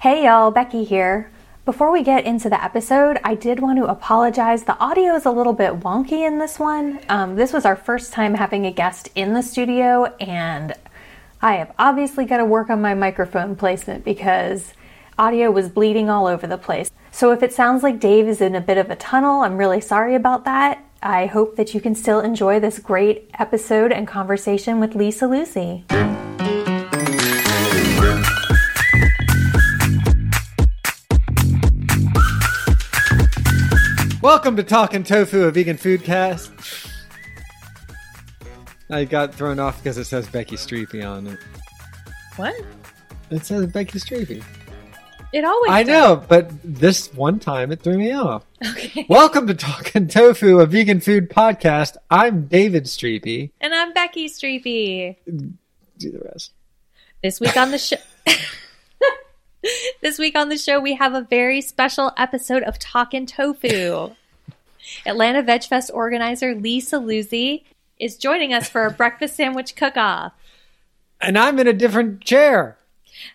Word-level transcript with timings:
Hey 0.00 0.26
y'all, 0.26 0.52
Becky 0.52 0.84
here. 0.84 1.28
Before 1.64 1.90
we 1.90 2.04
get 2.04 2.24
into 2.24 2.48
the 2.48 2.62
episode, 2.62 3.18
I 3.24 3.34
did 3.34 3.58
want 3.58 3.80
to 3.80 3.86
apologize. 3.86 4.62
The 4.62 4.78
audio 4.78 5.16
is 5.16 5.26
a 5.26 5.32
little 5.32 5.52
bit 5.52 5.80
wonky 5.80 6.24
in 6.24 6.38
this 6.38 6.56
one. 6.56 7.00
Um, 7.08 7.34
this 7.34 7.52
was 7.52 7.64
our 7.64 7.74
first 7.74 8.12
time 8.12 8.34
having 8.34 8.64
a 8.64 8.70
guest 8.70 9.08
in 9.16 9.32
the 9.32 9.42
studio, 9.42 10.04
and 10.20 10.72
I 11.42 11.54
have 11.54 11.74
obviously 11.80 12.26
got 12.26 12.36
to 12.36 12.44
work 12.44 12.70
on 12.70 12.80
my 12.80 12.94
microphone 12.94 13.56
placement 13.56 14.04
because 14.04 14.72
audio 15.18 15.50
was 15.50 15.68
bleeding 15.68 16.08
all 16.08 16.28
over 16.28 16.46
the 16.46 16.58
place. 16.58 16.92
So 17.10 17.32
if 17.32 17.42
it 17.42 17.52
sounds 17.52 17.82
like 17.82 17.98
Dave 17.98 18.28
is 18.28 18.40
in 18.40 18.54
a 18.54 18.60
bit 18.60 18.78
of 18.78 18.90
a 18.90 18.96
tunnel, 18.96 19.40
I'm 19.40 19.56
really 19.56 19.80
sorry 19.80 20.14
about 20.14 20.44
that. 20.44 20.80
I 21.02 21.26
hope 21.26 21.56
that 21.56 21.74
you 21.74 21.80
can 21.80 21.96
still 21.96 22.20
enjoy 22.20 22.60
this 22.60 22.78
great 22.78 23.32
episode 23.36 23.90
and 23.90 24.06
conversation 24.06 24.78
with 24.78 24.94
Lisa 24.94 25.24
Luzzi. 25.24 25.82
Welcome 34.28 34.56
to 34.56 34.62
Talking 34.62 35.04
Tofu, 35.04 35.44
a 35.44 35.50
vegan 35.50 35.78
food 35.78 36.04
cast. 36.04 36.52
I 38.90 39.06
got 39.06 39.34
thrown 39.34 39.58
off 39.58 39.82
because 39.82 39.96
it 39.96 40.04
says 40.04 40.28
Becky 40.28 40.56
Striepe 40.56 41.02
on 41.02 41.28
it. 41.28 41.38
What? 42.36 42.54
It 43.30 43.46
says 43.46 43.68
Becky 43.68 43.98
Striepe. 43.98 44.44
It 45.32 45.44
always. 45.46 45.70
I 45.70 45.82
does. 45.82 45.88
know, 45.88 46.26
but 46.28 46.50
this 46.62 47.10
one 47.14 47.38
time 47.38 47.72
it 47.72 47.80
threw 47.80 47.96
me 47.96 48.12
off. 48.12 48.44
Okay. 48.66 49.06
Welcome 49.08 49.46
to 49.46 49.54
Talking 49.54 50.08
Tofu, 50.08 50.60
a 50.60 50.66
vegan 50.66 51.00
food 51.00 51.30
podcast. 51.30 51.96
I'm 52.10 52.48
David 52.48 52.84
Striepe. 52.84 53.52
And 53.62 53.74
I'm 53.74 53.94
Becky 53.94 54.28
Striepe. 54.28 55.16
Do 55.26 56.10
the 56.10 56.20
rest. 56.30 56.52
This 57.22 57.40
week 57.40 57.56
on 57.56 57.70
the 57.70 57.78
show. 57.78 57.96
this 60.02 60.18
week 60.18 60.36
on 60.36 60.50
the 60.50 60.58
show, 60.58 60.78
we 60.78 60.96
have 60.96 61.14
a 61.14 61.22
very 61.22 61.62
special 61.62 62.12
episode 62.18 62.62
of 62.64 62.78
Talkin' 62.78 63.24
Tofu. 63.24 64.14
Atlanta 65.06 65.42
Veg 65.42 65.64
Fest 65.64 65.90
organizer 65.92 66.54
Lisa 66.54 66.96
Luzzi 66.96 67.64
is 67.98 68.16
joining 68.16 68.52
us 68.52 68.68
for 68.68 68.86
a 68.86 68.90
breakfast 68.90 69.36
sandwich 69.36 69.74
cook-off. 69.74 70.32
And 71.20 71.38
I'm 71.38 71.58
in 71.58 71.66
a 71.66 71.72
different 71.72 72.20
chair. 72.20 72.78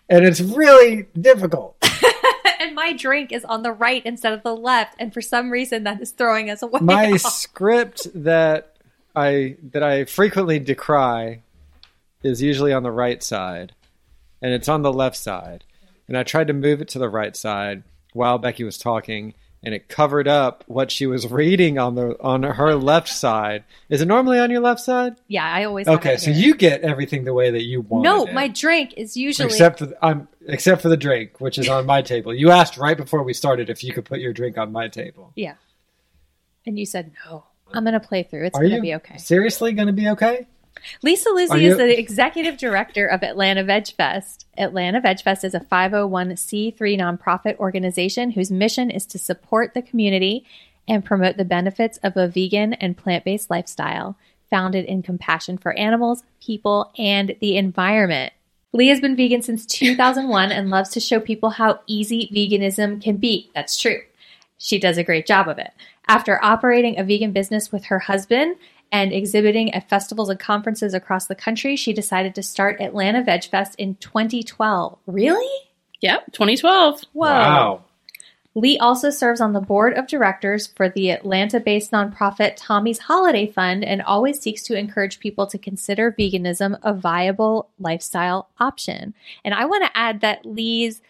And 0.09 0.24
it's 0.24 0.40
really 0.40 1.08
difficult. 1.19 1.75
and 2.59 2.75
my 2.75 2.94
drink 2.94 3.31
is 3.31 3.44
on 3.46 3.63
the 3.63 3.72
right 3.72 4.06
instead 4.06 4.34
of 4.34 4.44
the 4.44 4.56
left, 4.56 4.96
and 5.00 5.13
for 5.13 5.22
some 5.22 5.50
reason 5.50 5.84
that 5.84 6.02
is 6.02 6.12
throwing 6.12 6.50
us 6.50 6.62
away. 6.62 6.80
My 6.81 7.12
off. 7.12 7.22
script 7.34 8.08
that 8.16 8.75
I 9.16 9.58
that 9.72 9.84
I 9.84 10.06
frequently 10.06 10.59
decry 10.59 11.42
is 12.24 12.42
usually 12.42 12.74
on 12.74 12.84
the 12.84 12.92
right 12.92 13.22
side, 13.22 13.74
and 14.42 14.53
it's 14.53 14.69
on 14.69 14.81
the 14.81 14.94
left 14.94 15.18
side. 15.18 15.66
And 16.08 16.18
I 16.18 16.24
tried 16.24 16.47
to 16.47 16.53
move 16.53 16.81
it 16.81 16.90
to 16.90 17.00
the 17.00 17.09
right 17.09 17.36
side 17.36 17.84
while 18.13 18.38
Becky 18.38 18.63
was 18.63 18.78
talking, 18.78 19.34
and 19.63 19.74
it 19.74 19.88
covered 19.88 20.28
up 20.28 20.63
what 20.68 20.91
she 20.91 21.06
was 21.07 21.25
reading 21.31 21.79
on 21.79 21.96
the 21.96 22.22
on 22.22 22.44
her 22.44 22.75
left 22.75 23.07
side. 23.07 23.63
Is 23.90 24.01
it 24.01 24.07
normally 24.07 24.38
on 24.40 24.51
your 24.51 24.59
left 24.59 24.81
side? 24.81 25.16
yeah, 25.28 25.46
I 25.46 25.63
always 25.63 25.88
have 25.88 26.00
Okay, 26.00 26.18
so 26.18 26.31
you 26.31 26.53
get 26.56 26.81
everything 26.81 27.24
the 27.24 27.34
way 27.34 27.50
that 27.51 27.63
you 27.63 27.81
want. 27.81 28.03
No, 28.03 28.25
it. 28.25 28.34
my 28.34 28.47
drink 28.50 28.94
is 28.97 29.16
usually 29.16 29.47
except 29.47 29.79
for 29.79 29.85
the, 29.88 30.06
I'm 30.06 30.28
except 30.47 30.81
for 30.81 30.90
the 30.90 30.97
drink, 30.97 31.40
which 31.40 31.57
is 31.57 31.69
on 31.69 31.85
my 31.85 32.01
table. 32.13 32.34
You 32.34 32.51
asked 32.51 32.78
right 32.78 32.97
before 32.97 33.24
we 33.24 33.34
started 33.34 33.69
if 33.69 33.84
you 33.84 33.94
could 33.94 34.06
put 34.06 34.19
your 34.19 34.34
drink 34.34 34.57
on 34.57 34.72
my 34.72 34.88
table. 34.90 35.31
yeah. 35.35 35.56
And 36.66 36.78
you 36.80 36.85
said 36.85 37.12
no. 37.25 37.45
I'm 37.74 37.84
gonna 37.84 38.00
play 38.00 38.24
through. 38.24 38.45
It's 38.45 38.57
Are 38.57 38.62
gonna 38.62 38.75
you 38.75 38.81
be 38.81 38.95
okay. 38.95 39.18
seriously 39.18 39.74
going 39.74 39.88
to 39.88 39.94
be 39.94 40.07
okay? 40.09 40.47
Lisa 41.02 41.30
Luzzi 41.30 41.62
you- 41.62 41.72
is 41.72 41.78
the 41.78 41.98
executive 41.98 42.58
director 42.58 43.06
of 43.08 43.24
Atlanta 43.24 43.64
Veg 43.64 43.88
Fest. 43.88 44.46
Atlanta 44.58 45.00
Veg 45.02 45.22
Fest 45.22 45.44
is 45.44 45.54
a 45.54 45.60
501c3 45.60 46.98
nonprofit 46.98 47.58
organization 47.58 48.32
whose 48.32 48.52
mission 48.52 48.90
is 48.90 49.06
to 49.08 49.18
support 49.18 49.74
the 49.74 49.82
community 49.82 50.46
and 50.88 51.06
promote 51.06 51.38
the 51.38 51.46
benefits 51.46 51.98
of 52.04 52.18
a 52.18 52.28
vegan 52.28 52.74
and 52.74 52.98
plant 52.98 53.24
based 53.24 53.50
lifestyle 53.50 54.18
founded 54.50 54.86
in 54.86 55.02
compassion 55.02 55.58
for 55.58 55.74
animals, 55.74 56.24
people, 56.40 56.92
and 56.98 57.36
the 57.40 57.58
environment. 57.58 58.34
Lee 58.72 58.88
has 58.88 59.00
been 59.00 59.16
vegan 59.16 59.42
since 59.42 59.66
2001 59.66 60.52
and 60.52 60.70
loves 60.70 60.90
to 60.90 61.00
show 61.00 61.20
people 61.20 61.52
how 61.52 61.80
easy 61.88 62.30
veganism 62.34 63.02
can 63.02 63.18
be. 63.18 63.50
That's 63.56 63.78
true. 63.78 64.02
She 64.58 64.80
does 64.80 64.98
a 64.98 65.04
great 65.04 65.26
job 65.26 65.48
of 65.48 65.58
it. 65.58 65.72
After 66.08 66.44
operating 66.44 67.00
a 67.00 67.04
vegan 67.04 67.32
business 67.32 67.72
with 67.72 67.86
her 67.86 68.00
husband 68.00 68.56
and 68.94 69.12
exhibiting 69.12 69.74
at 69.74 69.90
festivals 69.90 70.30
and 70.30 70.40
conferences 70.40 70.94
across 70.94 71.26
the 71.26 71.36
country, 71.36 71.76
she 71.76 71.94
decided 71.94 72.36
to 72.36 72.44
start 72.44 72.80
Atlanta 72.80 73.24
Veg 73.24 73.46
Fest 73.46 73.76
in 73.80 73.96
2012. 73.96 75.00
Really? 75.08 75.52
Yep, 76.02 76.31
2012. 76.31 77.02
Whoa. 77.12 77.26
Wow. 77.26 77.84
Lee 78.56 78.78
also 78.78 79.09
serves 79.09 79.42
on 79.42 79.54
the 79.54 79.59
board 79.59 79.96
of 79.96 80.06
directors 80.06 80.68
for 80.68 80.90
the 80.90 81.09
Atlanta 81.09 81.59
based 81.59 81.92
nonprofit 81.92 82.54
Tommy's 82.56 83.00
Holiday 83.00 83.48
Fund 83.48 83.84
and 83.84 84.04
always 84.04 84.40
seeks 84.40 84.62
to 84.64 84.78
encourage 84.78 85.20
people 85.20 85.48
to 85.48 85.58
consider 85.58 86.12
veganism 86.12 86.78
a 86.84 86.94
viable 86.94 87.70
lifestyle 87.80 88.50
option. 88.60 89.16
And 89.44 89.56
I 89.56 89.66
want 89.66 89.86
to 89.86 89.98
add 89.98 90.22
that 90.22 90.46
Lee's 90.46 91.02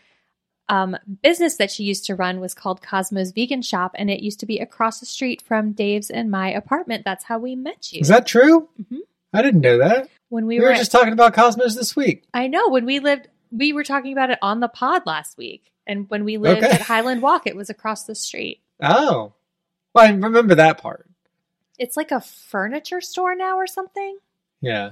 um, 0.69 0.96
business 1.22 1.57
that 1.57 1.72
she 1.72 1.84
used 1.84 2.06
to 2.06 2.16
run 2.16 2.40
was 2.40 2.53
called 2.53 2.81
Cosmos 2.81 3.31
Vegan 3.31 3.62
Shop, 3.62 3.91
and 3.96 4.09
it 4.09 4.22
used 4.22 4.40
to 4.40 4.46
be 4.46 4.59
across 4.59 5.00
the 5.00 5.06
street 5.06 5.41
from 5.41 5.74
Dave's 5.74 6.09
and 6.09 6.31
my 6.31 6.51
apartment. 6.51 7.03
That's 7.06 7.25
how 7.25 7.38
we 7.40 7.56
met 7.56 7.91
you. 7.91 8.00
Is 8.01 8.07
that 8.07 8.25
true? 8.25 8.69
Mhm. 8.81 9.00
I 9.34 9.41
didn't 9.41 9.62
know 9.62 9.78
that. 9.79 10.09
when 10.29 10.46
we, 10.46 10.57
We, 10.59 10.63
were, 10.66 10.72
were 10.72 10.75
just 10.78 10.91
talking 10.91 11.13
about 11.13 11.34
Cosmos 11.34 11.75
this 11.75 11.96
week. 11.96 12.24
I 12.34 12.47
know 12.47 12.69
when 12.69 12.85
we 12.85 13.00
lived, 13.00 13.28
we 13.51 13.72
were 13.74 13.84
talking 13.84 14.13
about 14.13 14.29
it 14.31 14.40
on 14.41 14.59
the 14.62 14.68
pod 14.68 15.03
last 15.06 15.38
week. 15.38 15.72
And 15.85 16.09
when 16.09 16.24
we 16.24 16.38
lived 16.38 16.63
Okay. 16.63 16.72
at 16.74 16.81
Highland 16.81 17.22
Walk, 17.22 17.45
it 17.45 17.56
was 17.56 17.69
across 17.69 18.03
the 18.06 18.16
street. 18.16 18.62
Oh. 18.81 19.34
Well, 19.94 20.06
I 20.06 20.09
remember 20.12 20.56
that 20.56 20.78
part. 20.80 21.07
It's 21.78 21.97
like 21.97 22.12
a 22.12 22.22
furniture 22.22 23.01
store 23.01 23.35
now 23.35 23.57
or 23.57 23.68
something. 23.68 24.18
Yeah. 24.62 24.91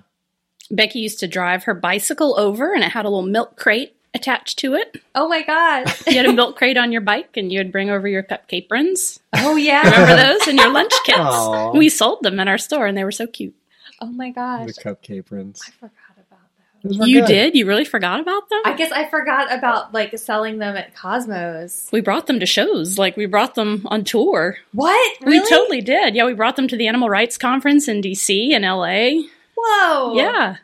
Becky 0.70 1.00
used 1.00 1.20
to 1.22 1.28
drive 1.28 1.64
her 1.64 1.74
bicycle 1.74 2.38
over 2.40 2.74
and 2.74 2.84
it 2.84 2.92
had 2.92 3.06
a 3.06 3.10
little 3.10 3.26
milk 3.26 3.56
crate 3.58 3.96
attached 4.14 4.60
to 4.60 4.74
it. 4.76 4.98
Oh 5.16 5.28
my 5.28 5.42
god! 5.44 5.94
You 6.08 6.18
had 6.18 6.26
a 6.26 6.34
milk 6.42 6.58
crate 6.58 6.78
on 6.78 6.92
your 6.92 7.02
bike 7.02 7.38
and 7.38 7.52
you'd 7.52 7.72
bring 7.72 7.90
over 7.90 8.08
your 8.08 8.24
cupcake 8.24 8.52
aprons. 8.54 9.20
oh 9.34 9.56
yeah! 9.56 9.84
Remember 9.84 10.16
those? 10.16 10.48
And 10.48 10.58
your 10.60 10.72
lunch 10.72 10.94
kits. 11.06 11.20
Aw. 11.20 11.72
We 11.72 11.90
sold 11.90 12.24
them 12.24 12.40
in 12.40 12.48
our 12.48 12.58
store 12.58 12.86
and 12.88 12.98
they 12.98 13.04
were 13.04 13.12
so 13.12 13.28
cute. 13.28 13.56
Oh 14.02 14.08
my 14.12 14.30
gosh! 14.32 14.68
The 14.68 14.74
cupcake 14.82 15.26
prints. 15.28 15.62
I 15.68 15.72
forgot 15.72 15.92
about 16.18 16.40
those. 16.84 16.98
Those 16.98 17.08
You 17.08 17.20
good. 17.22 17.28
did? 17.28 17.56
You 17.56 17.66
really 17.68 17.86
forgot 17.86 18.20
about 18.20 18.50
them? 18.50 18.62
I 18.66 18.74
guess 18.74 18.92
I 18.92 19.08
forgot 19.10 19.54
about 19.54 19.94
like 19.94 20.18
selling 20.18 20.58
them 20.58 20.76
at 20.76 20.96
Cosmos. 20.96 21.88
we 21.92 22.02
brought 22.02 22.26
them 22.28 22.40
to 22.40 22.46
shows. 22.48 22.98
Like 22.98 23.16
we 23.16 23.28
brought 23.28 23.54
them 23.56 23.86
on 23.92 24.04
tour. 24.04 24.58
What? 24.74 25.22
Really? 25.22 25.40
We 25.40 25.50
totally 25.50 25.82
did. 25.82 26.16
Yeah, 26.16 26.26
we 26.26 26.34
brought 26.34 26.56
them 26.56 26.68
to 26.70 26.76
the 26.76 26.88
Animal 26.88 27.10
Rights 27.10 27.38
Conference 27.38 27.88
in 27.88 28.02
DC 28.02 28.52
and 28.54 28.66
LA. 28.66 29.28
Whoa! 29.56 30.16
Yeah, 30.16 30.56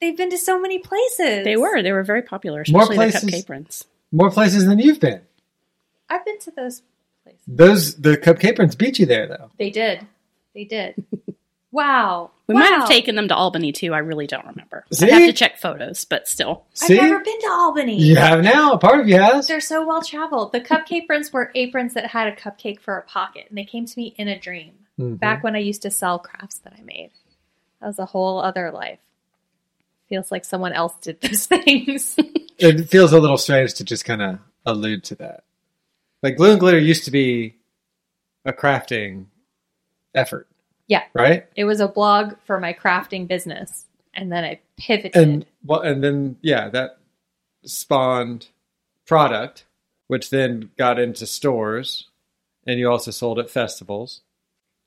they've 0.00 0.16
been 0.16 0.30
to 0.30 0.38
so 0.38 0.58
many 0.60 0.78
places. 0.78 1.44
they 1.44 1.56
were. 1.56 1.82
They 1.82 1.92
were 1.92 2.02
very 2.04 2.22
popular, 2.22 2.64
More 2.68 2.82
especially 2.82 2.96
the 3.06 3.12
places? 3.12 3.30
cupcake 3.30 3.46
prints. 3.46 3.86
More 4.12 4.30
places 4.30 4.66
than 4.66 4.78
you've 4.78 5.00
been. 5.00 5.20
I've 6.08 6.24
been 6.24 6.38
to 6.40 6.50
those 6.50 6.82
places. 7.24 7.42
Those 7.46 7.94
the 7.96 8.16
cupcake 8.16 8.56
prints 8.56 8.74
beat 8.74 8.98
you 8.98 9.06
there 9.06 9.26
though. 9.26 9.50
They 9.58 9.70
did. 9.70 10.06
They 10.54 10.64
did. 10.64 11.04
Wow. 11.70 12.30
We 12.46 12.54
might 12.54 12.70
have 12.70 12.88
taken 12.88 13.14
them 13.14 13.28
to 13.28 13.34
Albany 13.34 13.72
too. 13.72 13.92
I 13.92 13.98
really 13.98 14.26
don't 14.26 14.46
remember. 14.46 14.86
I 15.02 15.04
have 15.06 15.26
to 15.26 15.32
check 15.34 15.58
photos, 15.58 16.06
but 16.06 16.26
still. 16.26 16.64
See, 16.72 16.98
I've 16.98 17.10
never 17.10 17.22
been 17.22 17.38
to 17.42 17.48
Albany. 17.50 18.00
you 18.00 18.16
have 18.16 18.42
now. 18.42 18.72
A 18.72 18.78
part 18.78 19.00
of 19.00 19.06
you 19.08 19.18
has. 19.20 19.46
They're 19.48 19.60
so 19.60 19.86
well 19.86 20.00
traveled. 20.02 20.52
The 20.52 20.60
cupcake 20.62 21.02
aprons 21.02 21.30
were 21.30 21.50
aprons 21.54 21.92
that 21.92 22.06
had 22.06 22.26
a 22.26 22.34
cupcake 22.34 22.80
for 22.80 22.96
a 22.96 23.02
pocket, 23.02 23.44
and 23.50 23.58
they 23.58 23.64
came 23.66 23.84
to 23.84 23.98
me 23.98 24.14
in 24.16 24.28
a 24.28 24.38
dream 24.38 24.72
Mhm. 24.98 25.18
back 25.20 25.44
when 25.44 25.54
I 25.54 25.58
used 25.58 25.82
to 25.82 25.90
sell 25.90 26.18
crafts 26.18 26.58
that 26.60 26.72
I 26.72 26.80
made. 26.82 27.10
That 27.82 27.88
was 27.88 27.98
a 27.98 28.06
whole 28.06 28.38
other 28.40 28.70
life. 28.70 28.98
Feels 30.08 30.32
like 30.32 30.44
someone 30.44 30.72
else 30.72 30.94
did 31.00 31.20
those 31.22 31.46
things. 31.46 32.16
It 32.58 32.88
feels 32.88 33.12
a 33.12 33.20
little 33.20 33.38
strange 33.38 33.74
to 33.74 33.84
just 33.84 34.04
kind 34.04 34.22
of 34.22 34.38
allude 34.66 35.04
to 35.04 35.14
that. 35.16 35.44
Like 36.22 36.36
glue 36.36 36.50
and 36.50 36.60
glitter 36.60 36.78
used 36.78 37.04
to 37.04 37.10
be 37.10 37.56
a 38.44 38.52
crafting 38.52 39.26
effort, 40.14 40.48
yeah, 40.88 41.04
right? 41.14 41.46
it 41.54 41.64
was 41.64 41.80
a 41.80 41.86
blog 41.86 42.34
for 42.44 42.58
my 42.58 42.72
crafting 42.72 43.28
business, 43.28 43.86
and 44.14 44.32
then 44.32 44.42
I 44.42 44.60
pivoted. 44.76 45.14
And 45.14 45.46
well, 45.64 45.80
and 45.80 46.02
then 46.02 46.36
yeah, 46.42 46.68
that 46.70 46.98
spawned 47.64 48.48
product, 49.06 49.64
which 50.08 50.30
then 50.30 50.70
got 50.76 50.98
into 50.98 51.26
stores, 51.26 52.08
and 52.66 52.80
you 52.80 52.90
also 52.90 53.10
sold 53.10 53.38
at 53.38 53.50
festivals. 53.50 54.22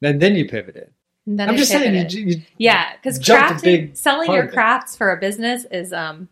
And 0.01 0.19
then 0.19 0.35
you 0.35 0.47
pivoted. 0.47 0.91
And 1.25 1.39
then 1.39 1.50
I'm 1.50 1.56
I 1.56 1.57
just 1.57 1.71
saying, 1.71 2.09
you, 2.09 2.25
you, 2.25 2.41
Yeah, 2.57 2.95
because 2.95 3.19
crafting, 3.19 3.95
selling 3.95 4.31
your 4.31 4.47
crafts 4.47 4.95
for 4.95 5.12
a 5.12 5.18
business 5.19 5.65
is 5.71 5.94
um, 5.94 6.29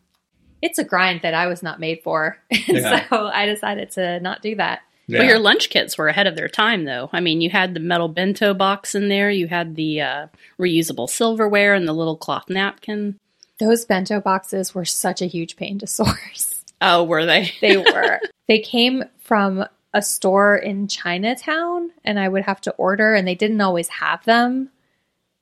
it's 0.62 0.80
a 0.80 0.84
grind 0.84 1.22
that 1.22 1.34
I 1.34 1.48
was 1.48 1.62
not 1.64 1.80
made 1.80 2.02
for. 2.04 2.38
Yeah. 2.68 3.08
so 3.10 3.28
I 3.28 3.46
decided 3.46 3.92
to 3.92 4.20
not 4.20 4.42
do 4.42 4.56
that. 4.56 4.82
yeah. 5.08 5.20
Well, 5.20 5.28
your 5.28 5.40
lunch 5.40 5.70
kits 5.70 5.98
were 5.98 6.08
ahead 6.08 6.28
of 6.28 6.36
their 6.36 6.48
time, 6.50 6.86
though. 6.86 7.10
I 7.14 7.20
mean, 7.20 7.42
you 7.42 7.50
had 7.50 7.74
the 7.74 7.80
metal 7.80 8.08
bento 8.08 8.54
box 8.54 8.94
in 8.96 9.10
there, 9.10 9.30
you 9.32 9.48
had 9.48 9.76
the 9.76 10.02
uh, 10.02 10.28
reusable 10.60 11.10
silverware 11.10 11.74
and 11.74 11.88
the 11.88 11.94
little 11.94 12.18
cloth 12.18 12.50
napkin. 12.50 13.18
Those 13.60 13.86
bento 13.86 14.22
boxes 14.22 14.74
were 14.74 14.86
such 14.86 15.22
a 15.22 15.26
huge 15.26 15.56
pain 15.56 15.80
to 15.80 15.88
source. 16.00 16.64
Oh, 16.82 17.04
were 17.04 17.26
they? 17.26 17.52
They 17.62 17.78
were. 17.78 18.20
they 18.48 18.60
came 18.60 19.04
from 19.20 19.66
a 19.94 20.02
store 20.02 20.56
in 20.56 20.88
Chinatown, 20.88 21.92
and 22.06 22.20
I 22.20 22.28
would 22.30 22.44
have 22.44 22.62
to 22.62 22.72
order, 22.74 23.14
and 23.16 23.28
they 23.28 23.36
didn't 23.36 23.62
always 23.62 23.88
have 23.90 24.24
them. 24.26 24.70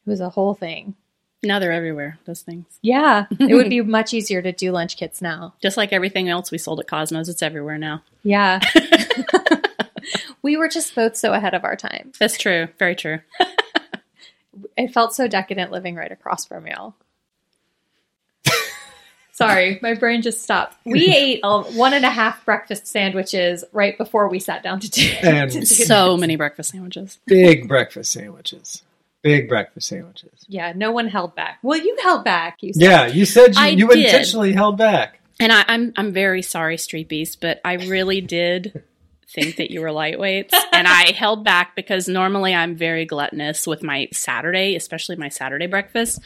It 0.07 0.09
was 0.09 0.21
a 0.21 0.29
whole 0.29 0.53
thing. 0.53 0.95
now 1.43 1.59
they're 1.59 1.73
everywhere, 1.73 2.17
those 2.25 2.41
things. 2.41 2.65
Yeah, 2.81 3.25
it 3.39 3.53
would 3.53 3.69
be 3.69 3.81
much 3.97 4.13
easier 4.13 4.41
to 4.41 4.53
do 4.53 4.71
lunch 4.71 4.95
kits 4.95 5.21
now. 5.21 5.53
Just 5.61 5.75
like 5.75 5.91
everything 5.91 6.29
else 6.29 6.49
we 6.49 6.57
sold 6.57 6.79
at 6.79 6.87
Cosmos, 6.87 7.27
it's 7.27 7.43
everywhere 7.43 7.77
now. 7.77 8.03
Yeah. 8.23 8.59
we 10.41 10.55
were 10.57 10.69
just 10.69 10.95
both 10.95 11.15
so 11.17 11.33
ahead 11.33 11.53
of 11.53 11.63
our 11.65 11.75
time. 11.75 12.13
That's 12.19 12.37
true. 12.37 12.69
Very 12.79 12.95
true. 12.95 13.19
It 14.77 14.93
felt 14.93 15.13
so 15.13 15.27
decadent 15.27 15.71
living 15.71 15.95
right 15.95 16.11
across 16.11 16.45
from 16.45 16.65
y'all. 16.67 16.95
Sorry, 19.33 19.77
my 19.83 19.93
brain 19.93 20.23
just 20.23 20.41
stopped. 20.41 20.77
We 20.83 21.13
ate 21.15 21.41
uh, 21.43 21.61
one 21.63 21.93
and 21.93 22.03
a 22.03 22.09
half 22.09 22.43
breakfast 22.43 22.87
sandwiches 22.87 23.63
right 23.71 23.95
before 23.95 24.29
we 24.29 24.39
sat 24.39 24.63
down 24.63 24.79
to 24.79 24.89
do, 24.89 25.07
And 25.21 25.51
to 25.51 25.59
do 25.59 25.65
So 25.65 26.17
many 26.17 26.37
breakfast 26.37 26.71
sandwiches. 26.71 27.19
big 27.27 27.67
breakfast 27.67 28.11
sandwiches. 28.13 28.81
Big 29.27 29.49
breakfast 29.49 29.89
sandwiches. 29.89 30.45
Yeah, 30.47 30.73
no 30.75 30.91
one 30.91 31.07
held 31.07 31.35
back. 31.35 31.59
Well, 31.61 31.77
you 31.77 31.97
held 32.01 32.23
back. 32.23 32.57
You 32.61 32.73
said. 32.73 32.81
Yeah, 32.81 33.07
you 33.07 33.25
said 33.25 33.55
you, 33.55 33.65
you 33.65 33.91
intentionally 33.91 34.53
held 34.53 34.77
back. 34.77 35.19
And 35.39 35.51
I, 35.51 35.65
I'm 35.67 35.93
I'm 35.97 36.13
very 36.13 36.41
sorry, 36.41 36.77
Striepes, 36.77 37.37
but 37.39 37.59
I 37.65 37.73
really 37.73 38.21
did 38.21 38.83
think 39.29 39.57
that 39.57 39.69
you 39.69 39.81
were 39.81 39.89
lightweights, 39.89 40.53
and 40.71 40.87
I 40.87 41.11
held 41.11 41.43
back 41.43 41.75
because 41.75 42.07
normally 42.07 42.55
I'm 42.55 42.75
very 42.75 43.05
gluttonous 43.05 43.67
with 43.67 43.83
my 43.83 44.07
Saturday, 44.13 44.75
especially 44.75 45.17
my 45.17 45.29
Saturday 45.29 45.67
breakfast. 45.67 46.19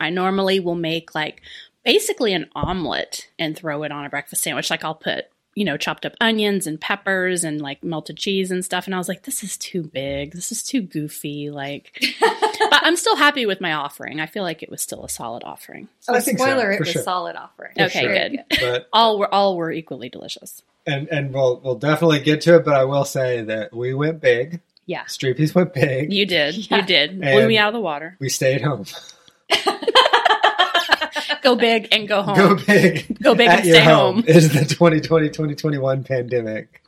I 0.00 0.10
normally 0.10 0.58
will 0.58 0.74
make 0.74 1.14
like 1.14 1.42
basically 1.84 2.34
an 2.34 2.50
omelet 2.54 3.28
and 3.38 3.56
throw 3.56 3.84
it 3.84 3.92
on 3.92 4.04
a 4.04 4.10
breakfast 4.10 4.42
sandwich. 4.42 4.68
Like 4.68 4.84
I'll 4.84 4.94
put 4.94 5.26
you 5.58 5.64
know 5.64 5.76
chopped 5.76 6.06
up 6.06 6.12
onions 6.20 6.68
and 6.68 6.80
peppers 6.80 7.42
and 7.42 7.60
like 7.60 7.82
melted 7.82 8.16
cheese 8.16 8.52
and 8.52 8.64
stuff. 8.64 8.86
And 8.86 8.94
I 8.94 8.98
was 8.98 9.08
like, 9.08 9.24
this 9.24 9.42
is 9.42 9.56
too 9.56 9.82
big. 9.82 10.32
This 10.32 10.52
is 10.52 10.62
too 10.62 10.80
goofy. 10.80 11.50
Like, 11.50 12.00
but 12.20 12.80
I'm 12.84 12.94
still 12.94 13.16
happy 13.16 13.44
with 13.44 13.60
my 13.60 13.72
offering. 13.72 14.20
I 14.20 14.26
feel 14.26 14.44
like 14.44 14.62
it 14.62 14.70
was 14.70 14.80
still 14.80 15.04
a 15.04 15.08
solid 15.08 15.42
offering. 15.42 15.88
Oh, 16.06 16.14
I 16.14 16.20
think 16.20 16.38
so, 16.38 16.44
it 16.46 16.76
for 16.76 16.78
was 16.78 16.88
sure. 16.90 17.02
solid 17.02 17.34
offering. 17.34 17.72
Okay, 17.76 18.06
Very 18.06 18.28
good. 18.28 18.44
But 18.60 18.88
All 18.92 19.18
were 19.18 19.34
all 19.34 19.56
were 19.56 19.72
equally 19.72 20.08
delicious. 20.08 20.62
and 20.86 21.08
and 21.08 21.34
we'll 21.34 21.58
we'll 21.58 21.74
definitely 21.74 22.20
get 22.20 22.40
to 22.42 22.54
it. 22.54 22.64
But 22.64 22.74
I 22.74 22.84
will 22.84 23.04
say 23.04 23.42
that 23.42 23.74
we 23.74 23.94
went 23.94 24.20
big. 24.20 24.60
Yeah. 24.86 25.02
Striepes 25.06 25.56
went 25.56 25.74
big. 25.74 26.12
You 26.12 26.24
did. 26.24 26.54
Yeah. 26.70 26.76
You 26.76 26.82
did. 26.84 27.20
Blew 27.20 27.48
me 27.48 27.58
out 27.58 27.68
of 27.68 27.74
the 27.74 27.80
water. 27.80 28.16
we 28.20 28.28
stayed 28.28 28.60
home. 28.62 28.84
Go 31.42 31.56
big 31.56 31.88
and 31.92 32.06
go 32.08 32.22
home. 32.22 32.36
Go 32.36 32.54
big. 32.56 33.18
Go 33.22 33.34
big 33.34 33.48
and 33.48 33.64
your 33.64 33.76
stay 33.76 33.84
home. 33.84 34.24
Is 34.26 34.52
the 34.52 34.60
2020-2021 34.60 36.06
pandemic. 36.06 36.82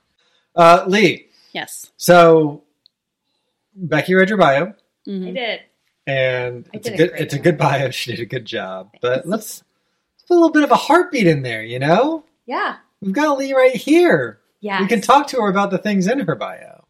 Uh, 0.54 0.84
Lee, 0.86 1.26
Yes. 1.52 1.90
so 1.96 2.62
Becky 3.74 4.14
read 4.14 4.28
your 4.28 4.38
bio, 4.38 4.74
I 5.06 5.10
Mhm. 5.10 5.34
did. 5.34 5.60
and 6.06 6.68
I 6.72 6.76
it's 6.76 6.88
a 6.88 6.90
did 6.90 6.94
a 6.94 6.96
good 7.04 7.10
great 7.10 7.22
it's 7.22 7.34
a 7.34 7.38
good 7.38 7.58
bio. 7.58 7.90
She 7.92 8.10
did 8.12 8.20
a 8.20 8.26
good 8.26 8.44
job. 8.44 8.90
But 9.00 9.26
let's, 9.26 9.62
let's 10.16 10.24
put 10.28 10.34
a 10.34 10.38
little 10.38 10.50
bit 10.50 10.64
of 10.64 10.70
a 10.70 10.76
heartbeat 10.76 11.26
in 11.26 11.42
there. 11.42 11.62
You 11.62 11.78
know, 11.78 12.24
Yeah. 12.46 12.76
we've 13.00 13.12
got 13.14 13.38
Lee 13.38 13.52
right 13.52 13.74
here. 13.74 14.40
Yeah. 14.60 14.80
We 14.80 14.88
can 14.88 15.00
talk 15.00 15.26
to 15.28 15.40
her 15.40 15.48
about 15.48 15.70
the 15.70 15.78
things 15.78 16.06
in 16.06 16.20
her 16.20 16.34
bio. 16.34 16.84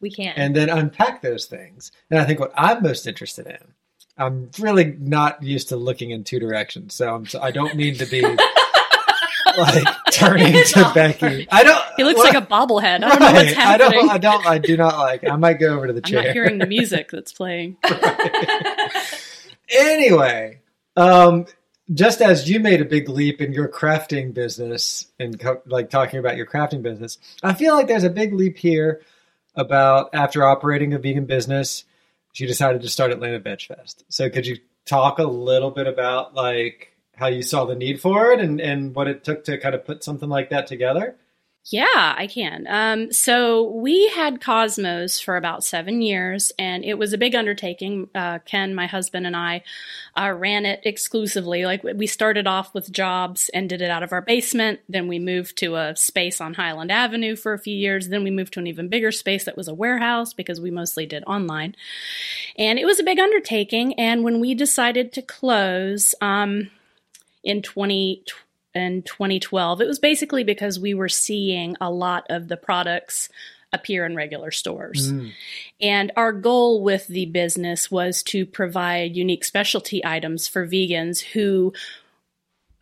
We 0.00 0.10
can. 0.10 0.34
and 0.36 0.54
then 0.54 0.68
unpack 0.68 1.22
those 1.22 1.46
things. 1.46 1.90
And 2.10 2.20
I 2.20 2.24
think 2.24 2.38
what 2.38 2.52
I'm 2.56 2.82
most 2.82 3.06
interested 3.06 3.46
in, 3.46 3.73
I'm 4.16 4.50
really 4.60 4.96
not 4.98 5.42
used 5.42 5.70
to 5.70 5.76
looking 5.76 6.10
in 6.10 6.22
two 6.24 6.38
directions, 6.38 6.94
so 6.94 7.14
I'm, 7.14 7.26
I 7.42 7.50
don't 7.50 7.74
mean 7.74 7.96
to 7.96 8.06
be 8.06 8.22
like 9.58 9.84
turning 10.12 10.52
to 10.52 10.90
Becky. 10.94 11.48
I 11.50 11.64
don't. 11.64 11.82
He 11.96 12.04
looks 12.04 12.18
what- 12.18 12.32
like 12.34 12.42
a 12.42 12.46
bobblehead. 12.46 13.02
I 13.02 13.08
don't 13.08 13.20
know 13.20 13.32
what's 13.32 13.56
Right. 13.56 13.66
I 13.66 13.76
don't. 13.76 14.10
I 14.10 14.18
don't. 14.18 14.46
I 14.46 14.58
do 14.58 14.76
not 14.76 14.98
like. 14.98 15.28
I 15.28 15.36
might 15.36 15.58
go 15.58 15.74
over 15.76 15.86
to 15.88 15.92
the 15.92 16.00
I'm 16.04 16.10
chair. 16.10 16.22
not 16.24 16.32
hearing 16.32 16.58
the 16.58 16.66
music 16.66 17.10
that's 17.10 17.32
playing. 17.34 17.76
anyway, 19.70 20.60
um, 20.96 21.46
just 21.92 22.20
as 22.20 22.48
you 22.48 22.60
made 22.60 22.80
a 22.80 22.84
big 22.84 23.08
leap 23.08 23.40
in 23.40 23.52
your 23.52 23.68
crafting 23.68 24.32
business 24.32 25.06
and 25.18 25.38
co- 25.38 25.62
like 25.66 25.90
talking 25.90 26.18
about 26.18 26.36
your 26.36 26.46
crafting 26.46 26.82
business, 26.82 27.18
I 27.42 27.54
feel 27.54 27.74
like 27.74 27.88
there's 27.88 28.04
a 28.04 28.10
big 28.10 28.32
leap 28.32 28.56
here 28.58 29.02
about 29.54 30.10
after 30.14 30.44
operating 30.44 30.94
a 30.94 30.98
vegan 30.98 31.26
business, 31.26 31.84
she 32.34 32.46
decided 32.46 32.82
to 32.82 32.88
start 32.88 33.12
Atlanta 33.12 33.38
Veg 33.38 33.62
Fest. 33.62 34.04
So 34.08 34.28
could 34.28 34.44
you 34.44 34.58
talk 34.84 35.20
a 35.20 35.24
little 35.24 35.70
bit 35.70 35.86
about 35.86 36.34
like 36.34 36.92
how 37.14 37.28
you 37.28 37.42
saw 37.42 37.64
the 37.64 37.76
need 37.76 38.00
for 38.00 38.32
it 38.32 38.40
and, 38.40 38.60
and 38.60 38.92
what 38.92 39.06
it 39.06 39.22
took 39.22 39.44
to 39.44 39.56
kind 39.56 39.74
of 39.74 39.84
put 39.86 40.02
something 40.02 40.28
like 40.28 40.50
that 40.50 40.66
together? 40.66 41.16
Yeah, 41.66 42.14
I 42.18 42.26
can. 42.26 42.66
Um, 42.68 43.10
so 43.10 43.62
we 43.62 44.08
had 44.08 44.42
Cosmos 44.42 45.18
for 45.18 45.38
about 45.38 45.64
seven 45.64 46.02
years, 46.02 46.52
and 46.58 46.84
it 46.84 46.98
was 46.98 47.14
a 47.14 47.18
big 47.18 47.34
undertaking. 47.34 48.10
Uh, 48.14 48.38
Ken, 48.40 48.74
my 48.74 48.86
husband, 48.86 49.26
and 49.26 49.34
I 49.34 49.62
uh, 50.14 50.30
ran 50.32 50.66
it 50.66 50.82
exclusively. 50.84 51.64
Like 51.64 51.82
we 51.82 52.06
started 52.06 52.46
off 52.46 52.74
with 52.74 52.92
jobs 52.92 53.48
and 53.54 53.66
did 53.66 53.80
it 53.80 53.90
out 53.90 54.02
of 54.02 54.12
our 54.12 54.20
basement. 54.20 54.80
Then 54.90 55.08
we 55.08 55.18
moved 55.18 55.56
to 55.58 55.76
a 55.76 55.96
space 55.96 56.38
on 56.38 56.52
Highland 56.52 56.92
Avenue 56.92 57.34
for 57.34 57.54
a 57.54 57.58
few 57.58 57.74
years. 57.74 58.08
Then 58.08 58.24
we 58.24 58.30
moved 58.30 58.52
to 58.54 58.60
an 58.60 58.66
even 58.66 58.88
bigger 58.88 59.10
space 59.10 59.44
that 59.44 59.56
was 59.56 59.66
a 59.66 59.74
warehouse 59.74 60.34
because 60.34 60.60
we 60.60 60.70
mostly 60.70 61.06
did 61.06 61.24
online. 61.24 61.76
And 62.58 62.78
it 62.78 62.84
was 62.84 63.00
a 63.00 63.04
big 63.04 63.18
undertaking. 63.18 63.94
And 63.98 64.22
when 64.22 64.38
we 64.38 64.54
decided 64.54 65.14
to 65.14 65.22
close 65.22 66.14
um, 66.20 66.70
in 67.42 67.62
20, 67.62 68.22
in 68.74 69.02
2012, 69.02 69.80
it 69.80 69.86
was 69.86 69.98
basically 69.98 70.44
because 70.44 70.78
we 70.78 70.94
were 70.94 71.08
seeing 71.08 71.76
a 71.80 71.90
lot 71.90 72.26
of 72.30 72.48
the 72.48 72.56
products 72.56 73.28
appear 73.72 74.06
in 74.06 74.14
regular 74.14 74.50
stores. 74.50 75.12
And 75.80 76.12
our 76.16 76.32
goal 76.32 76.82
with 76.82 77.08
the 77.08 77.26
business 77.26 77.90
was 77.90 78.22
to 78.24 78.46
provide 78.46 79.16
unique 79.16 79.44
specialty 79.44 80.04
items 80.04 80.48
for 80.48 80.66
vegans 80.66 81.20
who 81.20 81.72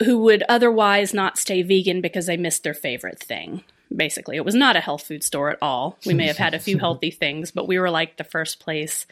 who 0.04 0.18
would 0.18 0.42
otherwise 0.48 1.14
not 1.14 1.38
stay 1.38 1.62
vegan 1.62 2.00
because 2.00 2.26
they 2.26 2.36
missed 2.36 2.64
their 2.64 2.74
favorite 2.74 3.20
thing. 3.20 3.62
Basically, 3.94 4.36
it 4.36 4.44
was 4.44 4.54
not 4.54 4.74
a 4.74 4.80
health 4.80 5.02
food 5.02 5.22
store 5.22 5.50
at 5.50 5.58
all. 5.62 5.98
We 6.04 6.14
may 6.14 6.26
have 6.26 6.38
had 6.38 6.54
a 6.54 6.58
few 6.58 6.78
healthy 6.80 7.10
things, 7.10 7.50
but 7.50 7.68
we 7.68 7.78
were 7.78 7.90
like 7.90 8.16
the 8.16 8.24
first 8.24 8.58
place 8.58 9.06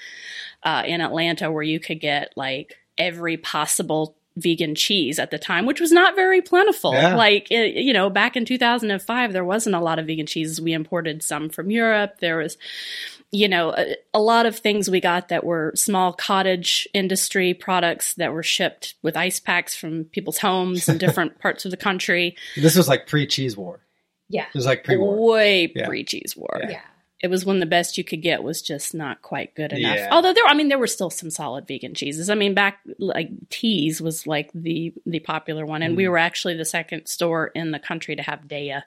uh, 0.62 0.82
in 0.86 1.00
Atlanta 1.00 1.50
where 1.50 1.62
you 1.62 1.78
could 1.78 2.00
get 2.00 2.32
like 2.36 2.76
every 2.98 3.36
possible 3.36 4.16
vegan 4.40 4.74
cheese 4.74 5.18
at 5.18 5.30
the 5.30 5.38
time, 5.38 5.66
which 5.66 5.80
was 5.80 5.92
not 5.92 6.14
very 6.16 6.40
plentiful. 6.42 6.92
Yeah. 6.92 7.14
Like, 7.14 7.50
it, 7.50 7.76
you 7.76 7.92
know, 7.92 8.10
back 8.10 8.36
in 8.36 8.44
2005, 8.44 9.32
there 9.32 9.44
wasn't 9.44 9.76
a 9.76 9.80
lot 9.80 9.98
of 9.98 10.06
vegan 10.06 10.26
cheeses. 10.26 10.60
We 10.60 10.72
imported 10.72 11.22
some 11.22 11.48
from 11.48 11.70
Europe. 11.70 12.18
There 12.20 12.38
was, 12.38 12.56
you 13.30 13.48
know, 13.48 13.74
a, 13.76 13.96
a 14.14 14.20
lot 14.20 14.46
of 14.46 14.56
things 14.58 14.90
we 14.90 15.00
got 15.00 15.28
that 15.28 15.44
were 15.44 15.72
small 15.76 16.12
cottage 16.12 16.88
industry 16.92 17.54
products 17.54 18.14
that 18.14 18.32
were 18.32 18.42
shipped 18.42 18.94
with 19.02 19.16
ice 19.16 19.38
packs 19.40 19.76
from 19.76 20.04
people's 20.04 20.38
homes 20.38 20.88
in 20.88 20.98
different 21.06 21.38
parts 21.38 21.64
of 21.64 21.70
the 21.70 21.76
country. 21.76 22.36
This 22.56 22.76
was 22.76 22.88
like 22.88 23.06
pre 23.06 23.26
cheese 23.26 23.56
war. 23.56 23.80
yeah. 24.28 24.46
It 24.48 24.54
was 24.54 24.66
like 24.66 24.84
pre 24.84 24.96
war. 24.96 25.30
Way 25.32 25.72
Yeah. 25.74 25.86
pre 25.86 26.04
cheese 26.04 26.34
war. 26.36 26.58
Yeah. 26.60 26.70
Yeah. 26.70 26.80
It 27.22 27.28
was 27.28 27.44
when 27.44 27.60
the 27.60 27.66
best 27.66 27.98
you 27.98 28.04
could 28.04 28.22
get 28.22 28.42
was 28.42 28.62
just 28.62 28.94
not 28.94 29.20
quite 29.20 29.54
good 29.54 29.72
enough. 29.74 29.96
Yeah. 29.96 30.08
Although 30.10 30.32
there, 30.32 30.46
I 30.46 30.54
mean, 30.54 30.68
there 30.68 30.78
were 30.78 30.86
still 30.86 31.10
some 31.10 31.30
solid 31.30 31.66
vegan 31.68 31.92
cheeses. 31.94 32.30
I 32.30 32.34
mean, 32.34 32.54
back 32.54 32.78
like 32.98 33.28
Teese 33.50 34.00
was 34.00 34.26
like 34.26 34.50
the 34.54 34.94
the 35.04 35.18
popular 35.20 35.66
one, 35.66 35.82
and 35.82 35.96
we 35.96 36.04
Mm. 36.04 36.10
were 36.12 36.18
actually 36.18 36.56
the 36.56 36.64
second 36.64 37.06
store 37.06 37.48
in 37.48 37.72
the 37.72 37.78
country 37.78 38.16
to 38.16 38.22
have 38.22 38.48
Daya. 38.48 38.84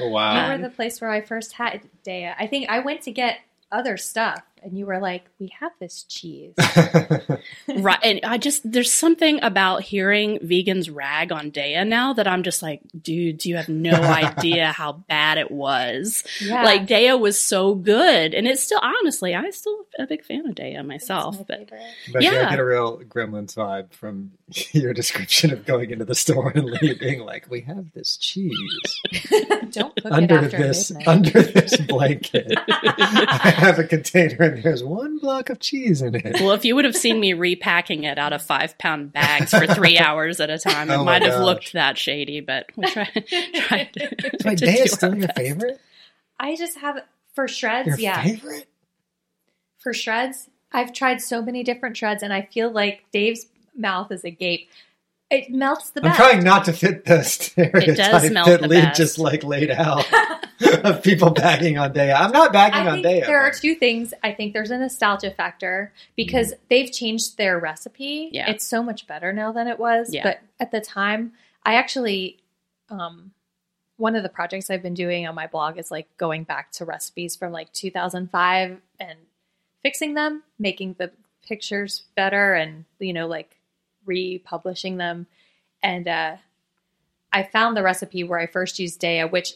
Oh, 0.00 0.06
You 0.06 0.10
wow. 0.12 0.52
were 0.52 0.62
the 0.62 0.70
place 0.70 1.00
where 1.02 1.10
I 1.10 1.20
first 1.20 1.52
had 1.52 1.82
Daya. 2.04 2.34
I 2.38 2.46
think 2.46 2.70
I 2.70 2.78
went 2.78 3.02
to 3.02 3.10
get 3.12 3.40
other 3.70 3.96
stuff, 3.98 4.42
and 4.66 4.76
you 4.76 4.84
were 4.86 4.98
like, 5.00 5.24
"We 5.38 5.52
have 5.60 5.72
this 5.80 6.02
cheese." 6.04 6.54
right, 7.68 7.98
and 8.02 8.20
I 8.24 8.36
just 8.38 8.70
there's 8.70 8.92
something 8.92 9.42
about 9.42 9.82
hearing 9.82 10.38
vegans 10.40 10.94
rag 10.94 11.32
on 11.32 11.50
Daya 11.50 11.86
now 11.86 12.12
that 12.14 12.26
I'm 12.26 12.42
just 12.42 12.62
like, 12.62 12.82
dude, 13.00 13.44
you 13.44 13.56
have 13.56 13.68
no 13.68 13.92
idea 13.92 14.72
how 14.72 14.92
bad 15.08 15.38
it 15.38 15.50
was. 15.50 16.24
Yeah. 16.40 16.64
Like 16.64 16.86
Daya 16.86 17.18
was 17.18 17.40
so 17.40 17.74
good, 17.74 18.34
and 18.34 18.46
it's 18.46 18.62
still 18.62 18.80
honestly, 18.82 19.34
I'm 19.34 19.50
still 19.52 19.86
a 19.98 20.06
big 20.06 20.24
fan 20.24 20.46
of 20.46 20.54
Daya 20.54 20.84
myself. 20.84 21.38
But 21.46 21.70
But 22.12 22.22
Yeah. 22.22 22.46
I 22.46 22.50
get 22.50 22.58
a 22.58 22.64
real 22.64 22.98
Gremlins 22.98 23.54
vibe 23.54 23.92
from 23.92 24.32
your 24.72 24.92
description 24.92 25.52
of 25.52 25.64
going 25.64 25.90
into 25.90 26.04
the 26.04 26.14
store 26.14 26.50
and 26.54 26.64
Lee 26.64 26.94
being 26.94 27.20
like, 27.20 27.48
"We 27.50 27.60
have 27.62 27.92
this 27.94 28.16
cheese 28.16 28.52
Don't 29.70 29.94
cook 29.96 30.12
under 30.12 30.38
it 30.38 30.44
after 30.44 30.58
this 30.58 30.90
midnight. 30.90 31.08
under 31.08 31.42
this 31.42 31.76
blanket. 31.78 32.52
I 32.68 33.52
have 33.56 33.78
a 33.78 33.84
container 33.84 34.55
and 34.56 34.64
there's 34.64 34.82
one 34.84 35.18
block 35.18 35.50
of 35.50 35.60
cheese 35.60 36.02
in 36.02 36.14
it." 36.14 36.40
well, 36.40 36.52
if 36.52 36.64
you 36.64 36.74
would 36.74 36.84
have 36.84 36.96
seen 36.96 37.20
me 37.20 37.32
repacking 37.32 38.04
it 38.04 38.18
out 38.18 38.32
of 38.32 38.42
five 38.42 38.76
pound 38.78 39.12
bags 39.12 39.50
for 39.52 39.66
three 39.66 39.98
hours 40.00 40.40
at 40.40 40.50
a 40.50 40.58
time, 40.58 40.90
it 40.90 40.94
Oh 40.94 41.04
my 41.04 41.18
might 41.18 41.22
have 41.22 41.40
looked 41.40 41.72
that 41.74 41.96
shady. 41.98 42.40
But 42.40 42.66
we 42.76 42.86
tried. 42.90 43.24
tried 43.54 43.92
to, 43.94 44.30
Wait, 44.44 44.58
to 44.58 44.66
Day 44.66 44.76
do 44.76 44.82
is 44.82 44.92
still 44.92 45.14
your 45.16 45.26
best. 45.28 45.38
favorite? 45.38 45.80
I 46.38 46.56
just 46.56 46.78
have 46.78 47.00
for 47.34 47.48
shreds. 47.48 47.88
Your 47.88 47.98
yeah, 47.98 48.22
favorite? 48.22 48.66
for 49.78 49.92
shreds. 49.92 50.48
I've 50.72 50.92
tried 50.92 51.20
so 51.22 51.40
many 51.42 51.62
different 51.62 51.96
shreds, 51.96 52.22
and 52.22 52.32
I 52.32 52.42
feel 52.42 52.70
like 52.70 53.04
Dave's 53.12 53.46
mouth 53.76 54.10
is 54.10 54.24
agape. 54.24 54.68
It 55.28 55.50
melts 55.50 55.90
the 55.90 56.00
back. 56.00 56.12
I'm 56.12 56.16
best. 56.18 56.30
trying 56.30 56.44
not 56.44 56.64
to 56.66 56.72
fit 56.72 57.04
the 57.04 57.22
stereotype 57.24 58.30
melt 58.32 58.46
that 58.46 58.60
the 58.62 58.68
Lee 58.68 58.80
best. 58.80 58.96
just 58.96 59.18
like 59.18 59.42
laid 59.42 59.70
out 59.72 60.04
of 60.84 61.02
people 61.02 61.30
bagging 61.30 61.78
on 61.78 61.92
Daya. 61.92 62.14
I'm 62.20 62.30
not 62.30 62.52
bagging 62.52 62.86
I 62.86 62.90
on 62.92 63.02
think 63.02 63.24
Daya. 63.24 63.26
there 63.26 63.40
are 63.40 63.50
two 63.50 63.74
things. 63.74 64.14
I 64.22 64.32
think 64.32 64.52
there's 64.52 64.70
a 64.70 64.78
nostalgia 64.78 65.32
factor 65.32 65.92
because 66.14 66.54
they've 66.68 66.90
changed 66.92 67.38
their 67.38 67.58
recipe. 67.58 68.30
Yeah. 68.32 68.48
It's 68.50 68.64
so 68.64 68.84
much 68.84 69.08
better 69.08 69.32
now 69.32 69.50
than 69.50 69.66
it 69.66 69.80
was. 69.80 70.14
Yeah. 70.14 70.22
But 70.22 70.40
at 70.60 70.70
the 70.70 70.80
time, 70.80 71.32
I 71.64 71.74
actually, 71.74 72.38
um, 72.88 73.32
one 73.96 74.14
of 74.14 74.22
the 74.22 74.28
projects 74.28 74.70
I've 74.70 74.82
been 74.82 74.94
doing 74.94 75.26
on 75.26 75.34
my 75.34 75.48
blog 75.48 75.76
is 75.76 75.90
like 75.90 76.06
going 76.18 76.44
back 76.44 76.70
to 76.72 76.84
recipes 76.84 77.34
from 77.34 77.50
like 77.50 77.72
2005 77.72 78.80
and 79.00 79.18
fixing 79.82 80.14
them, 80.14 80.44
making 80.58 80.94
the 80.98 81.10
pictures 81.48 82.04
better, 82.14 82.54
and 82.54 82.84
you 83.00 83.12
know, 83.12 83.26
like 83.26 83.55
republishing 84.06 84.96
them. 84.96 85.26
And 85.82 86.08
uh, 86.08 86.36
I 87.32 87.42
found 87.42 87.76
the 87.76 87.82
recipe 87.82 88.24
where 88.24 88.38
I 88.38 88.46
first 88.46 88.78
used 88.78 89.00
Daya, 89.00 89.30
which 89.30 89.54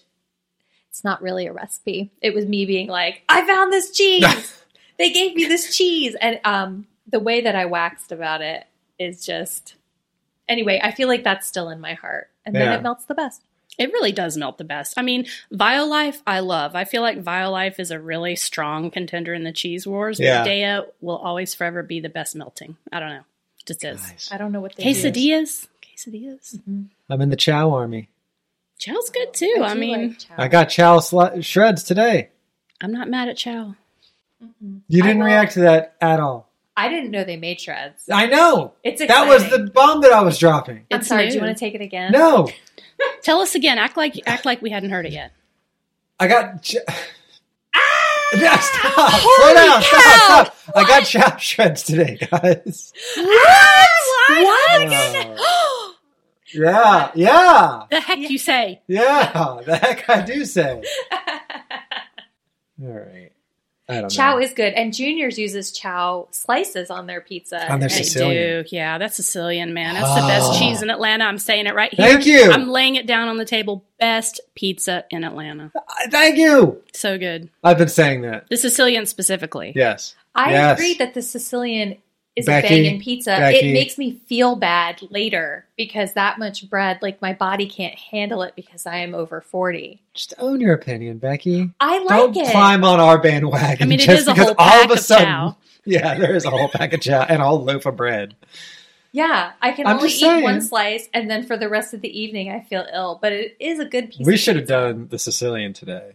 it's 0.90 1.04
not 1.04 1.22
really 1.22 1.46
a 1.46 1.52
recipe. 1.52 2.10
It 2.20 2.34
was 2.34 2.46
me 2.46 2.66
being 2.66 2.88
like, 2.88 3.22
I 3.28 3.46
found 3.46 3.72
this 3.72 3.90
cheese. 3.90 4.62
they 4.98 5.12
gave 5.12 5.34
me 5.34 5.44
this 5.44 5.76
cheese. 5.76 6.16
And 6.20 6.40
um, 6.44 6.86
the 7.06 7.20
way 7.20 7.42
that 7.42 7.54
I 7.54 7.66
waxed 7.66 8.12
about 8.12 8.42
it 8.42 8.66
is 8.98 9.24
just, 9.24 9.76
anyway, 10.48 10.80
I 10.82 10.90
feel 10.90 11.08
like 11.08 11.24
that's 11.24 11.46
still 11.46 11.68
in 11.68 11.80
my 11.80 11.94
heart. 11.94 12.28
And 12.44 12.54
then 12.54 12.72
it 12.72 12.82
melts 12.82 13.04
the 13.04 13.14
best. 13.14 13.42
It 13.78 13.92
really 13.92 14.12
does 14.12 14.36
melt 14.36 14.58
the 14.58 14.64
best. 14.64 14.94
I 14.98 15.02
mean, 15.02 15.26
Violife, 15.52 16.20
I 16.26 16.40
love. 16.40 16.74
I 16.74 16.84
feel 16.84 17.02
like 17.02 17.22
Violife 17.22 17.78
is 17.78 17.90
a 17.90 17.98
really 18.00 18.36
strong 18.36 18.90
contender 18.90 19.32
in 19.32 19.44
the 19.44 19.52
cheese 19.52 19.86
wars. 19.86 20.18
But 20.18 20.24
Yeah. 20.24 20.44
Daya 20.44 20.86
will 21.00 21.16
always 21.16 21.54
forever 21.54 21.82
be 21.82 22.00
the 22.00 22.08
best 22.08 22.34
melting. 22.34 22.76
I 22.92 23.00
don't 23.00 23.10
know. 23.10 23.24
Just 23.66 23.84
is. 23.84 24.00
Nice. 24.00 24.28
I 24.32 24.38
don't 24.38 24.52
know 24.52 24.60
what 24.60 24.76
they 24.76 24.84
do. 24.84 24.90
Quesadillas. 24.90 25.68
Quesadillas. 25.82 26.56
Mm-hmm. 26.56 26.82
I'm 27.08 27.20
in 27.20 27.30
the 27.30 27.36
Chao 27.36 27.72
army. 27.72 28.08
Chao's 28.78 29.10
good 29.10 29.34
too. 29.34 29.60
I, 29.62 29.74
do 29.74 29.80
mean, 29.80 30.08
like. 30.08 30.38
I 30.38 30.48
got 30.48 30.70
Chao 30.70 30.98
sli- 30.98 31.44
shreds 31.44 31.82
today. 31.82 32.30
I'm 32.80 32.92
not 32.92 33.08
mad 33.08 33.28
at 33.28 33.36
Chao. 33.36 33.74
You 34.88 35.02
didn't 35.02 35.22
react 35.22 35.52
to 35.52 35.60
that 35.60 35.96
at 36.00 36.18
all. 36.18 36.48
I 36.76 36.88
didn't 36.88 37.10
know 37.10 37.24
they 37.24 37.36
made 37.36 37.60
shreds. 37.60 38.08
I 38.10 38.24
know. 38.26 38.72
It's 38.82 39.06
That 39.06 39.28
was 39.28 39.50
the 39.50 39.70
bomb 39.70 40.00
that 40.00 40.12
I 40.12 40.22
was 40.22 40.38
dropping. 40.38 40.86
I'm 40.90 41.00
It's 41.00 41.08
sorry. 41.08 41.28
Do 41.28 41.34
you 41.34 41.40
want 41.42 41.54
to 41.54 41.60
take 41.60 41.74
it 41.74 41.82
again? 41.82 42.12
No, 42.12 42.48
Tell 43.22 43.40
us 43.40 43.54
again. 43.54 43.78
Act 43.78 43.96
like 43.96 44.20
act 44.26 44.44
like 44.46 44.62
we 44.62 44.70
hadn't 44.70 44.90
heard 44.90 45.04
it 45.06 45.12
yet. 45.12 45.32
I 46.18 46.26
got. 46.28 46.62
Ch- 46.62 46.76
Yeah, 48.32 48.58
stop! 48.58 49.10
Slow 49.20 49.54
down! 49.54 49.82
Stop! 49.82 50.02
Stop! 50.54 50.56
I 50.76 50.84
got 50.86 51.04
Chao 51.04 51.36
shreds 51.36 51.82
today, 51.82 52.16
guys. 52.30 52.92
What? 53.16 53.88
Oh. 54.32 55.86
Yeah, 56.52 57.12
yeah, 57.14 57.84
the 57.92 58.00
heck 58.00 58.18
you 58.18 58.36
say? 58.36 58.82
yeah. 58.88 59.60
The 59.64 59.76
heck 59.76 60.10
I 60.10 60.22
do 60.22 60.44
say. 60.44 60.82
All 62.82 62.88
right. 62.88 63.30
I 63.90 64.00
don't 64.00 64.10
Chao 64.10 64.32
know. 64.36 64.40
is 64.42 64.52
good. 64.52 64.72
And 64.74 64.92
Juniors 64.94 65.38
uses 65.38 65.70
Chao 65.72 66.28
slices 66.30 66.90
on 66.90 67.06
their 67.06 67.20
pizza. 67.20 67.70
On 67.70 67.80
their 67.80 67.88
Sicilian. 67.88 68.62
do. 68.64 68.68
Yeah, 68.70 68.98
that's 68.98 69.16
Sicilian, 69.16 69.74
man. 69.74 69.94
That's 69.94 70.14
the 70.14 70.26
best 70.26 70.52
Oh. 70.52 70.58
cheese 70.58 70.82
in 70.82 70.90
Atlanta. 70.90 71.24
I'm 71.24 71.38
saying 71.38 71.66
it 71.66 71.74
right 71.74 71.92
here. 71.92 72.06
Thank 72.06 72.26
you. 72.26 72.50
I'm 72.50 72.68
laying 72.68 72.96
it 72.96 73.06
down 73.06 73.28
on 73.28 73.36
the 73.36 73.44
table. 73.44 73.84
Best 73.98 74.40
pizza 74.54 75.04
in 75.10 75.24
Atlanta. 75.24 75.70
Thank 76.10 76.38
you. 76.38 76.82
So 76.94 77.18
good. 77.18 77.50
I've 77.62 77.78
been 77.78 77.88
saying 77.88 78.22
that. 78.22 78.48
The 78.48 78.56
Sicilian 78.56 79.04
specifically. 79.06 79.72
Yes. 79.76 80.14
I 80.34 80.52
Yes. 80.52 80.78
agree 80.78 80.94
that 80.94 81.12
the 81.14 81.22
Sicilian 81.22 81.96
is 82.40 82.46
Becky, 82.46 82.66
a 82.66 82.70
banging 82.70 83.00
pizza. 83.00 83.30
Becky. 83.30 83.70
It 83.70 83.72
makes 83.72 83.96
me 83.96 84.20
feel 84.26 84.56
bad 84.56 85.00
later 85.10 85.66
because 85.76 86.12
that 86.14 86.38
much 86.38 86.68
bread, 86.68 86.98
like 87.00 87.22
my 87.22 87.32
body 87.32 87.66
can't 87.66 87.94
handle 87.94 88.42
it 88.42 88.54
because 88.56 88.86
I 88.86 88.98
am 88.98 89.14
over 89.14 89.40
40. 89.40 90.00
Just 90.14 90.34
own 90.38 90.60
your 90.60 90.74
opinion, 90.74 91.18
Becky. 91.18 91.70
I 91.80 91.98
like 92.00 92.08
Don't 92.08 92.36
it. 92.36 92.50
climb 92.50 92.84
on 92.84 93.00
our 93.00 93.18
bandwagon. 93.18 93.82
I 93.82 93.86
mean, 93.86 94.00
it 94.00 94.04
just 94.04 94.22
is 94.22 94.28
a 94.28 94.32
because 94.32 94.46
whole 94.48 94.56
all 94.58 94.84
of 94.84 94.90
a 94.90 94.98
sudden, 94.98 95.26
Chao. 95.26 95.56
yeah, 95.84 96.18
there 96.18 96.34
is 96.34 96.44
a 96.44 96.50
whole 96.50 96.68
pack 96.68 96.92
of 96.92 97.00
Chao 97.00 97.22
and 97.22 97.40
a 97.40 97.44
whole 97.44 97.64
loaf 97.64 97.86
of 97.86 97.96
bread. 97.96 98.34
Yeah, 99.12 99.52
I 99.60 99.72
can 99.72 99.86
I'm 99.86 99.96
only 99.96 100.08
eat 100.10 100.20
saying. 100.20 100.42
one 100.42 100.60
slice 100.60 101.08
and 101.12 101.28
then 101.28 101.44
for 101.44 101.56
the 101.56 101.68
rest 101.68 101.94
of 101.94 102.00
the 102.00 102.20
evening 102.20 102.50
I 102.50 102.60
feel 102.60 102.86
ill, 102.92 103.18
but 103.20 103.32
it 103.32 103.56
is 103.58 103.80
a 103.80 103.84
good 103.84 104.10
piece 104.10 104.26
We 104.26 104.36
should 104.36 104.56
have 104.56 104.68
done 104.68 105.08
the 105.08 105.18
Sicilian 105.18 105.72
today, 105.72 106.12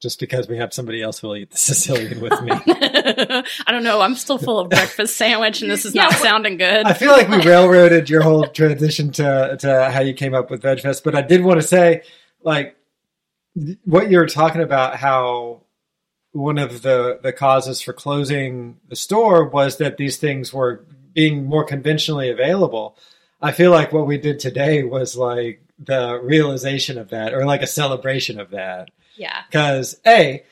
just 0.00 0.18
because 0.18 0.48
we 0.48 0.56
have 0.56 0.72
somebody 0.72 1.02
else 1.02 1.18
who 1.18 1.28
will 1.28 1.36
eat 1.36 1.50
the 1.50 1.58
Sicilian 1.58 2.20
with 2.20 2.40
me. 2.42 2.50
I 3.66 3.70
don't 3.72 3.84
know. 3.84 4.00
I'm 4.00 4.14
still 4.14 4.38
full 4.38 4.58
of 4.58 4.70
breakfast 4.70 5.16
sandwich, 5.16 5.62
and 5.62 5.70
this 5.70 5.84
is 5.84 5.94
not 5.94 6.12
sounding 6.14 6.56
good. 6.56 6.86
I 6.86 6.94
feel 6.94 7.12
like 7.12 7.28
we 7.28 7.42
railroaded 7.44 8.08
your 8.08 8.22
whole 8.22 8.46
transition 8.46 9.12
to 9.12 9.56
to 9.60 9.90
how 9.90 10.00
you 10.00 10.14
came 10.14 10.34
up 10.34 10.50
with 10.50 10.62
VegFest, 10.62 11.04
but 11.04 11.14
I 11.14 11.22
did 11.22 11.44
want 11.44 11.60
to 11.60 11.66
say, 11.66 12.02
like, 12.42 12.76
what 13.84 14.10
you 14.10 14.18
were 14.18 14.26
talking 14.26 14.62
about, 14.62 14.96
how 14.96 15.62
one 16.32 16.58
of 16.58 16.82
the 16.82 17.20
the 17.22 17.32
causes 17.32 17.82
for 17.82 17.92
closing 17.92 18.78
the 18.88 18.96
store 18.96 19.44
was 19.48 19.76
that 19.78 19.98
these 19.98 20.16
things 20.16 20.52
were 20.52 20.84
being 21.12 21.44
more 21.44 21.64
conventionally 21.64 22.30
available. 22.30 22.96
I 23.42 23.52
feel 23.52 23.70
like 23.70 23.92
what 23.92 24.06
we 24.06 24.18
did 24.18 24.38
today 24.38 24.82
was 24.82 25.16
like 25.16 25.62
the 25.78 26.20
realization 26.22 26.98
of 26.98 27.10
that, 27.10 27.34
or 27.34 27.44
like 27.44 27.62
a 27.62 27.66
celebration 27.66 28.38
of 28.38 28.50
that. 28.50 28.90
Yeah. 29.20 29.42
Because 29.50 30.00
a, 30.06 30.42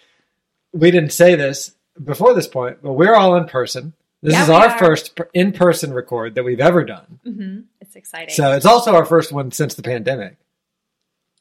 we 0.73 0.91
didn't 0.91 1.13
say 1.13 1.35
this 1.35 1.73
before 2.03 2.35
this 2.35 2.47
point, 2.47 2.79
but 2.83 2.93
we're 2.93 3.15
all 3.15 3.37
in 3.37 3.47
person. 3.47 3.95
This 4.23 4.35
Yeah, 4.35 4.43
is 4.45 4.51
our 4.51 4.67
are. 4.69 4.79
first 4.79 5.19
in 5.33 5.53
person 5.53 5.93
record 5.93 6.35
that 6.35 6.45
we've 6.45 6.61
ever 6.61 6.85
done. 6.85 7.19
hmm 7.25 7.61
It's 7.81 7.97
exciting. 7.97 8.35
So 8.35 8.53
it's 8.53 8.67
also 8.67 8.95
our 8.95 9.05
first 9.05 9.33
one 9.33 9.51
since 9.53 9.75
the 9.75 9.83
pandemic. 9.83 10.37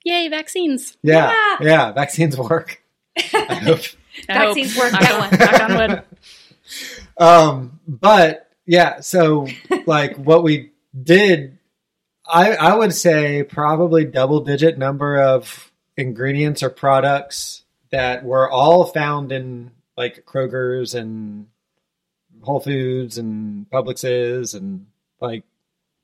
Yay, 0.04 0.30
vaccines. 0.30 0.96
Yeah, 1.04 1.34
Yeah. 1.60 1.68
yeah, 1.68 1.92
vaccines 1.92 2.38
work. 2.38 2.82
I 3.18 3.22
hope. 3.22 3.34
I 4.30 4.34
hope. 4.34 4.56
Vaccines 4.56 4.78
work, 4.78 4.94
Knock 4.94 5.10
on- 5.12 5.20
one. 5.20 5.40
knock 5.40 5.62
on 5.62 5.76
wood. 5.78 6.04
Um, 7.18 7.80
but 7.88 8.50
yeah, 8.66 9.00
so 9.00 9.48
like 9.86 10.18
what 10.18 10.44
we 10.44 10.72
did, 11.02 11.58
I 12.30 12.56
I 12.56 12.76
would 12.76 12.94
say 12.94 13.44
probably 13.44 14.06
double 14.06 14.42
digit 14.42 14.78
number 14.78 15.18
of 15.20 15.72
ingredients 15.98 16.64
or 16.64 16.70
products 16.70 17.64
that 17.90 18.24
were 18.24 18.50
all 18.50 18.86
found 18.86 19.32
in 19.32 19.72
like 19.98 20.26
Kroger's 20.26 20.94
and 20.96 21.48
Whole 22.42 22.60
Foods 22.60 23.18
and 23.18 23.70
Publix's 23.70 24.54
and 24.54 24.86
like 25.20 25.44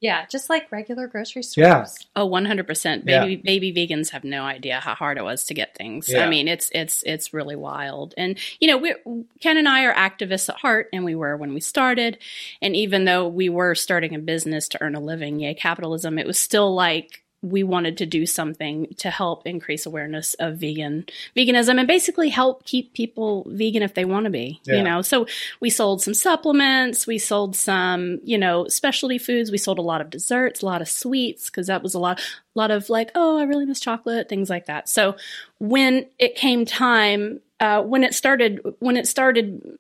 yeah, 0.04 0.26
just 0.26 0.50
like 0.50 0.70
regular 0.70 1.08
grocery 1.08 1.44
stores. 1.44 1.66
Oh, 2.14 2.24
yeah. 2.24 2.24
Oh, 2.24 2.30
100%. 2.30 3.04
Yeah. 3.06 3.24
Baby 3.24 3.72
baby 3.72 3.74
vegans 3.74 4.10
have 4.10 4.26
no 4.26 4.44
idea 4.44 4.82
how 4.82 4.96
hard 4.96 5.18
it 5.18 5.24
was 5.24 5.46
to 5.46 5.54
get 5.54 5.78
things. 5.78 6.10
Yeah. 6.10 6.26
I 6.26 6.30
mean, 6.30 6.50
it's 6.50 6.70
it's 6.74 7.04
it's 7.04 7.34
really 7.34 7.56
wild. 7.56 8.14
And 8.18 8.38
you 8.60 8.68
know, 8.68 8.78
we 8.78 8.96
Ken 9.40 9.56
and 9.56 9.66
I 9.66 9.86
are 9.86 9.94
activists 9.94 10.50
at 10.50 10.58
heart 10.58 10.90
and 10.92 11.06
we 11.06 11.16
were 11.16 11.38
when 11.38 11.54
we 11.54 11.62
started. 11.62 12.18
And 12.62 12.76
even 12.76 13.06
though 13.06 13.30
we 13.30 13.48
were 13.48 13.76
starting 13.76 14.14
a 14.14 14.20
business 14.20 14.68
to 14.70 14.84
earn 14.84 14.96
a 14.96 15.00
living, 15.00 15.40
yay 15.40 15.54
capitalism, 15.54 16.20
it 16.20 16.28
was 16.28 16.38
still 16.38 16.76
like 16.76 17.23
we 17.44 17.62
wanted 17.62 17.98
to 17.98 18.06
do 18.06 18.26
something 18.26 18.88
to 18.98 19.10
help 19.12 19.46
increase 19.46 19.86
awareness 19.86 20.34
of 20.36 20.56
vegan 20.58 21.06
veganism 21.36 21.78
and 21.78 21.88
basically 21.88 22.30
help 22.30 22.64
keep 22.66 22.94
people 22.94 23.46
vegan 23.50 23.84
if 23.84 23.94
they 23.94 24.06
want 24.06 24.24
to 24.24 24.30
be 24.30 24.60
Yeah. 24.64 24.76
you 24.78 24.84
know 24.84 25.02
so 25.02 25.28
we 25.60 25.70
sold 25.70 26.02
some 26.02 26.14
supplements 26.14 27.06
we 27.06 27.18
sold 27.18 27.56
some 27.56 28.20
you 28.24 28.38
know 28.38 28.68
specialty 28.70 29.18
foods 29.18 29.52
we 29.52 29.58
sold 29.58 29.78
a 29.78 29.82
lot 29.84 30.02
of 30.02 30.10
desserts 30.10 30.62
a 30.62 30.66
lot 30.66 30.82
of 30.82 30.88
sweets 30.90 31.50
because 31.50 31.68
that 31.68 31.84
was 31.84 31.94
a 31.94 32.00
lot 32.00 32.20
a 32.20 32.60
lot 32.60 32.72
of 32.72 32.90
like 32.90 33.12
oh 33.14 33.38
i 33.38 33.44
really 33.44 33.66
miss 33.66 33.80
chocolate 33.82 34.30
things 34.30 34.50
like 34.50 34.66
that 34.68 34.88
so 34.88 35.16
when 35.60 36.06
it 36.18 36.36
came 36.36 36.66
time 36.66 37.40
uh, 37.60 37.82
when 37.82 38.04
it 38.04 38.14
started 38.14 38.60
when 38.80 38.98
it 38.98 39.08
started 39.08 39.78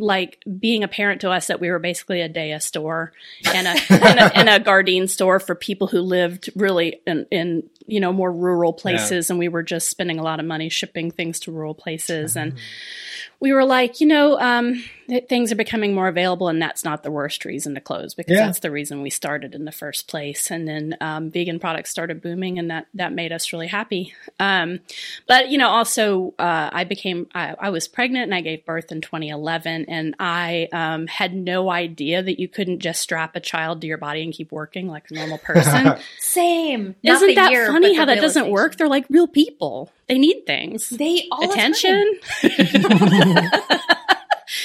like 0.00 0.42
being 0.58 0.84
apparent 0.84 1.20
to 1.22 1.30
us 1.30 1.46
that 1.48 1.60
we 1.60 1.70
were 1.70 1.78
basically 1.78 2.20
a 2.20 2.28
Daya 2.28 2.62
store 2.62 3.12
and 3.46 3.66
a, 3.66 3.76
and 3.90 4.18
a, 4.18 4.38
and 4.38 4.48
a 4.48 4.60
Gardein 4.60 5.08
store 5.08 5.40
for 5.40 5.54
people 5.54 5.86
who 5.86 6.00
lived 6.00 6.50
really 6.54 7.00
in, 7.06 7.26
in 7.30 7.70
you 7.86 8.00
know 8.00 8.12
more 8.12 8.32
rural 8.32 8.72
places, 8.72 9.30
and 9.30 9.38
we 9.38 9.48
were 9.48 9.62
just 9.62 9.88
spending 9.88 10.18
a 10.18 10.22
lot 10.22 10.40
of 10.40 10.46
money 10.46 10.68
shipping 10.68 11.10
things 11.10 11.40
to 11.40 11.52
rural 11.52 11.74
places, 11.74 12.36
and 12.36 12.52
mm-hmm. 12.52 13.31
We 13.42 13.52
were 13.52 13.64
like, 13.64 14.00
you 14.00 14.06
know, 14.06 14.38
um, 14.38 14.82
th- 15.08 15.26
things 15.28 15.50
are 15.50 15.56
becoming 15.56 15.94
more 15.94 16.06
available, 16.06 16.46
and 16.46 16.62
that's 16.62 16.84
not 16.84 17.02
the 17.02 17.10
worst 17.10 17.44
reason 17.44 17.74
to 17.74 17.80
close 17.80 18.14
because 18.14 18.36
Yeah. 18.36 18.46
that's 18.46 18.60
the 18.60 18.70
reason 18.70 19.02
we 19.02 19.10
started 19.10 19.52
in 19.52 19.64
the 19.64 19.72
first 19.72 20.06
place. 20.06 20.48
And 20.50 20.66
then 20.68 20.96
um, 21.00 21.28
vegan 21.28 21.58
products 21.58 21.90
started 21.90 22.22
booming, 22.22 22.60
and 22.60 22.70
that 22.70 22.86
that 22.94 23.12
made 23.12 23.32
us 23.32 23.52
really 23.52 23.66
happy. 23.66 24.14
Um, 24.38 24.78
but 25.26 25.48
you 25.50 25.58
know, 25.58 25.68
also 25.68 26.34
uh, 26.38 26.70
I 26.72 26.84
became 26.84 27.26
I, 27.34 27.56
I 27.58 27.70
was 27.70 27.88
pregnant 27.88 28.24
and 28.24 28.34
I 28.34 28.42
gave 28.42 28.64
birth 28.64 28.92
in 28.92 29.00
2011, 29.00 29.86
and 29.88 30.14
I 30.20 30.68
um, 30.72 31.08
had 31.08 31.34
no 31.34 31.68
idea 31.68 32.22
that 32.22 32.38
you 32.40 32.46
couldn't 32.46 32.78
just 32.78 33.00
strap 33.02 33.34
a 33.34 33.40
child 33.40 33.80
to 33.80 33.88
your 33.88 33.98
body 33.98 34.22
and 34.22 34.32
keep 34.32 34.52
working 34.52 34.86
like 34.86 35.10
a 35.10 35.14
normal 35.14 35.38
person. 35.44 35.98
Same. 36.20 36.94
Isn't 37.02 37.26
the 37.26 37.34
that 37.34 37.50
year, 37.50 37.66
funny 37.66 37.96
how 37.96 38.04
that 38.04 38.20
doesn't 38.20 38.48
work? 38.50 38.76
They're 38.76 38.86
like 38.88 39.06
real 39.10 39.26
people. 39.26 39.90
They 40.12 40.18
need 40.18 40.44
things 40.46 40.90
They 40.90 41.26
all 41.32 41.50
attention. 41.50 42.18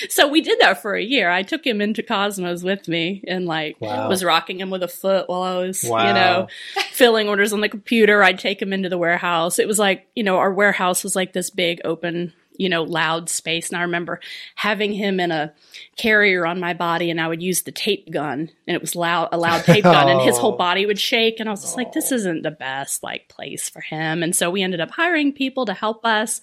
so 0.10 0.28
we 0.28 0.42
did 0.42 0.60
that 0.60 0.82
for 0.82 0.96
a 0.96 1.02
year. 1.02 1.30
I 1.30 1.44
took 1.44 1.66
him 1.66 1.80
into 1.80 2.04
Cosmos 2.04 2.64
with 2.64 2.90
me 2.90 3.24
and 3.26 3.46
like 3.46 3.78
Wow. 3.80 4.10
was 4.10 4.26
rocking 4.26 4.60
him 4.60 4.70
with 4.70 4.84
a 4.84 4.90
foot 4.90 5.30
while 5.30 5.44
I 5.44 5.58
was, 5.60 5.86
you 5.86 5.90
know, 5.90 6.48
filling 6.92 7.30
orders 7.30 7.54
on 7.54 7.62
the 7.62 7.70
computer. 7.70 8.24
I'd 8.24 8.40
take 8.40 8.62
him 8.62 8.74
into 8.74 8.90
the 8.90 8.98
warehouse. 8.98 9.58
It 9.58 9.68
was 9.68 9.80
like, 9.80 10.06
you 10.16 10.24
know, 10.24 10.38
our 10.38 10.54
warehouse 10.54 11.02
was 11.02 11.16
like 11.16 11.32
this 11.32 11.50
big 11.50 11.80
open, 11.86 12.34
you 12.58 12.70
know, 12.70 12.84
loud 12.84 13.30
space. 13.30 13.70
And 13.70 13.78
I 13.78 13.82
remember 13.84 14.20
having 14.56 14.92
him 14.94 15.20
in 15.20 15.32
a 15.32 15.54
carrier 15.96 16.46
on 16.46 16.60
my 16.60 16.74
body 16.74 17.10
and 17.12 17.20
I 17.22 17.28
would 17.28 17.42
use 17.42 17.62
the 17.64 17.72
tape 17.72 18.10
gun 18.12 18.50
and 18.68 18.76
it 18.76 18.82
was 18.82 18.96
loud, 18.96 19.30
a 19.32 19.38
loud 19.38 19.64
tape 19.64 19.84
gun 19.84 20.10
and 20.10 20.22
his 20.22 20.38
whole 20.38 20.54
Oh. 20.54 20.58
body 20.58 20.86
would 20.86 21.00
shake. 21.00 21.40
And 21.40 21.48
I 21.50 21.52
was 21.52 21.62
just 21.62 21.78
like, 21.78 21.94
this 21.94 22.12
isn't 22.12 22.44
the 22.44 22.52
best 22.52 23.04
like 23.04 23.28
place 23.30 23.70
for 23.70 23.82
him. 23.82 24.24
And 24.24 24.36
so 24.36 24.50
we 24.50 24.64
ended 24.64 24.80
up 24.82 24.92
hiring 24.92 25.34
people 25.34 25.66
to 25.66 25.74
help 25.74 26.06
us. 26.06 26.42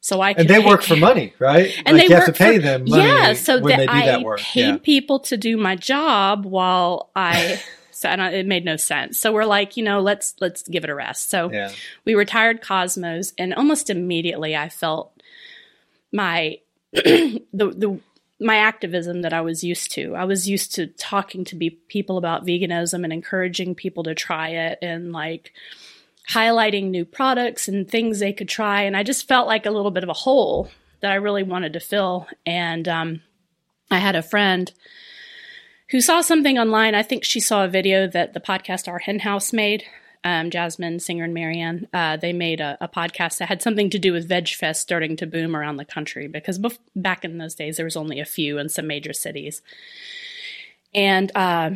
So 0.00 0.20
I 0.20 0.32
could 0.32 0.42
And 0.42 0.50
they 0.50 0.64
work 0.64 0.82
for 0.82 0.96
money, 0.96 1.34
right? 1.38 1.72
and 1.84 1.96
like 1.96 2.06
they 2.08 2.14
you 2.14 2.14
have 2.16 2.26
to 2.26 2.32
pay 2.32 2.56
for- 2.56 2.62
them 2.62 2.84
yeah, 2.86 3.32
so 3.34 3.60
when 3.60 3.78
that 3.78 3.88
I 3.90 4.06
that 4.06 4.22
work. 4.22 4.38
paid 4.38 4.60
Yeah. 4.68 4.76
people 4.78 5.18
to 5.20 5.36
do 5.36 5.56
my 5.56 5.76
job 5.76 6.44
while 6.46 7.10
I. 7.16 7.60
So 7.90 8.08
and 8.08 8.22
I- 8.22 8.30
it 8.30 8.46
made 8.46 8.64
no 8.64 8.76
sense. 8.76 9.18
So 9.18 9.32
we're 9.32 9.44
like, 9.44 9.76
you 9.76 9.82
know, 9.82 9.98
let's 9.98 10.36
let's 10.40 10.62
give 10.62 10.84
it 10.84 10.90
a 10.90 10.94
rest. 10.94 11.30
So 11.30 11.50
Yeah. 11.52 11.72
we 12.04 12.14
retired 12.14 12.62
Cosmos, 12.62 13.32
and 13.36 13.52
almost 13.52 13.90
immediately 13.90 14.54
I 14.54 14.68
felt 14.68 15.17
my 16.12 16.58
the 16.92 17.40
the 17.52 18.00
my 18.40 18.56
activism 18.56 19.22
that 19.22 19.32
I 19.32 19.40
was 19.40 19.64
used 19.64 19.90
to. 19.92 20.14
I 20.14 20.24
was 20.24 20.48
used 20.48 20.74
to 20.76 20.86
talking 20.86 21.44
to 21.46 21.56
be 21.56 21.70
people 21.70 22.18
about 22.18 22.46
veganism 22.46 23.02
and 23.04 23.12
encouraging 23.12 23.74
people 23.74 24.04
to 24.04 24.14
try 24.14 24.50
it 24.50 24.78
and 24.80 25.12
like 25.12 25.52
highlighting 26.30 26.90
new 26.90 27.04
products 27.04 27.68
and 27.68 27.88
things 27.88 28.18
they 28.18 28.32
could 28.32 28.48
try. 28.48 28.82
And 28.82 28.96
I 28.96 29.02
just 29.02 29.26
felt 29.26 29.48
like 29.48 29.66
a 29.66 29.70
little 29.70 29.90
bit 29.90 30.04
of 30.04 30.08
a 30.08 30.14
hole 30.14 30.68
that 31.00 31.10
I 31.10 31.16
really 31.16 31.42
wanted 31.42 31.72
to 31.72 31.80
fill. 31.80 32.28
And 32.46 32.86
um, 32.86 33.22
I 33.90 33.98
had 33.98 34.14
a 34.14 34.22
friend 34.22 34.72
who 35.90 36.00
saw 36.00 36.20
something 36.20 36.58
online. 36.58 36.94
I 36.94 37.02
think 37.02 37.24
she 37.24 37.40
saw 37.40 37.64
a 37.64 37.68
video 37.68 38.06
that 38.06 38.34
the 38.34 38.40
podcast 38.40 38.88
Our 38.88 38.98
Hen 38.98 39.20
House 39.20 39.52
made. 39.52 39.84
Um, 40.28 40.50
Jasmin, 40.50 41.00
Singer, 41.00 41.24
and 41.24 41.32
Mariann, 41.32 41.88
uh, 41.94 42.18
they 42.18 42.34
made 42.34 42.60
a, 42.60 42.76
a 42.82 42.86
podcast 42.86 43.38
that 43.38 43.48
had 43.48 43.62
something 43.62 43.88
to 43.88 43.98
do 43.98 44.12
with 44.12 44.28
Veg 44.28 44.46
Fest 44.48 44.82
starting 44.82 45.16
to 45.16 45.26
boom 45.26 45.56
around 45.56 45.78
the 45.78 45.86
country 45.86 46.28
because 46.28 46.58
bef- 46.58 46.78
back 46.94 47.24
in 47.24 47.38
those 47.38 47.54
days 47.54 47.78
there 47.78 47.86
was 47.86 47.96
only 47.96 48.20
a 48.20 48.26
few 48.26 48.58
in 48.58 48.68
some 48.68 48.86
major 48.86 49.14
cities. 49.14 49.62
And 50.94 51.32
uh, 51.34 51.70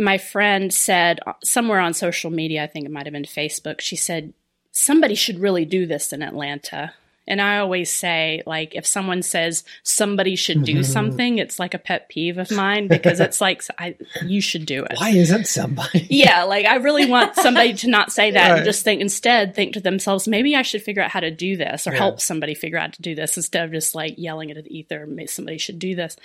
my 0.00 0.16
friend 0.16 0.72
said 0.72 1.20
uh, 1.26 1.34
somewhere 1.44 1.80
on 1.80 1.92
social 1.92 2.30
media, 2.30 2.62
I 2.62 2.66
think 2.66 2.86
it 2.86 2.90
might 2.90 3.04
have 3.04 3.12
been 3.12 3.24
Facebook, 3.24 3.82
she 3.82 3.96
said, 3.96 4.32
somebody 4.70 5.14
should 5.14 5.38
really 5.38 5.66
do 5.66 5.84
this 5.84 6.14
in 6.14 6.22
Atlanta. 6.22 6.94
And 7.26 7.40
I 7.40 7.58
always 7.58 7.90
say, 7.90 8.42
like, 8.46 8.74
if 8.74 8.86
someone 8.86 9.22
says 9.22 9.62
somebody 9.84 10.34
should 10.34 10.64
do 10.64 10.74
mm-hmm. 10.74 10.82
something, 10.82 11.38
it's 11.38 11.58
like 11.58 11.72
a 11.72 11.78
pet 11.78 12.08
peeve 12.08 12.36
of 12.38 12.50
mine 12.50 12.88
because 12.88 13.20
it's 13.20 13.40
like, 13.40 13.62
I, 13.78 13.94
you 14.24 14.40
should 14.40 14.66
do 14.66 14.84
it. 14.84 14.96
Why 14.96 15.10
isn't 15.10 15.46
somebody? 15.46 16.06
Yeah, 16.10 16.42
like 16.44 16.66
I 16.66 16.76
really 16.76 17.06
want 17.06 17.36
somebody 17.36 17.74
to 17.74 17.88
not 17.88 18.12
say 18.12 18.32
that 18.32 18.50
Right. 18.50 18.56
and 18.58 18.64
just 18.64 18.82
think 18.82 19.00
instead 19.00 19.54
think 19.54 19.74
to 19.74 19.80
themselves, 19.80 20.26
maybe 20.26 20.56
I 20.56 20.62
should 20.62 20.82
figure 20.82 21.02
out 21.02 21.10
how 21.10 21.20
to 21.20 21.30
do 21.30 21.56
this 21.56 21.86
or 21.86 21.92
Yeah. 21.92 21.98
help 21.98 22.20
somebody 22.20 22.54
figure 22.54 22.78
out 22.78 22.94
to 22.94 23.02
do 23.02 23.14
this 23.14 23.36
instead 23.36 23.64
of 23.64 23.72
just 23.72 23.94
like 23.94 24.14
yelling 24.18 24.50
into 24.50 24.62
the 24.62 24.76
ether, 24.76 25.06
maybe 25.06 25.28
somebody 25.28 25.58
should 25.58 25.78
do 25.78 25.94
this. 25.94 26.16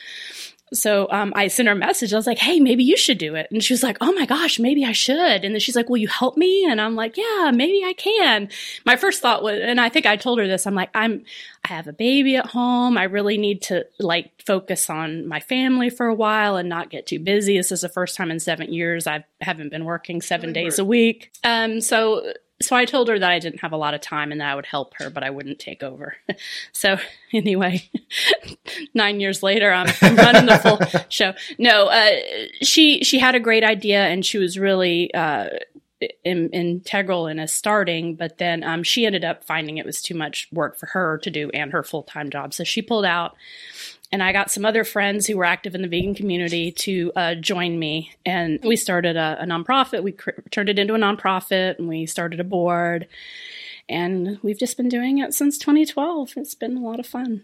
So 0.74 1.08
um, 1.12 1.32
I 1.36 1.48
sent 1.48 1.68
her 1.68 1.74
a 1.74 1.78
message. 1.78 2.14
I 2.14 2.18
was 2.18 2.28
like, 2.28 2.40
"Hey, 2.40 2.60
maybe 2.60 2.84
you 2.84 2.98
should 2.98 3.18
do 3.18 3.36
it." 3.36 3.48
And 3.52 3.64
she 3.64 3.74
was 3.74 3.84
like, 3.84 3.98
"Oh 4.02 4.12
my 4.12 4.26
gosh, 4.26 4.60
maybe 4.60 4.84
I 4.84 4.92
should." 4.92 5.44
And 5.46 5.54
then 5.56 5.60
she's 5.60 5.76
like, 5.76 5.90
"Will 5.90 5.98
you 5.98 6.08
help 6.08 6.36
me?" 6.36 6.66
And 6.70 6.82
I'm 6.82 6.96
like, 6.96 7.16
"Yeah, 7.16 7.52
maybe 7.54 7.84
I 7.86 7.94
can." 7.94 8.50
My 8.86 8.96
first 8.96 9.22
thought 9.22 9.44
was, 9.44 9.60
and 9.62 9.80
I 9.80 9.90
think 9.90 10.06
I 10.06 10.18
told 10.18 10.40
her 10.40 10.48
this. 10.48 10.68
I'm 10.68 10.76
like, 10.76 10.90
"I'm, 10.94 11.24
I 11.64 11.70
have 11.70 11.88
a 11.88 11.94
baby 11.94 12.36
at 12.36 12.48
home. 12.48 12.98
I 12.98 13.04
really 13.04 13.38
need 13.38 13.62
to 13.64 13.86
like 14.00 14.32
focus 14.46 14.90
on 14.90 15.28
my 15.28 15.40
family 15.40 15.90
for 15.90 16.08
a 16.08 16.16
while 16.16 16.58
and 16.58 16.68
not 16.68 16.90
get 16.90 17.08
too 17.08 17.20
busy. 17.20 17.58
This 17.58 17.72
is 17.72 17.82
the 17.82 17.90
first 17.90 18.18
time 18.18 18.30
in 18.30 18.40
seven 18.40 18.74
years 18.74 19.08
I 19.08 19.26
haven't 19.40 19.70
been 19.70 19.86
working 19.86 20.22
seven 20.22 20.54
days 20.54 20.80
a 20.80 20.86
week. 20.86 21.32
Um, 21.44 21.82
so." 21.82 22.34
So 22.60 22.76
I 22.76 22.86
told 22.86 23.08
her 23.10 23.20
that 23.20 23.32
I 23.32 23.38
didn't 23.38 23.60
have 23.60 23.72
a 23.72 23.78
lot 23.78 23.94
of 23.94 24.02
time 24.02 24.32
and 24.32 24.42
that 24.42 24.52
I 24.52 24.56
would 24.56 24.66
help 24.66 24.96
her, 24.96 25.12
but 25.12 25.24
I 25.24 25.30
wouldn't 25.30 25.60
take 25.60 25.84
over. 25.84 26.16
so 26.72 26.98
anyway, 27.32 27.84
nine 28.94 29.20
years 29.20 29.44
later, 29.44 29.72
I'm, 29.72 29.94
I'm 30.02 30.16
running 30.16 30.48
the 30.48 30.58
full 30.58 31.06
show. 31.10 31.34
No, 31.60 31.88
uh, 31.88 32.16
she 32.62 33.04
she 33.04 33.20
had 33.20 33.36
a 33.36 33.40
great 33.40 33.64
idea 33.64 34.06
and 34.06 34.26
she 34.26 34.40
was 34.40 34.58
really 34.58 35.14
uh, 35.14 35.50
in, 36.24 36.50
integral 36.50 37.28
in 37.28 37.40
us 37.40 37.54
starting. 37.54 38.16
But 38.16 38.38
then 38.38 38.64
um, 38.64 38.84
she 38.84 39.06
ended 39.06 39.24
up 39.24 39.44
finding 39.44 39.78
it 39.78 39.86
was 39.86 40.02
too 40.02 40.16
much 40.16 40.48
work 40.52 40.78
for 40.78 40.88
her 40.88 41.18
to 41.20 41.30
do 41.30 41.50
and 41.54 41.72
her 41.72 41.84
full 41.84 42.04
time 42.04 42.30
job, 42.30 42.54
so 42.54 42.64
she 42.64 42.82
pulled 42.82 43.06
out. 43.06 43.36
And 44.12 44.24
I 44.24 44.32
got 44.32 44.50
some 44.50 44.66
other 44.66 44.84
friends 44.84 45.28
who 45.28 45.38
were 45.38 45.44
active 45.44 45.76
in 45.76 45.82
the 45.82 45.88
vegan 45.88 46.16
community 46.16 46.72
to 46.72 47.12
uh, 47.16 47.36
join 47.36 47.78
me, 47.78 48.14
and 48.26 48.60
we 48.64 48.78
started 48.78 49.18
a, 49.18 49.38
a 49.42 49.46
nonprofit. 49.46 50.02
We 50.02 50.14
cr- 50.14 50.32
turned 50.50 50.70
it 50.70 50.80
into 50.80 50.96
a 50.96 50.98
nonprofit, 50.98 51.78
and 51.78 51.90
we 51.90 52.06
started 52.06 52.40
a 52.40 52.46
board. 52.46 53.08
And 53.90 54.40
we've 54.42 54.60
just 54.60 54.78
been 54.78 54.90
doing 54.90 55.18
it 55.20 55.34
since 55.34 55.58
2012. 55.58 56.34
It's 56.38 56.56
been 56.56 56.78
a 56.78 56.82
lot 56.82 57.00
of 57.00 57.08
fun. 57.08 57.44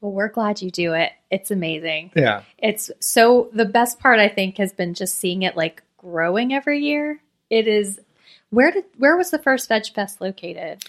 Well, 0.00 0.12
we're 0.12 0.28
glad 0.28 0.60
you 0.62 0.70
do 0.70 0.94
it. 0.94 1.12
It's 1.30 1.52
amazing. 1.52 2.10
Yeah. 2.16 2.42
It's 2.58 2.90
so 2.98 3.48
the 3.52 3.64
best 3.64 4.00
part 4.00 4.18
I 4.18 4.28
think 4.28 4.58
has 4.58 4.72
been 4.72 4.94
just 4.94 5.16
seeing 5.16 5.42
it 5.42 5.56
like 5.56 5.82
growing 5.96 6.52
every 6.52 6.80
year. 6.80 7.20
It 7.50 7.68
is 7.68 8.00
where 8.50 8.72
did 8.72 8.84
where 8.98 9.16
was 9.16 9.30
the 9.30 9.38
first 9.38 9.68
Veg 9.68 9.86
Fest 9.94 10.20
located? 10.20 10.84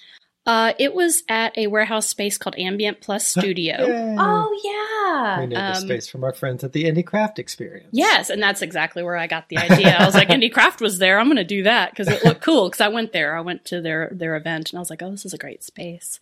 Uh, 0.45 0.73
it 0.77 0.93
was 0.93 1.23
at 1.29 1.57
a 1.57 1.67
warehouse 1.67 2.07
space 2.07 2.37
called 2.37 2.55
Ambient 2.57 2.99
Plus 2.99 3.25
Studio. 3.25 3.77
oh 3.79 4.61
yeah, 4.63 5.39
we 5.39 5.53
yeah. 5.53 5.59
know 5.59 5.71
the 5.71 5.77
um, 5.77 5.83
space 5.87 6.07
from 6.07 6.23
our 6.25 6.33
friends 6.33 6.65
at 6.65 6.73
the 6.73 6.83
Indie 6.83 7.05
Craft 7.05 7.39
Experience. 7.39 7.87
Yes, 7.91 8.29
and 8.29 8.43
that's 8.43 8.61
exactly 8.61 9.03
where 9.03 9.15
I 9.15 9.27
got 9.27 9.47
the 9.47 9.57
idea. 9.57 9.95
I 9.97 10.05
was 10.05 10.15
like, 10.15 10.27
Indie 10.29 10.51
Craft 10.51 10.81
was 10.81 10.99
there. 10.99 11.17
I'm 11.17 11.27
going 11.27 11.37
to 11.37 11.45
do 11.45 11.63
that 11.63 11.91
because 11.91 12.09
it 12.09 12.25
looked 12.25 12.41
cool. 12.41 12.67
Because 12.69 12.81
I 12.81 12.89
went 12.89 13.13
there, 13.13 13.37
I 13.37 13.41
went 13.41 13.63
to 13.65 13.79
their 13.79 14.09
their 14.11 14.35
event, 14.35 14.71
and 14.71 14.77
I 14.77 14.81
was 14.81 14.89
like, 14.89 15.01
oh, 15.01 15.11
this 15.11 15.25
is 15.25 15.33
a 15.33 15.37
great 15.37 15.63
space. 15.63 16.19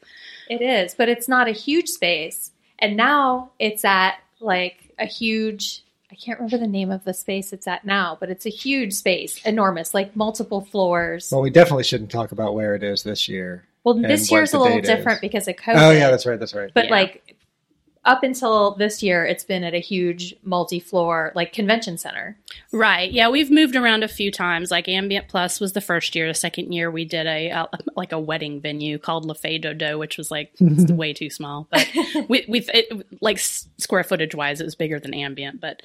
It 0.49 0.61
is, 0.61 0.93
but 0.93 1.09
it's 1.09 1.27
not 1.27 1.47
a 1.47 1.53
huge 1.53 1.87
space. 1.87 2.51
And 2.77 2.95
now 2.95 3.51
it's 3.57 3.83
at 3.83 4.15
like 4.39 4.93
a 4.99 5.05
huge 5.05 5.83
I 6.11 6.15
can't 6.15 6.39
remember 6.39 6.57
the 6.57 6.67
name 6.67 6.91
of 6.91 7.05
the 7.05 7.13
space 7.13 7.53
it's 7.53 7.67
at 7.67 7.85
now, 7.85 8.17
but 8.19 8.29
it's 8.29 8.45
a 8.45 8.49
huge 8.49 8.93
space, 8.93 9.41
enormous, 9.45 9.93
like 9.93 10.15
multiple 10.15 10.59
floors. 10.59 11.31
Well, 11.31 11.41
we 11.41 11.49
definitely 11.49 11.85
shouldn't 11.85 12.11
talk 12.11 12.33
about 12.33 12.53
where 12.53 12.75
it 12.75 12.83
is 12.83 13.03
this 13.03 13.29
year. 13.29 13.65
Well, 13.83 13.95
this 13.95 14.31
year's 14.31 14.53
a 14.53 14.59
little 14.59 14.81
different 14.81 15.17
is. 15.17 15.21
because 15.21 15.47
of 15.47 15.55
COVID. 15.55 15.75
Oh 15.77 15.91
yeah, 15.91 16.11
that's 16.11 16.25
right. 16.25 16.39
That's 16.39 16.53
right. 16.53 16.71
But 16.73 16.85
Yeah. 16.85 16.91
like 16.91 17.35
up 18.03 18.23
until 18.23 18.71
this 18.75 19.03
year, 19.03 19.23
it's 19.25 19.43
been 19.43 19.63
at 19.63 19.75
a 19.75 19.79
huge 19.79 20.33
multi-floor 20.41 21.31
like 21.35 21.53
convention 21.53 21.99
center. 21.99 22.35
Right. 22.71 23.11
Yeah, 23.11 23.29
we've 23.29 23.51
moved 23.51 23.75
around 23.75 24.03
a 24.03 24.07
few 24.07 24.31
times. 24.31 24.71
Like 24.71 24.87
Ambient 24.87 25.27
Plus 25.27 25.59
was 25.59 25.73
the 25.73 25.81
first 25.81 26.15
year. 26.15 26.27
The 26.27 26.33
second 26.33 26.71
year, 26.71 26.89
we 26.89 27.05
did 27.05 27.27
a 27.27 27.51
uh, 27.51 27.67
like 27.95 28.11
a 28.11 28.19
wedding 28.19 28.59
venue 28.59 28.97
called 28.97 29.25
Le 29.25 29.35
Fais 29.35 29.59
Do-Do, 29.59 29.99
which 29.99 30.17
was 30.17 30.31
like 30.31 30.51
way 30.59 31.13
too 31.13 31.29
small. 31.29 31.67
But 31.69 31.87
we 32.27 32.43
we 32.47 32.67
like 33.21 33.37
square 33.37 34.03
footage 34.03 34.33
wise, 34.33 34.61
it 34.61 34.65
was 34.65 34.75
bigger 34.75 34.99
than 34.99 35.13
Ambient. 35.13 35.61
But 35.61 35.83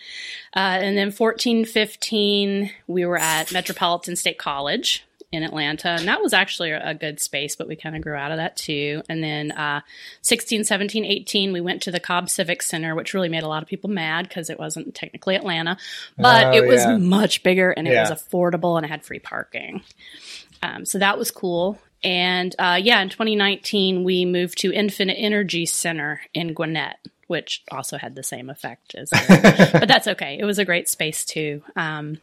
uh, 0.55 0.79
and 0.81 0.97
then 0.97 1.11
fourteen, 1.11 1.65
fifteen, 1.67 2.71
we 2.87 3.05
were 3.05 3.19
at 3.19 3.53
Metropolitan 3.53 4.17
State 4.17 4.39
College 4.39 5.05
in 5.33 5.43
Atlanta. 5.43 5.89
And 5.89 6.07
that 6.09 6.23
was 6.23 6.33
actually 6.33 6.71
a, 6.71 6.95
good 6.95 7.21
space, 7.21 7.57
but 7.57 7.67
we 7.69 7.77
kind 7.77 7.95
of 7.97 8.03
grew 8.03 8.15
out 8.15 8.31
of 8.31 8.39
that 8.39 8.57
too. 8.57 9.03
And 9.09 9.23
then 9.23 9.53
uh, 9.53 9.81
16, 10.23 10.65
17, 10.65 11.05
18, 11.05 11.53
we 11.53 11.61
went 11.61 11.83
to 11.83 11.91
the 11.91 12.01
Cobb 12.01 12.31
Civic 12.31 12.63
Center, 12.63 12.95
which 12.95 13.13
really 13.13 13.29
made 13.29 13.43
a 13.43 13.49
lot 13.49 13.63
of 13.63 13.69
people 13.69 13.91
mad 13.91 14.29
because 14.29 14.49
it 14.51 14.59
wasn't 14.59 14.95
technically 14.95 15.35
Atlanta, 15.35 15.77
but 16.17 16.47
Oh, 16.47 16.53
it 16.53 16.67
was 16.67 16.83
yeah. 16.85 16.97
much 16.97 17.43
bigger 17.43 17.71
and 17.71 17.87
it 17.89 17.93
Yeah. 17.93 18.09
was 18.09 18.23
affordable 18.23 18.77
and 18.77 18.87
it 18.87 18.89
had 18.89 19.05
free 19.05 19.19
parking. 19.19 19.83
Um, 20.63 20.85
so 20.87 20.99
that 20.99 21.19
was 21.19 21.31
cool. 21.31 21.79
And 22.05 22.55
uh, 22.59 22.79
yeah, 22.83 23.01
in 23.03 23.09
2019, 23.09 24.05
we 24.05 24.25
moved 24.25 24.59
to 24.59 24.73
Infinite 24.73 25.15
Energy 25.19 25.67
Center 25.67 26.21
in 26.35 26.55
Gwinnett, 26.55 26.99
which 27.27 27.63
also 27.73 27.99
had 27.99 28.15
the 28.15 28.23
same 28.23 28.49
effect 28.49 28.95
as, 28.95 29.11
but 29.73 29.89
that's 29.89 30.07
okay. 30.07 30.39
It 30.41 30.45
was 30.45 30.59
a 30.59 30.65
great 30.65 30.89
space 30.89 31.25
too. 31.25 31.63
Um, 31.75 32.19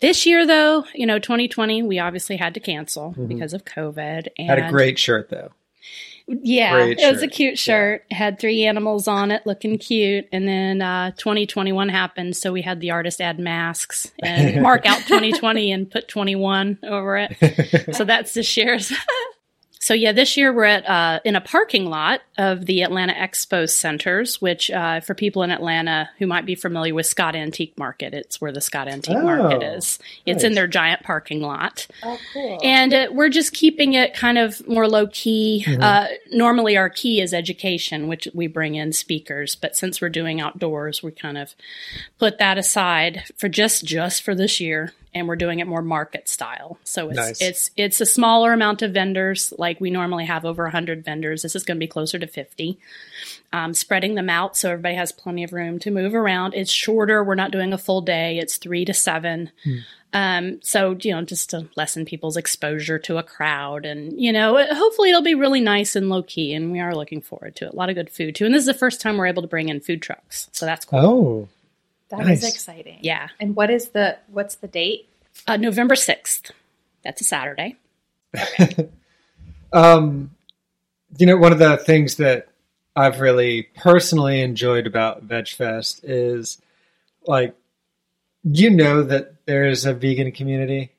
this 0.00 0.26
year, 0.26 0.46
though, 0.46 0.84
you 0.94 1.06
know, 1.06 1.18
2020, 1.18 1.82
we 1.82 1.98
obviously 1.98 2.36
had 2.36 2.54
to 2.54 2.60
cancel 2.60 3.14
because 3.28 3.52
of 3.52 3.64
COVID. 3.64 4.28
And 4.38 4.48
Mm-hmm. 4.48 4.48
Had 4.48 4.58
a 4.58 4.70
great 4.70 4.98
shirt 4.98 5.30
though. 5.30 5.50
yeah, 6.28 6.72
Great 6.72 6.98
it 6.98 7.12
was 7.12 7.22
a 7.22 7.28
cute 7.28 7.58
shirt. 7.58 8.04
It 8.10 8.14
Had 8.14 8.38
three 8.38 8.64
animals 8.64 9.06
on 9.08 9.30
it, 9.30 9.46
looking 9.46 9.78
cute. 9.78 10.26
And 10.32 10.46
then 10.46 10.82
uh, 10.82 11.12
2021 11.12 11.88
happened, 11.88 12.36
so 12.36 12.52
we 12.52 12.62
had 12.62 12.80
the 12.80 12.90
artist 12.90 13.20
add 13.20 13.38
masks 13.38 14.12
and 14.22 14.60
mark 14.62 14.86
out 14.86 14.98
2020 15.02 15.72
and 15.72 15.90
put 15.90 16.08
21 16.08 16.78
over 16.82 17.16
it. 17.16 17.36
So 17.96 18.04
that's 18.04 18.34
this 18.34 18.56
year's. 18.56 18.92
So 19.86 19.94
yeah, 19.94 20.10
this 20.10 20.36
year 20.36 20.52
we're 20.52 20.64
at 20.64 20.84
uh, 20.84 21.20
in 21.24 21.36
a 21.36 21.40
parking 21.40 21.86
lot 21.86 22.20
of 22.36 22.66
the 22.66 22.82
Atlanta 22.82 23.12
Expo 23.12 23.70
Centers, 23.70 24.42
which 24.42 24.68
uh, 24.68 24.98
for 24.98 25.14
people 25.14 25.44
in 25.44 25.52
Atlanta 25.52 26.10
who 26.18 26.26
might 26.26 26.44
be 26.44 26.56
familiar 26.56 26.92
with 26.92 27.06
Scott 27.06 27.36
Antique 27.36 27.78
Market, 27.78 28.12
it's 28.12 28.40
where 28.40 28.50
the 28.50 28.60
Scott 28.60 28.88
Antique 28.88 29.22
Market 29.22 29.62
Oh, 29.62 29.74
is. 29.76 30.00
It's 30.26 30.42
in 30.42 30.54
their 30.54 30.66
giant 30.66 31.04
parking 31.04 31.40
lot. 31.40 31.86
Oh, 32.02 32.18
cool. 32.32 32.58
And 32.64 32.92
uh, 32.92 33.06
we're 33.12 33.28
just 33.28 33.52
keeping 33.52 33.92
it 33.92 34.12
kind 34.12 34.38
of 34.38 34.66
more 34.66 34.88
low 34.88 35.06
key. 35.06 35.64
Uh, 35.80 36.08
normally, 36.32 36.76
our 36.76 36.90
key 36.90 37.20
is 37.20 37.32
education, 37.32 38.08
which 38.08 38.26
we 38.34 38.48
bring 38.48 38.74
in 38.74 38.92
speakers. 38.92 39.54
But 39.54 39.76
since 39.76 40.00
we're 40.00 40.08
doing 40.08 40.40
outdoors, 40.40 41.00
we 41.00 41.12
kind 41.12 41.38
of 41.38 41.54
put 42.18 42.38
that 42.38 42.58
aside 42.58 43.22
for 43.36 43.48
just 43.48 43.84
just 43.84 44.24
for 44.24 44.34
this 44.34 44.58
year, 44.58 44.94
and 45.18 45.26
we're 45.28 45.36
doing 45.36 45.58
it 45.60 45.66
more 45.66 45.82
market 45.82 46.28
style. 46.28 46.78
So 46.84 47.08
it's 47.08 47.16
Nice. 47.16 47.40
it's 47.42 47.70
it's 47.76 48.00
a 48.00 48.06
smaller 48.06 48.52
amount 48.52 48.82
of 48.82 48.92
vendors. 48.92 49.52
Like 49.58 49.80
we 49.80 49.90
normally 49.90 50.26
have 50.26 50.44
over 50.44 50.68
hundred 50.68 51.04
vendors. 51.04 51.42
This 51.42 51.56
is 51.56 51.64
going 51.64 51.76
to 51.76 51.80
be 51.80 51.86
closer 51.88 52.18
to 52.18 52.26
fifty. 52.26 52.78
Um, 53.52 53.74
spreading 53.74 54.14
them 54.16 54.28
out 54.28 54.56
so 54.56 54.70
everybody 54.70 54.96
has 54.96 55.12
plenty 55.12 55.42
of 55.44 55.52
room 55.52 55.78
to 55.80 55.90
move 55.90 56.14
around. 56.14 56.54
It's 56.54 56.70
shorter. 56.70 57.24
We're 57.24 57.34
not 57.36 57.50
doing 57.52 57.72
a 57.72 57.78
full 57.78 58.00
day. 58.02 58.38
It's 58.38 58.56
three 58.58 58.84
to 58.84 58.92
seven. 58.94 59.50
Um, 60.12 60.60
so, 60.62 60.96
you 61.00 61.12
know, 61.12 61.22
just 61.22 61.50
to 61.50 61.68
lessen 61.76 62.04
people's 62.06 62.36
exposure 62.36 62.98
to 63.00 63.18
a 63.18 63.22
crowd 63.22 63.84
and, 63.84 64.18
you 64.18 64.32
know, 64.32 64.56
it- 64.56 64.72
hopefully 64.72 65.10
it'll 65.10 65.20
be 65.22 65.34
really 65.34 65.60
nice 65.60 65.94
and 65.96 66.08
low 66.08 66.22
key. 66.22 66.54
And 66.54 66.72
we 66.72 66.80
are 66.80 66.94
looking 66.94 67.20
forward 67.20 67.54
to 67.56 67.66
it. 67.66 67.72
A 67.72 67.76
lot 67.76 67.88
of 67.90 67.96
good 67.96 68.08
food 68.10 68.34
too. 68.34 68.46
And 68.46 68.54
this 68.54 68.60
is 68.60 68.66
the 68.66 68.72
first 68.74 69.00
time 69.00 69.16
we're 69.18 69.26
able 69.26 69.42
to 69.42 69.48
bring 69.48 69.68
in 69.68 69.80
food 69.80 70.00
trucks. 70.02 70.48
So 70.52 70.64
that's 70.64 70.84
cool. 70.86 70.98
Oh, 71.00 71.48
That 72.10 72.20
is 72.28 72.42
Nice. 72.42 72.54
exciting. 72.54 72.98
Yeah. 73.02 73.28
And 73.40 73.56
what 73.56 73.70
is 73.70 73.88
the 73.88 74.18
what's 74.28 74.56
the 74.56 74.68
date? 74.68 75.08
Uh, 75.46 75.56
November 75.56 75.94
6th. 75.94 76.50
That's 77.02 77.20
a 77.20 77.24
Saturday. 77.24 77.76
Um, 79.72 80.30
you 81.18 81.26
know, 81.26 81.36
one 81.36 81.52
of 81.52 81.58
the 81.58 81.76
things 81.76 82.16
that 82.16 82.48
I've 82.94 83.20
really 83.20 83.64
personally 83.76 84.40
enjoyed 84.40 84.86
about 84.86 85.26
VegFest 85.26 86.00
is 86.04 86.60
like, 87.26 87.54
you 88.42 88.70
know 88.70 89.02
that 89.02 89.44
there's 89.44 89.84
a 89.84 89.92
vegan 89.92 90.32
community, 90.32 90.92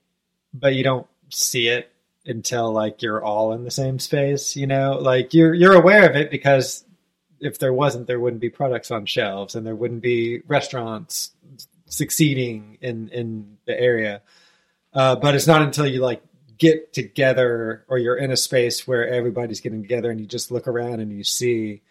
but 0.54 0.76
you 0.76 0.84
don't 0.84 1.08
see 1.30 1.70
it 1.70 1.90
until 2.26 2.72
like 2.72 3.02
you're 3.02 3.24
all 3.24 3.54
in 3.54 3.64
the 3.64 3.72
same 3.72 4.00
space, 4.00 4.56
you 4.56 4.68
know, 4.68 4.98
like 5.02 5.34
you're, 5.34 5.54
you're 5.54 5.74
aware 5.76 6.08
of 6.10 6.16
it 6.16 6.30
because 6.30 6.84
if 7.40 7.60
there 7.60 7.74
wasn't, 7.74 8.08
there 8.08 8.20
wouldn't 8.20 8.42
be 8.42 8.50
products 8.50 8.92
on 8.92 9.06
shelves 9.06 9.56
and 9.56 9.66
there 9.66 9.76
wouldn't 9.76 10.02
be 10.02 10.42
restaurants 10.48 11.32
succeeding 11.86 12.78
in, 12.82 13.10
in 13.10 13.58
the 13.66 13.80
area. 13.80 14.22
Uh, 14.94 15.16
but 15.16 15.36
it's 15.36 15.48
not 15.48 15.62
until 15.62 15.86
you 15.86 16.02
like 16.02 16.22
get 16.58 16.94
together 16.94 17.86
or 17.88 17.98
you're 17.98 18.18
in 18.18 18.32
a 18.32 18.38
space 18.38 18.88
where 18.88 19.08
everybody's 19.08 19.62
getting 19.62 19.82
together 19.82 20.10
and 20.10 20.20
you 20.20 20.26
just 20.26 20.52
look 20.52 20.68
around 20.68 21.00
and 21.00 21.12
you 21.12 21.24
see 21.24 21.82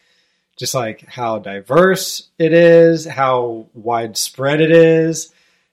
just 0.56 0.74
like 0.74 1.06
how 1.06 1.38
diverse 1.38 2.28
it 2.38 2.52
is, 2.52 3.04
how 3.04 3.68
widespread 3.74 4.60
it 4.60 4.70
is. 4.70 5.32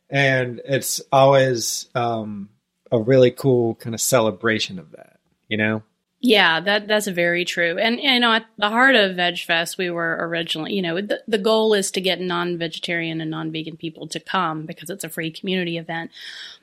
And 0.10 0.62
it's 0.66 1.02
always 1.12 1.88
um, 1.96 2.50
a 2.92 3.00
really 3.00 3.32
cool 3.32 3.76
kind 3.76 3.96
of 3.96 4.02
celebration 4.02 4.78
of 4.78 4.92
that, 4.92 5.20
you 5.48 5.58
know? 5.58 5.84
Yeah, 6.26 6.62
that 6.62 6.88
that's 6.88 7.08
very 7.08 7.44
true. 7.44 7.78
And 7.78 8.00
you 8.00 8.18
know, 8.18 8.32
at 8.32 8.46
the 8.58 8.70
heart 8.70 8.96
of 8.96 9.18
Veg 9.18 9.40
Fest, 9.40 9.78
we 9.78 9.90
were 9.90 10.18
originally, 10.22 10.74
you 10.74 10.82
know, 10.82 11.02
the, 11.02 11.22
the 11.28 11.38
goal 11.38 11.74
is 11.74 11.92
to 11.92 12.02
get 12.02 12.22
non-vegetarian 12.22 13.20
and 13.20 13.30
non-vegan 13.30 13.76
people 13.76 14.08
to 14.08 14.22
come 14.22 14.66
because 14.66 14.90
it's 14.90 15.04
a 15.04 15.10
free 15.10 15.32
community 15.32 15.78
event. 15.78 16.12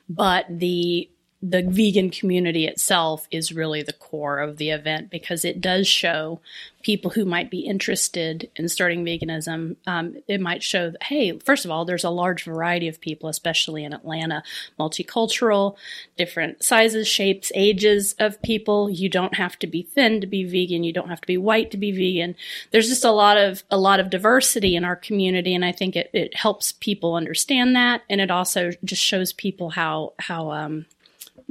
But 0.09 0.47
the 0.49 1.07
the 1.43 1.63
vegan 1.63 2.11
community 2.11 2.67
itself 2.67 3.27
is 3.31 3.51
really 3.51 3.81
the 3.81 3.93
core 3.93 4.39
of 4.39 4.57
the 4.57 4.69
event 4.69 5.09
because 5.09 5.43
it 5.43 5.59
does 5.59 5.87
show 5.87 6.39
people 6.83 7.11
who 7.11 7.25
might 7.25 7.49
be 7.49 7.61
interested 7.61 8.49
in 8.55 8.69
starting 8.69 9.03
veganism. 9.03 9.75
Um, 9.87 10.17
it 10.27 10.39
might 10.39 10.61
show 10.61 10.91
that, 10.91 11.03
hey, 11.03 11.37
first 11.39 11.65
of 11.65 11.71
all, 11.71 11.83
there's 11.83 12.03
a 12.03 12.09
large 12.09 12.43
variety 12.43 12.87
of 12.87 13.01
people, 13.01 13.27
especially 13.27 13.83
in 13.83 13.93
Atlanta, 13.93 14.43
multicultural, 14.79 15.75
different 16.15 16.63
sizes, 16.63 17.07
shapes, 17.07 17.51
ages 17.55 18.13
of 18.19 18.41
people. 18.43 18.89
You 18.89 19.09
don't 19.09 19.35
have 19.35 19.57
to 19.59 19.67
be 19.67 19.81
thin 19.81 20.21
to 20.21 20.27
be 20.27 20.43
vegan. 20.43 20.83
You 20.83 20.93
don't 20.93 21.09
have 21.09 21.21
to 21.21 21.27
be 21.27 21.37
white 21.37 21.71
to 21.71 21.77
be 21.77 21.91
vegan. 21.91 22.35
There's 22.69 22.89
just 22.89 23.05
a 23.05 23.11
lot 23.11 23.37
of 23.37 23.63
a 23.71 23.77
lot 23.77 23.99
of 23.99 24.09
diversity 24.11 24.75
in 24.75 24.85
our 24.85 24.95
community, 24.95 25.55
and 25.55 25.65
I 25.65 25.71
think 25.71 25.95
it, 25.95 26.09
it 26.13 26.35
helps 26.35 26.71
people 26.71 27.15
understand 27.15 27.75
that, 27.75 28.03
and 28.09 28.21
it 28.21 28.29
also 28.29 28.71
just 28.83 29.01
shows 29.01 29.33
people 29.33 29.71
how 29.71 30.13
how 30.19 30.51
um, 30.51 30.85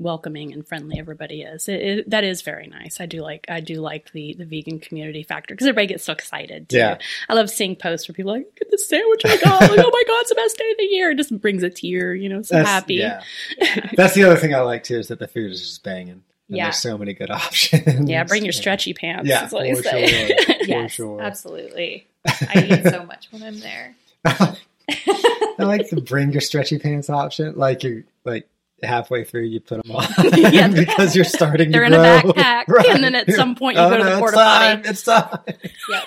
welcoming 0.00 0.52
and 0.52 0.66
friendly 0.66 0.98
everybody 0.98 1.42
is. 1.42 1.68
It, 1.68 1.80
it, 1.80 2.10
that 2.10 2.24
is 2.24 2.42
very 2.42 2.66
nice. 2.66 3.00
I 3.00 3.06
do 3.06 3.20
like 3.20 3.44
I 3.48 3.60
do 3.60 3.80
like 3.80 4.10
the 4.12 4.34
the 4.36 4.44
vegan 4.44 4.80
community 4.80 5.22
factor 5.22 5.54
because 5.54 5.66
everybody 5.66 5.88
gets 5.88 6.04
so 6.04 6.12
excited. 6.12 6.68
Too. 6.68 6.78
Yeah. 6.78 6.98
I 7.28 7.34
love 7.34 7.50
seeing 7.50 7.76
posts 7.76 8.08
where 8.08 8.14
people 8.14 8.32
are 8.32 8.38
like 8.38 8.56
get 8.56 8.70
the 8.70 8.78
sandwich 8.78 9.22
oh 9.24 9.28
I 9.28 9.36
got. 9.36 9.60
Like, 9.60 9.70
oh 9.78 9.90
my 9.92 10.02
god, 10.06 10.20
it's 10.22 10.30
the 10.30 10.34
best 10.34 10.56
day 10.56 10.70
of 10.70 10.78
the 10.78 10.84
year. 10.84 11.10
It 11.10 11.16
just 11.16 11.38
brings 11.40 11.62
a 11.62 11.70
tear. 11.70 12.14
You 12.14 12.28
know, 12.28 12.42
so 12.42 12.56
That's, 12.56 12.68
happy. 12.68 12.94
Yeah. 12.94 13.22
That's 13.96 14.14
the 14.14 14.24
other 14.24 14.36
thing 14.36 14.54
I 14.54 14.60
like 14.60 14.82
too 14.84 14.98
is 14.98 15.08
that 15.08 15.18
the 15.18 15.28
food 15.28 15.52
is 15.52 15.60
just 15.60 15.84
banging. 15.84 16.10
And 16.10 16.22
Yeah. 16.48 16.64
There's 16.64 16.78
so 16.78 16.96
many 16.98 17.12
good 17.12 17.30
options. 17.30 18.08
Yeah, 18.08 18.24
bring 18.24 18.44
your 18.44 18.52
stretchy 18.52 18.94
pants. 18.94 19.28
Yeah, 19.28 19.46
is 19.46 19.52
what 19.52 19.68
for 19.76 19.82
say. 19.82 20.06
sure. 20.06 20.36
For 20.60 20.66
yes, 20.66 20.92
sure. 20.92 21.20
absolutely. 21.20 22.06
I 22.26 22.68
eat 22.70 22.90
so 22.90 23.04
much 23.04 23.28
when 23.30 23.42
I'm 23.42 23.58
there. 23.60 23.94
I 24.24 25.64
like 25.64 25.88
the 25.88 26.00
bring 26.00 26.32
your 26.32 26.40
stretchy 26.40 26.78
pants 26.78 27.10
option. 27.10 27.54
Like 27.56 27.82
you're 27.82 28.04
like 28.24 28.48
halfway 28.82 29.24
through, 29.24 29.42
you 29.44 29.60
put 29.60 29.82
them 29.82 29.94
on 29.94 30.04
Yeah. 30.52 30.68
because 30.74 31.14
you're 31.14 31.24
starting. 31.24 31.70
They're 31.70 31.80
to 31.82 31.86
in 31.88 31.92
a 31.94 31.96
grow. 31.96 32.32
backpack, 32.32 32.64
and 32.90 33.02
then 33.04 33.14
at 33.14 33.30
some 33.32 33.54
point 33.54 33.76
you 33.76 33.82
Oh, 33.82 33.90
go 33.90 33.98
to 33.98 34.04
the 34.04 34.10
no, 34.10 34.18
porta 34.18 34.36
it's 34.36 34.42
time, 34.42 34.76
potty. 34.82 34.88
It's 34.88 35.02
time. 35.02 35.38
Yep. 35.90 36.04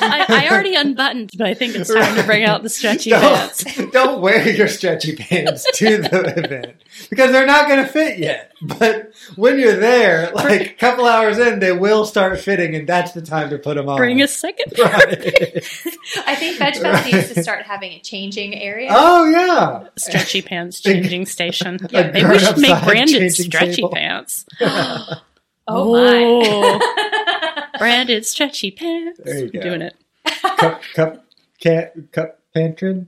I, 0.00 0.26
I 0.28 0.48
already 0.48 0.74
unbuttoned, 0.74 1.32
but 1.36 1.46
I 1.46 1.54
think 1.54 1.74
it's 1.74 1.92
time 1.92 2.16
to 2.16 2.22
bring 2.24 2.44
out 2.44 2.62
the 2.62 2.68
stretchy 2.68 3.10
Don't, 3.10 3.22
pants. 3.22 3.64
don't 3.92 4.20
wear 4.20 4.48
your 4.48 4.68
stretchy 4.68 5.16
pants 5.16 5.66
to 5.74 5.98
the 5.98 6.34
event 6.44 6.76
because 7.10 7.32
they're 7.32 7.46
not 7.46 7.68
going 7.68 7.84
to 7.84 7.90
fit 7.90 8.18
yet. 8.18 8.52
But 8.60 9.12
when 9.36 9.58
you're 9.58 9.76
there, 9.76 10.30
like 10.32 10.60
a 10.62 10.74
couple 10.74 11.06
hours 11.06 11.38
in, 11.38 11.60
they 11.60 11.72
will 11.72 12.04
start 12.04 12.38
fitting, 12.40 12.74
and 12.74 12.88
that's 12.88 13.12
the 13.12 13.22
time 13.22 13.50
to 13.50 13.58
put 13.58 13.76
them 13.76 13.88
on. 13.88 13.96
Bring 13.96 14.20
a 14.22 14.28
second. 14.28 14.78
right. 14.78 14.98
I 16.26 16.34
think 16.34 16.58
Veg 16.58 16.76
Fest 16.76 17.12
needs 17.12 17.32
to 17.34 17.42
start 17.42 17.64
having 17.64 17.92
a 17.92 18.00
changing 18.00 18.54
area. 18.54 18.88
Oh 18.90 19.26
yeah. 19.28 19.88
stretchy 19.96 20.42
pants 20.42 20.80
changing 20.80 21.26
station. 21.26 21.78
A 21.84 21.88
Yeah, 21.90 22.10
maybe 22.10 22.28
we 22.28 22.38
should 22.38 22.58
make 22.58 22.68
grown-up 22.68 22.84
branded 22.84 23.32
stretchy 23.34 23.76
table. 23.76 23.90
pants. 23.90 24.44
oh 24.60 25.92
my. 25.92 27.34
Branded 27.78 28.26
stretchy 28.26 28.70
pants. 28.70 29.20
There 29.22 29.38
you 29.38 29.50
go. 29.50 29.60
Doing 29.60 29.82
it. 29.82 29.94
cup 30.58 30.82
cup 30.94 31.24
cat 31.60 31.94
cup 32.12 32.40
pantrin 32.54 33.06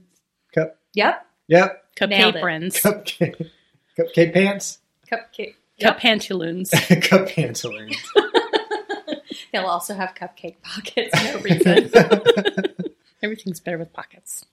cup. 0.53 0.77
Yep. 0.93 1.25
Yep. 1.47 1.83
Nailed 2.01 2.33
Cupcake 2.33 2.37
it. 2.37 2.41
brands. 2.41 2.75
Cupcake. 2.81 3.49
Cupcake 3.97 4.33
pants. 4.33 4.79
Cupcake. 5.11 5.55
Cup 5.79 5.97
pantaloons. 5.99 6.69
Cup 7.01 7.27
pantaloons. 7.27 7.97
They'll 9.51 9.65
also 9.65 9.95
have 9.95 10.13
cupcake 10.13 10.61
pockets. 10.61 11.11
No 11.23 11.39
reason. 11.39 11.89
Everything's 13.23 13.59
better 13.59 13.77
with 13.79 13.91
pockets. 13.91 14.45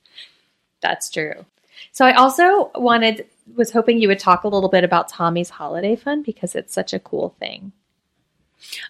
That's 0.81 1.11
true. 1.11 1.45
So 1.93 2.05
I 2.07 2.15
also 2.15 2.71
wanted 2.75 3.27
was 3.57 3.71
hoping 3.71 3.99
you 4.01 4.09
would 4.09 4.19
talk 4.19 4.45
a 4.45 4.49
little 4.49 4.69
bit 4.69 4.85
about 4.85 5.09
Tommy's 5.09 5.51
holiday 5.51 5.97
fund 5.97 6.25
because 6.25 6.55
it's 6.55 6.73
such 6.75 6.93
a 6.93 6.99
cool 6.99 7.37
thing. 7.39 7.73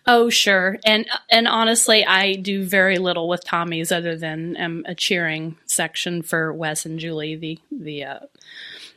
Oh, 0.06 0.30
sure. 0.30 0.78
And 0.84 1.06
and 1.30 1.46
honestly, 1.46 2.04
I 2.04 2.34
do 2.34 2.64
very 2.64 2.98
little 2.98 3.28
with 3.28 3.44
Tommy's 3.44 3.92
other 3.92 4.16
than 4.16 4.56
um, 4.58 4.84
a 4.86 4.94
cheering 4.94 5.56
section 5.66 6.22
for 6.22 6.52
Wes 6.52 6.86
and 6.86 6.98
Julie, 6.98 7.36
the 7.36 7.58
the 7.70 8.04
uh, 8.04 8.18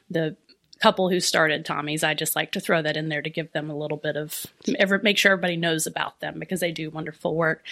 the 0.09 0.35
couple 0.81 1.09
who 1.09 1.19
started 1.19 1.63
Tommy's. 1.63 2.03
I 2.03 2.13
just 2.13 2.35
like 2.35 2.51
to 2.53 2.59
throw 2.59 2.81
that 2.81 2.97
in 2.97 3.09
there 3.09 3.21
to 3.21 3.29
give 3.29 3.51
them 3.51 3.69
a 3.69 3.77
little 3.77 3.97
bit 3.97 4.17
of 4.17 4.47
ever 4.79 4.99
make 4.99 5.17
sure 5.17 5.31
everybody 5.31 5.55
knows 5.55 5.85
about 5.85 6.19
them 6.19 6.39
because 6.39 6.59
they 6.59 6.71
do 6.71 6.89
wonderful 6.89 7.35
work. 7.35 7.63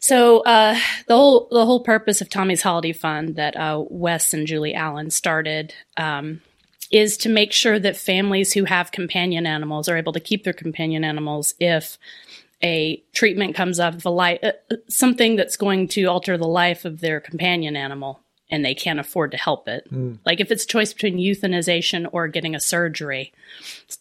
So 0.00 0.40
uh, 0.40 0.78
the 1.06 1.14
whole 1.14 1.48
the 1.50 1.66
whole 1.66 1.80
purpose 1.80 2.20
of 2.20 2.30
Tommy's 2.30 2.62
Holiday 2.62 2.92
Fund 2.92 3.36
that 3.36 3.56
uh, 3.56 3.84
Wes 3.88 4.32
and 4.34 4.46
Julie 4.46 4.74
Allen 4.74 5.10
started. 5.10 5.74
Um, 5.96 6.40
is 6.90 7.16
to 7.18 7.28
make 7.28 7.52
sure 7.52 7.78
that 7.78 7.96
families 7.96 8.52
who 8.52 8.64
have 8.64 8.92
companion 8.92 9.46
animals 9.46 9.88
are 9.88 9.96
able 9.96 10.12
to 10.12 10.20
keep 10.20 10.44
their 10.44 10.52
companion 10.52 11.04
animals 11.04 11.54
if 11.58 11.98
a 12.62 13.02
treatment 13.12 13.54
comes 13.54 13.78
up, 13.78 14.04
a 14.04 14.10
li- 14.10 14.38
uh, 14.42 14.52
uh, 14.70 14.76
something 14.88 15.36
that's 15.36 15.56
going 15.56 15.88
to 15.88 16.04
alter 16.06 16.38
the 16.38 16.46
life 16.46 16.84
of 16.84 17.00
their 17.00 17.20
companion 17.20 17.76
animal 17.76 18.20
and 18.50 18.64
they 18.64 18.74
can't 18.74 19.00
afford 19.00 19.30
to 19.32 19.36
help 19.36 19.68
it. 19.68 19.86
Like 20.24 20.40
if 20.40 20.50
it's 20.50 20.64
a 20.64 20.66
choice 20.66 20.92
between 20.92 21.18
euthanization 21.18 22.06
or 22.12 22.28
getting 22.28 22.54
a 22.54 22.60
surgery, 22.60 23.32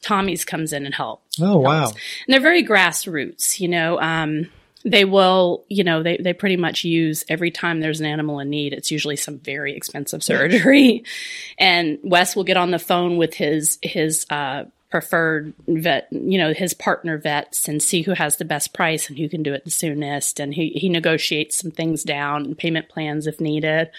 Tommy's 0.02 0.46
comes 0.46 0.74
in 0.74 0.86
and 0.86 0.94
helps. 0.94 1.40
Oh 1.42 1.58
wow. 1.58 1.88
And 1.88 1.96
they're 2.28 2.40
very 2.40 2.64
grassroots, 2.64 3.60
you 3.60 3.68
know. 3.68 4.00
Um, 4.00 4.50
they 4.86 5.06
will, 5.06 5.64
you 5.70 5.84
know, 5.84 6.04
they, 6.04 6.18
they 6.18 6.34
pretty 6.34 6.58
much 6.58 6.84
use 6.84 7.24
every 7.30 7.52
time 7.52 7.80
there's 7.80 8.00
an 8.00 8.06
animal 8.06 8.40
in 8.40 8.50
need, 8.50 8.74
it's 8.74 8.92
usually 8.92 9.16
some 9.16 9.40
very 9.40 9.76
expensive 9.76 10.24
surgery. 10.24 11.04
and 11.58 12.00
Wes 12.04 12.36
will 12.36 12.44
get 12.44 12.58
on 12.58 12.72
the 12.72 12.80
phone 12.80 13.18
with 13.18 13.34
his, 13.34 13.80
his, 13.82 14.26
uh, 14.30 14.66
preferred 14.90 15.56
vet, 15.68 16.08
you 16.12 16.38
know, 16.38 16.54
his 16.54 16.76
partner 16.76 17.18
vets 17.18 17.68
and 17.68 17.82
see 17.82 18.04
who 18.04 18.12
has 18.12 18.38
the 18.38 18.46
best 18.46 18.76
price 18.76 19.10
and 19.10 19.18
who 19.18 19.28
can 19.28 19.42
do 19.42 19.52
it 19.52 19.66
the 19.66 19.72
soonest. 19.72 20.40
And 20.40 20.54
he, 20.54 20.70
he 20.70 20.88
negotiates 20.88 21.58
some 21.58 21.72
things 21.72 22.04
down 22.04 22.46
and 22.46 22.56
payment 22.56 22.90
plans 22.90 23.26
if 23.26 23.42
needed 23.42 23.90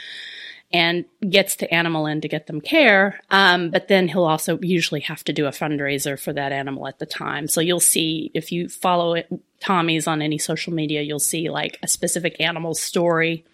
and 0.74 1.04
gets 1.30 1.54
the 1.54 1.72
animal 1.72 2.04
in 2.04 2.20
to 2.20 2.26
get 2.28 2.48
them 2.48 2.60
care. 2.60 3.20
Um, 3.30 3.70
but 3.70 3.86
then 3.86 4.08
he'll 4.08 4.24
also 4.24 4.58
usually 4.60 5.02
have 5.02 5.22
to 5.24 5.32
do 5.32 5.46
a 5.46 5.50
fundraiser 5.50 6.20
for 6.20 6.32
that 6.32 6.50
animal 6.50 6.88
at 6.88 6.98
the 6.98 7.06
time. 7.06 7.46
So 7.46 7.60
you'll 7.60 7.78
see 7.78 8.32
if 8.34 8.50
you 8.50 8.68
follow 8.68 9.14
it, 9.14 9.28
Tommy's 9.60 10.08
on 10.08 10.20
any 10.20 10.36
social 10.36 10.72
media, 10.72 11.02
you'll 11.02 11.20
see 11.20 11.48
like 11.48 11.78
a 11.84 11.88
specific 11.88 12.40
animal 12.40 12.74
story, 12.74 13.44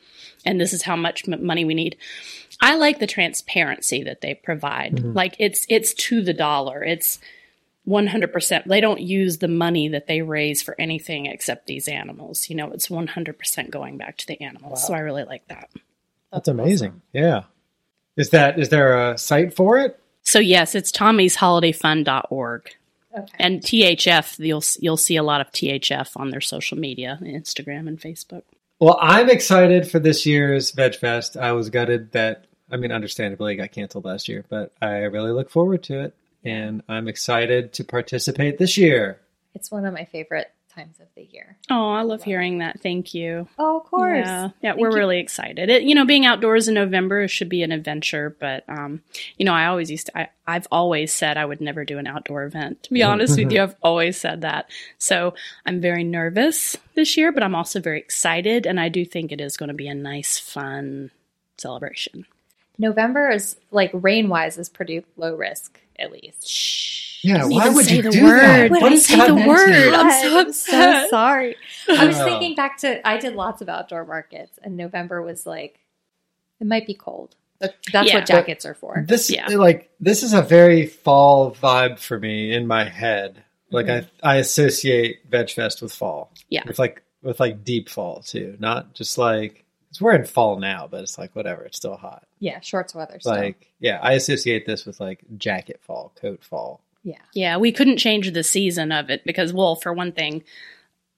and 0.46 0.58
this 0.58 0.72
is 0.72 0.82
how 0.82 0.96
much 0.96 1.28
m- 1.28 1.44
money 1.44 1.66
we 1.66 1.74
need. 1.74 1.98
I 2.58 2.76
like 2.76 2.98
the 3.00 3.06
transparency 3.06 4.02
that 4.04 4.22
they 4.22 4.34
provide. 4.34 4.98
Like 5.14 5.36
it's 5.38 5.66
it's 5.68 5.92
to 5.94 6.22
the 6.22 6.34
dollar. 6.34 6.82
It's 6.82 7.18
100%. 7.86 8.64
They 8.64 8.80
don't 8.80 9.00
use 9.00 9.38
the 9.38 9.48
money 9.48 9.88
that 9.88 10.06
they 10.06 10.22
raise 10.22 10.62
for 10.62 10.74
anything 10.78 11.26
except 11.26 11.66
these 11.66 11.88
animals. 11.88 12.48
You 12.48 12.56
know, 12.56 12.70
it's 12.70 12.88
100% 12.88 13.70
going 13.70 13.96
back 13.98 14.16
to 14.18 14.26
the 14.26 14.40
animals. 14.40 14.86
So 14.86 14.94
I 14.94 15.00
really 15.00 15.24
like 15.24 15.46
that. 15.48 15.70
That's 16.32 16.48
amazing. 16.48 17.02
Yeah. 17.12 17.44
Is 18.16 18.30
that 18.30 18.58
is 18.58 18.68
there 18.68 19.10
a 19.10 19.18
site 19.18 19.54
for 19.54 19.78
it? 19.78 19.98
So 20.22 20.38
yes, 20.38 20.74
it's 20.74 20.92
tommy'sholidayfund.org. 20.92 22.70
Okay. 23.16 23.32
And 23.38 23.60
THF, 23.60 24.38
you'll 24.38 24.62
you'll 24.78 24.96
see 24.96 25.16
a 25.16 25.22
lot 25.22 25.40
of 25.40 25.50
THF 25.50 26.10
on 26.16 26.30
their 26.30 26.40
social 26.40 26.78
media, 26.78 27.18
Instagram 27.22 27.88
and 27.88 28.00
Facebook. 28.00 28.42
Well, 28.78 28.98
I'm 29.00 29.28
excited 29.28 29.90
for 29.90 29.98
this 29.98 30.24
year's 30.26 30.70
Veg 30.70 30.94
Fest. 30.94 31.36
I 31.36 31.52
was 31.52 31.70
gutted 31.70 32.12
that 32.12 32.46
I 32.70 32.76
mean, 32.76 32.92
understandably, 32.92 33.54
it 33.54 33.56
got 33.56 33.72
canceled 33.72 34.04
last 34.04 34.28
year, 34.28 34.44
but 34.48 34.72
I 34.80 34.98
really 34.98 35.32
look 35.32 35.50
forward 35.50 35.82
to 35.84 36.04
it, 36.04 36.14
and 36.44 36.82
I'm 36.88 37.08
excited 37.08 37.72
to 37.74 37.84
participate 37.84 38.58
this 38.58 38.76
year. 38.76 39.18
It's 39.54 39.70
one 39.70 39.84
of 39.84 39.92
my 39.92 40.04
favorite 40.04 40.52
times 40.74 41.00
of 41.00 41.06
the 41.14 41.22
year. 41.22 41.56
Oh, 41.70 41.90
I 41.90 42.02
love 42.02 42.22
hearing 42.22 42.58
that. 42.58 42.80
Thank 42.80 43.14
you. 43.14 43.48
Oh, 43.58 43.78
of 43.78 43.84
course. 43.84 44.26
Yeah, 44.26 44.50
yeah, 44.62 44.70
Thank 44.70 44.80
we're 44.80 44.90
you. 44.90 44.96
really 44.96 45.18
excited. 45.18 45.68
It, 45.68 45.82
you 45.82 45.94
know, 45.94 46.04
being 46.04 46.26
outdoors 46.26 46.68
in 46.68 46.74
November 46.74 47.28
should 47.28 47.48
be 47.48 47.62
an 47.62 47.72
adventure, 47.72 48.36
but 48.38 48.64
um, 48.68 49.02
you 49.36 49.44
know, 49.44 49.52
I 49.52 49.66
always 49.66 49.90
used 49.90 50.06
to. 50.06 50.18
I, 50.18 50.28
I've 50.46 50.66
always 50.70 51.12
said 51.12 51.36
I 51.36 51.44
would 51.44 51.60
never 51.60 51.84
do 51.84 51.98
an 51.98 52.06
outdoor 52.06 52.44
event. 52.44 52.82
To 52.84 52.92
be 52.92 53.02
honest 53.02 53.38
with 53.38 53.52
you, 53.52 53.62
I've 53.62 53.76
always 53.82 54.16
said 54.16 54.40
that. 54.42 54.70
So 54.98 55.34
I'm 55.66 55.80
very 55.80 56.04
nervous 56.04 56.76
this 56.94 57.16
year, 57.16 57.32
but 57.32 57.42
I'm 57.42 57.54
also 57.54 57.80
very 57.80 57.98
excited, 57.98 58.66
and 58.66 58.80
I 58.80 58.88
do 58.88 59.04
think 59.04 59.32
it 59.32 59.40
is 59.40 59.56
going 59.56 59.68
to 59.68 59.74
be 59.74 59.88
a 59.88 59.94
nice, 59.94 60.38
fun 60.38 61.10
celebration. 61.58 62.26
November 62.78 63.30
is 63.30 63.56
like 63.70 63.90
rain 63.92 64.28
wise 64.30 64.56
is 64.56 64.70
pretty 64.70 65.04
low 65.16 65.36
risk 65.36 65.78
at 66.00 66.10
least. 66.12 67.24
Yeah, 67.24 67.38
Didn't 67.38 67.52
why 67.54 67.68
would 67.68 67.84
say 67.84 67.96
you 67.96 68.02
the 68.02 68.10
do 68.10 68.24
word. 68.24 68.40
that? 68.40 68.70
Wait, 68.70 68.82
What 68.82 68.92
I 68.92 68.96
say 68.96 69.26
the 69.26 69.34
word. 69.34 69.92
I'm 69.94 70.10
so 70.22 70.38
I'm 70.40 70.46
upset. 70.48 71.04
so 71.04 71.08
sorry. 71.10 71.56
I 71.88 72.06
was 72.06 72.18
Oh. 72.18 72.24
thinking 72.24 72.54
back 72.54 72.78
to 72.78 73.06
I 73.06 73.18
did 73.18 73.34
lots 73.34 73.60
of 73.60 73.68
outdoor 73.68 74.06
markets 74.06 74.58
and 74.62 74.76
November 74.76 75.20
was 75.22 75.44
like 75.46 75.80
it 76.60 76.66
might 76.66 76.86
be 76.86 76.94
cold. 76.94 77.36
That's 77.60 78.08
Yeah. 78.08 78.14
what 78.16 78.26
jackets 78.26 78.64
are 78.64 78.74
for. 78.74 79.04
This 79.06 79.30
Yeah. 79.30 79.48
like 79.48 79.90
this 80.00 80.22
is 80.22 80.32
a 80.32 80.40
very 80.40 80.86
fall 80.86 81.50
vibe 81.54 81.98
for 81.98 82.18
me 82.18 82.54
in 82.54 82.66
my 82.66 82.84
head. 82.84 83.42
Like 83.70 83.86
mm-hmm. 83.86 84.06
I 84.26 84.36
I 84.36 84.36
associate 84.36 85.20
Veg 85.28 85.50
Fest 85.50 85.82
with 85.82 85.92
fall. 85.92 86.32
Yeah. 86.48 86.62
With 86.66 86.78
like 86.78 87.02
with 87.22 87.38
like 87.38 87.64
deep 87.64 87.90
fall 87.90 88.22
too, 88.22 88.56
not 88.60 88.94
just 88.94 89.18
like 89.18 89.64
because 89.90 90.00
we're 90.00 90.14
in 90.14 90.24
fall 90.24 90.56
now, 90.58 90.86
but 90.88 91.02
it's 91.02 91.18
like 91.18 91.34
whatever. 91.34 91.64
It's 91.64 91.76
still 91.76 91.96
hot. 91.96 92.24
Yeah, 92.38 92.60
shorts 92.60 92.94
weather 92.94 93.18
still. 93.18 93.34
Like 93.34 93.72
yeah, 93.80 93.98
I 94.00 94.12
associate 94.12 94.64
this 94.64 94.86
with 94.86 95.00
like 95.00 95.24
jacket 95.36 95.80
fall, 95.82 96.12
coat 96.20 96.44
fall. 96.44 96.80
yeah. 97.02 97.18
Yeah, 97.34 97.56
we 97.56 97.72
couldn't 97.72 97.96
change 97.96 98.30
the 98.32 98.44
season 98.44 98.92
of 98.92 99.10
it 99.10 99.24
because, 99.24 99.52
well, 99.52 99.74
for 99.74 99.92
one 99.92 100.12
thing, 100.12 100.44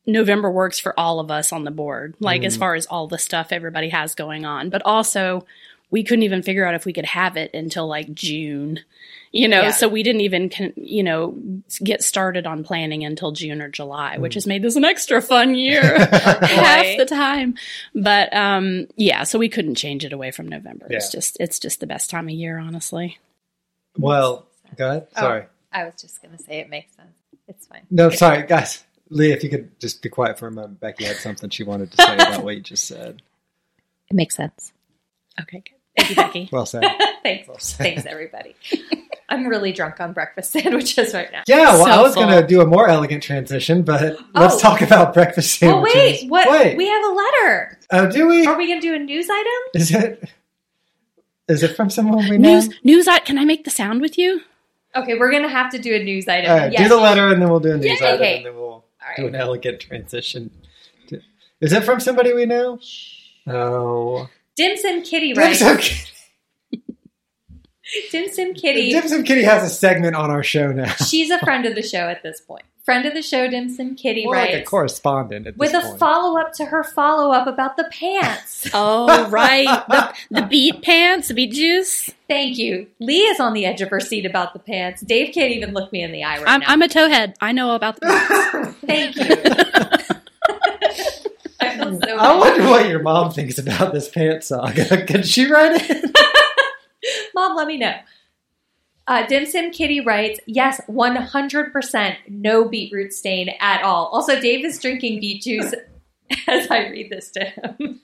November 0.06 0.50
works 0.50 0.78
for 0.78 0.98
all 0.98 1.20
of 1.20 1.30
us 1.30 1.52
on 1.52 1.64
the 1.64 1.70
board, 1.70 2.14
like 2.18 2.44
as 2.44 2.54
mm-hmm. 2.54 2.60
far 2.60 2.74
as 2.74 2.86
all 2.86 3.06
the 3.06 3.18
stuff 3.18 3.48
everybody 3.50 3.90
has 3.90 4.14
going 4.14 4.44
on. 4.46 4.70
But 4.70 4.82
also, 4.86 5.44
we 5.92 6.02
couldn't 6.02 6.24
even 6.24 6.42
figure 6.42 6.64
out 6.66 6.74
if 6.74 6.84
we 6.84 6.92
could 6.92 7.04
have 7.06 7.36
it 7.36 7.52
until 7.54 7.86
like 7.86 8.12
June, 8.14 8.80
you 9.30 9.46
know, 9.46 9.60
Yeah. 9.62 9.70
so 9.70 9.88
we 9.88 10.02
didn't 10.02 10.22
even, 10.22 10.50
you 10.74 11.02
know, 11.04 11.36
get 11.84 12.02
started 12.02 12.46
on 12.46 12.64
planning 12.64 13.04
until 13.04 13.30
June 13.30 13.62
or 13.62 13.68
July, 13.68 14.18
which 14.18 14.34
has 14.34 14.46
made 14.46 14.62
this 14.62 14.74
an 14.74 14.84
extra 14.84 15.22
fun 15.22 15.54
year 15.54 15.82
half 16.08 16.96
the 16.96 17.06
time. 17.06 17.54
But 17.94 18.34
um, 18.34 18.88
yeah, 18.96 19.22
so 19.22 19.38
we 19.38 19.48
couldn't 19.48 19.76
change 19.76 20.04
it 20.04 20.12
away 20.12 20.30
from 20.32 20.48
November. 20.48 20.86
It's 20.90 21.12
just, 21.12 21.36
it's 21.38 21.60
just 21.60 21.78
the 21.78 21.86
best 21.86 22.10
time 22.10 22.26
of 22.26 22.34
year, 22.34 22.58
honestly. 22.58 23.18
Well, 23.96 24.46
go 24.76 24.88
ahead. 24.88 25.06
Oh. 25.16 25.20
Sorry. 25.20 25.46
I 25.72 25.84
was 25.84 25.94
just 26.00 26.20
gonna 26.22 26.38
say 26.38 26.58
it 26.58 26.68
makes 26.68 26.94
sense. 26.96 27.08
It's 27.48 27.66
fine. 27.66 27.82
No, 27.90 28.10
sorry, 28.10 28.46
guys. 28.46 28.84
Lee, 29.10 29.32
if 29.32 29.42
you 29.44 29.50
could 29.50 29.78
just 29.78 30.00
be 30.02 30.08
quiet 30.08 30.38
for 30.38 30.46
a 30.46 30.50
moment. 30.50 30.80
Becky 30.80 31.04
had 31.04 31.16
something 31.16 31.50
she 31.50 31.64
wanted 31.64 31.90
to 31.92 32.02
say 32.02 32.14
about 32.14 32.44
what 32.44 32.54
you 32.56 32.62
just 32.62 32.86
said. 32.86 33.20
It 34.10 34.14
makes 34.14 34.36
sense. 34.36 34.72
Okay, 35.40 35.62
good. 35.64 35.78
Thank 35.96 36.10
you, 36.10 36.16
Becky. 36.16 36.48
Well 36.50 36.66
said. 36.66 36.84
Thanks. 37.22 37.74
Thanks 37.74 38.06
everybody. 38.06 38.56
I'm 39.28 39.46
really 39.46 39.72
drunk 39.72 40.00
on 40.00 40.12
breakfast 40.12 40.50
sandwiches 40.52 41.14
right 41.14 41.30
now. 41.32 41.42
Yeah, 41.46 41.72
well, 41.74 41.84
So 41.84 41.90
I 41.90 42.00
was 42.02 42.14
going 42.14 42.28
to 42.28 42.46
do 42.46 42.60
a 42.60 42.66
more 42.66 42.88
elegant 42.88 43.22
transition, 43.22 43.82
but 43.82 44.18
let's 44.34 44.54
Oh. 44.54 44.58
talk 44.58 44.80
about 44.82 45.14
breakfast 45.14 45.62
oh, 45.62 45.66
sandwiches. 45.66 45.94
Oh 45.96 45.98
sandwiches. 46.00 46.22
wait, 46.22 46.30
what 46.30 46.50
Wait. 46.50 46.76
we 46.76 46.88
have 46.88 47.04
a 47.04 47.08
letter. 47.14 47.78
oh, 47.92 48.10
do 48.10 48.26
we? 48.28 48.46
Are 48.46 48.56
we 48.56 48.66
gonna 48.68 48.80
do 48.80 48.94
a 48.94 48.98
news 48.98 49.28
item? 49.30 49.62
Is 49.74 49.90
it? 49.94 50.28
Is 51.48 51.62
it 51.62 51.76
from 51.76 51.90
someone 51.90 52.28
we 52.28 52.38
know? 52.38 52.54
News, 52.54 52.68
news. 52.84 53.08
Can 53.24 53.38
I 53.38 53.44
make 53.44 53.64
the 53.64 53.70
sound 53.70 54.00
with 54.00 54.16
you? 54.16 54.40
Okay, 54.96 55.18
we're 55.18 55.30
gonna 55.30 55.48
have 55.48 55.70
to 55.72 55.78
do 55.78 55.94
a 55.94 56.02
news 56.02 56.28
item. 56.28 56.50
All 56.50 56.56
right, 56.58 56.72
Yes. 56.72 56.82
do 56.82 56.88
the 56.88 56.96
letter, 57.00 57.28
and 57.28 57.40
then 57.42 57.48
we'll 57.50 57.60
do 57.60 57.72
a 57.72 57.76
news 57.78 58.00
Yeah, 58.00 58.08
item, 58.08 58.14
okay. 58.20 58.36
and 58.38 58.46
then 58.46 58.54
we'll 58.54 58.62
All 58.62 58.84
do 59.16 59.26
an 59.26 59.34
elegant 59.34 59.80
transition. 59.80 60.50
Is 61.60 61.72
it 61.72 61.84
from 61.84 62.00
somebody 62.00 62.32
we 62.32 62.44
know? 62.46 62.78
Oh, 63.46 64.28
Dim 64.56 64.76
Sim 64.76 65.02
Kitty 65.02 65.34
writes. 65.34 65.58
Dim 65.60 65.80
Sum, 65.80 66.02
Dim 68.10 68.28
Sim 68.28 68.54
Kitty. 68.54 68.90
Dim 68.90 69.08
Sum 69.08 69.22
Kitty 69.24 69.42
has 69.42 69.62
a 69.64 69.68
segment 69.68 70.14
on 70.16 70.30
our 70.30 70.42
show 70.42 70.72
now. 70.72 70.92
She's 71.06 71.30
a 71.30 71.38
friend 71.40 71.66
of 71.66 71.74
the 71.74 71.82
show 71.82 72.08
at 72.08 72.22
this 72.22 72.40
point. 72.40 72.64
Friend 72.84 73.06
of 73.06 73.14
the 73.14 73.22
show, 73.22 73.48
Dim 73.48 73.68
Sim 73.70 73.94
Kitty 73.94 74.24
More 74.24 74.34
like 74.34 74.54
a 74.54 74.62
correspondent 74.62 75.46
at 75.46 75.56
with 75.56 75.70
this 75.70 75.84
a 75.84 75.86
point. 75.86 76.00
follow 76.00 76.40
up 76.40 76.52
to 76.54 76.64
her 76.64 76.82
follow 76.82 77.32
up 77.32 77.46
about 77.46 77.76
the 77.76 77.84
pants. 77.92 78.68
Oh, 78.74 79.28
right. 79.28 79.66
the, 79.88 80.14
the 80.40 80.46
beet 80.46 80.82
pants, 80.82 81.28
the 81.28 81.34
beet 81.34 81.52
juice. 81.52 82.10
Thank 82.28 82.58
you. 82.58 82.88
Lee 82.98 83.20
is 83.20 83.38
on 83.38 83.52
the 83.52 83.66
edge 83.66 83.82
of 83.82 83.88
her 83.90 84.00
seat 84.00 84.26
about 84.26 84.52
the 84.52 84.58
pants. 84.58 85.00
Dave 85.02 85.32
can't 85.32 85.52
even 85.52 85.72
look 85.74 85.92
me 85.92 86.02
in 86.02 86.10
the 86.10 86.24
eye 86.24 86.38
right 86.38 86.48
I'm, 86.48 86.60
now. 86.60 86.66
I'm 86.68 86.82
a 86.82 86.88
towhead. 86.88 87.34
I 87.40 87.52
know 87.52 87.74
about 87.74 88.00
the 88.00 88.06
pants. 88.06 88.78
Thank 88.86 89.16
you. 90.08 90.16
So 92.04 92.16
I 92.16 92.36
wonder 92.36 92.68
what 92.68 92.88
your 92.88 93.02
mom 93.02 93.30
thinks 93.30 93.58
about 93.58 93.92
this 93.92 94.08
pants 94.08 94.48
saga. 94.48 95.06
Could 95.06 95.26
she 95.26 95.50
write 95.50 95.72
it? 95.74 96.10
Mom, 97.34 97.56
let 97.56 97.66
me 97.66 97.76
know. 97.76 97.94
Uh, 99.06 99.26
Dim 99.26 99.46
Sim 99.46 99.72
Kitty 99.72 100.00
writes, 100.00 100.40
yes, 100.46 100.80
100% 100.88 102.16
no 102.28 102.68
beetroot 102.68 103.12
stain 103.12 103.50
at 103.60 103.82
all. 103.82 104.06
Also, 104.06 104.40
Dave 104.40 104.64
is 104.64 104.78
drinking 104.78 105.20
beet 105.20 105.42
juice 105.42 105.74
as 106.48 106.70
I 106.70 106.88
read 106.88 107.10
this 107.10 107.30
to 107.32 107.44
him. 107.44 108.00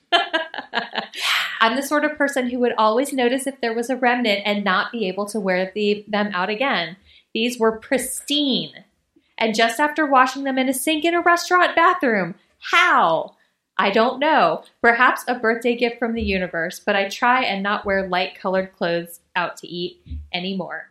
I'm 1.61 1.77
the 1.77 1.83
sort 1.83 2.05
of 2.05 2.17
person 2.17 2.51
who 2.51 2.59
would 2.61 2.75
always 2.77 3.13
notice 3.13 3.47
if 3.47 3.61
there 3.61 3.75
was 3.75 3.91
a 3.91 3.97
remnant 3.97 4.43
and 4.45 4.65
not 4.65 4.93
be 4.93 5.09
able 5.09 5.27
to 5.27 5.41
wear 5.41 5.73
the, 5.75 6.05
them 6.09 6.31
out 6.35 6.51
again. 6.51 6.97
These 7.33 7.59
were 7.59 7.79
pristine. 7.79 8.85
And 9.37 9.55
just 9.55 9.79
after 9.79 10.05
washing 10.05 10.45
them 10.45 10.59
in 10.59 10.69
a 10.69 10.75
sink 10.75 11.05
in 11.05 11.15
a 11.15 11.21
restaurant 11.21 11.77
bathroom. 11.77 12.35
How? 12.59 13.37
I 13.79 13.91
don't 13.91 14.19
know. 14.19 14.65
Perhaps 14.83 15.25
a 15.29 15.37
birthday 15.37 15.77
gift 15.77 15.99
from 15.99 16.15
the 16.15 16.23
universe, 16.23 16.81
but 16.81 16.97
I 16.97 17.09
try 17.09 17.45
and 17.45 17.63
not 17.63 17.85
wear 17.87 18.09
light 18.09 18.39
colored 18.41 18.73
clothes 18.77 19.21
out 19.37 19.57
to 19.59 19.69
eat 19.69 20.01
anymore. 20.33 20.91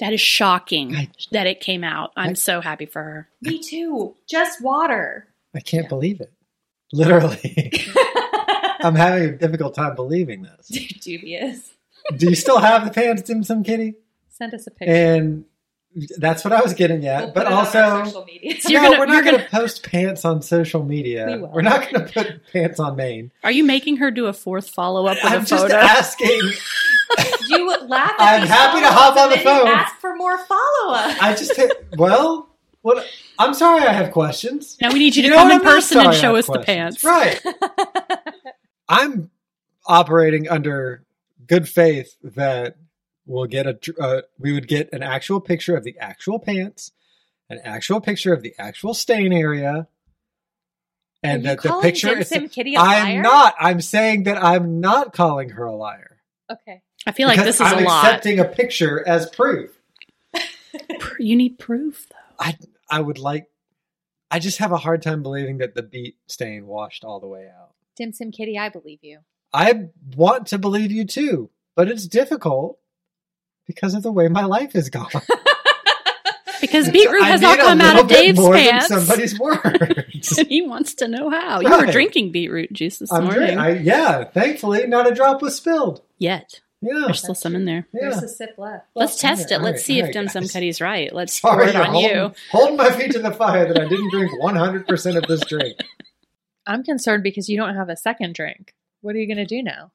That 0.00 0.12
is 0.12 0.20
shocking 0.20 0.96
I- 0.96 1.10
that 1.30 1.46
it 1.46 1.60
came 1.60 1.84
out. 1.84 2.10
I'm 2.16 2.30
I- 2.30 2.34
so 2.34 2.60
happy 2.60 2.86
for 2.86 3.02
her. 3.02 3.28
Me 3.40 3.60
too. 3.62 4.14
Just 4.28 4.60
water. 4.60 5.28
I 5.54 5.60
can't 5.60 5.88
believe 5.88 6.20
it. 6.20 6.32
Literally. 6.92 7.72
I'm 8.80 8.96
having 8.96 9.28
a 9.30 9.32
difficult 9.38 9.74
time 9.74 9.94
believing 9.94 10.42
this. 10.42 10.66
Dubious. 11.00 11.72
Do 12.16 12.28
you 12.28 12.34
still 12.34 12.58
have 12.58 12.84
the 12.84 12.90
pants, 12.90 13.22
Dim 13.22 13.42
Sum 13.44 13.62
Kitty? 13.62 13.94
Send 14.28 14.52
us 14.52 14.66
a 14.66 14.70
picture. 14.72 14.92
And 14.92 15.44
that's 16.18 16.44
what 16.44 16.52
I 16.52 16.60
was 16.60 16.74
getting 16.74 17.06
at. 17.06 17.24
We'll 17.24 17.32
but 17.32 17.44
put 17.44 17.46
it 17.46 17.46
on 17.46 17.52
our 17.52 17.58
also, 17.94 18.04
social 18.04 18.24
media. 18.24 18.60
So 18.60 18.68
you're 18.70 18.82
no, 18.82 18.88
gonna- 18.90 18.98
we're 19.00 19.06
not 19.06 19.24
going 19.24 19.38
to 19.38 19.46
post 19.48 19.82
pants 19.84 20.24
on 20.24 20.42
social 20.42 20.82
media. 20.84 21.26
We 21.26 21.36
will. 21.38 21.48
We're 21.52 21.62
not 21.62 21.90
going 21.90 22.06
to 22.06 22.12
put 22.12 22.40
pants 22.52 22.80
on 22.80 22.96
Maine. 22.96 23.30
Are 23.42 23.52
you 23.52 23.64
making 23.64 23.98
her 23.98 24.10
do 24.10 24.26
a 24.26 24.32
fourth 24.32 24.68
follow 24.70 25.06
up 25.06 25.16
with 25.22 25.32
I'm 25.32 25.42
a 25.42 25.44
just 25.44 25.62
photo? 25.62 25.76
asking. 25.76 26.40
you 27.48 27.66
would 27.66 27.88
laugh 27.88 28.12
at 28.18 28.34
I'm 28.34 28.40
these 28.42 28.50
happy 28.50 28.80
to 28.80 28.88
hop 28.88 29.16
on 29.16 29.30
the 29.30 29.36
then 29.36 29.44
you 29.44 29.50
phone. 29.64 29.68
Ask 29.68 29.96
for 30.00 30.16
more 30.16 30.38
follow 30.38 30.94
up. 30.94 31.22
I 31.22 31.34
just 31.36 31.54
hit, 31.56 31.70
well, 31.96 32.48
what? 32.82 33.06
I'm 33.38 33.54
sorry. 33.54 33.82
I 33.82 33.92
have 33.92 34.12
questions. 34.12 34.76
now 34.80 34.92
we 34.92 34.98
need 34.98 35.16
you 35.16 35.22
to 35.24 35.28
know 35.30 35.36
come 35.36 35.50
in 35.52 35.58
I'm 35.58 35.62
person 35.62 35.98
and 36.00 36.14
show 36.14 36.34
have 36.34 36.36
us 36.36 36.46
the 36.46 36.60
pants. 36.60 37.04
Right. 37.04 37.40
I'm 38.88 39.30
operating 39.86 40.48
under 40.48 41.04
good 41.46 41.68
faith 41.68 42.16
that 42.22 42.76
we'll 43.26 43.46
get 43.46 43.66
a 43.66 43.78
uh, 44.00 44.22
we 44.38 44.52
would 44.52 44.68
get 44.68 44.92
an 44.92 45.02
actual 45.02 45.40
picture 45.40 45.76
of 45.76 45.84
the 45.84 45.96
actual 45.98 46.38
pants, 46.38 46.92
an 47.48 47.60
actual 47.64 48.00
picture 48.00 48.32
of 48.32 48.42
the 48.42 48.54
actual 48.58 48.94
stain 48.94 49.32
area, 49.32 49.88
and 51.22 51.46
Are 51.46 51.50
you 51.50 51.56
that 51.56 51.62
the 51.62 51.80
picture 51.80 52.08
Dim 52.08 52.18
is. 52.18 52.28
Sim 52.28 52.48
Kitty 52.48 52.74
a 52.74 52.80
I'm 52.80 53.04
liar? 53.08 53.22
not. 53.22 53.54
I'm 53.58 53.80
saying 53.80 54.24
that 54.24 54.42
I'm 54.42 54.80
not 54.80 55.12
calling 55.12 55.50
her 55.50 55.64
a 55.64 55.74
liar. 55.74 56.18
Okay. 56.50 56.82
I 57.06 57.12
feel 57.12 57.28
like 57.28 57.38
this 57.42 57.56
is 57.56 57.60
I'm 57.62 57.78
a 57.84 57.86
lot. 57.86 58.04
accepting 58.04 58.38
a 58.40 58.44
picture 58.44 59.06
as 59.06 59.28
proof. 59.30 59.70
You 61.20 61.36
need 61.36 61.58
proof, 61.60 62.08
though. 62.10 62.34
I 62.44 62.56
I 62.90 63.00
would 63.00 63.18
like. 63.18 63.46
I 64.30 64.40
just 64.40 64.58
have 64.58 64.72
a 64.72 64.76
hard 64.76 65.00
time 65.02 65.22
believing 65.22 65.58
that 65.58 65.74
the 65.76 65.82
beat 65.84 66.16
stain 66.26 66.66
washed 66.66 67.04
all 67.04 67.20
the 67.20 67.28
way 67.28 67.46
out. 67.46 67.70
Dim 67.96 68.12
Sim 68.12 68.32
Kitty, 68.32 68.58
I 68.58 68.68
believe 68.68 68.98
you. 69.02 69.20
I 69.52 69.90
want 70.16 70.48
to 70.48 70.58
believe 70.58 70.90
you 70.90 71.04
too, 71.04 71.50
but 71.76 71.88
it's 71.88 72.08
difficult 72.08 72.80
because 73.66 73.94
of 73.94 74.02
the 74.02 74.12
way 74.12 74.28
my 74.28 74.44
life 74.44 74.74
is 74.74 74.90
gone. 74.90 75.08
Because 76.60 76.88
beetroot 76.92 77.22
has 77.24 77.44
all 77.44 77.56
come 77.56 77.80
out 77.82 78.00
of 78.00 78.08
Dave's 78.08 78.38
more 78.38 78.54
than 78.54 78.70
pants. 78.70 78.88
somebody's 78.88 79.38
words. 79.38 80.38
and 80.38 80.48
he 80.48 80.62
wants 80.62 80.94
to 80.94 81.08
know 81.08 81.28
how. 81.28 81.60
You 81.60 81.68
were 81.68 81.92
drinking 81.92 82.32
beetroot 82.32 82.72
juice 82.72 82.98
this 82.98 83.12
I'm 83.12 83.24
morning. 83.24 83.42
drink- 83.56 83.60
I, 83.60 83.70
yeah, 83.72 84.24
thankfully, 84.24 84.86
not 84.86 85.10
a 85.10 85.14
drop 85.14 85.42
was 85.42 85.56
spilled. 85.56 86.00
Yet. 86.18 86.60
Yeah, 86.80 87.02
There's 87.06 87.18
still 87.18 87.34
some 87.34 87.54
in 87.54 87.66
there. 87.66 87.86
yeah. 87.92 88.08
There's 88.10 88.22
a 88.22 88.28
sip 88.28 88.54
left. 88.56 88.86
Let's 88.94 89.18
test 89.18 89.50
it. 89.50 89.56
all 89.56 89.60
Let's 89.62 89.76
right, 89.76 89.80
see 89.84 89.94
all 89.94 89.98
if 90.00 90.04
right, 90.06 90.12
Dim 90.14 90.28
Sum 90.28 90.42
guys. 90.44 90.52
Cuddy's 90.52 90.80
right. 90.80 91.14
Let's 91.14 91.38
pour 91.40 91.62
it 91.62 91.76
on 91.76 91.86
holding, 91.92 92.10
you. 92.10 92.32
holding 92.50 92.76
my 92.78 92.90
feet 92.92 93.12
to 93.12 93.18
the 93.18 93.32
fire 93.32 93.66
that 93.70 93.78
I 93.78 93.86
didn't 93.86 94.10
drink 94.10 94.30
100% 94.40 95.16
of 95.16 95.26
this 95.26 95.40
drink. 95.44 95.76
I'm 96.66 96.82
concerned 96.82 97.22
because 97.22 97.48
you 97.50 97.58
don't 97.58 97.74
have 97.74 97.90
a 97.90 97.96
second 97.96 98.34
drink. 98.34 98.74
What 99.02 99.14
are 99.16 99.18
you 99.18 99.26
going 99.26 99.36
to 99.36 99.44
do 99.46 99.62
now? 99.62 99.90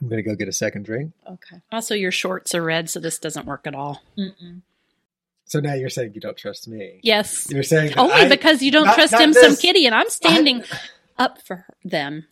I'm 0.00 0.08
gonna 0.08 0.22
go 0.22 0.34
get 0.34 0.48
a 0.48 0.52
second 0.52 0.84
drink. 0.84 1.12
Okay. 1.28 1.60
Also, 1.72 1.94
your 1.94 2.12
shorts 2.12 2.54
are 2.54 2.62
red, 2.62 2.88
so 2.88 3.00
this 3.00 3.18
doesn't 3.18 3.46
work 3.46 3.66
at 3.66 3.74
all. 3.74 4.02
Mm-mm. 4.18 4.62
So 5.44 5.60
now 5.60 5.74
you're 5.74 5.88
saying 5.90 6.12
you 6.14 6.20
don't 6.20 6.36
trust 6.36 6.68
me. 6.68 7.00
Yes. 7.02 7.48
You're 7.50 7.62
saying 7.62 7.94
Only 7.96 8.12
I- 8.14 8.28
because 8.28 8.62
you 8.62 8.70
don't 8.70 8.84
not- 8.86 8.94
trust 8.96 9.12
not 9.12 9.18
Dim 9.20 9.32
Sum 9.32 9.50
this. 9.50 9.60
Kitty, 9.60 9.86
and 9.86 9.94
I'm 9.94 10.08
standing 10.10 10.62
up 11.18 11.40
for 11.42 11.64
them. 11.84 12.26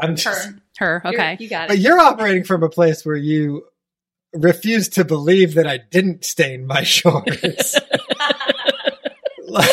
I'm 0.00 0.16
just, 0.16 0.48
Her. 0.78 1.00
Her, 1.00 1.02
You're- 1.04 1.16
okay. 1.16 1.36
You 1.38 1.48
got 1.48 1.64
it. 1.64 1.68
But 1.68 1.78
you're 1.78 2.00
operating 2.00 2.42
from 2.44 2.62
a 2.64 2.68
place 2.68 3.04
where 3.04 3.14
you 3.16 3.66
refuse 4.32 4.88
to 4.88 5.04
believe 5.04 5.54
that 5.54 5.66
I 5.68 5.78
didn't 5.78 6.24
stain 6.24 6.66
my 6.66 6.82
shorts. 6.84 7.76
like, 9.46 9.70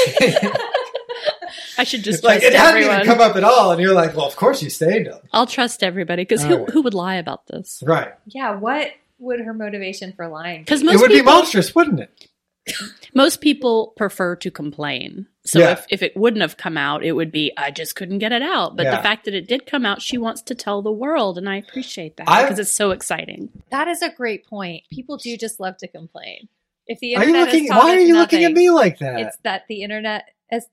I 1.77 1.83
should 1.83 2.03
just 2.03 2.23
like 2.23 2.41
trust 2.41 2.53
it 2.53 2.57
hadn't 2.57 2.77
everyone. 2.83 3.01
even 3.01 3.07
come 3.07 3.19
up 3.21 3.35
at 3.35 3.43
all, 3.43 3.71
and 3.71 3.79
you're 3.81 3.93
like, 3.93 4.15
"Well, 4.15 4.25
of 4.27 4.35
course 4.35 4.61
you 4.61 4.69
stained 4.69 5.07
them." 5.07 5.19
I'll 5.31 5.47
trust 5.47 5.83
everybody 5.83 6.23
because 6.23 6.43
who, 6.43 6.53
All 6.53 6.59
right. 6.61 6.69
who 6.69 6.81
would 6.81 6.93
lie 6.93 7.15
about 7.15 7.47
this? 7.47 7.81
Right? 7.85 8.13
Yeah, 8.27 8.55
what 8.57 8.87
would 9.19 9.39
her 9.41 9.53
motivation 9.53 10.13
for 10.13 10.27
lying? 10.27 10.59
be? 10.61 10.63
Because 10.63 10.81
It 10.81 10.85
most 10.85 11.01
would 11.01 11.09
be 11.09 11.21
monstrous, 11.21 11.73
wouldn't 11.75 11.99
it? 11.99 12.27
most 13.15 13.41
people 13.41 13.93
prefer 13.97 14.35
to 14.35 14.51
complain. 14.51 15.27
So 15.45 15.59
Yeah. 15.59 15.71
if, 15.71 15.85
if 15.89 16.03
it 16.03 16.15
wouldn't 16.15 16.41
have 16.41 16.57
come 16.57 16.77
out, 16.77 17.03
it 17.03 17.13
would 17.13 17.31
be 17.31 17.51
I 17.57 17.71
just 17.71 17.95
couldn't 17.95 18.19
get 18.19 18.31
it 18.31 18.43
out. 18.43 18.75
But 18.75 18.83
Yeah. 18.85 18.97
the 18.97 19.01
fact 19.03 19.25
that 19.25 19.33
it 19.33 19.47
did 19.47 19.65
come 19.65 19.85
out, 19.85 20.01
she 20.01 20.17
wants 20.17 20.43
to 20.43 20.55
tell 20.55 20.81
the 20.83 20.91
world, 20.91 21.37
and 21.39 21.49
I 21.49 21.55
appreciate 21.57 22.17
that 22.17 22.25
because 22.27 22.59
it's 22.59 22.71
so 22.71 22.91
exciting. 22.91 23.49
that 23.71 23.87
is 23.87 24.01
a 24.03 24.09
great 24.11 24.45
point. 24.45 24.83
People 24.91 25.17
do 25.17 25.35
just 25.37 25.59
love 25.59 25.77
to 25.77 25.87
complain. 25.87 26.47
If 26.87 26.99
the 26.99 27.15
Are 27.15 27.23
internet 27.23 27.39
you 27.39 27.45
has 27.45 27.53
looking? 27.53 27.67
taught 27.69 27.83
Why 27.83 27.95
are 27.95 27.99
us 27.99 28.07
you 28.07 28.15
looking 28.17 28.43
at 28.43 28.53
me 28.53 28.69
like 28.69 28.99
that? 28.99 29.19
It's 29.21 29.37
that 29.43 29.63
the 29.67 29.81
internet 29.81 30.25
has 30.51 30.65
ta- 30.65 30.69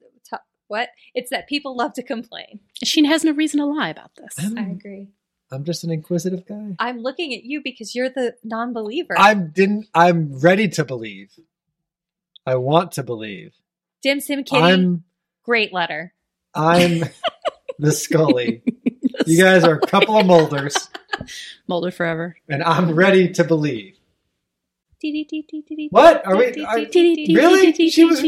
what? 0.69 0.91
It's 1.15 1.31
that 1.31 1.49
people 1.49 1.77
love 1.77 1.93
to 1.95 2.03
complain. 2.03 2.61
She 2.85 3.05
has 3.07 3.25
no 3.25 3.33
reason 3.33 3.59
to 3.61 3.67
lie 3.67 3.89
about 3.89 4.13
this. 4.17 4.35
I'm, 4.39 4.59
I 4.59 4.71
agree. 4.71 5.09
I'm 5.51 5.65
just 5.65 5.83
an 5.85 5.91
inquisitive 5.91 6.47
guy. 6.47 6.77
I'm 6.79 6.99
looking 7.01 7.35
at 7.35 7.43
you 7.45 7.63
because 7.63 7.95
you're 7.95 8.11
the 8.11 8.35
non-believer. 8.45 9.15
I'm 9.19 9.51
didn't. 9.51 9.89
I'm 9.95 10.39
ready 10.41 10.69
to 10.69 10.85
believe. 10.85 11.31
I 12.47 12.57
want 12.57 12.93
to 12.93 13.03
believe. 13.03 13.53
Dim 14.03 14.21
Sim 14.21 14.45
Kitty, 14.45 14.63
I'm. 14.63 15.05
great 15.45 15.73
letter. 15.73 16.15
I'm 16.55 17.05
the 17.79 17.93
Scully. 17.93 18.63
You 19.27 19.43
guys 19.43 19.65
are 19.65 19.75
a 19.75 19.87
couple 19.87 20.17
of 20.17 20.27
Mulders, 20.27 20.89
Mulder 21.67 21.91
forever. 21.91 22.37
and 22.49 22.63
I'm 22.63 22.95
ready 22.95 23.33
to 23.33 23.45
believe. 23.45 23.98
What? 25.91 26.27
Are 26.27 26.37
we? 26.37 26.65
Are, 26.65 26.77
really? 26.77 27.73
She 27.89 28.05
was. 28.05 28.21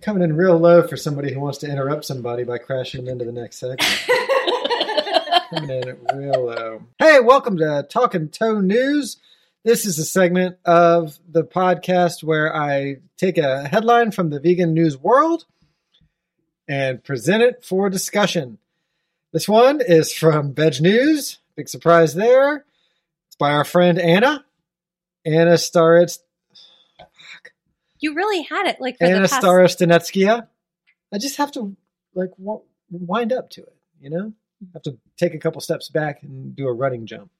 Coming 0.00 0.22
in 0.22 0.36
real 0.36 0.58
low 0.58 0.86
for 0.86 0.96
somebody 0.96 1.34
who 1.34 1.40
wants 1.40 1.58
to 1.58 1.70
interrupt 1.70 2.06
somebody 2.06 2.44
by 2.44 2.56
crashing 2.56 3.04
them 3.04 3.12
into 3.12 3.26
the 3.26 3.32
next 3.32 3.58
segment. 3.58 3.82
Coming 5.50 5.70
in 5.70 5.96
real 6.14 6.46
low. 6.46 6.82
Hey, 6.98 7.20
welcome 7.20 7.58
to 7.58 7.86
Talking 7.90 8.30
Toe 8.30 8.62
News. 8.62 9.18
This 9.64 9.84
is 9.84 9.98
a 9.98 10.04
segment 10.04 10.56
of 10.64 11.18
the 11.28 11.44
podcast 11.44 12.24
where 12.24 12.56
I 12.56 13.00
take 13.18 13.36
a 13.36 13.68
headline 13.68 14.12
from 14.12 14.30
the 14.30 14.40
vegan 14.40 14.72
news 14.72 14.96
world 14.96 15.44
and 16.66 17.04
present 17.04 17.42
it 17.42 17.62
for 17.64 17.90
discussion. 17.90 18.56
This 19.32 19.48
one 19.48 19.80
is 19.80 20.12
from 20.12 20.54
Veg 20.54 20.80
News. 20.80 21.38
Big 21.56 21.68
surprise 21.68 22.14
there. 22.14 22.64
It's 23.26 23.36
by 23.38 23.52
our 23.52 23.64
friend 23.64 23.98
Anna. 23.98 24.44
Anna 25.26 25.54
Starets 25.54 26.20
You 28.00 28.14
really 28.14 28.42
had 28.42 28.66
it 28.66 28.80
like 28.80 28.98
for 28.98 29.04
Anna 29.04 29.22
the 29.22 29.28
past. 29.28 29.42
Starostinetskaya. 29.42 30.46
I 31.12 31.18
just 31.18 31.36
have 31.36 31.52
to 31.52 31.76
like 32.14 32.30
w- 32.38 32.62
wind 32.90 33.32
up 33.32 33.50
to 33.50 33.62
it, 33.62 33.76
you 34.00 34.10
know? 34.10 34.32
Mm-hmm. 34.62 34.72
have 34.72 34.82
to 34.82 34.98
take 35.16 35.34
a 35.34 35.38
couple 35.38 35.60
steps 35.60 35.88
back 35.88 36.22
and 36.22 36.56
do 36.56 36.66
a 36.66 36.72
running 36.72 37.06
jump. 37.06 37.30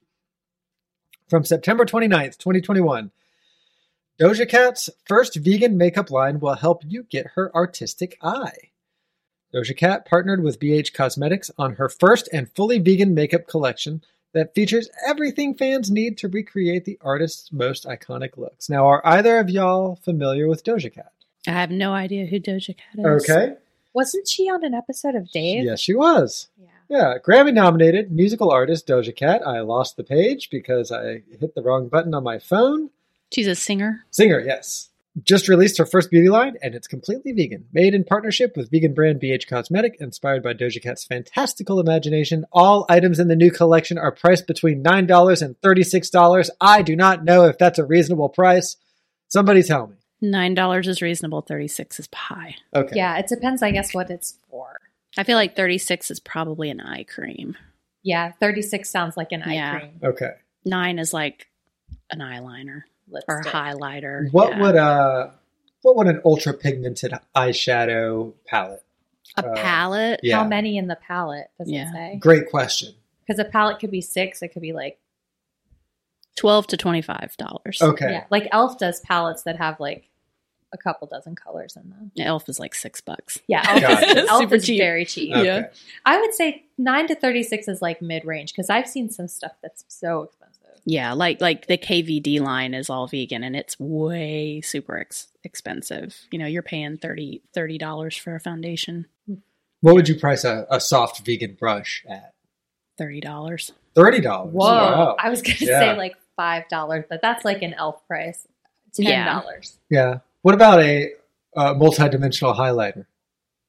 From 1.29 1.45
September 1.45 1.85
29th, 1.85 2.39
2021, 2.39 3.11
Doja 4.21 4.49
Cat's 4.49 4.91
first 5.07 5.37
vegan 5.37 5.77
makeup 5.77 6.11
line 6.11 6.41
will 6.41 6.55
help 6.55 6.83
you 6.87 7.05
get 7.05 7.29
her 7.35 7.55
artistic 7.55 8.19
eye. 8.23 8.71
Doja 9.53 9.77
Cat 9.77 10.05
partnered 10.05 10.43
with 10.43 10.61
BH 10.61 10.93
Cosmetics 10.93 11.51
on 11.59 11.77
her 11.77 11.89
first 11.89 12.29
and 12.33 12.51
fully 12.55 12.79
vegan 12.79 13.15
makeup 13.15 13.47
collection 13.47 14.03
that 14.35 14.55
features 14.55 14.91
everything 15.07 15.55
fans 15.55 15.91
need 15.91 16.19
to 16.19 16.29
recreate 16.29 16.85
the 16.85 16.99
artist's 17.01 17.51
most 17.51 17.87
iconic 17.87 18.37
looks. 18.37 18.69
Now, 18.69 18.87
are 18.87 19.07
either 19.07 19.39
of 19.39 19.49
y'all 19.49 19.97
familiar 19.97 20.49
with 20.49 20.65
Doja 20.65 20.93
Cat? 20.93 21.13
I 21.47 21.53
have 21.53 21.71
no 21.71 21.93
idea 21.93 22.27
who 22.27 22.39
Doja 22.39 22.77
Cat 22.77 22.99
is. 22.99 23.31
Okay. 23.31 23.55
Wasn't 23.95 24.29
she 24.29 24.51
on 24.51 24.65
an 24.65 24.75
episode 24.75 25.15
of 25.15 25.31
Dave? 25.31 25.65
Yes, 25.65 25.81
she 25.81 25.95
was. 25.95 26.49
Yeah. 26.61 26.69
Yeah, 26.91 27.15
Grammy 27.23 27.53
nominated 27.53 28.13
musical 28.13 28.51
artist 28.51 28.87
Doja 28.87 29.15
Cat. 29.15 29.47
I 29.47 29.61
lost 29.61 29.97
the 29.97 30.05
page 30.05 30.51
because 30.51 30.93
I 30.93 31.23
hit 31.41 31.55
the 31.55 31.63
wrong 31.63 31.89
button 31.89 32.15
on 32.15 32.23
my 32.23 32.39
phone. 32.39 32.91
She's 33.33 33.47
a 33.47 33.55
singer. 33.55 34.05
Singer, 34.11 34.41
yes. 34.41 34.88
Just 35.23 35.49
released 35.49 35.79
her 35.79 35.87
first 35.87 36.11
beauty 36.11 36.29
line, 36.29 36.57
and 36.63 36.75
it's 36.75 36.87
completely 36.87 37.33
vegan. 37.33 37.67
Made 37.73 37.95
in 37.95 38.05
partnership 38.05 38.57
with 38.57 38.71
vegan 38.71 38.95
brand 38.95 39.21
BH 39.21 39.49
Cosmetic, 39.49 39.97
inspired 40.01 40.43
by 40.43 40.55
Doja 40.55 40.83
Cat's 40.83 41.05
fantastical 41.05 41.81
imagination. 41.81 42.45
All 42.53 42.87
items 42.89 43.19
in 43.19 43.29
the 43.29 43.37
new 43.37 43.51
collection 43.51 43.99
are 43.99 44.13
priced 44.13 44.47
between 44.47 44.83
$9 44.83 45.43
and 45.43 45.61
$36. 45.61 46.51
I 46.61 46.83
do 46.83 46.97
not 46.97 47.25
know 47.25 47.45
if 47.45 47.59
that's 47.59 47.79
a 47.79 47.85
reasonable 47.85 48.29
price. 48.29 48.77
Somebody 49.29 49.63
tell 49.63 49.87
me. 49.89 49.95
Nine 50.21 50.55
dollars 50.55 50.89
is 50.89 51.01
reasonable. 51.01 51.43
Thirty 51.43 51.69
six 51.69 52.01
is 52.01 52.09
high. 52.13 52.57
Okay. 52.75 52.97
Yeah, 52.97 53.19
it 53.19 53.29
depends, 53.29 53.63
I 53.63 53.71
guess, 53.71 53.95
what 53.95 54.11
it's 54.11 54.35
for. 54.51 54.81
I 55.17 55.23
feel 55.23 55.37
like 55.37 55.55
thirty 55.55 55.79
six 55.79 56.11
is 56.11 56.19
probably 56.19 56.71
an 56.71 56.81
eye 56.81 57.05
cream. 57.05 57.57
Yeah, 58.03 58.33
36 58.41 58.89
sounds 58.91 59.17
like 59.17 59.31
an 59.33 59.43
eye 59.43 59.55
Yeah. 59.55 59.79
cream. 59.79 60.01
Okay. 60.03 60.31
Nine 60.65 60.99
is 60.99 61.13
like 61.13 61.47
an 62.11 62.19
eyeliner 62.21 62.83
or 63.29 63.43
highlighter. 63.43 64.31
What 64.33 64.51
Yeah. 64.51 64.63
would 64.63 64.77
uh 64.77 65.31
what 65.83 65.97
would 65.97 66.07
an 66.09 66.21
ultra 66.25 66.53
pigmented 66.55 67.13
eyeshadow 67.37 68.33
palette? 68.47 68.83
a 69.37 69.47
uh, 69.47 69.55
palette? 69.57 70.21
Yeah. 70.23 70.39
How 70.39 70.45
many 70.49 70.77
in 70.79 70.87
the 70.89 70.97
palette 70.97 71.51
does 71.59 71.71
Yeah. 71.71 71.89
it 71.89 71.93
say? 71.93 72.17
Great 72.19 72.51
question. 72.51 72.95
Because 73.27 73.39
a 73.39 73.45
palette 73.45 73.79
could 73.79 73.91
be 73.91 74.01
six. 74.01 74.43
It 74.43 74.49
could 74.49 74.63
be 74.63 74.73
like 74.73 74.99
Twelve 76.37 76.69
to 76.69 76.77
twenty 76.77 77.03
five 77.03 77.35
dollars. 77.37 77.79
Okay. 77.83 78.13
yeah, 78.13 78.25
like 78.31 78.47
Elf 78.53 78.79
does 78.79 79.01
palettes 79.01 79.43
that 79.43 79.57
have 79.57 79.81
like 79.81 80.09
a 80.73 80.79
couple 80.79 81.09
dozen 81.09 81.35
colors 81.35 81.77
in 81.77 81.91
them. 81.91 82.13
Elf 82.17 82.49
is 82.49 82.61
like 82.61 82.77
six 82.77 83.01
bucks. 83.01 83.39
Yeah, 83.49 83.65
Elf, 83.69 83.81
Gotcha. 83.81 84.19
is, 84.21 84.29
Elf 84.29 84.41
Super 84.43 84.55
is 84.55 84.65
cheap. 84.67 84.79
very 84.81 85.05
cheap. 85.05 85.35
Okay. 85.35 85.45
Yeah. 85.45 85.67
I 86.05 86.21
would 86.21 86.33
say 86.35 86.65
nine 86.79 87.09
to 87.09 87.17
thirty 87.17 87.43
six 87.43 87.67
is 87.67 87.83
like 87.83 88.01
mid 88.01 88.25
range 88.25 88.53
because 88.53 88.71
I've 88.71 88.87
seen 88.87 89.11
some 89.11 89.27
stuff 89.27 89.53
that's 89.63 89.85
so 89.89 90.23
expensive. 90.23 90.38
Yeah, 90.91 91.13
like 91.13 91.43
like 91.43 91.67
the 91.67 91.77
KVD 91.77 92.41
line 92.41 92.73
is 92.73 92.89
all 92.89 93.07
vegan 93.07 93.45
and 93.45 93.55
it's 93.55 93.79
way 93.79 94.63
super 94.63 94.97
ex- 94.99 95.29
expensive. 95.45 96.17
You 96.31 96.39
know, 96.39 96.47
you're 96.47 96.63
paying 96.63 96.97
30 96.97 97.43
dollars 97.79 98.17
for 98.17 98.35
a 98.35 98.41
foundation. 98.41 99.05
What 99.83 99.95
would 99.95 100.09
you 100.09 100.19
price 100.19 100.45
a, 100.45 100.67
a 100.71 100.81
soft 100.81 101.25
vegan 101.27 101.57
brush 101.61 102.05
at? 102.09 102.33
Thirty 102.97 103.21
dollars. 103.21 103.71
Thirty 103.95 104.21
dollars. 104.23 104.55
Whoa! 104.55 105.15
I 105.19 105.29
was 105.29 105.43
gonna 105.43 105.59
Yeah. 105.61 105.79
say 105.81 105.97
like 105.97 106.15
five 106.37 106.67
dollars, 106.71 107.05
but 107.11 107.21
that's 107.21 107.45
like 107.45 107.61
an 107.63 107.75
Elf 107.75 108.05
price. 108.09 108.49
Ten 108.95 109.27
dollars. 109.27 109.79
Yeah. 109.91 110.21
What 110.41 110.55
about 110.55 110.81
a 110.81 111.13
uh, 111.55 111.75
multi-dimensional 111.75 112.55
highlighter? 112.55 113.05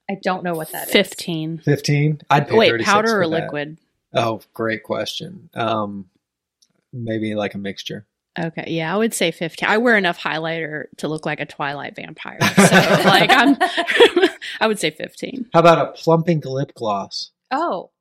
I 0.09 0.15
don't 0.23 0.43
know 0.43 0.53
what 0.53 0.71
that 0.71 0.87
is. 0.87 0.93
Fifteen. 0.93 1.57
Fifteen. 1.59 2.21
I'd 2.29 2.47
pay 2.47 2.55
Wait, 2.57 2.69
36 2.69 2.89
powder 2.89 3.07
for 3.09 3.21
or 3.21 3.27
that. 3.29 3.41
liquid? 3.43 3.77
Oh, 4.13 4.41
great 4.53 4.83
question. 4.83 5.49
Um, 5.53 6.09
maybe 6.93 7.35
like 7.35 7.53
a 7.53 7.57
mixture. 7.57 8.05
Okay, 8.37 8.65
yeah, 8.67 8.93
I 8.93 8.97
would 8.97 9.13
say 9.13 9.31
fifteen. 9.31 9.67
I 9.67 9.77
wear 9.77 9.97
enough 9.97 10.19
highlighter 10.19 10.85
to 10.97 11.07
look 11.07 11.25
like 11.25 11.39
a 11.39 11.45
Twilight 11.45 11.95
vampire, 11.95 12.37
so 12.55 12.61
like 13.05 13.29
I'm. 13.31 13.57
I 14.61 14.67
would 14.67 14.79
say 14.79 14.91
fifteen. 14.91 15.49
How 15.53 15.59
about 15.59 15.79
a 15.79 15.91
plumping 15.91 16.41
lip 16.45 16.73
gloss? 16.75 17.31
Oh, 17.51 17.91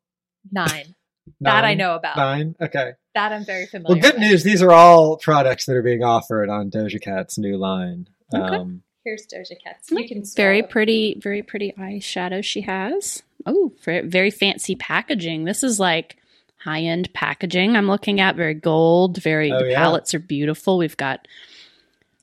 nine. 0.51 0.95
That 1.43 1.63
I 1.65 1.75
know 1.75 1.95
about. 1.95 2.17
Nine. 2.17 2.57
Okay. 2.59 2.93
That 3.15 3.33
I'm 3.33 3.45
very 3.45 3.67
familiar. 3.67 3.97
Well, 3.97 4.01
good 4.03 4.15
with. 4.19 4.31
news. 4.31 4.45
These 4.45 4.63
are 4.63 4.73
all 4.73 5.19
products 5.19 5.67
that 5.67 5.77
are 5.77 5.83
being 5.83 6.03
offered 6.03 6.49
on 6.49 6.71
Doja 6.71 7.01
Cat's 7.03 7.37
new 7.37 7.59
line. 7.59 8.09
Okay. 8.35 8.57
Um, 8.57 8.83
Here's 9.05 9.27
Doja 9.27 9.63
Cat. 9.63 9.77
You 9.91 10.09
can 10.09 10.23
Very 10.37 10.61
scroll. 10.61 10.71
pretty, 10.71 11.19
very 11.21 11.43
pretty 11.43 11.73
eyeshadow 11.79 12.43
she 12.43 12.63
has. 12.63 13.23
Oh, 13.45 13.73
very, 13.85 14.07
very 14.09 14.31
fancy 14.31 14.75
packaging. 14.75 15.45
This 15.45 15.63
is 15.63 15.79
like 15.79 16.17
high 16.61 16.81
end 16.83 17.13
packaging. 17.15 17.77
I'm 17.77 17.87
looking 17.89 18.21
at 18.21 18.37
very 18.37 18.55
gold. 18.55 19.19
Very 19.23 19.53
Oh, 19.53 19.59
the 19.61 19.71
yeah. 19.71 19.79
palettes 19.79 20.15
are 20.15 20.19
beautiful. 20.19 20.79
We've 20.79 20.97
got 20.97 21.27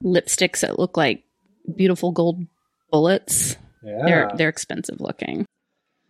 lipsticks 0.03 0.59
that 0.61 0.77
look 0.79 0.97
like 0.97 1.23
beautiful 1.75 2.11
gold 2.11 2.45
bullets. 2.91 3.57
yeah. 3.83 4.01
They're 4.05 4.31
they're 4.35 4.49
expensive 4.49 4.99
looking. 5.01 5.45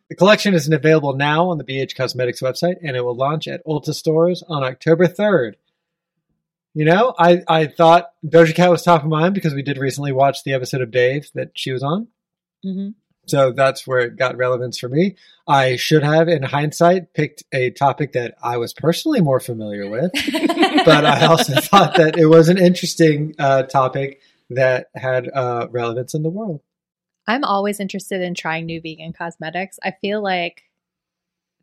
The 0.09 0.15
collection 0.15 0.53
is 0.53 0.69
available 0.69 1.15
now 1.15 1.49
on 1.49 1.57
the 1.57 1.63
BH 1.63 1.95
Cosmetics 1.95 2.41
website, 2.41 2.75
and 2.83 2.95
it 2.95 3.01
will 3.03 3.15
launch 3.15 3.47
at 3.47 3.65
Ulta 3.65 3.93
stores 3.93 4.43
on 4.47 4.63
October 4.63 5.07
3rd. 5.07 5.53
You 6.75 6.85
know, 6.85 7.15
I, 7.17 7.41
I 7.47 7.65
thought 7.67 8.11
Doja 8.23 8.53
Cat 8.53 8.69
was 8.69 8.83
top 8.83 9.01
of 9.03 9.09
mind 9.09 9.33
because 9.33 9.53
we 9.55 9.63
did 9.63 9.77
recently 9.79 10.11
watch 10.11 10.43
the 10.43 10.53
episode 10.53 10.81
of 10.81 10.91
Dave 10.91 11.29
that 11.33 11.51
she 11.55 11.71
was 11.71 11.81
on. 11.81 12.09
Mm-hmm. 12.63 12.89
So 13.27 13.51
that's 13.51 13.85
where 13.85 13.99
it 13.99 14.17
got 14.17 14.37
relevance 14.37 14.77
for 14.77 14.89
me. 14.89 15.15
I 15.47 15.75
should 15.75 16.03
have, 16.03 16.27
in 16.27 16.43
hindsight, 16.43 17.13
picked 17.13 17.43
a 17.51 17.71
topic 17.71 18.13
that 18.13 18.35
I 18.43 18.57
was 18.57 18.73
personally 18.73 19.21
more 19.21 19.39
familiar 19.39 19.89
with, 19.89 20.11
but 20.85 21.05
I 21.05 21.25
also 21.25 21.53
thought 21.61 21.95
that 21.95 22.17
it 22.17 22.27
was 22.27 22.49
an 22.49 22.57
interesting 22.57 23.35
uh, 23.37 23.63
topic 23.63 24.21
that 24.49 24.87
had 24.95 25.29
uh, 25.33 25.67
relevance 25.71 26.13
in 26.13 26.23
the 26.23 26.29
world. 26.29 26.61
I'm 27.27 27.43
always 27.43 27.79
interested 27.79 28.21
in 28.21 28.35
trying 28.35 28.65
new 28.65 28.81
vegan 28.81 29.13
cosmetics. 29.13 29.79
I 29.83 29.91
feel 30.01 30.21
like 30.21 30.63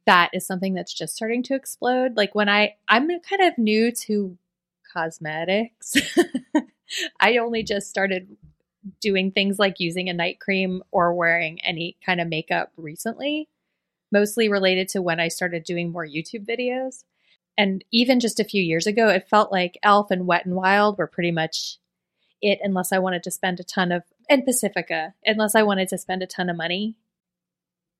that 0.06 0.30
is 0.32 0.44
something 0.44 0.74
that's 0.74 0.92
just 0.92 1.14
starting 1.14 1.44
to 1.44 1.54
explode. 1.54 2.16
Like 2.16 2.34
when 2.34 2.48
I 2.48 2.74
I'm 2.88 3.08
kind 3.20 3.42
of 3.42 3.56
new 3.58 3.92
to 3.92 4.36
cosmetics. 4.92 5.96
I 7.20 7.38
only 7.38 7.62
just 7.62 7.88
started 7.88 8.36
doing 9.00 9.30
things 9.30 9.58
like 9.58 9.78
using 9.78 10.08
a 10.08 10.14
night 10.14 10.40
cream 10.40 10.82
or 10.90 11.14
wearing 11.14 11.60
any 11.62 11.96
kind 12.04 12.20
of 12.20 12.28
makeup 12.28 12.72
recently, 12.76 13.48
mostly 14.10 14.48
related 14.48 14.88
to 14.90 15.02
when 15.02 15.20
I 15.20 15.28
started 15.28 15.64
doing 15.64 15.90
more 15.90 16.06
YouTube 16.06 16.46
videos. 16.46 17.04
And 17.56 17.84
even 17.92 18.20
just 18.20 18.40
a 18.40 18.44
few 18.44 18.62
years 18.62 18.86
ago, 18.86 19.08
it 19.08 19.28
felt 19.28 19.52
like 19.52 19.78
Elf 19.82 20.10
and 20.10 20.26
Wet 20.26 20.46
and 20.46 20.54
Wild 20.54 20.98
were 20.98 21.06
pretty 21.06 21.30
much 21.30 21.78
it 22.40 22.58
unless 22.62 22.92
I 22.92 22.98
wanted 22.98 23.22
to 23.24 23.30
spend 23.30 23.60
a 23.60 23.64
ton 23.64 23.92
of 23.92 24.02
and 24.28 24.44
Pacifica, 24.44 25.14
unless 25.24 25.54
I 25.54 25.62
wanted 25.62 25.88
to 25.88 25.98
spend 25.98 26.22
a 26.22 26.26
ton 26.26 26.50
of 26.50 26.56
money. 26.56 26.96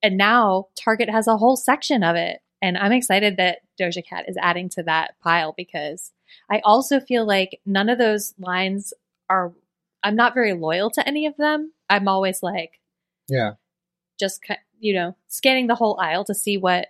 And 0.03 0.17
now 0.17 0.69
Target 0.75 1.09
has 1.11 1.27
a 1.27 1.37
whole 1.37 1.57
section 1.57 2.03
of 2.03 2.17
it. 2.17 2.41
And 2.61 2.77
I'm 2.77 2.93
excited 2.93 3.37
that 3.37 3.59
Doja 3.79 4.05
Cat 4.05 4.25
is 4.29 4.37
adding 4.41 4.69
to 4.71 4.83
that 4.85 5.15
pile 5.23 5.53
because 5.57 6.13
I 6.51 6.61
also 6.65 7.01
feel 7.01 7.27
like 7.27 7.61
none 7.67 7.89
of 7.89 7.99
those 7.99 8.35
lines 8.39 8.93
are, 9.29 9.53
I'm 10.03 10.17
not 10.17 10.35
very 10.35 10.53
loyal 10.55 10.91
to 10.91 11.07
any 11.07 11.27
of 11.27 11.37
them. 11.37 11.73
I'm 11.89 12.09
always 12.09 12.43
like, 12.43 12.81
Yeah. 13.29 13.53
just, 14.19 14.41
you 14.79 14.95
know, 14.95 15.17
scanning 15.29 15.67
the 15.69 15.75
whole 15.77 15.99
aisle 16.01 16.25
to 16.25 16.35
see 16.35 16.57
what 16.57 16.89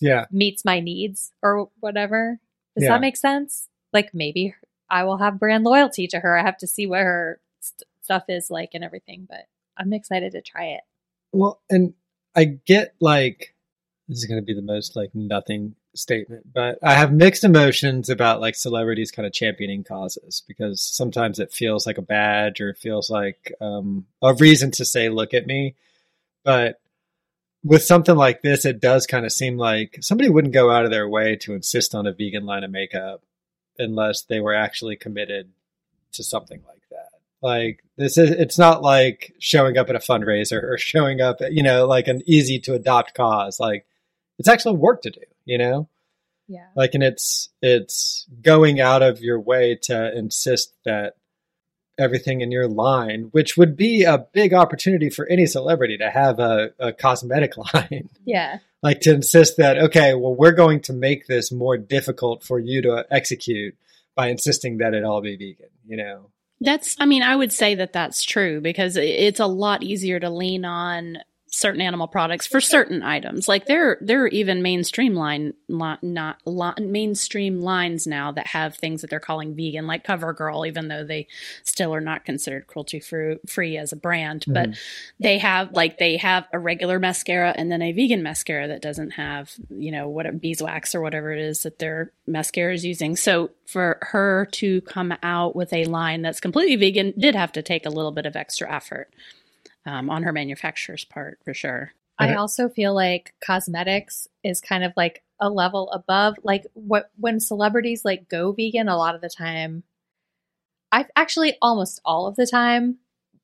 Yeah. 0.00 0.26
meets 0.30 0.64
my 0.64 0.80
needs 0.80 1.32
or 1.42 1.70
whatever. 1.80 2.40
Does 2.76 2.84
Yeah. 2.84 2.90
that 2.90 3.00
make 3.00 3.16
sense? 3.16 3.68
Like 3.92 4.12
maybe 4.14 4.54
I 4.90 5.04
will 5.04 5.18
have 5.18 5.38
brand 5.38 5.64
loyalty 5.64 6.06
to 6.08 6.20
her. 6.20 6.36
I 6.38 6.42
have 6.42 6.58
to 6.58 6.66
see 6.66 6.86
what 6.86 7.00
her 7.00 7.40
st- 7.60 7.88
stuff 8.02 8.24
is 8.28 8.50
like 8.50 8.70
and 8.74 8.84
everything, 8.84 9.26
but 9.28 9.46
I'm 9.76 9.92
excited 9.92 10.32
to 10.32 10.42
try 10.42 10.66
it. 10.66 10.82
Well, 11.32 11.62
and 11.70 11.94
I 12.36 12.44
get 12.44 12.94
like 13.00 13.54
this 14.08 14.18
is 14.18 14.26
going 14.26 14.40
to 14.40 14.44
be 14.44 14.54
the 14.54 14.62
most 14.62 14.94
like 14.96 15.14
nothing 15.14 15.74
statement, 15.94 16.52
but 16.52 16.78
I 16.82 16.94
have 16.94 17.12
mixed 17.12 17.44
emotions 17.44 18.08
about 18.08 18.40
like 18.40 18.54
celebrities 18.54 19.10
kind 19.10 19.26
of 19.26 19.32
championing 19.32 19.84
causes 19.84 20.42
because 20.46 20.80
sometimes 20.80 21.38
it 21.38 21.52
feels 21.52 21.86
like 21.86 21.98
a 21.98 22.02
badge 22.02 22.60
or 22.60 22.70
it 22.70 22.78
feels 22.78 23.10
like 23.10 23.52
um, 23.60 24.06
a 24.22 24.34
reason 24.34 24.70
to 24.72 24.84
say, 24.84 25.08
"Look 25.08 25.34
at 25.34 25.46
me," 25.46 25.74
but 26.44 26.80
with 27.64 27.82
something 27.82 28.14
like 28.14 28.42
this, 28.42 28.64
it 28.64 28.80
does 28.80 29.06
kind 29.06 29.24
of 29.24 29.32
seem 29.32 29.56
like 29.56 29.98
somebody 30.00 30.28
wouldn't 30.28 30.52
go 30.52 30.70
out 30.70 30.84
of 30.84 30.90
their 30.90 31.08
way 31.08 31.34
to 31.36 31.54
insist 31.54 31.94
on 31.94 32.06
a 32.06 32.12
vegan 32.12 32.44
line 32.44 32.62
of 32.62 32.70
makeup 32.70 33.22
unless 33.78 34.22
they 34.22 34.38
were 34.38 34.54
actually 34.54 34.96
committed 34.96 35.50
to 36.12 36.22
something 36.22 36.62
like 36.68 36.82
that. 36.90 37.08
Like 37.40 37.82
this 37.96 38.18
is 38.18 38.30
it's 38.30 38.58
not 38.58 38.82
like 38.82 39.32
showing 39.38 39.78
up 39.78 39.88
at 39.88 39.96
a 39.96 40.00
fundraiser 40.00 40.62
or 40.62 40.78
showing 40.78 41.20
up 41.20 41.40
at, 41.40 41.52
you 41.52 41.62
know, 41.62 41.86
like 41.86 42.06
an 42.06 42.22
easy 42.26 42.58
to 42.60 42.74
adopt 42.74 43.14
cause. 43.14 43.58
Like 43.58 43.86
it's 44.38 44.48
actually 44.48 44.76
work 44.76 45.02
to 45.02 45.10
do, 45.10 45.20
you 45.44 45.58
know? 45.58 45.88
Yeah. 46.48 46.66
Like 46.76 46.94
and 46.94 47.02
it's 47.02 47.48
it's 47.62 48.26
going 48.42 48.80
out 48.80 49.02
of 49.02 49.20
your 49.20 49.40
way 49.40 49.78
to 49.84 50.16
insist 50.16 50.74
that 50.84 51.16
everything 51.98 52.40
in 52.40 52.50
your 52.50 52.66
line, 52.68 53.28
which 53.30 53.56
would 53.56 53.76
be 53.76 54.02
a 54.04 54.18
big 54.18 54.52
opportunity 54.52 55.08
for 55.10 55.26
any 55.26 55.46
celebrity 55.46 55.96
to 55.98 56.10
have 56.10 56.40
a, 56.40 56.70
a 56.78 56.92
cosmetic 56.92 57.56
line 57.74 58.08
Yeah. 58.24 58.58
like 58.82 59.00
to 59.02 59.14
insist 59.14 59.56
that 59.58 59.78
okay 59.78 60.14
well 60.14 60.34
we're 60.34 60.52
going 60.52 60.80
to 60.82 60.92
make 60.92 61.26
this 61.28 61.52
more 61.52 61.76
difficult 61.78 62.42
for 62.42 62.58
you 62.58 62.82
to 62.82 63.06
execute 63.10 63.76
by 64.16 64.28
insisting 64.28 64.78
that 64.78 64.92
it 64.92 65.04
all 65.04 65.20
be 65.22 65.36
vegan 65.36 65.70
you 65.86 65.96
know 65.96 66.30
That's, 66.60 66.96
I 66.98 67.06
mean, 67.06 67.22
I 67.22 67.36
would 67.36 67.52
say 67.52 67.76
that 67.76 67.92
that's 67.92 68.22
true 68.22 68.60
because 68.60 68.96
it's 68.96 69.40
a 69.40 69.46
lot 69.46 69.82
easier 69.82 70.18
to 70.20 70.30
lean 70.30 70.64
on 70.64 71.18
certain 71.54 71.80
animal 71.80 72.08
products 72.08 72.46
for 72.46 72.60
certain 72.60 73.02
items. 73.02 73.46
Like 73.46 73.66
there, 73.66 73.96
there 74.00 74.22
are 74.24 74.28
even 74.28 74.62
mainstream 74.62 75.14
line, 75.14 75.54
li- 75.68 75.98
not 76.02 76.80
mainstream 76.80 77.60
lines 77.60 78.06
now 78.06 78.32
that 78.32 78.48
have 78.48 78.74
things 78.74 79.00
that 79.00 79.10
they're 79.10 79.20
calling 79.20 79.54
vegan, 79.54 79.86
like 79.86 80.04
CoverGirl, 80.04 80.66
even 80.66 80.88
though 80.88 81.04
they 81.04 81.28
still 81.62 81.94
are 81.94 82.00
not 82.00 82.24
considered 82.24 82.66
cruelty 82.66 82.98
free, 82.98 83.36
free 83.46 83.76
as 83.76 83.92
a 83.92 83.96
brand. 83.96 84.42
Mm-hmm. 84.42 84.52
But 84.52 84.78
they 85.20 85.38
have 85.38 85.72
like 85.72 85.98
they 85.98 86.16
have 86.16 86.46
a 86.52 86.58
regular 86.58 86.98
mascara 86.98 87.54
and 87.56 87.70
then 87.70 87.82
a 87.82 87.92
vegan 87.92 88.22
mascara 88.22 88.68
that 88.68 88.82
doesn't 88.82 89.12
have 89.12 89.52
you 89.70 89.92
know 89.92 90.08
what 90.08 90.40
beeswax 90.40 90.94
or 90.94 91.00
whatever 91.00 91.32
it 91.32 91.40
is 91.40 91.62
that 91.62 91.78
their 91.78 92.10
mascara 92.26 92.74
is 92.74 92.84
using. 92.84 93.14
So 93.16 93.50
for 93.66 93.98
her 94.02 94.48
to 94.52 94.80
come 94.82 95.14
out 95.22 95.54
with 95.54 95.72
a 95.72 95.84
line 95.84 96.22
that's 96.22 96.40
completely 96.40 96.76
vegan 96.76 97.14
did 97.16 97.34
have 97.34 97.52
to 97.52 97.62
take 97.62 97.86
a 97.86 97.90
little 97.90 98.12
bit 98.12 98.26
of 98.26 98.36
extra 98.36 98.70
effort 98.70 99.08
um, 99.86 100.10
on 100.10 100.22
her 100.22 100.32
manufacturer's 100.32 101.04
part 101.04 101.38
for 101.44 101.54
sure. 101.54 101.92
I 102.18 102.34
also 102.34 102.68
feel 102.68 102.94
like 102.94 103.34
cosmetics 103.44 104.28
is 104.44 104.60
kind 104.60 104.84
of 104.84 104.92
like 104.96 105.22
a 105.40 105.50
level 105.50 105.90
above 105.90 106.36
like 106.44 106.64
what 106.74 107.10
when 107.16 107.40
celebrities 107.40 108.04
like 108.04 108.28
go 108.28 108.52
vegan 108.52 108.88
a 108.88 108.96
lot 108.96 109.16
of 109.16 109.20
the 109.20 109.28
time 109.28 109.82
I've 110.92 111.10
actually 111.16 111.56
almost 111.60 112.00
all 112.04 112.28
of 112.28 112.36
the 112.36 112.46
time 112.46 112.98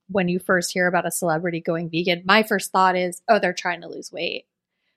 when 0.09 0.29
you 0.29 0.39
first 0.39 0.73
hear 0.73 0.87
about 0.87 1.05
a 1.07 1.11
celebrity 1.11 1.61
going 1.61 1.91
vegan 1.91 2.23
my 2.25 2.45
first 2.45 2.71
thought 2.71 2.97
is 2.97 3.23
oh 3.29 3.41
they're 3.41 3.53
trying 3.53 3.81
to 3.81 3.89
lose 3.89 4.13
weight 4.13 4.47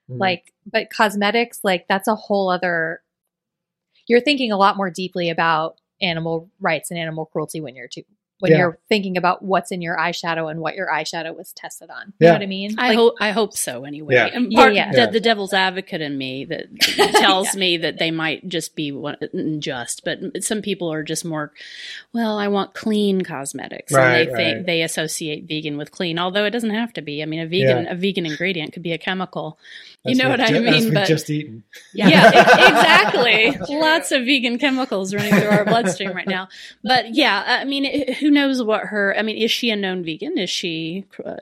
Mm. 0.09 0.19
like 0.19 0.53
but 0.69 0.89
cosmetics 0.89 1.61
like 1.63 1.85
that's 1.87 2.09
a 2.09 2.15
whole 2.15 2.49
other 2.49 3.01
you're 4.05 4.19
thinking 4.19 4.51
a 4.51 4.57
lot 4.57 4.75
more 4.75 4.89
deeply 4.89 5.29
about 5.29 5.79
animal 6.01 6.51
rights 6.59 6.91
and 6.91 6.99
animal 6.99 7.25
cruelty 7.25 7.61
when 7.61 7.73
you're 7.73 7.87
too 7.87 8.03
when 8.43 8.51
Yeah. 8.51 8.57
you're 8.57 8.77
thinking 8.89 9.15
about 9.15 9.41
what's 9.41 9.71
in 9.71 9.81
your 9.81 9.95
eyeshadow 9.97 10.51
and 10.51 10.59
what 10.59 10.75
your 10.75 10.87
eyeshadow 10.87 11.33
was 11.33 11.53
tested 11.53 11.89
on 11.89 12.07
you 12.19 12.25
Yeah. 12.27 12.27
know 12.31 12.33
what 12.35 12.41
i 12.43 12.45
mean 12.45 12.75
I 12.77 12.89
Like, 12.89 12.97
hope 12.97 13.13
I 13.21 13.31
hope 13.31 13.53
so 13.55 13.85
anyway. 13.85 14.15
Yeah. 14.15 14.25
And 14.33 14.51
part, 14.51 14.73
yeah. 14.73 14.91
The, 14.91 14.97
Yeah. 14.97 15.05
the 15.11 15.19
devil's 15.21 15.53
advocate 15.53 16.01
in 16.01 16.17
me 16.17 16.43
that 16.45 16.65
tells 17.21 17.55
me 17.55 17.77
that 17.77 17.99
they 17.99 18.11
might 18.11 18.49
just 18.49 18.75
be 18.75 18.91
one, 18.91 19.15
just, 19.59 20.03
but 20.03 20.43
some 20.43 20.61
people 20.61 20.91
are 20.91 21.03
just 21.03 21.23
more. 21.23 21.53
Well, 22.11 22.37
I 22.37 22.49
want 22.49 22.73
clean 22.73 23.21
cosmetics, 23.21 23.93
Right, 23.93 24.27
and 24.27 24.29
they 24.29 24.35
think 24.35 24.65
they 24.65 24.81
associate 24.81 25.45
vegan 25.47 25.77
with 25.77 25.91
clean, 25.91 26.19
although 26.19 26.43
it 26.43 26.51
doesn't 26.51 26.71
have 26.71 26.91
to 26.93 27.01
be. 27.01 27.21
I 27.23 27.25
mean, 27.25 27.39
a 27.39 27.47
vegan 27.47 27.87
a 27.87 27.95
vegan 27.95 28.25
ingredient 28.25 28.73
could 28.73 28.83
be 28.83 28.91
a 28.91 28.97
chemical. 28.97 29.57
You 30.05 30.15
know 30.15 30.29
what 30.29 30.39
I 30.41 30.47
ju- 30.47 30.61
mean? 30.61 30.93
But 30.93 31.07
just 31.07 31.29
eaten. 31.29 31.63
yeah, 31.93 32.27
e- 32.33 32.37
exactly. 32.37 33.75
Lots 33.77 34.11
of 34.11 34.23
vegan 34.25 34.57
chemicals 34.59 35.13
running 35.13 35.33
through 35.33 35.49
our 35.49 35.65
bloodstream 35.65 36.11
right 36.13 36.27
now. 36.27 36.47
But 36.83 37.13
yeah, 37.15 37.43
I 37.45 37.63
mean, 37.65 38.13
who 38.15 38.29
knows 38.31 38.61
what 38.61 38.81
her? 38.85 39.15
I 39.17 39.21
mean, 39.21 39.37
is 39.37 39.51
she 39.51 39.69
a 39.69 39.75
known 39.75 40.03
vegan? 40.03 40.37
Is 40.37 40.49
she? 40.49 41.05
Uh, 41.23 41.35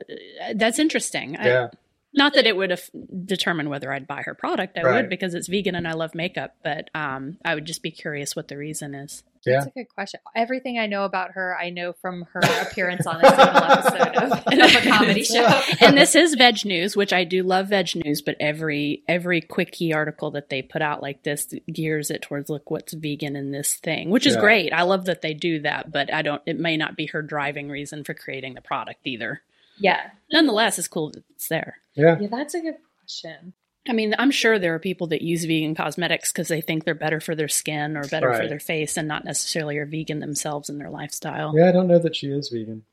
that's 0.56 0.80
interesting. 0.80 1.38
I- 1.38 1.46
Yeah. 1.48 1.68
not 2.14 2.34
that 2.34 2.46
it 2.46 2.56
would 2.58 2.70
have 2.72 2.90
determined 3.26 3.70
whether 3.70 3.92
I'd 3.92 4.06
buy 4.08 4.22
her 4.26 4.36
product. 4.36 4.78
I 4.78 4.84
Right. 4.84 4.96
would 4.98 5.10
because 5.10 5.34
it's 5.34 5.48
vegan 5.48 5.76
and 5.76 5.88
I 5.88 5.94
love 5.94 6.14
makeup. 6.14 6.56
But 6.64 6.90
um, 6.94 7.38
I 7.46 7.56
would 7.56 7.66
just 7.66 7.82
be 7.82 7.92
curious 7.92 8.36
what 8.36 8.48
the 8.50 8.58
reason 8.58 8.94
is. 8.94 9.24
Yeah. 9.46 9.56
That's 9.56 9.68
a 9.68 9.70
good 9.72 9.90
question. 9.94 10.20
Everything 10.36 10.78
I 10.78 10.86
know 10.88 11.04
about 11.04 11.32
her, 11.32 11.58
I 11.58 11.70
know 11.72 11.94
from 11.94 12.26
her 12.34 12.42
appearance 12.62 13.08
on 13.08 13.24
a 13.24 13.28
single 13.28 13.46
episode 13.46 14.16
of, 14.16 14.32
of 14.76 14.86
a 14.86 14.90
comedy 14.90 15.24
show. 15.24 15.46
and 15.82 15.98
this 15.98 16.16
is 16.16 16.36
veg 16.36 16.64
news, 16.64 16.96
which 16.96 17.12
I 17.12 17.24
do 17.24 17.42
love 17.44 17.70
veg 17.70 17.96
news, 17.96 18.22
but 18.22 18.36
every 18.40 19.04
every 19.08 19.42
quickie 19.42 19.94
article 19.94 20.32
that 20.32 20.50
they 20.50 20.62
put 20.62 20.82
out 20.82 21.02
like 21.02 21.24
this 21.24 21.54
gears 21.72 22.12
it 22.12 22.22
towards 22.22 22.50
look 22.50 22.70
what's 22.70 22.94
vegan 22.94 23.36
in 23.36 23.52
this 23.52 23.74
thing, 23.76 24.10
which 24.12 24.28
is 24.28 24.36
Yeah. 24.36 24.42
great. 24.42 24.74
I 24.74 24.84
love 24.84 25.06
that 25.06 25.22
they 25.22 25.34
do 25.34 25.62
that, 25.62 25.92
but 25.92 26.14
I 26.14 26.22
don't 26.22 26.42
it 26.46 26.60
may 26.60 26.78
not 26.78 26.96
be 26.96 27.08
her 27.08 27.22
driving 27.22 27.70
reason 27.70 28.04
for 28.04 28.14
creating 28.14 28.54
the 28.54 28.62
product 28.62 29.00
either. 29.06 29.42
Yeah. 29.78 30.12
Nonetheless, 30.32 30.78
it's 30.78 30.88
cool 30.88 31.10
that 31.12 31.24
it's 31.32 31.48
there. 31.48 31.78
Yeah. 31.96 32.18
Yeah, 32.20 32.28
that's 32.30 32.54
a 32.54 32.62
good 32.62 32.76
question. 33.00 33.54
I 33.88 33.94
mean, 33.94 34.14
I'm 34.20 34.32
sure 34.32 34.60
there 34.60 34.76
are 34.76 34.80
people 34.80 35.08
that 35.08 35.22
use 35.24 35.44
vegan 35.46 35.74
cosmetics 35.76 36.32
because 36.32 36.48
they 36.50 36.62
think 36.62 36.84
they're 36.86 36.94
better 36.94 37.20
for 37.20 37.34
their 37.34 37.48
skin 37.48 37.98
or 37.98 38.04
better 38.08 38.32
for 38.34 38.48
their 38.48 38.60
face 38.60 38.96
and 38.96 39.08
not 39.08 39.26
necessarily 39.26 39.78
are 39.78 39.86
vegan 39.88 40.20
themselves 40.20 40.70
in 40.70 40.78
their 40.78 40.90
lifestyle. 40.92 41.54
Yeah, 41.58 41.70
I 41.70 41.72
don't 41.72 41.88
know 41.88 41.98
that 42.00 42.16
she 42.16 42.28
is 42.28 42.50
vegan. 42.50 42.84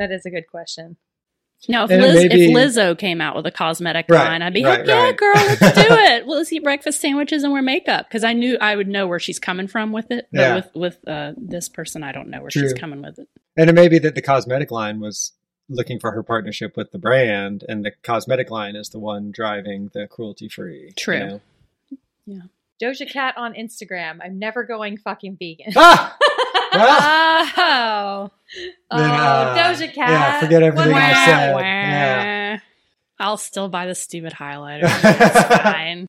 That 0.00 0.10
is 0.10 0.26
a 0.26 0.30
good 0.30 0.48
question. 0.48 0.96
Now, 1.68 1.84
if, 1.84 1.90
Liz, 1.90 2.14
maybe- 2.24 2.46
if 2.46 2.56
Lizzo 2.56 2.98
came 2.98 3.20
out 3.20 3.36
with 3.36 3.46
a 3.46 3.52
cosmetic 3.52 4.06
Right, 4.08 4.24
line, 4.30 4.42
I'd 4.42 4.52
be 4.52 4.64
right, 4.64 4.80
like, 4.80 4.88
yeah, 4.88 5.00
right. 5.04 5.16
girl, 5.16 5.32
let's 5.36 5.60
do 5.60 5.66
it. 5.90 6.26
Well, 6.26 6.38
let's 6.38 6.52
eat 6.52 6.64
breakfast 6.64 7.00
sandwiches 7.00 7.44
and 7.44 7.52
wear 7.52 7.62
makeup. 7.62 8.08
Because 8.08 8.24
I 8.24 8.32
knew 8.32 8.58
I 8.60 8.74
would 8.74 8.88
know 8.88 9.06
where 9.06 9.20
she's 9.20 9.38
coming 9.38 9.68
from 9.68 9.92
with 9.92 10.10
it. 10.10 10.26
But 10.32 10.40
Yeah. 10.40 10.54
with, 10.56 10.70
with 10.74 10.98
uh, 11.08 11.34
this 11.36 11.68
person, 11.68 12.02
I 12.02 12.10
don't 12.10 12.30
know 12.30 12.40
where 12.40 12.50
she's 12.50 12.72
coming 12.74 13.00
with 13.00 13.20
it. 13.20 13.28
And 13.56 13.70
it 13.70 13.74
may 13.74 13.86
be 13.86 14.00
that 14.00 14.16
the 14.16 14.22
cosmetic 14.22 14.72
line 14.72 14.98
was 14.98 15.34
looking 15.72 15.98
for 15.98 16.12
her 16.12 16.22
partnership 16.22 16.76
with 16.76 16.92
the 16.92 16.98
brand, 16.98 17.64
and 17.68 17.84
the 17.84 17.92
cosmetic 18.02 18.50
line 18.50 18.76
is 18.76 18.88
the 18.90 18.98
one 18.98 19.30
driving 19.30 19.90
the 19.92 20.06
cruelty 20.06 20.48
free. 20.48 20.92
True. 20.96 21.40
Yeah. 22.26 22.42
Doja 22.82 23.10
Cat 23.10 23.34
on 23.36 23.54
Instagram. 23.54 24.18
I'm 24.22 24.38
never 24.38 24.64
going 24.64 24.96
fucking 24.96 25.36
vegan. 25.38 25.72
Ah! 25.76 26.16
Oh. 26.74 28.30
oh, 28.90 28.98
then, 28.98 29.10
uh, 29.10 29.56
Doja 29.56 29.92
Cat. 29.92 30.08
yeah, 30.08 30.40
forget 30.40 30.62
everything 30.62 30.94
I 30.94 31.26
said. 31.26 31.54
Wah. 31.54 31.60
Yeah. 31.60 32.58
I'll 33.20 33.36
still 33.36 33.68
buy 33.68 33.86
the 33.86 33.94
stupid 33.94 34.32
highlighter. 34.32 34.82
It's 35.04 35.62
fine. 35.62 36.08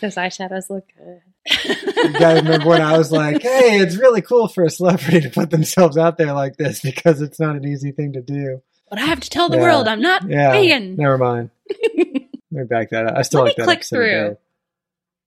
Those 0.00 0.16
eyeshadows 0.16 0.70
look 0.70 0.84
good. 0.96 1.20
you 1.66 2.12
guys 2.18 2.42
remember 2.42 2.68
when 2.68 2.82
I 2.82 2.98
was 2.98 3.12
like, 3.12 3.40
"Hey, 3.42 3.78
it's 3.78 3.96
really 3.96 4.22
cool 4.22 4.48
for 4.48 4.64
a 4.64 4.70
celebrity 4.70 5.20
to 5.20 5.30
put 5.30 5.50
themselves 5.50 5.96
out 5.96 6.18
there 6.18 6.32
like 6.32 6.56
this 6.56 6.80
because 6.80 7.22
it's 7.22 7.38
not 7.38 7.54
an 7.54 7.64
easy 7.64 7.92
thing 7.92 8.12
to 8.14 8.22
do." 8.22 8.60
But 8.90 8.98
I 8.98 9.02
have 9.06 9.20
to 9.20 9.30
tell 9.30 9.48
the 9.48 9.56
Yeah. 9.56 9.62
world 9.62 9.88
I'm 9.88 10.00
not 10.00 10.28
Yeah, 10.28 10.52
vegan. 10.52 10.96
never 10.96 11.18
mind. 11.18 11.50
Let 11.96 12.16
me 12.50 12.64
back 12.64 12.90
that 12.90 13.06
up. 13.06 13.16
I 13.16 13.22
still 13.22 13.40
Let 13.42 13.48
like 13.50 13.58
me 13.58 13.62
that 13.62 13.64
click 13.64 13.84
through. 13.84 14.36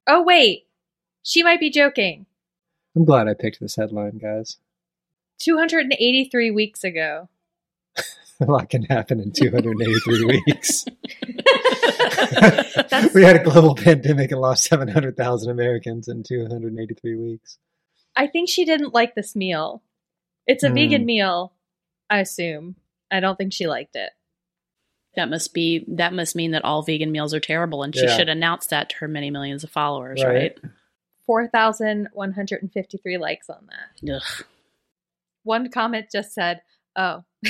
Oh, 0.07 0.23
wait. 0.23 0.65
She 1.23 1.43
might 1.43 1.59
be 1.59 1.69
joking. 1.69 2.25
I'm 2.95 3.05
glad 3.05 3.27
I 3.27 3.35
picked 3.35 3.59
this 3.59 3.75
headline, 3.75 4.17
guys. 4.17 4.57
283 5.39 6.51
weeks 6.51 6.83
ago. 6.83 7.29
A 8.41 8.45
lot 8.45 8.69
can 8.69 8.83
happen 8.83 9.19
in 9.19 9.31
283 9.31 10.25
weeks. 10.47 10.85
We 13.13 13.23
had 13.23 13.35
a 13.35 13.43
global 13.43 13.75
pandemic 13.75 14.31
and 14.31 14.41
lost 14.41 14.63
700,000 14.65 15.51
Americans 15.51 16.07
in 16.07 16.23
283 16.23 17.15
weeks. 17.15 17.57
I 18.15 18.27
think 18.27 18.49
she 18.49 18.65
didn't 18.65 18.93
like 18.93 19.13
this 19.15 19.35
meal. 19.35 19.83
It's 20.47 20.63
a 20.63 20.69
Hmm. 20.69 20.73
vegan 20.75 21.05
meal, 21.05 21.53
I 22.09 22.19
assume. 22.19 22.75
I 23.11 23.19
don't 23.19 23.35
think 23.37 23.53
she 23.53 23.67
liked 23.67 23.95
it. 23.95 24.11
That 25.15 25.29
must 25.29 25.53
be 25.53 25.83
that 25.89 26.13
must 26.13 26.35
mean 26.35 26.51
that 26.51 26.63
all 26.63 26.83
vegan 26.83 27.11
meals 27.11 27.33
are 27.33 27.39
terrible, 27.41 27.83
and 27.83 27.93
she 27.93 28.05
Yeah. 28.05 28.15
should 28.15 28.29
announce 28.29 28.67
that 28.67 28.89
to 28.91 28.95
her 28.97 29.07
many 29.09 29.29
millions 29.29 29.63
of 29.63 29.69
followers, 29.69 30.23
Right. 30.23 30.33
right? 30.33 30.57
4,153 31.25 33.17
likes 33.17 33.49
on 33.49 33.67
that. 33.67 34.01
Ugh. 34.15 34.45
One 35.43 35.69
comment 35.69 36.07
just 36.11 36.33
said, 36.33 36.61
"Oh." 36.95 37.23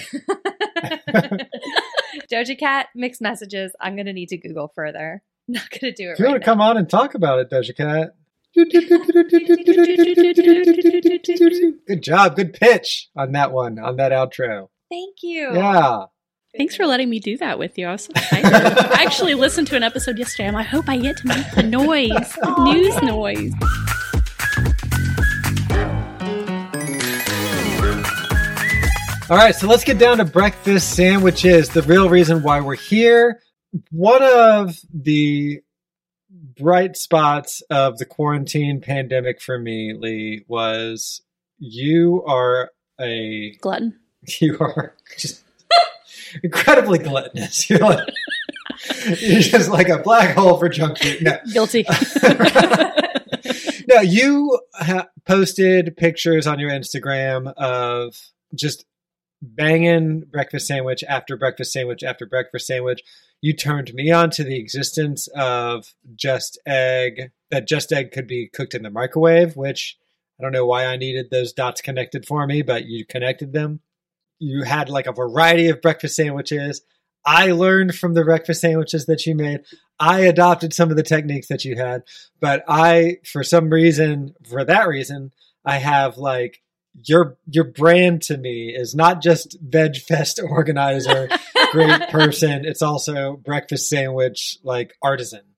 Doja 2.31 2.57
Cat 2.57 2.87
mixed 2.95 3.21
messages. 3.21 3.73
I'm 3.79 3.95
gonna 3.95 4.13
need 4.13 4.29
to 4.29 4.37
Google 4.37 4.69
further. 4.73 5.21
Not 5.47 5.69
gonna 5.69 5.93
do 5.93 6.09
it 6.09 6.13
If 6.13 6.19
you 6.19 6.25
right 6.25 6.31
want 6.31 6.43
to 6.43 6.47
now. 6.47 6.53
come 6.53 6.61
on 6.61 6.77
and 6.77 6.89
talk 6.89 7.13
about 7.15 7.39
it, 7.39 7.49
Doja 7.49 7.75
Cat. 7.75 8.15
Good 11.87 12.03
job. 12.03 12.35
Good 12.35 12.53
pitch 12.53 13.09
on 13.15 13.31
that 13.33 13.51
one, 13.51 13.79
on 13.79 13.95
that 13.97 14.11
outro. 14.11 14.69
Thank 14.91 15.23
you. 15.23 15.53
Yeah. 15.53 16.07
Thanks 16.57 16.75
for 16.75 16.85
letting 16.85 17.09
me 17.09 17.21
do 17.21 17.37
that 17.37 17.57
with 17.57 17.77
you. 17.77 17.87
I 17.87 17.93
was 17.93 18.03
so 18.03 18.11
excited. 18.15 18.53
I 18.53 19.03
actually 19.03 19.35
listened 19.35 19.67
to 19.67 19.77
an 19.77 19.83
episode 19.83 20.19
yesterday. 20.19 20.49
I'm 20.49 20.53
like, 20.53 20.65
I 20.65 20.69
hope 20.69 20.89
I 20.89 20.97
get 20.97 21.15
to 21.17 21.27
make 21.27 21.49
the 21.55 21.63
noise, 21.63 22.35
the 22.41 22.63
news 22.65 23.01
noise. 23.01 23.53
All 29.29 29.37
right, 29.37 29.55
so 29.55 29.65
let's 29.65 29.85
get 29.85 29.97
down 29.97 30.17
to 30.17 30.25
breakfast 30.25 30.93
sandwiches. 30.93 31.69
The 31.69 31.83
real 31.83 32.09
reason 32.09 32.43
why 32.43 32.59
we're 32.59 32.75
here. 32.75 33.41
One 33.91 34.21
of 34.21 34.77
the 34.93 35.61
bright 36.59 36.97
spots 36.97 37.61
of 37.69 37.97
the 37.97 38.03
quarantine 38.05 38.81
pandemic 38.81 39.41
for 39.41 39.57
me, 39.57 39.93
Lee, 39.97 40.43
was 40.49 41.21
you 41.59 42.25
are 42.27 42.71
a 42.99 43.55
Glutton. 43.61 44.00
you 44.39 44.57
are 44.59 44.95
just 45.17 45.43
incredibly 46.43 46.99
gluttonous. 46.99 47.69
You're 47.69 47.79
like 47.79 48.07
you're 49.19 49.41
just 49.41 49.69
like 49.69 49.89
a 49.89 49.99
black 49.99 50.35
hole 50.35 50.57
for 50.57 50.69
junk 50.69 50.97
food. 50.97 51.21
No, 51.21 51.37
Guilty. 51.53 51.85
no, 53.87 54.01
you 54.01 54.59
ha- 54.73 55.09
posted 55.25 55.95
pictures 55.97 56.47
on 56.47 56.57
your 56.59 56.71
Instagram 56.71 57.53
of 57.57 58.31
just 58.55 58.85
banging 59.41 60.21
breakfast 60.21 60.67
sandwich 60.67 61.03
after 61.07 61.35
breakfast 61.35 61.73
sandwich 61.73 62.03
after 62.03 62.25
breakfast 62.25 62.65
sandwich. 62.67 63.01
You 63.41 63.53
turned 63.53 63.93
me 63.93 64.11
on 64.11 64.29
to 64.31 64.43
the 64.43 64.57
existence 64.57 65.27
of 65.35 65.93
just 66.15 66.59
egg, 66.65 67.31
that 67.49 67.67
just 67.67 67.91
egg 67.91 68.11
could 68.11 68.27
be 68.27 68.47
cooked 68.47 68.73
in 68.73 68.83
the 68.83 68.89
microwave, 68.89 69.57
which 69.57 69.97
I 70.39 70.43
don't 70.43 70.51
know 70.53 70.65
why 70.65 70.85
I 70.85 70.95
needed 70.95 71.29
those 71.29 71.51
dots 71.53 71.81
connected 71.81 72.25
for 72.25 72.47
me, 72.47 72.61
but 72.61 72.85
you 72.85 73.05
connected 73.05 73.51
them. 73.53 73.81
You 74.41 74.63
had 74.63 74.89
like 74.89 75.05
a 75.05 75.11
variety 75.11 75.69
of 75.69 75.83
breakfast 75.83 76.15
sandwiches. 76.15 76.81
I 77.23 77.51
learned 77.51 77.93
from 77.93 78.15
the 78.15 78.23
breakfast 78.23 78.61
sandwiches 78.61 79.05
that 79.05 79.23
you 79.27 79.35
made. 79.35 79.61
I 79.99 80.21
adopted 80.21 80.73
some 80.73 80.89
of 80.89 80.97
the 80.97 81.03
techniques 81.03 81.47
that 81.49 81.63
you 81.63 81.75
had, 81.75 82.01
but 82.39 82.63
I, 82.67 83.17
for 83.23 83.43
some 83.43 83.69
reason, 83.69 84.33
for 84.49 84.65
that 84.65 84.87
reason, 84.87 85.31
I 85.63 85.77
have 85.77 86.17
like 86.17 86.63
your 87.05 87.37
your 87.45 87.65
brand 87.65 88.23
to 88.23 88.37
me 88.37 88.73
is 88.75 88.95
not 88.95 89.21
just 89.21 89.57
Veg 89.61 89.97
Fest 89.97 90.41
organizer, 90.49 91.29
great 91.71 92.01
person. 92.09 92.65
It's 92.65 92.81
also 92.81 93.37
breakfast 93.37 93.89
sandwich 93.89 94.57
like 94.63 94.93
artisan. 95.03 95.50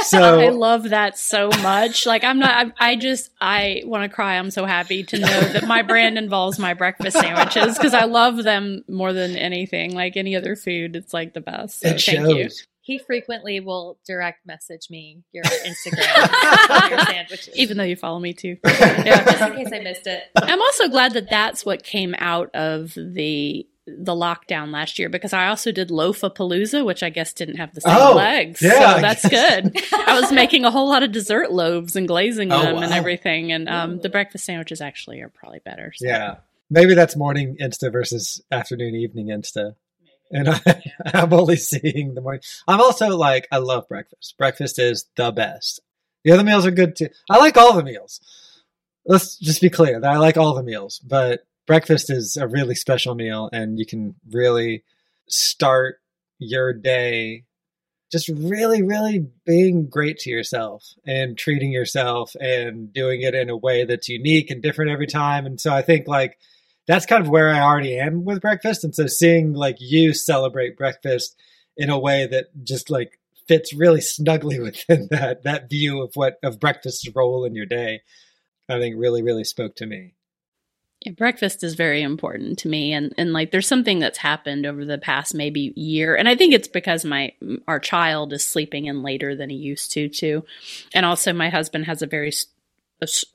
So 0.00 0.22
I 0.40 0.48
love 0.48 0.90
that 0.90 1.18
so 1.18 1.48
much. 1.62 2.06
Like 2.06 2.24
I'm 2.24 2.38
not. 2.38 2.72
I, 2.78 2.90
I 2.92 2.96
just 2.96 3.30
I 3.40 3.82
want 3.84 4.08
to 4.08 4.14
cry. 4.14 4.36
I'm 4.36 4.50
so 4.50 4.64
happy 4.64 5.04
to 5.04 5.18
know 5.18 5.40
that 5.40 5.66
my 5.66 5.82
brand 5.82 6.18
involves 6.18 6.58
my 6.58 6.74
breakfast 6.74 7.18
sandwiches 7.18 7.76
because 7.76 7.94
I 7.94 8.04
love 8.04 8.42
them 8.42 8.84
more 8.88 9.12
than 9.12 9.36
anything. 9.36 9.94
Like 9.94 10.16
any 10.16 10.36
other 10.36 10.56
food, 10.56 10.96
it's 10.96 11.14
like 11.14 11.34
the 11.34 11.40
best. 11.40 11.80
So 11.80 11.88
it 11.88 11.90
thank 11.90 12.00
shows. 12.00 12.28
you. 12.30 12.48
He 12.80 12.98
frequently 12.98 13.58
will 13.58 13.98
direct 14.06 14.46
message 14.46 14.90
me 14.90 15.24
your 15.32 15.42
Instagram, 15.44 16.88
your 16.90 17.00
sandwiches. 17.00 17.56
Even 17.56 17.78
though 17.78 17.84
you 17.84 17.96
follow 17.96 18.20
me 18.20 18.32
too. 18.32 18.58
yeah, 18.64 19.24
just 19.24 19.40
in 19.42 19.56
case 19.56 19.72
I 19.72 19.80
missed 19.80 20.06
it. 20.06 20.22
I'm 20.36 20.60
also 20.60 20.88
glad 20.88 21.14
that 21.14 21.28
that's 21.28 21.66
what 21.66 21.82
came 21.82 22.14
out 22.18 22.54
of 22.54 22.94
the 22.94 23.66
the 23.86 24.12
lockdown 24.12 24.72
last 24.72 24.98
year 24.98 25.08
because 25.08 25.32
I 25.32 25.46
also 25.46 25.70
did 25.70 25.90
Loafapalooza, 25.90 26.84
which 26.84 27.02
I 27.02 27.10
guess 27.10 27.32
didn't 27.32 27.56
have 27.56 27.72
the 27.74 27.80
same 27.80 27.96
Oh, 27.96 28.14
legs. 28.14 28.60
yeah, 28.60 28.70
so 28.78 28.84
I 28.84 29.00
that's 29.00 29.28
good. 29.28 29.76
I 29.92 30.18
was 30.20 30.32
making 30.32 30.64
a 30.64 30.70
whole 30.70 30.88
lot 30.88 31.02
of 31.04 31.12
dessert 31.12 31.52
loaves 31.52 31.94
and 31.94 32.08
glazing 32.08 32.50
Oh, 32.52 32.60
them 32.62 32.82
and 32.82 32.92
everything. 32.92 33.52
And 33.52 33.68
um, 33.68 34.00
the 34.00 34.08
breakfast 34.08 34.44
sandwiches 34.44 34.80
actually 34.80 35.20
are 35.20 35.28
probably 35.28 35.60
better. 35.64 35.92
So. 35.94 36.06
Yeah. 36.06 36.36
Maybe 36.68 36.94
that's 36.94 37.14
morning 37.16 37.56
Insta 37.60 37.92
versus 37.92 38.42
afternoon 38.50 38.96
evening 38.96 39.28
Insta. 39.28 39.76
And 40.32 40.48
I, 40.48 40.60
I'm 41.14 41.32
only 41.32 41.54
seeing 41.56 42.14
the 42.14 42.20
morning. 42.20 42.40
I'm 42.66 42.80
also 42.80 43.16
like, 43.16 43.46
I 43.52 43.58
love 43.58 43.88
breakfast. 43.88 44.34
Breakfast 44.36 44.80
is 44.80 45.06
the 45.16 45.30
best. 45.30 45.80
The 46.24 46.32
other 46.32 46.42
meals 46.42 46.66
are 46.66 46.72
good 46.72 46.96
too. 46.96 47.10
I 47.30 47.38
like 47.38 47.56
all 47.56 47.74
the 47.74 47.84
meals. 47.84 48.20
Let's 49.04 49.38
just 49.38 49.60
be 49.60 49.70
clear 49.70 50.00
that 50.00 50.10
I 50.10 50.16
like 50.16 50.36
all 50.36 50.54
the 50.54 50.64
meals, 50.64 50.98
but 50.98 51.46
breakfast 51.66 52.10
is 52.10 52.36
a 52.36 52.46
really 52.46 52.74
special 52.74 53.14
meal 53.14 53.48
and 53.52 53.78
you 53.78 53.86
can 53.86 54.14
really 54.30 54.84
start 55.28 56.00
your 56.38 56.72
day 56.72 57.44
just 58.10 58.28
really, 58.28 58.82
really 58.82 59.26
being 59.44 59.88
great 59.88 60.18
to 60.18 60.30
yourself 60.30 60.84
and 61.04 61.36
treating 61.36 61.72
yourself 61.72 62.36
and 62.40 62.92
doing 62.92 63.22
it 63.22 63.34
in 63.34 63.50
a 63.50 63.56
way 63.56 63.84
that's 63.84 64.08
unique 64.08 64.50
and 64.50 64.62
different 64.62 64.90
every 64.90 65.06
time. 65.06 65.44
And 65.44 65.60
so 65.60 65.74
I 65.74 65.82
think 65.82 66.06
like 66.06 66.38
that's 66.86 67.06
kind 67.06 67.22
of 67.22 67.28
where 67.28 67.48
I 67.48 67.60
already 67.60 67.98
am 67.98 68.24
with 68.24 68.40
breakfast. 68.40 68.84
And 68.84 68.94
so 68.94 69.06
seeing 69.06 69.54
like 69.54 69.76
you 69.80 70.14
celebrate 70.14 70.76
breakfast 70.76 71.36
in 71.76 71.90
a 71.90 71.98
way 71.98 72.26
that 72.28 72.46
just 72.62 72.90
like 72.90 73.18
fits 73.48 73.74
really 73.74 74.00
snugly 74.00 74.60
within 74.60 75.08
that 75.10 75.42
that 75.42 75.68
view 75.68 76.00
of 76.02 76.12
what 76.14 76.38
of 76.42 76.60
breakfast's 76.60 77.08
role 77.14 77.44
in 77.44 77.54
your 77.54 77.66
day, 77.66 78.02
I 78.68 78.78
think 78.78 78.94
really, 78.96 79.22
really 79.22 79.44
spoke 79.44 79.74
to 79.76 79.86
me. 79.86 80.15
Breakfast 81.16 81.62
is 81.62 81.74
very 81.74 82.02
important 82.02 82.58
to 82.60 82.68
me 82.68 82.92
and 82.92 83.14
and 83.16 83.32
like 83.32 83.50
there's 83.50 83.68
something 83.68 83.98
that's 83.98 84.18
happened 84.18 84.66
over 84.66 84.84
the 84.84 84.98
past 84.98 85.34
maybe 85.34 85.72
year 85.76 86.16
and 86.16 86.28
I 86.28 86.34
think 86.34 86.52
it's 86.52 86.68
because 86.68 87.04
my 87.04 87.32
our 87.68 87.78
child 87.78 88.32
is 88.32 88.44
sleeping 88.44 88.86
in 88.86 89.02
later 89.02 89.36
than 89.36 89.50
he 89.50 89.56
used 89.56 89.92
to 89.92 90.08
too. 90.08 90.44
And 90.94 91.06
also 91.06 91.32
my 91.32 91.48
husband 91.48 91.84
has 91.86 92.02
a 92.02 92.06
very 92.06 92.32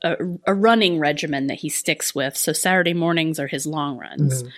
a 0.02 0.54
running 0.54 0.98
regimen 0.98 1.46
that 1.46 1.60
he 1.60 1.68
sticks 1.68 2.14
with. 2.14 2.36
So 2.36 2.52
Saturday 2.52 2.94
mornings 2.94 3.38
are 3.38 3.46
his 3.46 3.66
long 3.66 3.96
runs. 3.96 4.42
Mm-hmm. 4.42 4.50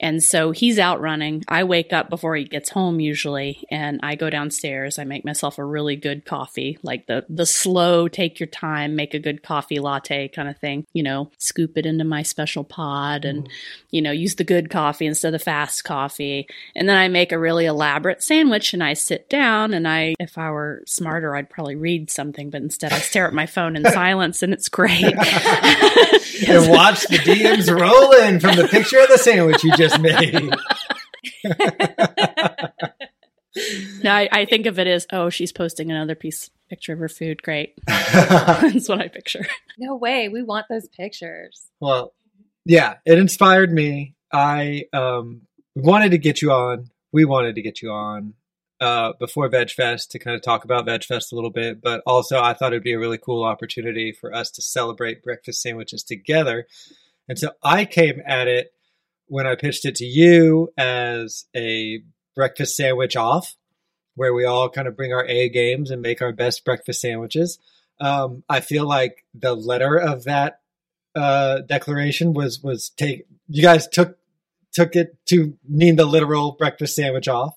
And 0.00 0.22
so 0.22 0.50
he's 0.50 0.78
out 0.78 1.00
running. 1.00 1.44
I 1.46 1.64
wake 1.64 1.92
up 1.92 2.10
before 2.10 2.34
he 2.34 2.44
gets 2.44 2.68
home 2.68 2.98
usually 2.98 3.64
and 3.70 4.00
I 4.02 4.16
go 4.16 4.28
downstairs. 4.28 4.98
I 4.98 5.04
make 5.04 5.24
myself 5.24 5.56
a 5.56 5.64
really 5.64 5.94
good 5.94 6.24
coffee, 6.24 6.78
like 6.82 7.06
the 7.06 7.24
the 7.28 7.46
slow 7.46 8.08
take 8.08 8.40
your 8.40 8.48
time, 8.48 8.96
make 8.96 9.14
a 9.14 9.20
good 9.20 9.42
coffee 9.42 9.78
latte 9.78 10.28
kind 10.28 10.48
of 10.48 10.58
thing. 10.58 10.84
You 10.92 11.04
know, 11.04 11.30
scoop 11.38 11.78
it 11.78 11.86
into 11.86 12.04
my 12.04 12.22
special 12.22 12.64
pod 12.64 13.24
and 13.24 13.44
mm-hmm. 13.44 13.52
you 13.92 14.02
know, 14.02 14.10
use 14.10 14.34
the 14.34 14.44
good 14.44 14.68
coffee 14.68 15.06
instead 15.06 15.28
of 15.28 15.40
the 15.40 15.44
fast 15.44 15.84
coffee. 15.84 16.48
And 16.74 16.88
then 16.88 16.96
I 16.96 17.06
make 17.06 17.30
a 17.30 17.38
really 17.38 17.66
elaborate 17.66 18.22
sandwich 18.22 18.74
and 18.74 18.82
I 18.82 18.94
sit 18.94 19.30
down 19.30 19.74
and 19.74 19.86
I 19.86 20.16
if 20.18 20.36
I 20.36 20.50
were 20.50 20.82
smarter 20.86 21.36
I'd 21.36 21.50
probably 21.50 21.76
read 21.76 22.10
something, 22.10 22.50
but 22.50 22.62
instead 22.62 22.92
I 22.92 22.98
stare 22.98 23.28
at 23.28 23.34
my 23.34 23.46
phone 23.46 23.76
in 23.76 23.84
silence 23.92 24.42
and 24.42 24.52
it's 24.52 24.68
great. 24.68 25.04
And 26.48 26.68
watch 26.68 27.06
the 27.06 27.18
DMs 27.18 27.70
roll 27.70 28.10
in 28.12 28.40
from 28.40 28.56
the 28.56 28.66
picture 28.66 28.98
of 28.98 29.08
the 29.08 29.18
sandwich 29.18 29.62
you 29.62 29.70
just 29.76 29.83
made. 29.98 30.54
No, 34.02 34.10
I, 34.10 34.28
I 34.32 34.44
think 34.44 34.66
of 34.66 34.78
it 34.78 34.86
as, 34.86 35.06
oh, 35.12 35.30
she's 35.30 35.52
posting 35.52 35.90
another 35.90 36.14
piece 36.14 36.50
picture 36.68 36.92
of 36.92 36.98
her 36.98 37.08
food. 37.08 37.42
Great. 37.42 37.74
That's 37.86 38.88
what 38.88 39.00
I 39.00 39.08
picture. 39.08 39.46
No 39.78 39.96
way. 39.96 40.28
We 40.28 40.42
want 40.42 40.66
those 40.68 40.88
pictures. 40.88 41.66
Well, 41.80 42.14
yeah, 42.64 42.94
it 43.06 43.18
inspired 43.18 43.72
me. 43.72 44.14
I 44.32 44.86
um, 44.92 45.42
wanted 45.76 46.10
to 46.10 46.18
get 46.18 46.42
you 46.42 46.50
on. 46.50 46.90
We 47.12 47.24
wanted 47.24 47.54
to 47.54 47.62
get 47.62 47.80
you 47.80 47.90
on 47.90 48.34
uh, 48.80 49.12
before 49.20 49.48
Veg 49.48 49.70
Fest 49.70 50.10
to 50.10 50.18
kind 50.18 50.34
of 50.34 50.42
talk 50.42 50.64
about 50.64 50.84
Veg 50.84 51.04
Fest 51.04 51.32
a 51.32 51.36
little 51.36 51.50
bit, 51.50 51.80
but 51.80 52.02
also 52.06 52.40
I 52.40 52.54
thought 52.54 52.72
it'd 52.72 52.82
be 52.82 52.94
a 52.94 52.98
really 52.98 53.18
cool 53.18 53.44
opportunity 53.44 54.12
for 54.12 54.34
us 54.34 54.50
to 54.52 54.62
celebrate 54.62 55.22
breakfast 55.22 55.62
sandwiches 55.62 56.02
together. 56.02 56.66
And 57.28 57.38
so 57.38 57.52
I 57.62 57.84
came 57.84 58.20
at 58.26 58.48
it 58.48 58.72
when 59.26 59.46
I 59.46 59.54
pitched 59.54 59.84
it 59.84 59.96
to 59.96 60.04
you 60.04 60.72
as 60.76 61.46
a 61.56 62.00
breakfast 62.34 62.76
sandwich 62.76 63.16
off, 63.16 63.54
where 64.16 64.32
we 64.34 64.44
all 64.44 64.68
kind 64.68 64.86
of 64.88 64.96
bring 64.96 65.12
our 65.12 65.24
A 65.26 65.48
games 65.48 65.90
and 65.90 66.02
make 66.02 66.22
our 66.22 66.32
best 66.32 66.64
breakfast 66.64 67.00
sandwiches. 67.00 67.58
Um, 68.00 68.42
I 68.48 68.60
feel 68.60 68.86
like 68.86 69.24
the 69.34 69.54
letter 69.54 69.96
of 69.96 70.24
that 70.24 70.60
uh, 71.14 71.60
declaration 71.60 72.32
was 72.32 72.60
was 72.62 72.90
take. 72.90 73.26
You 73.48 73.62
guys 73.62 73.86
took 73.88 74.18
took 74.72 74.96
it 74.96 75.16
to 75.26 75.56
mean 75.68 75.96
the 75.96 76.04
literal 76.04 76.52
breakfast 76.52 76.96
sandwich 76.96 77.28
off. 77.28 77.54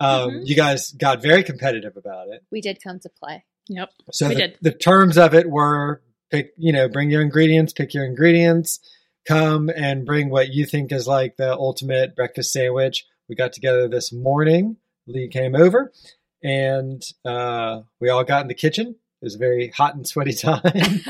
Um, 0.00 0.30
Mhm. 0.30 0.46
You 0.46 0.54
guys 0.56 0.90
got 0.92 1.22
very 1.22 1.42
competitive 1.42 1.96
about 1.96 2.28
it. 2.28 2.42
We 2.50 2.60
did 2.60 2.82
come 2.82 3.00
to 3.00 3.08
play. 3.08 3.44
Yep. 3.68 3.90
So 4.12 4.28
We 4.28 4.34
the, 4.34 4.40
did. 4.40 4.58
the 4.60 4.72
terms 4.72 5.16
of 5.16 5.32
it 5.34 5.48
were 5.48 6.02
pick, 6.30 6.52
you 6.58 6.72
know, 6.72 6.88
bring 6.88 7.10
your 7.10 7.22
ingredients, 7.22 7.72
pick 7.72 7.94
your 7.94 8.04
ingredients, 8.04 8.80
come 9.26 9.70
and 9.74 10.04
bring 10.06 10.30
what 10.30 10.52
you 10.52 10.66
think 10.66 10.92
is 10.92 11.06
like 11.06 11.36
the 11.36 11.52
ultimate 11.52 12.14
breakfast 12.14 12.52
sandwich. 12.52 13.06
We 13.28 13.36
got 13.36 13.52
together 13.52 13.88
this 13.88 14.12
morning. 14.12 14.76
Lee 15.06 15.28
came 15.28 15.54
over 15.54 15.92
and 16.42 17.02
uh, 17.24 17.80
we 18.00 18.10
all 18.10 18.24
got 18.24 18.42
in 18.42 18.48
the 18.48 18.54
kitchen. 18.54 18.88
It 18.88 19.24
was 19.24 19.34
a 19.34 19.38
very 19.38 19.68
hot 19.68 19.94
and 19.94 20.06
sweaty 20.06 20.32
time. 20.34 21.00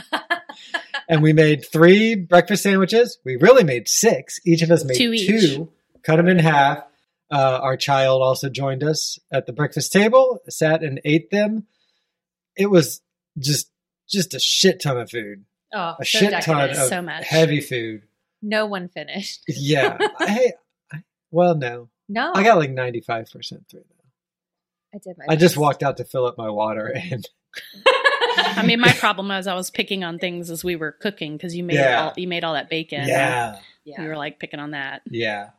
and 1.08 1.22
we 1.22 1.32
made 1.32 1.66
three 1.66 2.14
breakfast 2.14 2.62
sandwiches. 2.62 3.18
We 3.24 3.36
really 3.36 3.64
made 3.64 3.88
six. 3.88 4.40
Each 4.44 4.62
of 4.62 4.70
us 4.70 4.84
made 4.84 4.96
Two 4.96 5.16
two, 5.16 5.72
cut 6.02 6.16
them 6.16 6.28
in 6.28 6.38
half. 6.38 6.84
Uh, 7.30 7.58
our 7.62 7.76
child 7.76 8.22
also 8.22 8.48
joined 8.48 8.84
us 8.84 9.18
at 9.32 9.46
the 9.46 9.52
breakfast 9.52 9.92
table, 9.92 10.40
sat 10.48 10.82
and 10.82 11.00
ate 11.04 11.30
them. 11.30 11.66
It 12.56 12.70
was 12.70 13.00
just 13.38 13.70
just 14.08 14.34
a 14.34 14.38
shit 14.38 14.80
ton 14.80 14.98
of 14.98 15.10
food, 15.10 15.44
Oh, 15.74 15.96
a 16.00 16.04
so 16.04 16.18
shit 16.18 16.42
ton 16.42 16.70
of 16.70 16.76
So 16.76 17.02
much. 17.02 17.26
heavy 17.26 17.60
food. 17.60 18.02
No 18.42 18.66
one 18.66 18.88
finished. 18.88 19.42
Yeah, 19.48 19.96
I, 20.18 20.52
I 20.92 21.02
well, 21.30 21.54
no, 21.56 21.88
No, 22.08 22.32
I 22.34 22.42
got 22.44 22.58
like 22.58 22.70
ninety 22.70 23.00
five 23.00 23.30
percent 23.30 23.64
through. 23.70 23.80
Though. 23.80 24.94
I 24.94 24.98
did 25.02 25.16
my 25.18 25.24
I 25.30 25.36
just 25.36 25.56
walked 25.56 25.82
out 25.82 25.96
to 25.96 26.04
fill 26.04 26.26
up 26.26 26.38
my 26.38 26.50
water, 26.50 26.86
and 26.94 27.26
I 28.36 28.64
mean, 28.66 28.80
my 28.80 28.92
problem 28.92 29.28
was 29.28 29.46
I 29.46 29.54
was 29.54 29.70
picking 29.70 30.04
on 30.04 30.18
things 30.18 30.50
as 30.50 30.62
we 30.64 30.76
were 30.76 30.92
cooking 30.92 31.36
because 31.36 31.54
you 31.56 31.64
made 31.64 31.74
Yeah. 31.74 32.04
all 32.06 32.12
you 32.16 32.28
made 32.28 32.44
all 32.44 32.54
that 32.54 32.68
bacon. 32.70 33.06
yeah, 33.08 33.58
You 33.84 33.94
Yeah. 33.98 34.06
were 34.06 34.16
like 34.16 34.38
picking 34.38 34.60
on 34.60 34.72
that. 34.72 35.02
Yeah. 35.10 35.50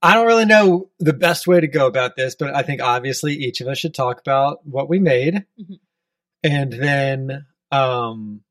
I 0.00 0.14
don't 0.14 0.26
really 0.28 0.44
know 0.44 0.90
the 1.00 1.12
best 1.12 1.48
way 1.48 1.58
to 1.60 1.66
go 1.66 1.86
about 1.88 2.14
this, 2.14 2.36
but 2.36 2.54
I 2.54 2.62
think 2.62 2.80
obviously 2.80 3.34
each 3.34 3.60
of 3.60 3.66
us 3.66 3.78
should 3.78 3.94
talk 3.94 4.20
about 4.20 4.64
what 4.64 4.88
we 4.88 5.00
made. 5.00 5.44
Mhm. 5.60 5.78
And 6.44 6.72
then 6.72 7.46
um 7.72 8.42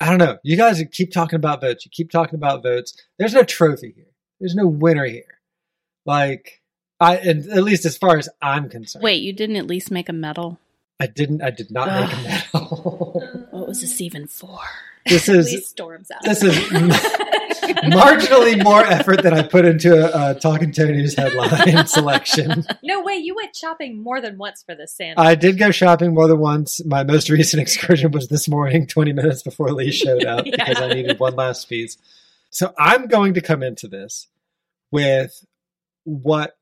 I 0.00 0.10
don't 0.10 0.18
know. 0.18 0.38
You 0.42 0.56
guys 0.56 0.82
keep 0.92 1.10
talking 1.12 1.36
about 1.36 1.60
votes. 1.60 1.84
You 1.84 1.90
keep 1.90 2.10
talking 2.10 2.34
about 2.34 2.62
votes. 2.62 2.94
There's 3.18 3.34
no 3.34 3.42
trophy 3.42 3.92
here. 3.96 4.06
There's 4.40 4.54
no 4.54 4.66
winner 4.66 5.04
here. 5.06 5.40
Like 6.04 6.62
I 7.00 7.16
and 7.16 7.46
at 7.50 7.64
least 7.64 7.84
as 7.84 7.96
far 7.96 8.16
as 8.18 8.28
I'm 8.42 8.68
concerned. 8.68 9.02
Wait, 9.02 9.22
you 9.22 9.32
didn't 9.32 9.56
at 9.56 9.66
least 9.66 9.90
make 9.90 10.08
a 10.08 10.12
medal? 10.12 10.58
I 11.00 11.06
didn't 11.06 11.42
I 11.42 11.50
did 11.50 11.70
not 11.70 11.88
make 11.88 12.12
a 12.12 12.22
medal. 12.22 13.22
What 13.50 13.68
was 13.68 13.80
this 13.80 14.00
even 14.02 14.26
for? 14.26 14.58
this 15.06 15.28
is 15.28 15.68
storms 15.68 16.10
out. 16.10 16.22
this 16.22 16.42
is 16.42 16.56
marginally 17.84 18.62
more 18.62 18.80
effort 18.84 19.22
than 19.22 19.34
I 19.34 19.42
put 19.42 19.64
into 19.64 19.94
a, 19.94 20.30
a 20.30 20.34
Talking 20.34 20.72
Tony's 20.72 21.14
headline 21.14 21.86
selection. 21.86 22.64
no 22.82 23.02
way. 23.02 23.14
You 23.16 23.34
went 23.34 23.54
shopping 23.56 24.02
more 24.02 24.20
than 24.20 24.38
once 24.38 24.62
for 24.62 24.74
this 24.74 24.94
sandwich. 24.94 25.18
I 25.18 25.34
did 25.34 25.58
go 25.58 25.70
shopping 25.70 26.14
more 26.14 26.28
than 26.28 26.38
once. 26.38 26.84
My 26.84 27.02
most 27.04 27.28
recent 27.30 27.60
excursion 27.62 28.10
was 28.10 28.28
this 28.28 28.48
morning, 28.48 28.86
20 28.86 29.12
minutes 29.12 29.42
before 29.42 29.72
Lee 29.72 29.90
showed 29.92 30.24
up 30.24 30.44
because 30.50 30.80
I 30.80 30.88
needed 30.94 31.18
one 31.18 31.34
last 31.34 31.68
piece. 31.68 31.96
So 32.50 32.72
I'm 32.78 33.06
going 33.06 33.34
to 33.34 33.40
come 33.40 33.62
into 33.62 33.88
this 33.88 34.28
with 34.90 35.44
what 36.04 36.56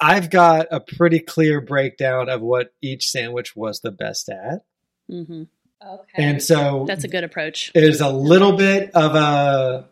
I've 0.00 0.30
got 0.30 0.66
a 0.70 0.78
pretty 0.80 1.18
clear 1.18 1.60
breakdown 1.60 2.28
of 2.28 2.40
what 2.40 2.72
each 2.80 3.08
sandwich 3.10 3.56
was 3.56 3.80
the 3.80 3.90
best 3.90 4.28
at. 4.28 4.60
hmm 5.08 5.44
Okay. 5.80 6.24
And 6.24 6.42
so 6.42 6.84
That's 6.88 7.04
a 7.04 7.08
good 7.08 7.22
approach. 7.22 7.70
it 7.72 7.84
is 7.84 8.00
a 8.00 8.08
little 8.10 8.56
bit 8.56 8.90
of 8.96 9.14
a 9.14 9.88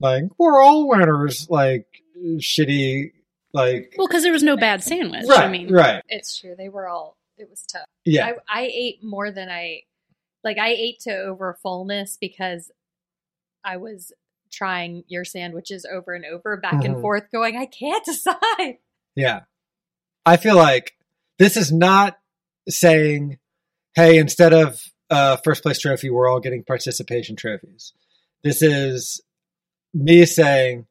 like 0.00 0.24
we're 0.38 0.60
all 0.62 0.88
winners, 0.88 1.48
like 1.50 1.86
shitty, 2.38 3.12
like 3.52 3.94
Well, 3.96 4.06
because 4.06 4.22
there 4.22 4.32
was 4.32 4.42
no 4.42 4.56
bad 4.56 4.82
sandwich. 4.82 5.24
Right, 5.28 5.38
I 5.38 5.42
right, 5.42 5.50
mean, 5.50 5.72
right, 5.72 6.02
it's 6.08 6.38
true. 6.38 6.54
They 6.56 6.68
were 6.68 6.88
all. 6.88 7.16
It 7.38 7.48
was 7.50 7.62
tough. 7.70 7.84
yeah, 8.04 8.32
I, 8.48 8.62
I 8.62 8.70
ate 8.72 9.02
more 9.04 9.30
than 9.30 9.48
I 9.50 9.80
like. 10.42 10.58
I 10.58 10.68
ate 10.70 11.00
to 11.00 11.14
over 11.14 11.58
fullness 11.62 12.16
because 12.20 12.70
I 13.64 13.76
was 13.76 14.12
trying 14.52 15.04
your 15.08 15.24
sandwiches 15.24 15.86
over 15.90 16.14
and 16.14 16.24
over, 16.24 16.56
back 16.56 16.84
and 16.84 16.96
Mhm. 16.96 17.00
forth, 17.02 17.24
going. 17.32 17.56
I 17.58 17.66
can't 17.66 18.04
decide. 18.06 18.78
yeah. 19.14 19.40
I 20.24 20.36
feel 20.38 20.56
like 20.56 20.94
this 21.38 21.56
is 21.58 21.70
not 21.72 22.16
saying, 22.68 23.38
"Hey, 23.94 24.16
instead 24.18 24.52
of 24.54 24.82
uh, 25.10 25.36
first 25.44 25.62
place 25.62 25.78
trophy, 25.78 26.08
we're 26.10 26.28
all 26.28 26.40
getting 26.40 26.64
participation 26.64 27.36
trophies." 27.36 27.92
This 28.42 28.62
is 28.62 29.20
me 29.96 30.24
saying 30.26 30.86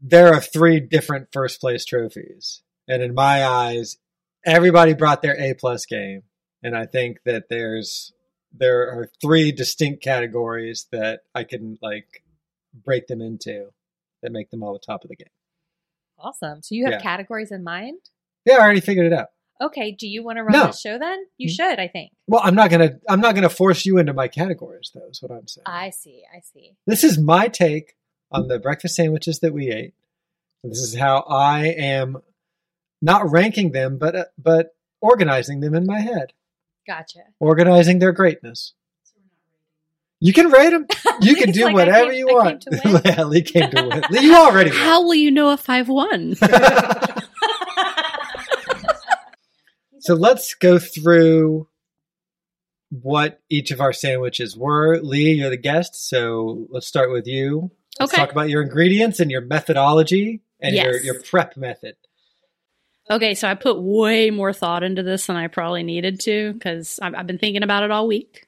there 0.00 0.32
are 0.32 0.40
three 0.40 0.80
different 0.80 1.28
first 1.32 1.60
place 1.60 1.84
trophies, 1.84 2.62
and 2.88 3.02
in 3.02 3.14
my 3.14 3.44
eyes, 3.44 3.96
everybody 4.44 4.94
brought 4.94 5.22
their 5.22 5.38
A 5.40 5.54
plus 5.54 5.86
game, 5.86 6.22
and 6.62 6.76
I 6.76 6.86
think 6.86 7.18
that 7.24 7.44
there's 7.48 8.12
there 8.56 8.82
are 8.88 9.08
three 9.20 9.50
distinct 9.50 10.02
categories 10.02 10.86
that 10.92 11.20
I 11.34 11.42
can 11.44 11.76
like 11.82 12.22
break 12.72 13.08
them 13.08 13.20
into 13.20 13.70
that 14.22 14.30
make 14.32 14.50
them 14.50 14.62
all 14.62 14.72
the 14.72 14.78
top 14.78 15.02
of 15.04 15.10
the 15.10 15.16
game. 15.16 15.26
Awesome. 16.18 16.62
So 16.62 16.74
you 16.74 16.84
have 16.84 16.94
Yeah. 16.94 17.00
categories 17.00 17.50
in 17.50 17.64
mind. 17.64 17.98
Yeah, 18.44 18.54
I 18.54 18.60
already 18.60 18.80
figured 18.80 19.06
it 19.06 19.12
out. 19.12 19.28
Okay. 19.60 19.90
Do 19.92 20.06
you 20.06 20.22
want 20.22 20.38
to 20.38 20.44
run 20.44 20.52
No. 20.52 20.66
this 20.68 20.80
show 20.80 20.98
then? 20.98 21.24
You 21.36 21.48
Mm. 21.48 21.52
should. 21.56 21.78
I 21.80 21.88
think. 21.88 22.12
Well, 22.28 22.40
I'm 22.44 22.54
not 22.54 22.70
gonna 22.70 22.98
I'm 23.08 23.20
not 23.20 23.34
gonna 23.34 23.48
force 23.50 23.84
you 23.84 23.98
into 23.98 24.12
my 24.12 24.28
categories 24.28 24.90
though. 24.94 25.08
Is 25.08 25.20
what 25.20 25.32
I'm 25.32 25.48
saying. 25.48 25.64
I 25.66 25.90
see. 25.90 26.22
I 26.34 26.40
see. 26.40 26.76
this 26.86 27.02
is 27.02 27.18
my 27.18 27.48
take 27.48 27.96
on 28.30 28.48
the 28.48 28.58
breakfast 28.58 28.96
sandwiches 28.96 29.40
that 29.40 29.52
we 29.52 29.70
ate. 29.70 29.94
This 30.62 30.78
is 30.78 30.94
how 30.96 31.20
I 31.28 31.66
am 31.66 32.18
not 33.02 33.30
ranking 33.30 33.72
them, 33.72 33.98
but 33.98 34.16
uh, 34.16 34.24
but 34.38 34.74
organizing 35.00 35.60
them 35.60 35.74
in 35.74 35.84
my 35.86 36.00
head, 36.00 36.32
Gotcha. 36.86 37.20
organizing 37.38 37.98
their 37.98 38.12
greatness. 38.12 38.72
You 40.20 40.32
can 40.32 40.50
rate 40.50 40.70
them. 40.70 40.86
You 41.20 41.36
can 41.36 41.52
do 41.52 41.66
like 41.66 41.74
whatever 41.74 42.10
came- 42.10 42.18
you 42.18 42.38
I 42.40 42.56
came 42.58 42.92
want. 42.92 43.04
yeah, 43.04 43.22
Lee 43.24 43.42
came 43.42 43.70
to 43.70 43.82
win. 43.88 44.02
Lee, 44.10 44.20
you 44.26 44.34
already 44.34 44.70
won. 44.70 44.78
How 44.80 45.02
will 45.02 45.14
you 45.14 45.30
know 45.30 45.52
if 45.52 45.68
I've 45.70 45.88
won? 45.88 46.34
So 50.00 50.14
let's 50.14 50.52
go 50.54 50.78
through 50.78 51.66
what 52.90 53.40
each 53.48 53.70
of 53.70 53.80
our 53.80 53.92
sandwiches 53.94 54.54
were. 54.56 55.00
Lee, 55.00 55.32
you're 55.32 55.48
the 55.50 55.56
guest, 55.56 55.94
so 56.08 56.66
let's 56.68 56.86
start 56.86 57.10
with 57.10 57.26
you. 57.26 57.70
Let's 57.98 58.12
Okay. 58.12 58.22
talk 58.22 58.32
about 58.32 58.48
your 58.48 58.62
ingredients 58.62 59.20
and 59.20 59.30
your 59.30 59.40
methodology 59.40 60.42
and 60.60 60.74
your, 60.74 60.96
your 61.00 61.22
prep 61.22 61.56
method. 61.56 61.96
Okay, 63.10 63.34
so 63.34 63.48
I 63.48 63.54
put 63.54 63.80
way 63.80 64.30
more 64.30 64.52
thought 64.52 64.82
into 64.82 65.02
this 65.02 65.26
than 65.26 65.36
I 65.36 65.48
probably 65.48 65.82
needed 65.82 66.20
to 66.20 66.54
because 66.54 66.98
I've, 67.02 67.14
I've 67.14 67.26
been 67.26 67.38
thinking 67.38 67.62
about 67.62 67.82
it 67.82 67.90
all 67.90 68.06
week 68.06 68.46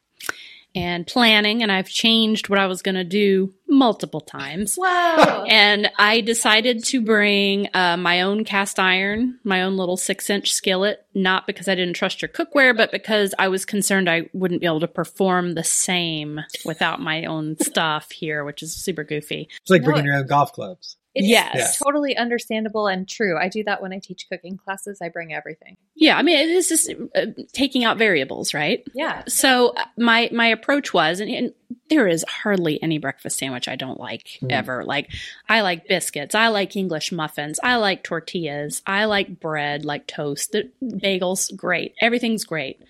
and 0.77 1.07
planning, 1.07 1.63
and 1.63 1.73
I've 1.73 1.89
changed 1.89 2.49
what 2.51 2.59
I 2.59 2.67
was 2.67 2.83
going 2.83 2.95
to 2.97 3.03
do 3.05 3.55
multiple 3.67 4.21
times. 4.21 4.77
Whoa. 4.77 5.45
And 5.49 5.91
I 5.99 6.21
decided 6.21 6.85
to 6.85 7.01
bring 7.01 7.69
uh, 7.75 7.97
my 7.97 8.21
own 8.21 8.45
cast 8.45 8.79
iron, 8.79 9.41
my 9.43 9.63
own 9.63 9.77
little 9.77 9.97
six 9.97 10.29
inch 10.31 10.53
skillet, 10.53 11.05
not 11.15 11.47
because 11.47 11.67
I 11.67 11.75
didn't 11.75 11.95
trust 11.95 12.21
your 12.23 12.29
cookware, 12.29 12.77
but 12.77 12.93
because 12.93 13.35
I 13.39 13.49
was 13.49 13.65
concerned 13.65 14.09
I 14.09 14.29
wouldn't 14.35 14.61
be 14.61 14.67
able 14.67 14.81
to 14.81 14.89
perform 14.89 15.55
the 15.55 15.65
same 15.65 16.41
without 16.65 17.01
my 17.01 17.25
own 17.25 17.57
stuff 17.59 18.13
here, 18.13 18.45
which 18.45 18.63
is 18.63 18.75
super 18.75 19.03
goofy. 19.03 19.49
It's 19.63 19.71
like 19.71 19.83
No, 19.83 19.87
bringing 19.87 20.05
it- 20.05 20.09
your 20.09 20.17
own 20.19 20.27
golf 20.27 20.53
clubs. 20.53 20.97
It's 21.17 21.29
Yes. 21.29 21.79
totally 21.79 22.17
understandable 22.17 22.87
and 22.87 23.09
true. 23.09 23.39
I 23.39 23.49
do 23.49 23.65
that 23.65 23.81
when 23.81 23.93
I 23.93 23.99
teach 23.99 24.27
cooking 24.31 24.59
classes. 24.59 24.99
I 25.01 25.09
bring 25.09 25.33
everything. 25.33 25.77
Yeah, 25.95 26.19
I 26.19 26.23
mean, 26.23 26.37
it 26.39 26.51
is 26.51 26.69
just 26.69 26.91
uh, 27.15 27.27
taking 27.53 27.85
out 27.85 27.97
variables, 27.97 28.53
right? 28.53 28.87
Yeah. 28.95 29.23
So 29.27 29.71
uh, 29.71 29.85
my 29.97 30.29
my 30.33 30.49
approach 30.49 30.93
was, 30.93 31.21
and, 31.21 31.31
and 31.31 31.55
there 31.89 32.07
is 32.07 32.23
hardly 32.29 32.83
any 32.83 32.99
breakfast 32.99 33.39
sandwich 33.39 33.67
I 33.67 33.77
don't 33.77 33.99
like 33.99 34.39
Mm. 34.43 34.53
ever. 34.53 34.85
Like 34.85 35.09
I 35.49 35.63
like 35.63 35.89
biscuits, 35.89 36.35
I 36.35 36.49
like 36.49 36.77
English 36.77 37.13
muffins, 37.13 37.59
I 37.63 37.77
like 37.77 38.05
tortillas, 38.05 38.83
I 38.87 39.07
like 39.07 39.41
bread, 39.41 39.85
like 39.87 40.07
toast, 40.07 40.53
the 40.53 40.71
bagels, 40.83 41.55
great, 41.57 41.95
everything's 42.01 42.45
great. 42.45 42.83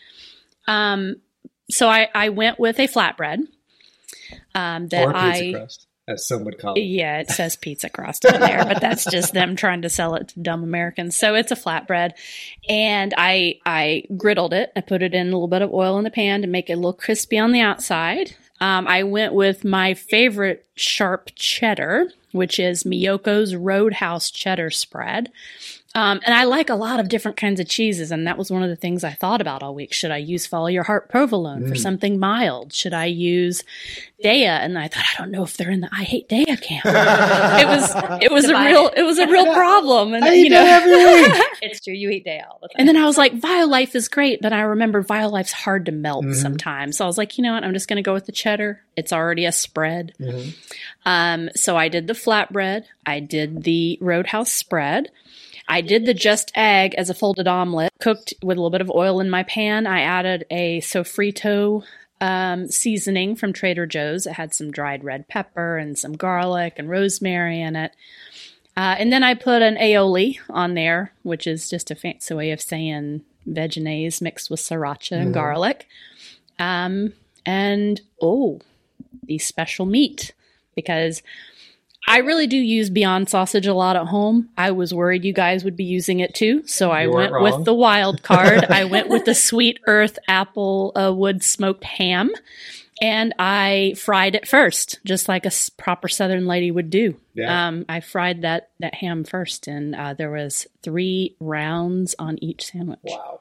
Um, 0.67 1.17
so 1.71 1.89
I 1.89 2.09
I 2.15 2.31
went 2.31 2.59
with 2.59 2.81
a 2.81 2.89
flatbread. 2.89 3.47
Um, 4.55 4.89
that 4.89 5.05
or 5.05 5.13
pizza 5.13 5.49
I 5.49 5.53
crust, 5.53 5.86
as 6.09 6.27
some 6.27 6.45
would 6.45 6.59
call 6.59 6.75
it. 6.75 6.81
yeah, 6.83 7.19
it 7.19 7.31
says 7.31 7.57
pizza 7.57 7.89
crust 7.89 8.25
on 8.27 8.41
there, 8.41 8.65
but 8.65 8.81
that's 8.81 9.05
just 9.05 9.33
them 9.33 9.57
trying 9.57 9.83
to 9.83 9.91
sell 9.91 10.15
it 10.15 10.29
to 10.29 10.41
dumb 10.41 10.63
Americans. 10.63 11.17
So 11.17 11.35
it's 11.35 11.53
a 11.53 11.57
flatbread, 11.57 12.13
and 12.69 13.13
I 13.17 13.59
I 13.67 14.05
griddled 14.13 14.53
it. 14.53 14.73
I 14.77 14.81
put 14.81 15.03
it 15.03 15.15
in 15.15 15.29
a 15.29 15.31
little 15.31 15.49
bit 15.49 15.63
of 15.63 15.73
oil 15.73 15.99
in 15.99 16.05
the 16.05 16.11
pan 16.11 16.43
to 16.43 16.49
make 16.49 16.71
it 16.71 16.75
a 16.75 16.77
little 16.77 16.93
crispy 16.93 17.39
on 17.39 17.53
the 17.53 17.61
outside. 17.61 18.37
Um, 18.61 18.87
I 18.89 19.03
went 19.03 19.35
with 19.35 19.65
my 19.65 19.95
favorite 19.95 20.67
sharp 20.77 21.31
cheddar, 21.35 22.11
which 22.33 22.59
is 22.59 22.85
Miyoko's 22.85 23.55
Roadhouse 23.55 24.31
cheddar 24.31 24.71
spread. 24.71 25.31
Um, 25.97 26.21
and 26.27 26.35
I 26.35 26.45
like 26.45 26.69
a 26.69 26.75
lot 26.75 27.01
of 27.01 27.09
different 27.09 27.39
kinds 27.39 27.59
of 27.59 27.67
cheeses, 27.69 28.11
and 28.11 28.27
that 28.27 28.37
was 28.37 28.51
one 28.51 28.63
of 28.63 28.69
the 28.69 28.77
things 28.77 29.03
I 29.03 29.13
thought 29.13 29.41
about 29.41 29.63
all 29.63 29.75
week. 29.75 29.95
Should 29.95 30.11
I 30.11 30.19
use 30.19 30.47
Follow 30.47 30.67
Your 30.67 30.83
Heart 30.83 31.09
provolone 31.09 31.67
for 31.67 31.75
something 31.75 32.19
mild? 32.19 32.75
Should 32.75 32.93
I 32.93 33.07
use 33.07 33.65
Daiya? 34.23 34.61
And 34.61 34.79
I 34.79 34.89
thought, 34.89 35.05
I 35.15 35.19
don't 35.23 35.31
know 35.31 35.43
if 35.43 35.57
they're 35.57 35.71
in 35.71 35.81
the 35.81 35.89
I 35.91 36.05
hate 36.05 36.29
Daiya 36.29 36.61
camp. 36.61 36.85
it 36.87 37.67
was 37.67 38.21
it 38.23 38.31
was 38.31 38.45
a 38.45 38.55
real 38.63 38.89
it. 38.89 38.99
it 38.99 39.03
was 39.05 39.19
a 39.19 39.27
real 39.27 39.53
problem, 39.55 40.13
and 40.13 40.23
I 40.25 40.35
you 40.35 40.51
know. 40.51 40.63
every 40.65 40.97
week. 41.05 41.43
It's 41.63 41.81
true. 41.83 41.95
You 41.95 42.11
eat 42.11 42.25
day 42.25 42.41
all 42.47 42.59
the 42.61 42.69
time. 42.69 42.75
And 42.79 42.87
then 42.89 42.97
I 42.99 43.07
was 43.07 43.17
like, 43.17 43.33
Violife 43.41 43.95
is 43.95 44.09
great, 44.09 44.43
but 44.43 44.53
I 44.53 44.61
remember 44.61 45.03
Violife's 45.03 45.53
hard 45.53 45.87
to 45.87 45.93
melt 45.93 46.27
Mhm. 46.27 46.35
sometimes. 46.35 46.99
So 46.99 47.05
I 47.05 47.09
was 47.09 47.17
like, 47.17 47.39
you 47.39 47.43
know 47.43 47.55
what? 47.55 47.65
I'm 47.65 47.73
just 47.73 47.89
going 47.89 47.97
to 47.97 48.03
go 48.03 48.13
with 48.13 48.27
the 48.27 48.33
cheddar. 48.33 48.83
It's 48.97 49.13
already 49.13 49.47
a 49.47 49.53
spread. 49.53 50.13
Mhm. 50.21 50.55
Um, 51.07 51.49
so 51.57 51.77
I 51.77 51.89
did 51.89 52.07
the 52.07 52.13
flatbread. 52.13 52.85
I 53.07 53.21
did 53.21 53.63
the 53.65 53.97
Roadhouse 54.03 54.53
spread. 54.53 55.11
I 55.69 55.81
did 55.81 56.07
the 56.07 56.15
just 56.15 56.53
egg 56.55 56.95
as 56.95 57.11
a 57.11 57.15
folded 57.15 57.49
omelet, 57.49 57.93
cooked 58.01 58.35
with 58.43 58.57
a 58.57 58.61
little 58.61 58.71
bit 58.71 58.81
of 58.81 58.91
oil 58.91 59.21
in 59.21 59.31
my 59.31 59.43
pan. 59.43 59.87
I 59.87 60.01
added 60.01 60.47
a 60.51 60.81
sofrito 60.81 61.85
um, 62.21 62.69
seasoning 62.69 63.37
from 63.37 63.53
Trader 63.53 63.87
Joe's. 63.87 64.27
It 64.27 64.35
had 64.35 64.55
some 64.55 64.71
dried 64.71 65.05
red 65.05 65.29
pepper 65.29 65.77
and 65.77 65.99
some 65.99 66.13
garlic 66.17 66.75
and 66.79 66.89
rosemary 66.89 67.61
in 67.61 67.77
it. 67.77 67.93
Uh, 68.77 68.95
and 68.99 69.13
then 69.13 69.23
I 69.23 69.35
put 69.35 69.63
an 69.63 69.77
aioli 69.77 70.39
on 70.51 70.75
there, 70.75 71.13
which 71.23 71.47
is 71.47 71.71
just 71.71 71.91
a 71.91 71.95
fancy 71.95 72.35
way 72.35 72.51
of 72.51 72.61
saying 72.61 73.23
Vegenaise 73.47 74.21
mixed 74.21 74.51
with 74.51 74.61
sriracha 74.61 75.13
and 75.13 75.33
garlic. 75.33 75.87
Um, 76.59 77.15
and 77.45 78.01
oh, 78.21 78.61
the 79.25 79.39
special 79.39 79.87
meat 79.87 80.33
because 80.75 81.23
I 82.09 82.19
really 82.19 82.47
do 82.47 82.57
use 82.57 82.89
Beyond 82.89 83.29
Sausage 83.29 83.67
a 83.67 83.75
lot 83.75 83.97
at 83.97 84.07
home. 84.07 84.49
I 84.57 84.71
was 84.71 84.95
worried 84.95 85.25
you 85.25 85.33
guys 85.33 85.65
would 85.65 85.77
be 85.77 85.85
using 85.85 86.21
it 86.21 86.35
too, 86.35 86.65
so 86.67 86.91
I 86.93 87.03
You 87.03 87.13
went 87.13 87.33
wrong. 87.33 87.43
with 87.43 87.65
the 87.65 87.75
wild 87.75 88.23
card. 88.23 88.65
I 88.69 88.85
went 88.85 89.09
with 89.09 89.25
the 89.25 89.35
Sweet 89.35 89.81
Earth 89.87 90.17
apple 90.29 90.93
uh, 90.95 91.13
wood 91.13 91.43
smoked 91.43 91.83
ham, 91.83 92.31
and 93.03 93.35
I 93.41 93.95
fried 93.99 94.37
it 94.37 94.47
first, 94.47 95.01
just 95.05 95.29
like 95.29 95.47
a 95.47 95.51
proper 95.77 96.07
Southern 96.07 96.47
lady 96.47 96.71
would 96.71 96.91
do. 96.91 97.17
Yeah. 97.35 97.67
Um, 97.69 97.85
I 97.89 97.99
fried 98.01 98.43
that 98.43 98.71
that 98.79 98.95
ham 98.95 99.25
first, 99.25 99.67
and 99.67 99.97
uh, 99.97 100.15
there 100.15 100.31
was 100.31 100.69
three 100.85 101.35
rounds 101.41 102.15
on 102.21 102.39
each 102.41 102.67
sandwich. 102.67 103.01
Wow. 103.03 103.41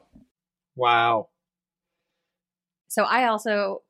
Wow. 0.76 1.30
So 2.88 3.04
I 3.04 3.28
also 3.28 3.84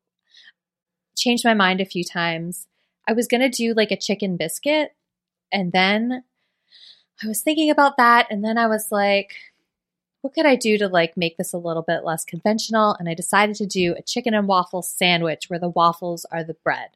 changed 1.18 1.46
my 1.46 1.54
mind 1.54 1.80
a 1.80 1.86
few 1.86 2.04
times. 2.04 2.68
I 3.08 3.14
was 3.14 3.28
going 3.28 3.42
to 3.42 3.50
do 3.50 3.74
like 3.74 3.92
a 3.92 3.98
chicken 3.98 4.38
biscuit 4.38 4.96
and 5.52 5.72
then 5.72 6.24
I 7.24 7.28
was 7.28 7.42
thinking 7.42 7.70
about 7.70 7.98
that 7.98 8.28
and 8.30 8.44
then 8.44 8.58
I 8.58 8.68
was 8.68 8.88
like 8.92 9.34
what 10.26 10.34
could 10.34 10.48
I 10.48 10.56
do 10.56 10.80
to 10.80 10.88
like 10.88 11.16
make 11.16 11.38
this 11.38 11.54
a 11.54 11.60
little 11.60 11.84
bit 11.84 12.04
less 12.04 12.26
conventional 12.26 12.96
and 13.00 13.08
I 13.08 13.14
decided 13.14 13.56
to 13.58 13.68
do 13.68 13.94
a 13.96 14.02
chicken 14.02 14.34
and 14.34 14.48
waffle 14.48 14.82
sandwich 14.82 15.52
where 15.52 15.60
the 15.60 15.70
waffles 15.70 16.26
are 16.32 16.44
the 16.44 16.56
bread. 16.56 16.90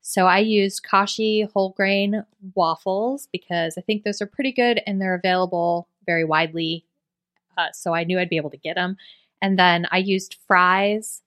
So 0.00 0.26
I 0.26 0.38
used 0.38 0.82
Kashi 0.82 1.42
whole 1.42 1.74
grain 1.76 2.24
waffles 2.54 3.28
because 3.30 3.74
I 3.76 3.82
think 3.82 4.02
those 4.02 4.22
are 4.22 4.26
pretty 4.26 4.50
good 4.50 4.80
and 4.86 4.98
they're 4.98 5.14
available 5.14 5.88
very 6.06 6.24
widely. 6.24 6.86
Uh, 7.58 7.66
so 7.74 7.92
I 7.92 8.04
knew 8.04 8.18
I'd 8.18 8.30
be 8.30 8.38
able 8.38 8.48
to 8.48 8.56
get 8.56 8.76
them. 8.76 8.96
And 9.42 9.58
then 9.58 9.86
I 9.90 9.98
used 9.98 10.38
fries, 10.46 11.20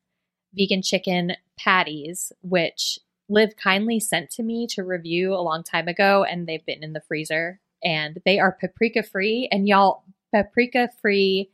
vegan 0.56 0.82
chicken 0.82 1.34
patties, 1.56 2.32
which 2.42 2.98
Liv 3.30 3.56
kindly 3.56 4.00
sent 4.00 4.30
to 4.32 4.44
me 4.44 4.68
to 4.72 4.84
review 4.84 5.34
a 5.34 5.42
long 5.42 5.64
time 5.64 5.88
ago, 5.88 6.24
and 6.24 6.48
they've 6.48 6.66
been 6.66 6.84
in 6.84 6.94
the 6.94 7.02
freezer. 7.02 7.60
and 7.84 8.20
they 8.26 8.40
are 8.40 8.58
paprika 8.60 9.04
free. 9.04 9.48
And 9.52 9.68
y'all, 9.68 10.04
paprika 10.34 10.90
free 11.02 11.52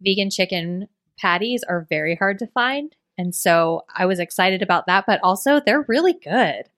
vegan 0.00 0.30
chicken 0.30 0.88
patties 1.18 1.62
are 1.64 1.86
very 1.88 2.14
hard 2.14 2.38
to 2.38 2.46
find. 2.46 2.94
And 3.18 3.34
so 3.34 3.84
I 3.94 4.06
was 4.06 4.18
excited 4.18 4.62
about 4.62 4.86
that, 4.86 5.04
but 5.06 5.20
also 5.22 5.60
they're 5.60 5.84
really 5.88 6.12
good. 6.12 6.68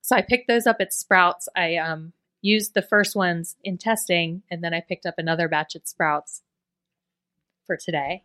So 0.00 0.16
I 0.16 0.22
picked 0.22 0.48
those 0.48 0.66
up 0.66 0.78
at 0.80 0.92
Sprouts. 0.92 1.48
I 1.56 1.76
um, 1.76 2.12
used 2.42 2.74
the 2.74 2.82
first 2.82 3.14
ones 3.14 3.56
in 3.62 3.78
testing, 3.78 4.42
and 4.50 4.62
then 4.62 4.74
I 4.74 4.80
picked 4.80 5.06
up 5.06 5.14
another 5.18 5.48
batch 5.48 5.76
at 5.76 5.88
Sprouts 5.88 6.42
for 7.66 7.76
today. 7.76 8.24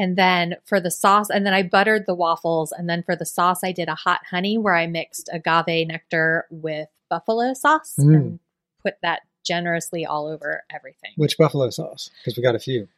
And 0.00 0.16
then 0.16 0.56
for 0.64 0.80
the 0.80 0.90
sauce, 0.90 1.28
and 1.28 1.44
then 1.44 1.52
I 1.52 1.62
buttered 1.62 2.06
the 2.06 2.14
waffles. 2.14 2.72
And 2.72 2.88
then 2.88 3.02
for 3.02 3.14
the 3.14 3.26
sauce, 3.26 3.62
I 3.62 3.70
did 3.72 3.88
a 3.88 3.94
hot 3.94 4.20
honey 4.30 4.56
where 4.56 4.74
I 4.74 4.86
mixed 4.86 5.28
agave 5.30 5.86
nectar 5.88 6.46
with 6.50 6.88
buffalo 7.10 7.52
sauce 7.52 7.96
Mm. 7.98 8.14
and 8.14 8.38
put 8.82 8.94
that 9.02 9.20
generously 9.44 10.06
all 10.06 10.26
over 10.26 10.64
everything. 10.70 11.10
Which 11.16 11.36
buffalo 11.36 11.68
sauce? 11.68 12.08
Because 12.18 12.34
we 12.38 12.42
got 12.42 12.54
a 12.54 12.58
few. 12.58 12.88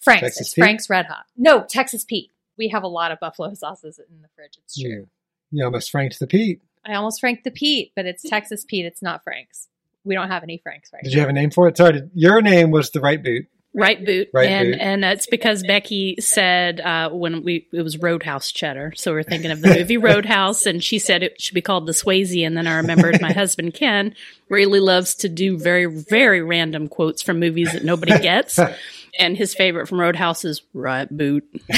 Frank's. 0.00 0.20
Texas 0.20 0.40
it's 0.48 0.54
Pete? 0.54 0.62
Frank's 0.62 0.90
Red 0.90 1.06
Hot. 1.06 1.24
No, 1.38 1.64
Texas 1.64 2.04
Pete. 2.04 2.30
We 2.58 2.68
have 2.68 2.82
a 2.82 2.88
lot 2.88 3.10
of 3.10 3.18
buffalo 3.18 3.54
sauces 3.54 3.98
in 3.98 4.20
the 4.20 4.28
fridge. 4.36 4.58
It's 4.62 4.78
true. 4.78 4.90
You, 4.90 5.08
you 5.52 5.64
almost 5.64 5.90
franked 5.90 6.18
the 6.18 6.26
Pete. 6.26 6.60
I 6.84 6.94
almost 6.96 7.18
franked 7.18 7.44
the 7.44 7.50
Pete, 7.50 7.92
but 7.96 8.04
it's 8.04 8.22
Texas 8.22 8.62
Pete. 8.66 8.84
It's 8.84 9.00
not 9.00 9.24
Frank's. 9.24 9.68
We 10.04 10.14
don't 10.14 10.28
have 10.28 10.42
any 10.42 10.58
Frank's 10.58 10.92
right 10.92 11.02
Did 11.02 11.14
you 11.14 11.20
have 11.20 11.30
a 11.30 11.32
name 11.32 11.50
for 11.50 11.66
it? 11.66 11.78
Sorry, 11.78 12.02
your 12.12 12.42
name 12.42 12.70
was 12.70 12.90
the 12.90 13.00
right 13.00 13.22
boot. 13.22 13.46
Right 13.76 14.04
boot, 14.06 14.28
Right 14.32 14.48
and 14.48 14.72
boot. 14.72 14.80
and 14.80 15.04
it's 15.04 15.26
because 15.26 15.64
Becky 15.64 16.16
said 16.20 16.80
uh, 16.80 17.10
when 17.10 17.42
we 17.42 17.66
it 17.72 17.82
was 17.82 17.98
Roadhouse 17.98 18.52
cheddar, 18.52 18.92
so 18.94 19.12
we 19.12 19.18
are 19.18 19.24
thinking 19.24 19.50
of 19.50 19.60
the 19.62 19.74
movie 19.74 19.96
Roadhouse, 19.98 20.64
and 20.64 20.82
she 20.82 21.00
said 21.00 21.24
it 21.24 21.40
should 21.40 21.54
be 21.54 21.60
called 21.60 21.86
the 21.86 21.92
Swayze, 21.92 22.46
and 22.46 22.56
then 22.56 22.68
I 22.68 22.76
remembered 22.76 23.20
my 23.20 23.32
husband 23.32 23.74
Ken 23.74 24.14
really 24.48 24.78
loves 24.78 25.16
to 25.16 25.28
do 25.28 25.58
very 25.58 25.86
very 25.86 26.40
random 26.40 26.86
quotes 26.88 27.20
from 27.20 27.40
movies 27.40 27.72
that 27.72 27.84
nobody 27.84 28.16
gets, 28.20 28.60
and 29.18 29.36
his 29.36 29.54
favorite 29.54 29.88
from 29.88 29.98
Roadhouse 30.00 30.44
is 30.44 30.62
Right 30.72 31.08
Boot, 31.10 31.44
so 31.70 31.74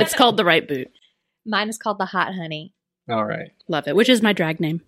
it's 0.00 0.14
called 0.14 0.36
the 0.36 0.44
Right 0.44 0.66
Boot. 0.66 0.90
Mine 1.46 1.68
is 1.68 1.78
called 1.78 1.98
the 1.98 2.06
Hot 2.06 2.34
Honey. 2.34 2.72
All 3.08 3.24
right. 3.24 3.50
Love 3.68 3.86
it, 3.88 3.94
which 3.96 4.08
is 4.08 4.20
my 4.22 4.32
drag 4.32 4.58
name. 4.60 4.80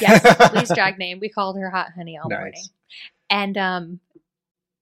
Yes, 0.00 0.52
Lee's 0.54 0.72
drag 0.72 0.98
name. 0.98 1.18
We 1.20 1.28
called 1.28 1.56
her 1.58 1.68
Hot 1.70 1.88
Honey 1.96 2.16
all 2.16 2.28
Nice. 2.28 2.38
morning. 2.38 2.64
And 3.30 3.58
um 3.58 4.00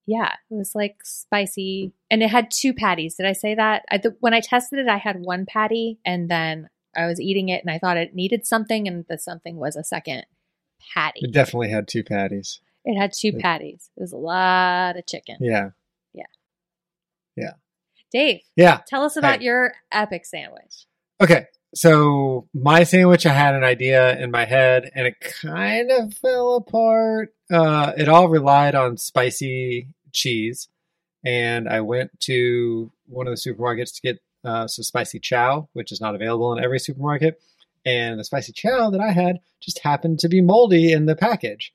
yeah, 0.07 0.33
it 0.51 0.55
was 0.55 0.75
like 0.75 0.97
spicy 1.05 1.93
and 2.11 2.23
it 2.23 2.31
had 2.31 2.51
two 2.51 2.73
patties. 2.75 3.15
Did 3.17 3.27
I 3.27 3.33
say 3.33 3.55
that? 3.55 3.85
I, 3.91 3.99
the, 3.99 4.17
when 4.21 4.35
I 4.35 4.41
tested 4.41 4.79
it, 4.81 4.89
I 4.89 4.97
had 4.97 5.21
one 5.21 5.47
patty 5.47 5.99
and 6.05 6.29
then 6.29 6.69
I 6.97 7.07
was 7.07 7.21
eating 7.21 7.49
it 7.49 7.63
and 7.63 7.71
I 7.71 7.79
thought 7.79 7.97
it 7.97 8.15
needed 8.15 8.47
something 8.47 8.89
and 8.89 9.05
the 9.09 9.19
something 9.19 9.57
was 9.57 9.77
a 9.77 9.85
second 9.85 10.25
patty. 10.95 11.21
It 11.23 11.33
definitely 11.33 11.71
had 11.71 11.87
two 11.87 12.03
patties. 12.03 12.61
It 12.85 12.99
had 12.99 13.13
two 13.13 13.33
patties. 13.35 13.91
It 13.97 14.01
was 14.01 14.13
a 14.13 14.17
lot 14.17 14.97
of 14.97 15.07
chicken. 15.07 15.37
Yeah. 15.41 15.71
Yeah. 16.13 16.25
Yeah. 17.37 17.53
Dave, 18.13 18.41
Yeah. 18.57 18.81
tell 18.89 19.05
us 19.05 19.17
about 19.17 19.39
Hey. 19.39 19.45
your 19.45 19.75
epic 19.93 20.25
sandwich. 20.27 20.87
Okay. 21.21 21.47
So 21.75 22.49
my 22.53 22.83
sandwich, 22.83 23.27
I 23.27 23.33
had 23.33 23.55
an 23.55 23.63
idea 23.63 24.19
in 24.19 24.31
my 24.31 24.45
head 24.45 24.91
and 24.95 25.07
it 25.07 25.21
kind 25.21 25.91
of 25.91 26.15
fell 26.15 26.57
apart. 26.57 27.33
Uh, 27.51 27.93
it 27.97 28.09
all 28.09 28.29
relied 28.29 28.75
on 28.75 28.97
spicy 28.97 29.89
cheese. 30.13 30.69
And 31.25 31.69
I 31.69 31.83
went 31.83 32.19
to 32.21 32.91
one 33.07 33.29
of 33.29 33.35
the 33.35 33.41
supermarkets 33.41 33.95
to 33.95 34.03
get 34.03 34.19
uh, 34.45 34.67
some 34.67 34.83
spicy 34.83 35.21
Chao, 35.21 35.69
which 35.75 35.93
is 35.93 36.01
not 36.01 36.15
available 36.15 36.53
in 36.53 36.65
every 36.65 36.81
supermarket. 36.81 37.41
And 37.85 38.19
the 38.19 38.25
spicy 38.25 38.53
Chao 38.53 38.91
that 38.91 39.01
I 39.01 39.13
had 39.13 39.39
just 39.61 39.81
happened 39.81 40.19
to 40.21 40.29
be 40.29 40.41
moldy 40.41 40.93
in 40.93 41.07
the 41.07 41.17
package. 41.17 41.73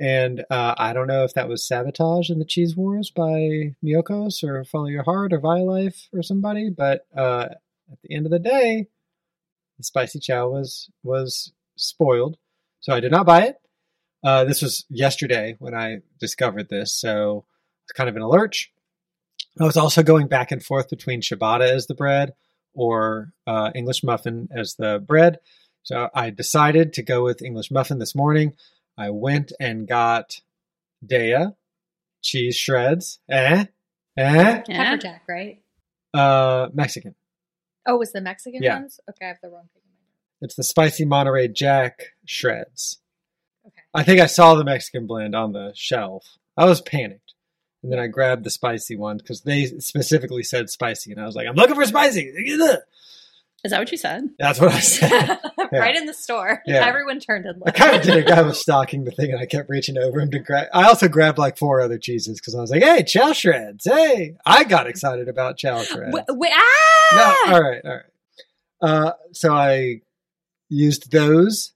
And 0.00 0.44
uh, 0.50 0.74
I 0.76 0.92
don't 0.92 1.06
know 1.06 1.24
if 1.24 1.34
that 1.34 1.48
was 1.48 1.66
sabotage 1.66 2.30
in 2.30 2.38
the 2.38 2.44
cheese 2.44 2.76
wars 2.76 3.10
by 3.10 3.74
Miyokos 3.84 4.42
or 4.42 4.64
Follow 4.64 4.86
Your 4.86 5.04
Heart 5.04 5.32
or 5.32 5.40
Violife 5.40 6.08
or 6.12 6.22
somebody, 6.22 6.70
but 6.70 7.06
uh, 7.16 7.48
at 7.92 8.02
the 8.02 8.14
end 8.14 8.26
of 8.26 8.32
the 8.32 8.40
day, 8.40 8.88
the 9.78 9.84
spicy 9.84 10.18
Chao 10.18 10.48
was 10.48 10.90
was 11.02 11.52
spoiled, 11.76 12.36
so 12.80 12.92
I 12.92 13.00
did 13.00 13.10
not 13.10 13.26
buy 13.26 13.42
it. 13.42 13.56
Uh, 14.22 14.44
this 14.44 14.62
was 14.62 14.84
yesterday 14.88 15.56
when 15.58 15.74
I 15.74 15.98
discovered 16.18 16.68
this, 16.68 16.94
so 16.94 17.44
it's 17.84 17.92
kind 17.92 18.08
of 18.08 18.16
in 18.16 18.22
a 18.22 18.28
lurch. 18.28 18.72
I 19.60 19.64
was 19.64 19.76
also 19.76 20.02
going 20.02 20.26
back 20.26 20.50
and 20.50 20.62
forth 20.62 20.88
between 20.88 21.20
ciabatta 21.20 21.68
as 21.68 21.86
the 21.86 21.94
bread 21.94 22.32
or 22.74 23.32
uh, 23.46 23.70
English 23.74 24.02
muffin 24.02 24.48
as 24.50 24.74
the 24.74 24.98
bread. 24.98 25.38
So 25.82 26.08
I 26.14 26.30
decided 26.30 26.94
to 26.94 27.02
go 27.02 27.22
with 27.22 27.42
English 27.42 27.70
muffin 27.70 27.98
this 27.98 28.14
morning. 28.14 28.54
I 28.96 29.10
went 29.10 29.52
and 29.60 29.86
got 29.86 30.40
Daiya 31.04 31.54
cheese 32.22 32.56
shreds. 32.56 33.20
Eh? 33.30 33.66
Eh? 34.16 34.62
Pepper 34.66 34.96
jack, 34.96 35.22
right? 35.28 35.62
Uh, 36.12 36.68
Mexican. 36.72 37.14
Oh, 37.86 37.96
it 37.96 37.98
was 37.98 38.12
the 38.12 38.20
Mexican 38.20 38.62
Yeah. 38.62 38.76
ones? 38.80 39.00
Okay, 39.08 39.26
I 39.26 39.28
have 39.28 39.38
the 39.42 39.48
wrong 39.50 39.68
thing. 39.72 39.82
in 39.84 39.90
my 39.90 40.00
notes. 40.00 40.38
It's 40.42 40.54
the 40.56 40.64
spicy 40.64 41.04
Monterey 41.04 41.48
Jack 41.48 42.14
shreds. 42.24 42.98
Okay. 43.66 43.82
I 43.94 44.02
think 44.02 44.20
I 44.20 44.26
saw 44.26 44.54
the 44.54 44.64
Mexican 44.64 45.06
blend 45.06 45.34
on 45.34 45.52
the 45.52 45.72
shelf. 45.74 46.38
I 46.56 46.64
was 46.66 46.80
panicked. 46.80 47.34
And 47.82 47.92
then 47.92 47.98
I 47.98 48.06
grabbed 48.06 48.44
the 48.44 48.50
spicy 48.50 48.96
one 48.96 49.18
because 49.18 49.42
they 49.42 49.66
specifically 49.66 50.42
said 50.42 50.70
spicy. 50.70 51.12
And 51.12 51.20
I 51.20 51.26
was 51.26 51.34
like, 51.36 51.46
I'm 51.46 51.54
looking 51.54 51.74
for 51.74 51.84
spicy. 51.84 52.32
Is 53.64 53.70
that 53.70 53.78
what 53.78 53.90
you 53.90 53.96
said? 53.96 54.28
That's 54.38 54.60
what 54.60 54.72
I 54.72 54.80
said. 54.80 55.38
right 55.72 55.96
in 55.96 56.04
the 56.04 56.12
store. 56.12 56.62
Yeah. 56.66 56.86
Everyone 56.86 57.18
turned 57.18 57.46
and 57.46 57.58
looked. 57.58 57.68
I 57.68 57.72
kind 57.72 57.96
of 57.96 58.02
did. 58.02 58.16
A 58.18 58.22
guy 58.22 58.42
was 58.42 58.60
stalking 58.60 59.04
the 59.04 59.10
thing 59.10 59.32
and 59.32 59.40
I 59.40 59.46
kept 59.46 59.70
reaching 59.70 59.96
over 59.96 60.20
him 60.20 60.30
to 60.32 60.38
grab. 60.38 60.68
I 60.74 60.84
also 60.84 61.08
grabbed 61.08 61.38
like 61.38 61.56
four 61.56 61.80
other 61.80 61.96
cheeses 61.96 62.38
because 62.38 62.54
I 62.54 62.60
was 62.60 62.70
like, 62.70 62.82
hey, 62.82 63.02
Chao 63.04 63.32
shreds. 63.32 63.86
Hey, 63.86 64.36
I 64.44 64.64
got 64.64 64.86
excited 64.86 65.28
about 65.28 65.56
Chao 65.56 65.82
shreds. 65.82 66.12
Wait, 66.12 66.24
wait, 66.28 66.52
ah! 66.54 67.36
No, 67.46 67.54
all 67.54 67.62
right, 67.62 67.80
all 67.84 67.90
right. 67.90 68.02
Uh, 68.82 69.12
so 69.32 69.54
I 69.54 70.02
used 70.68 71.10
those. 71.10 71.72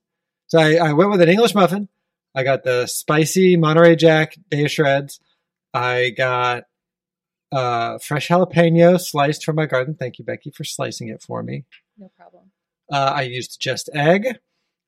So 0.49 0.59
I, 0.59 0.75
I 0.77 0.93
went 0.93 1.11
with 1.11 1.23
an 1.23 1.31
English 1.31 1.55
muffin. 1.55 1.89
I 2.35 2.45
got 2.45 2.65
the 2.65 2.87
spicy 2.87 3.57
Monterey 3.57 3.97
Jack 3.97 4.37
Daiya 4.51 4.69
Shreds. 4.69 5.21
I 5.73 6.11
got 6.11 6.65
uh, 7.53 7.99
fresh 7.99 8.29
jalapeno 8.29 9.01
sliced 9.01 9.45
from 9.45 9.57
my 9.57 9.67
garden. 9.67 9.95
Thank 9.95 10.19
you, 10.19 10.25
Becky, 10.25 10.51
for 10.51 10.65
slicing 10.65 11.09
it 11.09 11.23
for 11.23 11.43
me. 11.43 11.65
No 11.97 12.11
problem. 12.17 12.51
Uh, 12.91 13.13
I 13.17 13.23
used 13.23 13.61
just 13.61 13.91
egg. 13.95 14.39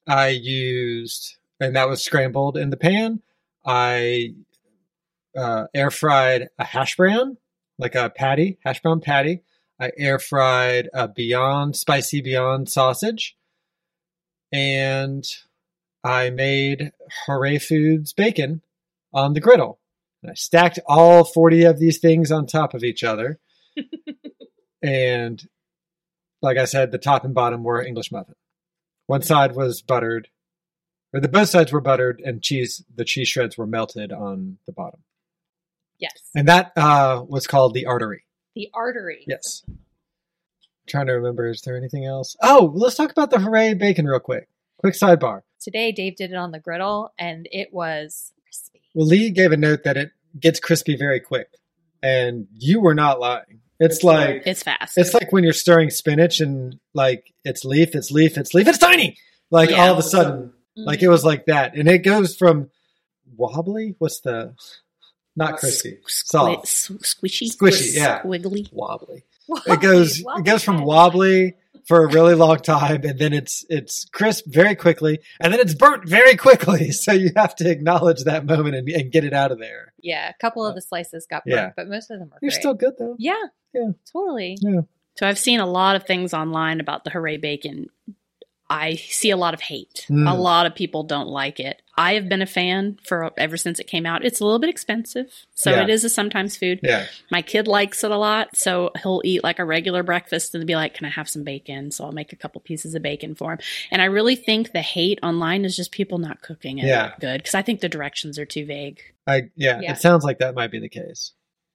I 0.07 0.29
used, 0.29 1.37
and 1.61 1.77
that 1.77 1.89
was 1.89 2.03
scrambled 2.03 2.57
in 2.57 2.71
the 2.71 2.77
pan. 2.77 3.23
I 3.65 4.35
uh, 5.37 5.67
air 5.75 5.91
fried 5.91 6.49
a 6.59 6.65
hash 6.65 6.97
brown, 6.97 7.37
like 7.79 7.95
a 7.95 8.11
patty, 8.11 8.59
hash 8.65 8.81
brown 8.81 9.01
patty. 9.01 9.43
I 9.79 9.93
air 9.97 10.19
fried 10.19 10.89
a 10.93 11.09
Beyond 11.09 11.77
Spicy 11.77 12.21
Beyond 12.21 12.69
sausage. 12.69 13.37
And 14.53 15.25
I 16.05 16.31
made 16.31 16.93
Hooray 17.27 17.59
Foods 17.59 18.13
bacon 18.13 18.63
on 19.13 19.35
the 19.35 19.41
griddle. 19.41 19.80
And 20.23 20.31
I 20.31 20.35
stacked 20.35 20.79
all 20.87 21.25
40 21.25 21.65
of 21.65 21.79
these 21.79 21.99
things 21.99 22.31
on 22.31 22.47
top 22.47 22.75
of 22.75 22.85
each 22.85 23.03
other. 23.03 23.39
and 24.83 25.43
like 26.43 26.57
I 26.59 26.65
said, 26.65 26.91
the 26.91 26.99
top 26.99 27.25
and 27.25 27.35
bottom 27.35 27.63
were 27.63 27.83
English 27.83 28.11
muffin. 28.13 28.35
One 29.07 29.23
side 29.23 29.55
was 29.55 29.83
buttered, 29.83 30.29
or 31.13 31.21
the 31.21 31.29
both 31.29 31.49
sides 31.49 31.73
were 31.73 31.81
buttered, 31.81 32.21
and 32.25 32.43
cheese. 32.43 32.85
The 32.95 33.05
cheese 33.05 33.29
shreds 33.29 33.59
were 33.59 33.67
melted 33.67 34.13
on 34.13 34.59
the 34.67 34.73
bottom, 34.73 35.01
Yes. 35.99 36.13
and 36.35 36.49
that 36.49 36.73
uh, 36.77 37.25
was 37.27 37.47
called 37.47 37.75
the 37.75 37.87
artery. 37.87 38.25
The 38.55 38.71
artery. 38.73 39.25
Yes. 39.27 39.63
trying 40.87 41.07
to 41.07 41.13
remember, 41.15 41.49
is 41.49 41.63
there 41.63 41.77
anything 41.77 42.05
else? 42.05 42.37
Oh, 42.43 42.71
let's 42.75 42.97
talk 42.97 43.11
about 43.11 43.31
the 43.31 43.39
hooray 43.41 43.75
bacon 43.75 44.07
real 44.07 44.21
quick. 44.21 44.49
Quick 44.79 44.95
sidebar. 44.95 45.43
Today, 45.61 45.93
Dave 45.93 46.17
did 46.17 46.31
it 46.31 46.37
on 46.37 46.53
the 46.53 46.59
griddle, 46.61 47.13
and 47.19 47.49
it 47.51 47.73
was. 47.73 48.33
Well, 48.95 49.07
Lee 49.07 49.31
gave 49.31 49.53
a 49.53 49.57
note 49.57 49.85
that 49.85 49.97
it 49.97 50.11
gets 50.39 50.61
crispy 50.61 50.97
very 50.97 51.21
quick, 51.21 51.49
and 52.03 52.47
you 52.57 52.81
were 52.81 52.95
not 52.95 53.21
lying. 53.21 53.61
It's 53.79 54.03
like 54.05 54.43
It's 54.47 54.63
fast. 54.63 54.99
It's 54.99 55.15
like 55.15 55.33
when 55.33 55.43
you're 55.45 55.53
stirring 55.55 55.91
spinach 55.91 56.41
and 56.41 56.79
like 56.93 57.33
it's 57.45 57.65
leaf, 57.65 57.95
it's 57.95 58.11
leaf, 58.11 58.37
it's 58.37 58.53
leaf, 58.53 58.69
it's 58.69 58.79
tiny. 58.79 59.17
Like 59.51 59.71
Yeah. 59.71 59.87
all 59.87 59.93
of 59.93 59.99
a 59.99 60.03
sudden, 60.03 60.49
mm-hmm. 60.49 60.83
like 60.85 61.03
it 61.03 61.09
was 61.09 61.25
like 61.25 61.47
that, 61.47 61.75
and 61.75 61.89
it 61.89 61.99
goes 61.99 62.37
from 62.37 62.71
wobbly. 63.37 63.95
What's 63.99 64.21
the 64.21 64.55
not 65.37 65.57
crispy, 65.59 65.99
Squi- 66.07 66.11
soft, 66.11 66.67
s- 66.67 66.91
squishy, 67.03 67.57
Squishy, 67.57 67.95
yeah. 67.97 68.21
squiggly. 68.23 68.69
wobbly. 68.73 69.25
It 69.67 69.81
goes 69.81 70.21
it 70.21 70.45
goes 70.45 70.63
from 70.63 70.83
wobbly 70.85 71.55
for 71.87 72.05
a 72.05 72.09
really 72.13 72.35
long 72.35 72.59
time, 72.59 73.03
and 73.05 73.19
then 73.19 73.33
it's 73.33 73.65
it's 73.69 74.05
crisp 74.13 74.45
very 74.47 74.75
quickly, 74.75 75.21
and 75.41 75.53
then 75.53 75.61
it's 75.61 75.75
burnt 75.75 76.09
very 76.09 76.37
quickly. 76.37 76.91
So 77.01 77.13
you 77.13 77.31
have 77.37 77.55
to 77.57 77.71
acknowledge 77.71 78.25
that 78.25 78.45
moment 78.47 78.75
and, 78.77 78.89
and 78.89 79.11
get 79.13 79.25
it 79.25 79.33
out 79.33 79.53
of 79.53 79.59
there. 79.59 79.93
Yeah, 80.03 80.29
a 80.29 80.35
couple 80.35 80.65
of 80.67 80.73
uh, 80.73 80.75
the 80.77 80.83
slices 80.83 81.27
got 81.29 81.45
burnt, 81.45 81.57
Yeah. 81.57 81.71
but 81.77 81.89
most 81.89 82.11
of 82.11 82.19
them 82.19 82.29
are 82.33 82.39
You're 82.43 82.51
great. 82.51 82.61
still 82.61 82.75
good 82.75 82.95
though. 82.99 83.17
yeah, 83.19 83.35
Yeah. 83.75 83.91
totally. 84.13 84.57
Yeah. 84.61 84.81
So 85.17 85.27
I've 85.29 85.39
seen 85.39 85.61
a 85.61 85.67
lot 85.67 85.97
of 85.97 86.05
things 86.07 86.33
online 86.33 86.81
about 86.81 87.05
the 87.05 87.11
hooray 87.11 87.37
bacon. 87.37 87.89
I 88.73 88.95
see 88.95 89.31
a 89.31 89.37
lot 89.37 89.53
of 89.53 89.61
hate. 89.61 90.07
Mm. 90.09 90.31
A 90.31 90.35
lot 90.35 90.65
of 90.65 90.77
people 90.77 91.03
don't 91.03 91.27
like 91.27 91.59
it. 91.59 91.83
I 91.99 92.15
have 92.15 92.29
been 92.29 92.41
a 92.41 92.47
fan 92.47 92.99
for 93.05 93.33
ever 93.37 93.57
since 93.57 93.81
it 93.81 93.89
came 93.89 94.07
out. 94.07 94.25
It's 94.25 94.39
a 94.41 94.45
little 94.45 94.61
bit 94.61 94.71
expensive, 94.71 95.31
so 95.55 95.73
Yeah. 95.73 95.83
it 95.83 95.91
is 95.91 96.05
a 96.05 96.09
sometimes 96.09 96.57
food. 96.57 96.79
Yeah. 96.83 97.07
My 97.33 97.43
kid 97.43 97.67
likes 97.67 98.05
it 98.05 98.13
a 98.13 98.17
lot, 98.17 98.57
so 98.57 98.93
he'll 99.03 99.21
eat 99.25 99.43
like 99.43 99.59
a 99.59 99.65
regular 99.65 100.05
breakfast 100.05 100.55
and 100.55 100.65
be 100.67 100.77
like, 100.77 100.95
"Can 100.95 101.05
I 101.05 101.11
have 101.11 101.29
some 101.29 101.43
bacon?" 101.43 101.91
So 101.91 102.05
I'll 102.05 102.13
make 102.13 102.33
a 102.33 102.37
couple 102.37 102.61
pieces 102.61 102.95
of 102.95 103.03
bacon 103.03 103.35
for 103.35 103.53
him. 103.53 103.59
And 103.91 104.01
I 104.01 104.05
really 104.07 104.37
think 104.37 104.71
the 104.71 104.81
hate 104.83 105.19
online 105.23 105.65
is 105.65 105.75
just 105.77 105.91
people 105.91 106.19
not 106.19 106.41
cooking 106.41 106.79
it 106.79 106.87
Yeah. 106.87 107.13
good 107.21 107.39
because 107.43 107.57
I 107.57 107.63
think 107.63 107.81
the 107.81 107.89
directions 107.89 108.39
are 108.39 108.47
too 108.47 108.65
vague. 108.65 109.01
I 109.27 109.51
yeah, 109.57 109.81
Yeah. 109.83 109.93
It 109.93 109.99
sounds 109.99 110.23
like 110.25 110.39
that 110.39 110.55
might 110.55 110.71
be 110.71 110.79
the 110.79 110.89
case. 110.89 111.33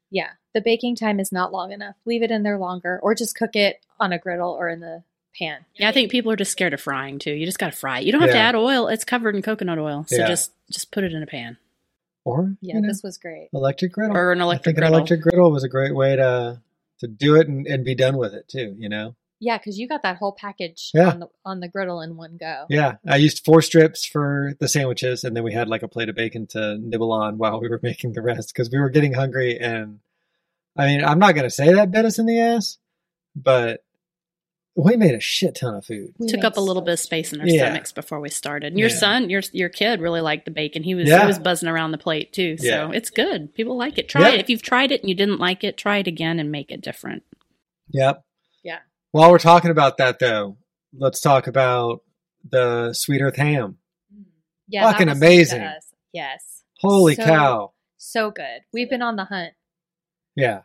Yeah. 0.09 0.29
The 0.53 0.61
baking 0.61 0.95
time 0.95 1.19
is 1.19 1.33
not 1.33 1.51
long 1.51 1.73
enough. 1.73 1.95
Leave 2.05 2.23
it 2.23 2.31
in 2.31 2.43
there 2.43 2.57
longer 2.57 2.99
or 3.03 3.13
just 3.15 3.35
cook 3.35 3.55
it 3.57 3.81
on 3.99 4.13
a 4.13 4.17
griddle 4.17 4.51
or 4.51 4.69
in 4.69 4.79
the 4.79 5.03
pan. 5.37 5.65
Yeah, 5.75 5.89
I 5.89 5.91
think 5.91 6.11
people 6.11 6.31
are 6.31 6.35
just 6.35 6.51
scared 6.51 6.73
of 6.73 6.81
frying 6.81 7.19
too. 7.19 7.31
You 7.33 7.45
just 7.45 7.59
got 7.59 7.71
to 7.71 7.77
fry 7.77 7.99
it. 7.99 8.05
You 8.05 8.11
don't 8.11 8.21
have 8.21 8.31
to 8.31 8.37
add 8.37 8.55
oil; 8.55 8.87
it's 8.87 9.03
covered 9.03 9.35
in 9.35 9.41
coconut 9.41 9.79
oil. 9.79 10.05
So 10.07 10.17
Yeah. 10.17 10.27
just 10.27 10.51
just 10.71 10.91
put 10.91 11.03
it 11.03 11.13
in 11.13 11.21
a 11.21 11.27
pan 11.27 11.57
Or 12.23 12.55
Yeah, 12.61 12.75
you 12.75 12.81
know, 12.81 12.87
this 12.87 13.03
was 13.03 13.17
great. 13.17 13.49
electric 13.53 13.91
griddle. 13.93 14.15
or 14.17 14.31
an 14.31 14.41
I 14.41 14.45
electric 14.45 14.63
think 14.65 14.77
griddle. 14.77 14.93
an 14.95 14.99
electric 14.99 15.21
griddle 15.21 15.51
was 15.51 15.63
a 15.63 15.69
great 15.69 15.93
way 15.95 16.15
to 16.15 16.61
to 16.99 17.07
do 17.07 17.35
it 17.35 17.47
and, 17.47 17.67
and 17.67 17.83
be 17.83 17.93
done 17.95 18.17
with 18.17 18.33
it 18.33 18.47
too. 18.47 18.75
You 18.79 18.89
know. 18.89 19.15
Yeah, 19.41 19.57
because 19.57 19.77
you 19.77 19.87
got 19.87 20.01
that 20.03 20.15
whole 20.17 20.31
package 20.31 20.91
Yeah. 20.93 21.09
on 21.09 21.19
the 21.19 21.27
on 21.43 21.59
the 21.59 21.67
griddle 21.67 22.01
in 22.01 22.15
one 22.17 22.37
go. 22.39 22.65
Yeah, 22.69 22.93
I 23.05 23.17
used 23.17 23.43
four 23.45 23.61
strips 23.61 24.05
for 24.05 24.53
the 24.59 24.67
sandwiches, 24.69 25.23
and 25.25 25.35
then 25.35 25.43
we 25.43 25.53
had 25.53 25.67
like 25.67 25.83
a 25.83 25.87
plate 25.89 26.07
of 26.09 26.15
bacon 26.15 26.47
to 26.51 26.77
nibble 26.79 27.11
on 27.11 27.37
while 27.37 27.59
we 27.59 27.67
were 27.67 27.79
making 27.83 28.13
the 28.13 28.21
rest 28.21 28.53
because 28.53 28.71
we 28.71 28.79
were 28.79 28.89
getting 28.89 29.13
hungry. 29.13 29.59
And 29.59 29.99
I 30.77 30.85
mean, 30.87 31.03
I'm 31.03 31.19
not 31.19 31.35
gonna 31.35 31.49
say 31.49 31.73
that 31.73 31.91
bit 31.91 32.05
us 32.05 32.17
in 32.17 32.25
the 32.25 32.39
ass, 32.39 32.77
but 33.35 33.83
we 34.75 34.97
made 34.97 35.15
a 35.15 35.19
shit 35.21 35.55
ton 35.55 35.75
of 35.75 35.85
food. 35.85 36.13
We 36.17 36.27
took 36.27 36.43
up 36.43 36.57
a 36.57 36.61
little 36.61 36.81
bit 36.81 36.93
of 36.93 36.99
space 36.99 37.31
in 37.31 37.39
our 37.41 37.47
Yeah. 37.47 37.65
stomachs 37.65 37.91
before 37.93 38.19
we 38.19 38.29
started. 38.29 38.67
And 38.73 38.79
your 38.79 38.89
Yeah. 38.89 38.95
son, 38.95 39.29
your 39.29 39.41
your 39.53 39.69
kid, 39.69 40.01
really 40.01 40.21
liked 40.21 40.45
the 40.45 40.51
bacon. 40.51 40.83
He 40.83 40.95
was 40.95 41.07
Yeah. 41.07 41.21
he 41.21 41.27
was 41.27 41.39
buzzing 41.39 41.69
around 41.69 41.91
the 41.91 41.97
plate 41.97 42.33
too. 42.33 42.57
So 42.57 42.65
Yeah. 42.67 42.91
it's 42.93 43.09
good. 43.09 43.53
People 43.55 43.77
like 43.77 43.97
it. 43.97 44.09
Try 44.09 44.29
Yeah. 44.29 44.33
it. 44.35 44.39
If 44.41 44.49
you've 44.49 44.61
tried 44.61 44.91
it 44.91 45.01
and 45.01 45.09
you 45.09 45.15
didn't 45.15 45.39
like 45.39 45.63
it, 45.63 45.77
try 45.77 45.97
it 45.99 46.07
again 46.07 46.39
and 46.39 46.51
make 46.51 46.71
it 46.71 46.81
different. 46.81 47.23
Yep. 47.91 48.23
Yeah. 48.63 48.79
While 49.11 49.31
we're 49.31 49.39
talking 49.39 49.71
about 49.71 49.97
that, 49.97 50.19
though, 50.19 50.57
let's 50.93 51.21
talk 51.21 51.47
about 51.47 52.01
the 52.49 52.91
Sweet 52.93 53.21
Earth 53.21 53.37
ham. 53.37 53.77
Mm. 54.13 54.25
Yeah, 54.67 54.91
Fucking 54.91 55.07
was 55.07 55.19
new 55.19 55.21
to 55.21 55.25
amazing. 55.27 55.69
Yes. 56.11 56.63
Holy 56.81 57.15
So- 57.15 57.23
cow! 57.23 57.71
So 57.97 58.29
good. 58.31 58.61
We've 58.73 58.89
been 58.89 59.01
on 59.01 59.15
the 59.15 59.25
hunt. 59.25 59.53
Yeah, 60.35 60.61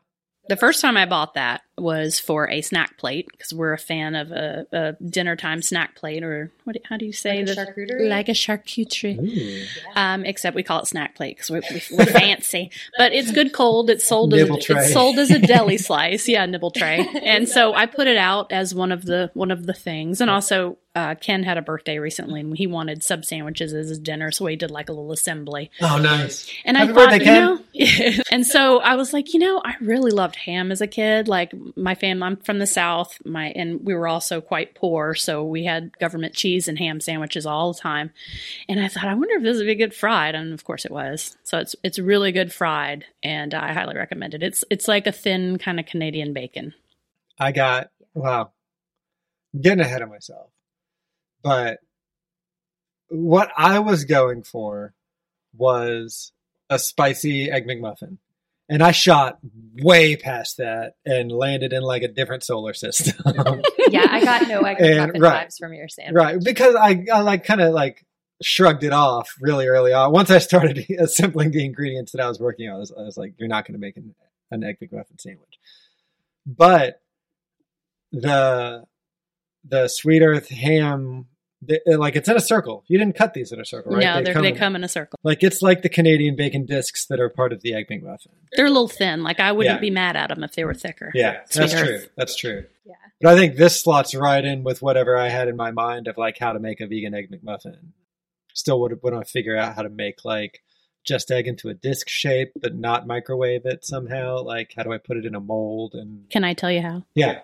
The 0.48 0.56
first 0.56 0.80
time 0.80 0.96
I 0.96 1.06
bought 1.06 1.34
that 1.34 1.62
was 1.80 2.20
for 2.20 2.48
a 2.50 2.60
snack 2.62 2.96
plate 2.98 3.28
because 3.30 3.52
we're 3.52 3.72
a 3.72 3.78
fan 3.78 4.14
of 4.14 4.30
a, 4.30 4.66
a 4.72 4.92
dinner 5.04 5.36
time 5.36 5.62
snack 5.62 5.96
plate 5.96 6.22
or 6.22 6.52
what? 6.64 6.76
How 6.84 6.96
do 6.96 7.04
you 7.06 7.12
say 7.12 7.44
Like 7.44 7.48
a 7.48 7.54
the- 7.54 7.66
charcuterie? 7.72 8.08
Like 8.08 8.28
a 8.28 8.32
charcuterie. 8.32 9.18
Ooh. 9.18 9.66
Um, 9.96 10.24
except 10.24 10.54
we 10.54 10.62
call 10.62 10.80
it 10.80 10.86
snack 10.86 11.14
plate 11.14 11.36
because 11.36 11.50
we, 11.50 11.60
we, 11.72 11.82
we're 11.96 12.06
fancy. 12.06 12.70
But 12.98 13.12
it's 13.12 13.30
good 13.32 13.52
cold. 13.52 13.90
It's 13.90 14.04
sold 14.06 14.34
as 14.34 14.42
Nibble 14.42 14.56
a, 14.56 14.60
tray. 14.60 14.76
it's 14.84 14.92
sold 14.92 15.18
as 15.18 15.30
a 15.30 15.38
deli 15.46 15.78
slice. 15.78 16.28
Yeah, 16.28 16.46
nibble 16.46 16.70
tray. 16.70 17.06
And 17.22 17.48
so 17.48 17.74
I 17.74 17.86
put 17.86 18.06
it 18.06 18.16
out 18.16 18.52
as 18.52 18.74
one 18.74 18.92
of 18.92 19.04
the 19.04 19.30
one 19.34 19.50
of 19.50 19.66
the 19.66 19.72
things. 19.74 20.20
And 20.20 20.30
also, 20.30 20.78
uh, 20.94 21.14
Ken 21.14 21.44
had 21.44 21.56
a 21.56 21.62
birthday 21.62 21.98
recently, 21.98 22.40
and 22.40 22.56
he 22.56 22.66
wanted 22.66 23.02
sub 23.04 23.24
sandwiches 23.24 23.72
as 23.72 23.88
his 23.88 23.98
dinner, 24.00 24.32
so 24.32 24.44
he 24.46 24.56
did 24.56 24.72
like 24.72 24.88
a 24.88 24.92
little 24.92 25.12
assembly. 25.12 25.70
Oh, 25.80 25.98
nice. 25.98 26.50
And 26.64 26.76
Happy 26.76 26.90
I 26.90 26.94
thought, 26.94 27.10
birthday, 27.10 27.18
you 27.74 27.86
Ken. 27.86 28.16
know, 28.16 28.22
and 28.32 28.44
so 28.46 28.80
I 28.80 28.96
was 28.96 29.12
like, 29.12 29.32
you 29.32 29.38
know, 29.38 29.62
I 29.64 29.76
really 29.80 30.10
loved 30.10 30.34
ham 30.34 30.72
as 30.72 30.80
a 30.80 30.88
kid. 30.88 31.28
Like 31.28 31.52
my 31.76 31.94
family, 31.94 32.24
I'm 32.24 32.36
from 32.36 32.58
the 32.58 32.66
South, 32.66 33.18
my 33.24 33.46
and 33.50 33.84
we 33.84 33.94
were 33.94 34.08
also 34.08 34.40
quite 34.40 34.74
poor, 34.74 35.14
so 35.14 35.44
we 35.44 35.64
had 35.64 35.96
government 35.98 36.34
cheese 36.34 36.68
and 36.68 36.78
ham 36.78 37.00
sandwiches 37.00 37.46
all 37.46 37.72
the 37.72 37.80
time. 37.80 38.10
And 38.68 38.80
I 38.80 38.88
thought, 38.88 39.04
I 39.04 39.14
wonder 39.14 39.36
if 39.36 39.42
this 39.42 39.58
would 39.58 39.66
be 39.66 39.74
good 39.74 39.94
fried, 39.94 40.34
and 40.34 40.52
of 40.52 40.64
course 40.64 40.84
it 40.84 40.90
was. 40.90 41.36
So 41.42 41.58
it's 41.58 41.76
it's 41.82 41.98
really 41.98 42.32
good 42.32 42.52
fried, 42.52 43.04
and 43.22 43.54
I 43.54 43.72
highly 43.72 43.96
recommend 43.96 44.34
it. 44.34 44.42
It's 44.42 44.64
it's 44.70 44.88
like 44.88 45.06
a 45.06 45.12
thin 45.12 45.58
kind 45.58 45.80
of 45.80 45.86
Canadian 45.86 46.32
bacon. 46.32 46.74
I 47.38 47.52
got 47.52 47.90
wow. 48.14 48.52
I'm 49.54 49.60
getting 49.60 49.80
ahead 49.80 50.02
of 50.02 50.10
myself. 50.10 50.50
But 51.42 51.78
what 53.08 53.50
I 53.56 53.78
was 53.80 54.04
going 54.04 54.42
for 54.42 54.94
was 55.56 56.32
a 56.68 56.78
spicy 56.78 57.50
egg 57.50 57.66
McMuffin. 57.66 58.18
And 58.70 58.82
I 58.82 58.92
shot 58.92 59.38
way 59.82 60.14
past 60.16 60.56
that 60.58 60.94
and 61.04 61.30
landed 61.32 61.72
in 61.72 61.82
like 61.82 62.02
a 62.02 62.08
different 62.08 62.42
solar 62.44 62.72
system. 62.72 63.14
Yeah, 63.90 64.06
I 64.08 64.24
got 64.24 64.46
no 64.46 64.60
egg 64.64 64.76
And- 64.80 65.12
McMuffin 65.12 65.20
right. 65.20 65.48
vibes 65.48 65.58
from 65.58 65.74
your 65.74 65.88
sandwich. 65.88 66.14
right. 66.14 66.36
Because 66.42 66.76
I, 66.76 67.04
I 67.12 67.22
like 67.22 67.42
kind 67.44 67.60
of 67.60 67.74
like 67.74 68.06
shrugged 68.40 68.84
it 68.84 68.92
off 68.92 69.34
really 69.40 69.66
early 69.66 69.92
on. 69.92 70.12
Once 70.12 70.30
I 70.30 70.38
started 70.38 70.86
assembling 70.98 71.50
the 71.50 71.64
ingredients 71.64 72.12
that 72.12 72.20
I 72.20 72.28
was 72.28 72.38
working 72.38 72.68
on, 72.68 72.76
I 72.76 72.78
was, 72.78 72.92
I 72.96 73.02
was 73.02 73.16
like, 73.16 73.34
you're 73.38 73.48
not 73.48 73.66
going 73.66 73.72
to 73.74 73.80
make 73.80 73.96
an, 73.96 74.14
an 74.52 74.62
egg 74.62 74.78
McMuffin 74.80 75.20
sandwich. 75.20 75.58
But 76.46 77.02
the 78.12 78.84
the 79.64 79.88
sweet 79.88 80.22
earth 80.22 80.48
ham, 80.48 81.26
they, 81.62 81.78
uh, 81.86 81.98
like 81.98 82.16
it's 82.16 82.28
in 82.28 82.36
a 82.36 82.40
circle. 82.40 82.84
You 82.88 82.98
didn't 82.98 83.16
cut 83.16 83.34
these 83.34 83.52
in 83.52 83.60
a 83.60 83.64
circle, 83.64 83.92
right? 83.92 84.02
No, 84.02 84.22
they 84.22 84.32
they 84.40 84.48
in- 84.50 84.56
come 84.56 84.76
in 84.76 84.84
a 84.84 84.88
circle. 84.88 85.18
like 85.22 85.42
it's 85.42 85.60
like 85.62 85.82
the 85.82 85.88
Canadian 85.88 86.34
bacon 86.36 86.64
discs 86.66 87.06
that 87.06 87.20
are 87.20 87.28
part 87.28 87.52
of 87.52 87.60
the 87.62 87.74
egg 87.74 87.88
McMuffin. 87.90 88.28
They're 88.56 88.66
a 88.66 88.70
little 88.70 88.88
thin. 88.88 89.22
Like 89.22 89.40
I 89.40 89.52
wouldn't 89.52 89.76
Yeah. 89.76 89.80
be 89.80 89.90
mad 89.90 90.16
at 90.16 90.28
them 90.30 90.42
if 90.42 90.52
they 90.52 90.64
were 90.64 90.74
thicker. 90.74 91.10
Yeah, 91.14 91.40
Sweet 91.50 91.60
that's 91.60 91.74
Earth. 91.74 91.86
true. 91.86 91.98
That's 92.16 92.36
true. 92.36 92.64
Yeah. 92.86 92.94
But 93.20 93.34
I 93.34 93.36
think 93.36 93.56
this 93.56 93.80
slots 93.82 94.14
right 94.14 94.44
in 94.44 94.62
with 94.64 94.80
whatever 94.80 95.16
I 95.16 95.28
had 95.28 95.48
in 95.48 95.56
my 95.56 95.70
mind 95.70 96.08
of 96.08 96.16
like 96.16 96.38
how 96.38 96.52
to 96.54 96.58
make 96.58 96.80
a 96.80 96.86
vegan 96.86 97.14
egg 97.14 97.30
McMuffin. 97.30 97.76
Still 98.54 98.80
would 98.80 98.98
want 99.02 99.24
to 99.24 99.30
figure 99.30 99.56
out 99.56 99.76
how 99.76 99.82
to 99.82 99.88
make 99.90 100.24
like 100.24 100.60
just 101.04 101.30
egg 101.30 101.46
into 101.46 101.68
a 101.68 101.74
disc 101.74 102.08
shape, 102.08 102.52
but 102.60 102.74
not 102.74 103.06
microwave 103.06 103.64
it 103.64 103.84
somehow. 103.84 104.42
Like 104.42 104.72
how 104.76 104.82
do 104.82 104.92
I 104.92 104.98
put 104.98 105.16
it 105.18 105.24
in 105.26 105.34
a 105.34 105.40
mold 105.40 105.94
and 105.94 106.28
Can 106.30 106.42
I 106.44 106.54
tell 106.54 106.70
you 106.70 106.82
how? 106.82 107.04
yeah, 107.14 107.40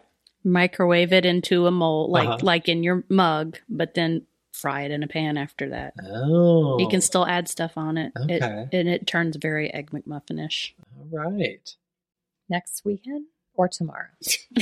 microwave 0.47 1.13
it 1.13 1.27
into 1.27 1.67
a 1.67 1.71
mold 1.71 2.11
like 2.11 2.29
Uh-huh. 2.29 2.39
like 2.43 2.69
in 2.69 2.83
your 2.83 3.05
mug 3.09 3.59
but 3.69 3.95
then 3.95 4.23
fry 4.53 4.83
it 4.83 4.91
in 4.91 5.03
a 5.03 5.07
pan 5.09 5.37
after 5.37 5.69
that 5.71 5.93
oh, 6.09 6.79
you 6.79 6.89
can 6.89 7.01
still 7.03 7.27
add 7.27 7.49
stuff 7.49 7.77
on 7.77 7.99
it 7.99 8.13
It- 8.29 8.43
and 8.73 8.89
it 8.89 9.07
turns 9.07 9.37
very 9.37 9.71
egg 9.75 9.91
mcmuffinish 9.91 10.73
all 10.97 11.09
right 11.11 11.75
Next 12.49 12.85
weekend 12.85 13.27
or 13.55 13.67
tomorrow? 13.69 14.07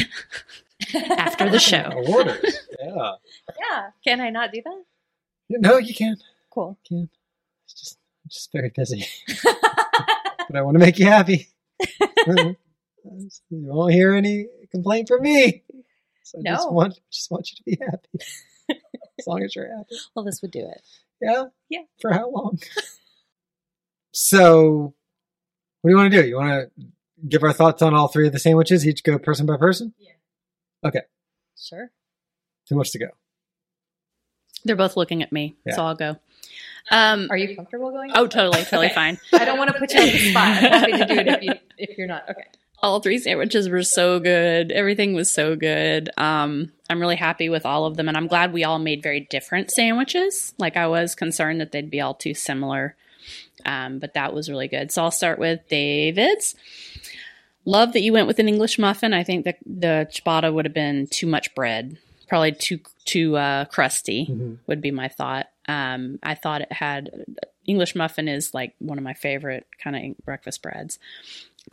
after 1.19 1.51
the 1.51 1.59
show 1.59 1.91
orders. 2.09 2.59
yeah, 2.83 3.13
Yeah. 3.61 3.91
Can 4.03 4.21
I 4.23 4.31
not 4.31 4.53
do 4.53 4.63
that? 4.65 4.85
no, 5.51 5.77
you 5.77 5.95
can. 5.95 6.17
Cool. 6.51 6.79
Can. 6.89 7.11
It's 7.67 7.75
just 7.79 7.99
I'm 8.25 8.31
just 8.31 8.53
very 8.53 8.71
busy, 8.75 9.05
but 9.45 10.57
I 10.57 10.63
want 10.63 10.77
to 10.77 10.79
make 10.79 10.99
you 10.99 11.05
happy. 11.07 11.49
you 12.27 12.57
won't 13.51 13.93
hear 13.93 14.15
any 14.15 14.47
complaint 14.71 15.09
from 15.09 15.21
me. 15.23 15.63
So 16.25 16.39
I 16.41 16.43
just 16.43 16.67
No. 16.67 16.73
want 16.73 16.99
just 17.13 17.31
want 17.31 17.49
you 17.51 17.57
to 17.57 17.63
be 17.65 17.79
happy. 17.85 18.81
as 19.19 19.27
long 19.27 19.43
as 19.45 19.55
you're 19.55 19.69
happy. 19.77 19.95
well, 20.15 20.25
this 20.25 20.43
would 20.43 20.51
do 20.51 20.61
it. 20.61 20.83
Yeah? 21.23 21.45
Yeah. 21.69 21.83
For 22.01 22.13
how 22.13 22.29
long? 22.31 22.59
so 24.13 24.95
what 25.83 25.89
do 25.91 25.93
you 25.95 25.97
want 25.97 26.13
to 26.13 26.23
do? 26.23 26.29
You 26.29 26.37
want 26.37 26.71
to 26.77 26.85
give 27.29 27.43
our 27.43 27.53
thoughts 27.53 27.83
on 27.83 27.95
all 27.95 28.09
three 28.09 28.27
of 28.27 28.33
the 28.33 28.39
sandwiches, 28.39 28.87
each 28.87 29.03
go 29.05 29.19
person 29.19 29.47
by 29.47 29.57
person? 29.57 29.95
Yeah. 29.99 30.13
Okay. 30.85 31.03
Sure. 31.59 31.91
Who 32.69 32.77
wants 32.77 32.91
to 32.93 32.99
go? 32.99 33.07
they're 34.67 34.77
both 34.77 34.97
looking 34.97 35.23
at 35.23 35.31
me 35.31 35.55
Yeah. 35.67 35.75
so 35.75 35.83
i'll 35.85 35.95
go 35.95 36.17
um 36.91 37.27
Are 37.31 37.37
you 37.37 37.55
comfortable 37.55 37.91
going? 37.91 38.13
oh 38.15 38.27
totally 38.27 38.63
totally 38.65 38.87
Okay. 38.87 38.95
fine 38.95 39.19
I 39.35 39.45
don't 39.45 39.59
want 39.59 39.69
to 39.71 39.79
put 39.79 39.93
you 39.93 40.01
on 40.01 40.07
the 40.07 40.31
spot. 40.31 40.43
I'm 40.49 40.55
happy 40.73 40.93
to 40.93 41.05
do 41.05 41.15
it 41.19 41.27
if 41.29 41.43
you 41.43 41.53
if 41.77 41.99
you're 41.99 42.07
not. 42.07 42.27
Okay. 42.31 42.45
All 42.85 43.01
three 43.01 43.19
sandwiches 43.19 43.69
were 43.69 43.83
so 43.83 44.21
good. 44.21 44.71
Everything 44.71 45.15
was 45.15 45.31
so 45.31 45.57
good. 45.57 46.11
Um, 46.19 46.71
I'm 46.91 47.01
really 47.01 47.17
happy 47.17 47.49
with 47.49 47.65
all 47.65 47.87
of 47.87 47.97
them, 47.97 48.09
and 48.09 48.17
I'm 48.17 48.27
glad 48.27 48.53
we 48.53 48.63
all 48.63 48.79
made 48.79 49.03
very 49.03 49.21
different 49.31 49.71
sandwiches. 49.71 50.55
Like 50.59 50.77
I 50.77 50.87
was 50.87 51.15
concerned 51.15 51.63
that 51.63 51.73
they'd 51.73 51.91
be 51.91 52.03
all 52.03 52.13
too 52.13 52.35
similar, 52.35 52.95
um, 53.65 54.01
but 54.01 54.13
that 54.15 54.35
was 54.35 54.51
really 54.51 54.69
good. 54.69 54.93
So 54.93 55.03
I'll 55.03 55.11
start 55.11 55.39
with 55.39 55.67
David's. 55.69 56.55
Love 57.65 57.95
that 57.95 58.03
you 58.03 58.13
went 58.13 58.27
with 58.27 58.39
an 58.39 58.49
English 58.49 58.79
muffin. 58.79 59.15
I 59.15 59.25
think 59.25 59.47
that 59.47 59.57
the 59.65 60.07
ciabatta 60.13 60.53
would 60.53 60.67
have 60.67 60.75
been 60.75 61.07
too 61.07 61.27
much 61.27 61.55
bread, 61.55 61.97
probably 62.29 62.53
too 62.53 62.81
too 63.07 63.37
uh, 63.39 63.65
crusty. 63.65 64.27
Mhm. 64.27 64.59
Would 64.67 64.83
be 64.83 64.91
my 64.91 65.09
thought. 65.09 65.47
Um, 65.67 66.19
I 66.23 66.35
thought 66.35 66.61
it 66.61 66.73
had 66.73 67.11
English 67.67 67.95
muffin 67.95 68.29
is 68.29 68.53
like 68.53 68.75
one 68.79 68.99
of 68.99 69.05
my 69.05 69.15
favorite 69.15 69.67
kind 69.83 69.97
of 69.97 70.25
breakfast 70.27 70.61
breads 70.61 70.99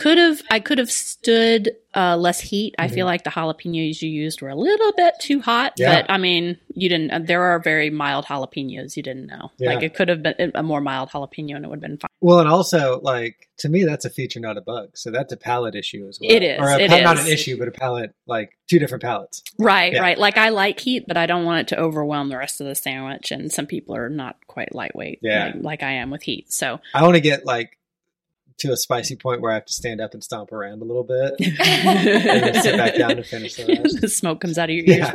could 0.01 0.17
have 0.17 0.41
I 0.49 0.59
could 0.59 0.77
have 0.77 0.91
stood 0.91 1.71
uh, 1.93 2.15
less 2.15 2.39
heat. 2.39 2.73
I 2.79 2.85
Mm-hmm. 2.85 2.95
feel 2.95 3.05
like 3.05 3.23
the 3.25 3.29
jalapenos 3.29 4.01
you 4.01 4.09
used 4.09 4.41
were 4.41 4.49
a 4.49 4.55
little 4.55 4.93
bit 4.93 5.13
too 5.19 5.41
hot, 5.41 5.73
Yeah. 5.77 6.01
but 6.01 6.09
I 6.11 6.17
mean, 6.17 6.57
you 6.73 6.87
didn't. 6.87 7.11
Uh, 7.11 7.19
there 7.19 7.43
are 7.43 7.59
very 7.59 7.89
mild 7.89 8.25
jalapenos. 8.25 8.95
You 8.95 9.03
didn't 9.03 9.27
know. 9.27 9.51
Yeah. 9.57 9.73
Like 9.73 9.83
it 9.83 9.93
could 9.93 10.07
have 10.07 10.23
been 10.23 10.51
a 10.55 10.63
more 10.63 10.79
mild 10.81 11.09
jalapeno, 11.09 11.55
and 11.55 11.65
it 11.65 11.67
would 11.67 11.77
have 11.77 11.81
been 11.81 11.97
fine. 11.97 12.09
Well, 12.21 12.39
and 12.39 12.47
also, 12.47 12.99
like 13.01 13.49
to 13.57 13.69
me, 13.69 13.83
that's 13.83 14.05
a 14.05 14.09
feature, 14.09 14.39
not 14.39 14.57
a 14.57 14.61
bug. 14.61 14.91
So 14.95 15.11
that's 15.11 15.33
a 15.33 15.37
palate 15.37 15.75
issue 15.75 16.07
as 16.07 16.17
well. 16.21 16.31
It 16.31 16.43
is, 16.43 16.59
or 16.59 16.69
a 16.69 16.79
it 16.79 17.03
not 17.03 17.17
is. 17.17 17.25
an 17.25 17.31
issue, 17.33 17.57
but 17.57 17.67
a 17.67 17.71
palate, 17.71 18.13
like 18.25 18.51
two 18.69 18.79
different 18.79 19.03
palettes. 19.03 19.43
Right, 19.59 19.93
Yeah. 19.93 20.01
right. 20.01 20.17
Like 20.17 20.37
I 20.37 20.49
like 20.49 20.79
heat, 20.79 21.05
but 21.07 21.17
I 21.17 21.25
don't 21.25 21.43
want 21.45 21.59
it 21.61 21.67
to 21.75 21.79
overwhelm 21.79 22.29
the 22.29 22.37
rest 22.37 22.61
of 22.61 22.67
the 22.67 22.75
sandwich. 22.75 23.31
And 23.31 23.51
some 23.51 23.65
people 23.67 23.95
are 23.95 24.09
not 24.09 24.37
quite 24.47 24.73
lightweight, 24.73 25.19
Yeah. 25.21 25.47
like, 25.55 25.63
like 25.63 25.83
I 25.83 25.91
am 25.93 26.09
with 26.09 26.23
heat. 26.23 26.51
So 26.53 26.79
I 26.93 27.03
want 27.03 27.15
to 27.15 27.21
get 27.21 27.45
like 27.45 27.77
to 28.61 28.71
a 28.71 28.77
spicy 28.77 29.15
point 29.15 29.41
where 29.41 29.51
I 29.51 29.55
have 29.55 29.65
to 29.65 29.73
stand 29.73 30.01
up 30.01 30.13
and 30.13 30.23
stomp 30.23 30.51
around 30.51 30.81
a 30.81 30.85
little 30.85 31.03
bit, 31.03 31.33
and 31.59 32.43
then 32.43 32.61
sit 32.61 32.77
back 32.77 32.95
down 32.95 33.15
to 33.17 33.23
finish 33.23 33.55
the 33.55 33.65
rest. 33.65 34.01
the 34.01 34.07
smoke 34.07 34.41
comes 34.41 34.57
out 34.57 34.69
of 34.69 34.75
your 34.75 34.85
ears. 34.87 35.07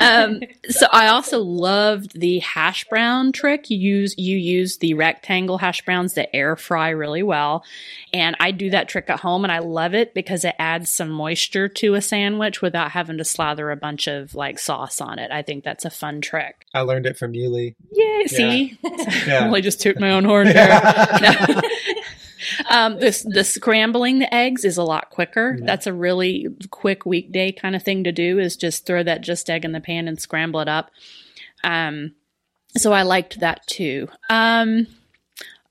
um, 0.00 0.40
so 0.68 0.86
I 0.92 1.08
also 1.08 1.40
loved 1.40 2.18
the 2.18 2.38
hash 2.40 2.84
brown 2.84 3.32
trick. 3.32 3.70
You 3.70 3.78
use 3.78 4.14
you 4.16 4.36
use 4.36 4.78
the 4.78 4.94
rectangle 4.94 5.58
hash 5.58 5.84
browns 5.84 6.14
that 6.14 6.34
air 6.34 6.56
fry 6.56 6.90
really 6.90 7.22
well, 7.22 7.64
and 8.12 8.36
I 8.40 8.50
do 8.50 8.70
that 8.70 8.88
trick 8.88 9.10
at 9.10 9.20
home, 9.20 9.44
and 9.44 9.52
I 9.52 9.58
love 9.58 9.94
it 9.94 10.14
because 10.14 10.44
it 10.44 10.54
adds 10.58 10.88
some 10.90 11.10
moisture 11.10 11.68
to 11.68 11.94
a 11.94 12.00
sandwich 12.02 12.62
without 12.62 12.92
having 12.92 13.18
to 13.18 13.24
slather 13.24 13.70
a 13.70 13.76
bunch 13.76 14.06
of 14.06 14.34
like 14.34 14.58
sauce 14.58 15.00
on 15.00 15.18
it. 15.18 15.30
I 15.30 15.42
think 15.42 15.64
that's 15.64 15.84
a 15.84 15.90
fun 15.90 16.20
trick. 16.20 16.66
I 16.74 16.80
learned 16.80 17.06
it 17.06 17.18
from 17.18 17.32
Yuli. 17.32 17.74
Yay! 17.92 18.26
See, 18.26 18.78
Yeah. 19.26 19.44
really 19.46 19.62
just 19.62 19.80
toot 19.80 19.98
my 19.98 20.12
own 20.12 20.24
horn 20.24 20.46
there. 20.48 20.66
um, 22.70 22.98
this 22.98 23.22
the 23.22 23.44
scrambling 23.44 24.18
the 24.18 24.32
eggs 24.34 24.64
is 24.64 24.76
a 24.76 24.82
lot 24.82 25.10
quicker. 25.10 25.58
That's 25.62 25.86
a 25.86 25.92
really 25.92 26.46
quick 26.70 27.06
weekday 27.06 27.52
kind 27.52 27.74
of 27.76 27.82
thing 27.82 28.04
to 28.04 28.12
do. 28.12 28.38
Is 28.38 28.56
just 28.56 28.86
throw 28.86 29.02
that 29.02 29.20
just 29.22 29.48
egg 29.50 29.64
in 29.64 29.72
the 29.72 29.80
pan 29.80 30.08
and 30.08 30.20
scramble 30.20 30.60
it 30.60 30.68
up. 30.68 30.90
Um, 31.64 32.14
so 32.76 32.92
I 32.92 33.02
liked 33.02 33.40
that 33.40 33.66
too. 33.66 34.08
Um, 34.28 34.86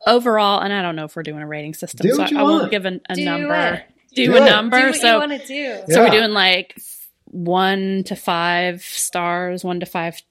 overall, 0.07 0.59
and 0.61 0.73
I 0.73 0.81
don't 0.81 0.95
know 0.95 1.05
if 1.05 1.15
we're 1.15 1.23
doing 1.23 1.41
a 1.41 1.47
rating 1.47 1.73
system, 1.73 2.07
Do 2.07 2.13
so 2.15 2.23
I, 2.23 2.29
I 2.37 2.43
won't 2.43 2.71
give 2.71 2.85
an, 2.85 3.01
a 3.09 3.15
Do 3.15 3.25
number. 3.25 3.83
Do, 4.15 4.25
Do 4.27 4.33
a 4.33 4.37
it. 4.37 4.49
number. 4.49 4.79
do 4.79 4.85
what 4.87 4.95
so 4.95 5.23
you 5.23 5.39
do. 5.45 5.93
so 5.93 6.03
we're 6.03 6.09
doing 6.09 6.31
like 6.31 6.79
one 7.25 8.03
to 8.05 8.15
five 8.15 8.81
stars, 8.81 9.63
one 9.63 9.79
to 9.81 9.85
five 9.85 10.21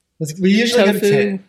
We 0.41 0.53
usually 0.53 0.85
go 0.85 0.93
to 0.93 1.01
tofu. 1.01 1.11
ten, 1.11 1.45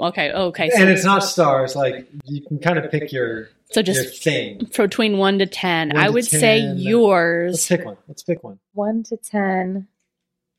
Okay, 0.00 0.32
okay. 0.32 0.70
So 0.70 0.80
and 0.80 0.90
it's 0.90 1.04
not 1.04 1.22
stars. 1.22 1.76
Like 1.76 2.08
you 2.24 2.40
can 2.46 2.58
kind 2.60 2.78
of 2.78 2.90
pick 2.90 3.12
your 3.12 3.50
So 3.72 3.82
just 3.82 4.22
thing. 4.22 4.68
between 4.76 5.18
one 5.18 5.38
to 5.38 5.46
ten. 5.46 5.88
One 5.90 5.96
I 5.96 6.06
to 6.06 6.12
would 6.12 6.24
say 6.26 6.60
10. 6.60 6.68
Let's 6.76 6.82
yours 6.84 7.68
pick 7.68 7.84
one. 7.84 7.96
Let's 8.08 8.22
pick 8.22 8.44
one. 8.44 8.58
One 8.74 9.02
to 9.04 9.16
ten. 9.16 9.88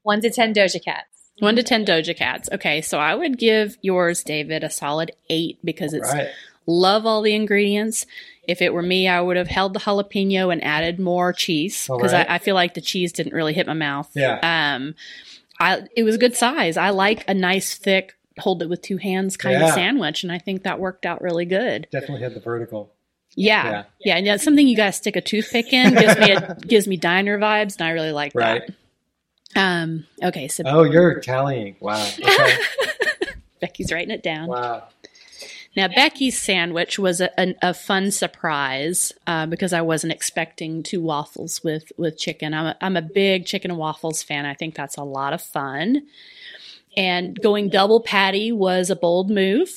One 0.01 0.22
to 0.22 0.30
ten 0.30 0.53
Doja 0.53 0.84
Cats. 0.84 1.07
one 1.39 1.55
to 1.55 1.64
ten 1.64 1.86
Doja 1.86 2.16
Cats. 2.16 2.49
Okay, 2.51 2.82
so 2.82 2.99
I 2.99 3.16
would 3.16 3.38
give 3.38 3.78
yours, 3.82 4.24
David, 4.24 4.64
a 4.64 4.70
solid 4.70 5.11
eight 5.30 5.59
because 5.64 5.93
it's 5.93 6.11
Right. 6.11 6.28
love 6.66 7.05
all 7.05 7.22
the 7.22 7.34
ingredients. 7.36 8.05
If 8.47 8.61
it 8.61 8.74
were 8.74 8.82
me, 8.82 9.07
I 9.07 9.22
would 9.22 9.38
have 9.38 9.47
held 9.47 9.74
the 9.74 9.80
jalapeno 9.80 10.51
and 10.51 10.61
added 10.64 10.99
more 10.99 11.32
cheese 11.32 11.88
because 11.88 12.11
right. 12.11 12.30
I, 12.30 12.36
I 12.36 12.38
feel 12.39 12.55
like 12.55 12.74
the 12.74 12.82
cheese 12.82 13.14
didn't 13.14 13.34
really 13.34 13.53
hit 13.53 13.68
my 13.68 13.74
mouth. 13.74 14.09
Yeah. 14.16 14.39
Um, 14.76 14.95
I 15.59 15.84
it 15.95 16.03
was 16.03 16.16
a 16.16 16.18
good 16.18 16.36
size. 16.36 16.76
I 16.78 16.89
like 16.89 17.24
a 17.30 17.34
nice 17.34 17.76
thick 17.76 18.16
hold 18.39 18.64
it 18.64 18.68
with 18.70 18.82
two 18.82 18.97
hands 18.97 19.38
kind 19.38 19.59
Yeah. 19.59 19.68
of 19.68 19.74
sandwich, 19.76 20.24
and 20.24 20.32
I 20.32 20.39
think 20.39 20.64
that 20.64 20.80
worked 20.80 21.05
out 21.05 21.22
really 21.22 21.45
good. 21.45 21.88
Definitely 21.91 22.24
had 22.24 22.34
the 22.34 22.39
vertical. 22.39 22.93
Yeah, 23.36 23.84
Yeah. 24.00 24.18
yeah, 24.20 24.32
and 24.34 24.42
something 24.42 24.68
you 24.68 24.76
got 24.78 24.86
to 24.88 24.92
stick 24.92 25.16
a 25.16 25.22
toothpick 25.22 25.74
in 25.74 25.94
gives 25.96 26.18
me 26.20 26.32
a, 26.32 26.56
gives 26.68 26.88
me 26.88 26.98
diner 26.98 27.40
vibes, 27.40 27.78
and 27.80 27.88
I 27.88 27.92
really 27.92 28.12
like 28.12 28.34
that. 28.34 28.40
Right. 28.40 28.62
that. 29.56 29.60
Um. 29.84 30.06
Okay, 30.24 30.48
so 30.48 30.64
Oh, 30.66 30.84
you're 30.84 31.20
tallying. 31.20 31.76
Wow. 31.80 32.08
Okay. 32.24 32.58
Becky's 33.62 33.92
writing 33.92 34.12
it 34.12 34.24
down. 34.24 34.48
wow. 34.48 34.84
Now, 35.76 35.88
Becky's 35.88 36.40
sandwich 36.40 37.00
was 37.00 37.20
a, 37.20 37.40
an- 37.40 37.56
a 37.64 37.74
fun 37.74 38.12
surprise 38.12 39.12
uh, 39.26 39.48
because 39.48 39.74
I 39.74 39.82
wasn't 39.82 40.14
expecting 40.14 40.84
two 40.84 41.02
waffles 41.02 41.64
with, 41.64 41.92
with 41.98 42.16
chicken. 42.20 42.54
I'm 42.54 42.66
a, 42.68 42.78
I'm 42.80 42.96
a 42.98 43.02
big 43.02 43.48
chicken 43.48 43.72
and 43.72 43.80
waffles 43.80 44.22
fan. 44.22 44.46
I 44.46 44.54
think 44.54 44.76
that's 44.76 44.98
a 44.98 45.04
lot 45.04 45.34
of 45.34 45.42
fun. 45.42 46.04
And 46.96 47.39
going 47.41 47.70
double 47.70 48.02
patty 48.02 48.52
was 48.52 48.89
a 48.89 48.96
bold 48.96 49.30
move, 49.30 49.70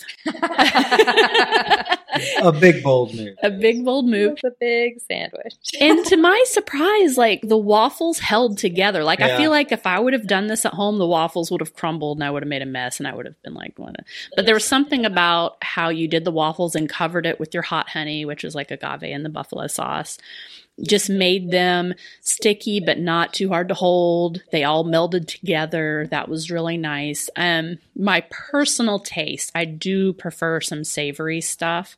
A 2.43 2.53
big 2.53 2.83
bold 2.83 3.15
move. 3.15 3.37
a 3.43 3.51
big 3.51 3.85
bold 3.85 4.07
move. 4.09 4.33
It's 4.35 4.45
a 4.45 4.51
big 4.59 5.01
sandwich. 5.01 5.55
and 5.81 6.05
to 6.07 6.17
my 6.17 6.43
surprise, 6.47 7.19
like 7.19 7.43
the 7.43 7.57
waffles 7.59 8.19
held 8.19 8.59
together. 8.59 9.05
Like 9.05 9.21
I 9.21 9.37
feel 9.37 9.51
like 9.51 9.71
if 9.73 9.87
I 9.87 9.99
would 9.99 10.13
have 10.15 10.27
done 10.27 10.47
this 10.47 10.65
at 10.65 10.73
home, 10.75 10.99
the 10.99 11.07
waffles 11.07 11.51
would 11.51 11.61
have 11.61 11.75
crumbled 11.75 12.19
and 12.19 12.25
I 12.25 12.31
would 12.31 12.43
have 12.43 12.49
made 12.49 12.63
a 12.63 12.67
mess 12.67 12.99
and 12.99 13.07
I 13.07 13.15
would 13.15 13.27
have 13.27 13.41
been 13.43 13.55
like, 13.55 13.75
what? 13.79 13.97
But 14.35 14.47
there 14.47 14.55
was 14.55 14.65
something 14.65 15.05
about 15.05 15.57
how 15.63 15.89
you 15.91 16.09
did 16.09 16.25
the 16.25 16.31
waffles 16.31 16.75
and 16.75 16.89
covered 16.89 17.27
it 17.27 17.39
with 17.39 17.53
your 17.53 17.63
hot 17.65 17.91
honey, 17.91 18.25
which 18.25 18.45
is 18.45 18.55
like 18.55 18.71
agave 18.71 19.03
and 19.03 19.25
the 19.25 19.29
buffalo 19.31 19.67
sauce. 19.67 20.19
Just 20.83 21.09
made 21.09 21.51
them 21.51 21.95
sticky 22.21 22.81
but 22.81 22.99
not 22.99 23.33
too 23.33 23.49
hard 23.49 23.69
to 23.69 23.75
hold. 23.75 24.43
They 24.53 24.65
all 24.65 24.85
melded 24.85 25.27
together. 25.27 26.07
That 26.11 26.29
was 26.29 26.51
really 26.51 26.77
nice. 26.77 27.31
Um, 27.37 27.79
my 27.95 28.21
personal 28.31 28.99
taste, 28.99 29.51
I 29.55 29.65
do 29.65 30.13
prefer 30.13 30.61
some 30.61 30.85
savory 30.85 31.41
stuff. 31.41 31.97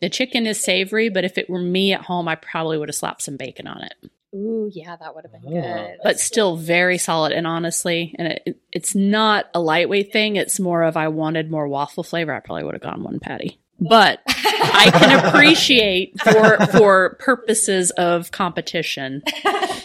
The 0.00 0.08
chicken 0.08 0.46
is 0.46 0.58
savory, 0.62 1.08
but 1.10 1.24
if 1.24 1.36
it 1.38 1.50
were 1.50 1.60
me 1.60 1.92
at 1.92 2.02
home, 2.02 2.26
I 2.28 2.36
probably 2.36 2.78
would 2.78 2.88
have 2.88 2.96
slapped 2.96 3.22
some 3.22 3.36
bacon 3.36 3.66
on 3.66 3.82
it. 3.82 3.94
Ooh, 4.34 4.70
yeah, 4.72 4.96
that 4.96 5.14
would 5.14 5.24
have 5.24 5.32
been 5.32 5.42
Oh. 5.46 5.60
good. 5.62 5.96
But 6.02 6.18
still 6.20 6.56
very 6.56 6.98
solid. 6.98 7.32
And 7.32 7.46
honestly, 7.46 8.14
and 8.18 8.28
it, 8.28 8.42
it- 8.46 8.56
it's 8.72 8.94
not 8.94 9.46
a 9.54 9.60
lightweight 9.60 10.12
thing. 10.12 10.36
It's 10.36 10.60
more 10.60 10.82
of 10.82 10.96
I 10.98 11.08
wanted 11.08 11.50
more 11.50 11.66
waffle 11.68 12.02
flavor. 12.02 12.34
I 12.34 12.40
probably 12.40 12.64
would 12.64 12.74
have 12.74 12.82
gone 12.82 13.02
one 13.02 13.20
patty. 13.20 13.58
But 13.78 14.20
I 14.26 14.90
can 14.92 15.24
appreciate 15.26 16.18
for 16.20 16.66
for 16.66 17.16
purposes 17.18 17.90
of 17.92 18.30
competition, 18.30 19.22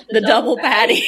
the 0.09 0.21
double 0.21 0.57
patty 0.57 1.03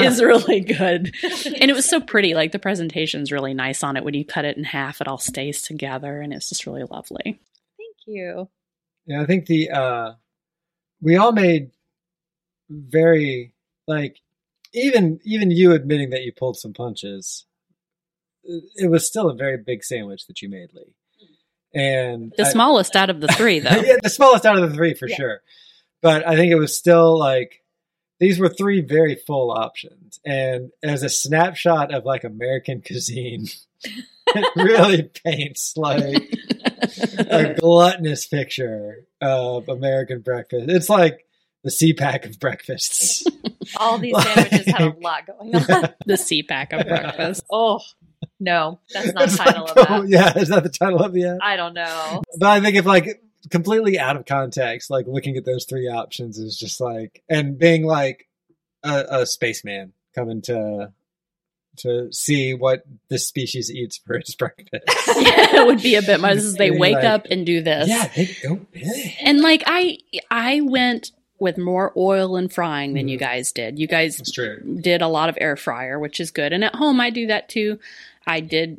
is 0.00 0.22
really 0.22 0.60
good. 0.60 1.14
And 1.22 1.70
it 1.70 1.74
was 1.74 1.88
so 1.88 2.00
pretty. 2.00 2.34
Like 2.34 2.52
the 2.52 2.58
presentation's 2.58 3.32
really 3.32 3.54
nice 3.54 3.82
on 3.82 3.96
it. 3.96 4.04
When 4.04 4.14
you 4.14 4.24
cut 4.24 4.44
it 4.44 4.56
in 4.56 4.64
half, 4.64 5.00
it 5.00 5.08
all 5.08 5.18
stays 5.18 5.62
together 5.62 6.20
and 6.20 6.32
it's 6.32 6.48
just 6.48 6.66
really 6.66 6.84
lovely. 6.84 7.22
Thank 7.24 7.96
you. 8.06 8.48
Yeah, 9.06 9.22
I 9.22 9.26
think 9.26 9.46
the 9.46 9.70
uh 9.70 10.12
we 11.00 11.16
all 11.16 11.32
made 11.32 11.70
very 12.68 13.54
like 13.86 14.18
even 14.74 15.20
even 15.24 15.50
you 15.50 15.72
admitting 15.72 16.10
that 16.10 16.22
you 16.22 16.32
pulled 16.32 16.58
some 16.58 16.74
punches. 16.74 17.46
It 18.44 18.64
it 18.76 18.90
was 18.90 19.06
still 19.06 19.30
a 19.30 19.34
very 19.34 19.56
big 19.56 19.84
sandwich 19.84 20.26
that 20.26 20.42
you 20.42 20.48
made, 20.50 20.74
Lee. 20.74 20.94
And 21.78 22.32
The 22.36 22.46
I- 22.46 22.50
smallest 22.50 22.96
out 22.96 23.10
of 23.10 23.20
the 23.20 23.28
three, 23.28 23.58
though. 23.60 23.70
yeah, 23.70 23.96
the 24.02 24.10
smallest 24.10 24.44
out 24.44 24.58
of 24.58 24.68
the 24.70 24.76
three 24.76 24.94
for 24.94 25.08
sure. 25.08 25.40
But 26.02 26.26
I 26.26 26.36
think 26.36 26.50
it 26.52 26.56
was 26.56 26.76
still 26.76 27.18
like 27.18 27.62
these 28.20 28.38
were 28.40 28.48
three 28.48 28.80
very 28.80 29.14
full 29.14 29.50
options. 29.52 30.18
And 30.26 30.70
as 30.82 31.02
a 31.04 31.08
snapshot 31.08 31.94
of 31.94 32.04
like 32.04 32.24
American 32.24 32.82
cuisine, 32.82 33.46
it 33.84 34.46
really 34.56 35.02
paints 35.24 35.74
like 35.76 36.34
a 37.18 37.54
gluttonous 37.58 38.26
picture 38.26 39.06
of 39.20 39.68
American 39.68 40.20
breakfast. 40.20 40.66
It's 40.68 40.88
like 40.88 41.26
the 41.64 41.70
CPAC 41.70 42.26
of 42.28 42.38
breakfasts. 42.40 43.24
All 43.76 43.98
these 43.98 44.20
sandwiches 44.22 44.66
had 44.66 44.80
a 44.80 44.94
lot 45.00 45.26
going 45.26 45.54
on. 45.56 45.88
the 46.06 46.14
CPAC 46.14 46.80
of 46.80 46.86
breakfast. 46.88 47.44
Oh, 47.50 47.80
no, 48.40 48.78
that's 48.92 49.12
not 49.12 49.28
the 49.30 49.36
title 49.36 49.62
like, 49.64 49.76
of 49.76 49.86
that. 50.02 50.08
yeah, 50.08 50.38
is 50.38 50.48
that 50.48 50.62
the 50.62 50.68
title 50.68 51.00
of 51.02 51.12
the 51.12 51.24
ad? 51.26 51.38
I 51.42 51.56
don't 51.56 51.74
know. 51.74 52.22
But 52.38 52.48
I 52.48 52.60
think 52.60 52.76
if 52.76 52.84
like 52.86 53.22
completely 53.50 53.98
out 53.98 54.16
of 54.16 54.26
context, 54.26 54.90
like 54.90 55.06
looking 55.06 55.36
at 55.36 55.44
those 55.44 55.64
three 55.64 55.88
options 55.88 56.38
is 56.38 56.56
just 56.56 56.80
like, 56.80 57.22
and 57.28 57.58
being 57.58 57.84
like 57.84 58.28
a, 58.82 59.04
a 59.22 59.26
spaceman 59.26 59.92
coming 60.14 60.42
to 60.42 60.92
to 61.78 62.12
see 62.12 62.54
what 62.54 62.82
this 63.08 63.26
species 63.28 63.70
eats 63.70 63.98
for 63.98 64.14
its 64.16 64.34
breakfast. 64.34 64.82
it 64.88 65.64
would 65.66 65.80
be 65.80 65.94
a 65.94 66.02
bit 66.02 66.18
much. 66.20 66.36
as 66.38 66.54
They 66.54 66.72
wake 66.72 66.94
like- 66.94 67.04
up 67.04 67.26
and 67.30 67.46
do 67.46 67.62
this. 67.62 67.88
yeah, 67.88 68.08
they 68.16 68.26
go 68.42 68.60
really. 68.74 69.16
And 69.22 69.40
like 69.40 69.62
I 69.66 69.98
I 70.30 70.60
went 70.62 71.12
with 71.40 71.56
more 71.56 71.92
oil 71.96 72.34
and 72.34 72.52
frying 72.52 72.94
than 72.94 73.06
you 73.06 73.16
Mhm. 73.16 73.20
guys 73.20 73.52
did. 73.52 73.78
You 73.78 73.86
guys 73.86 74.16
did 74.80 75.02
a 75.02 75.06
lot 75.06 75.28
of 75.28 75.38
air 75.40 75.54
fryer, 75.54 75.96
which 76.00 76.18
is 76.18 76.32
good. 76.32 76.52
And 76.52 76.64
at 76.64 76.74
home 76.74 77.00
I 77.00 77.10
do 77.10 77.28
that 77.28 77.48
too. 77.48 77.78
I 78.28 78.40
did 78.40 78.78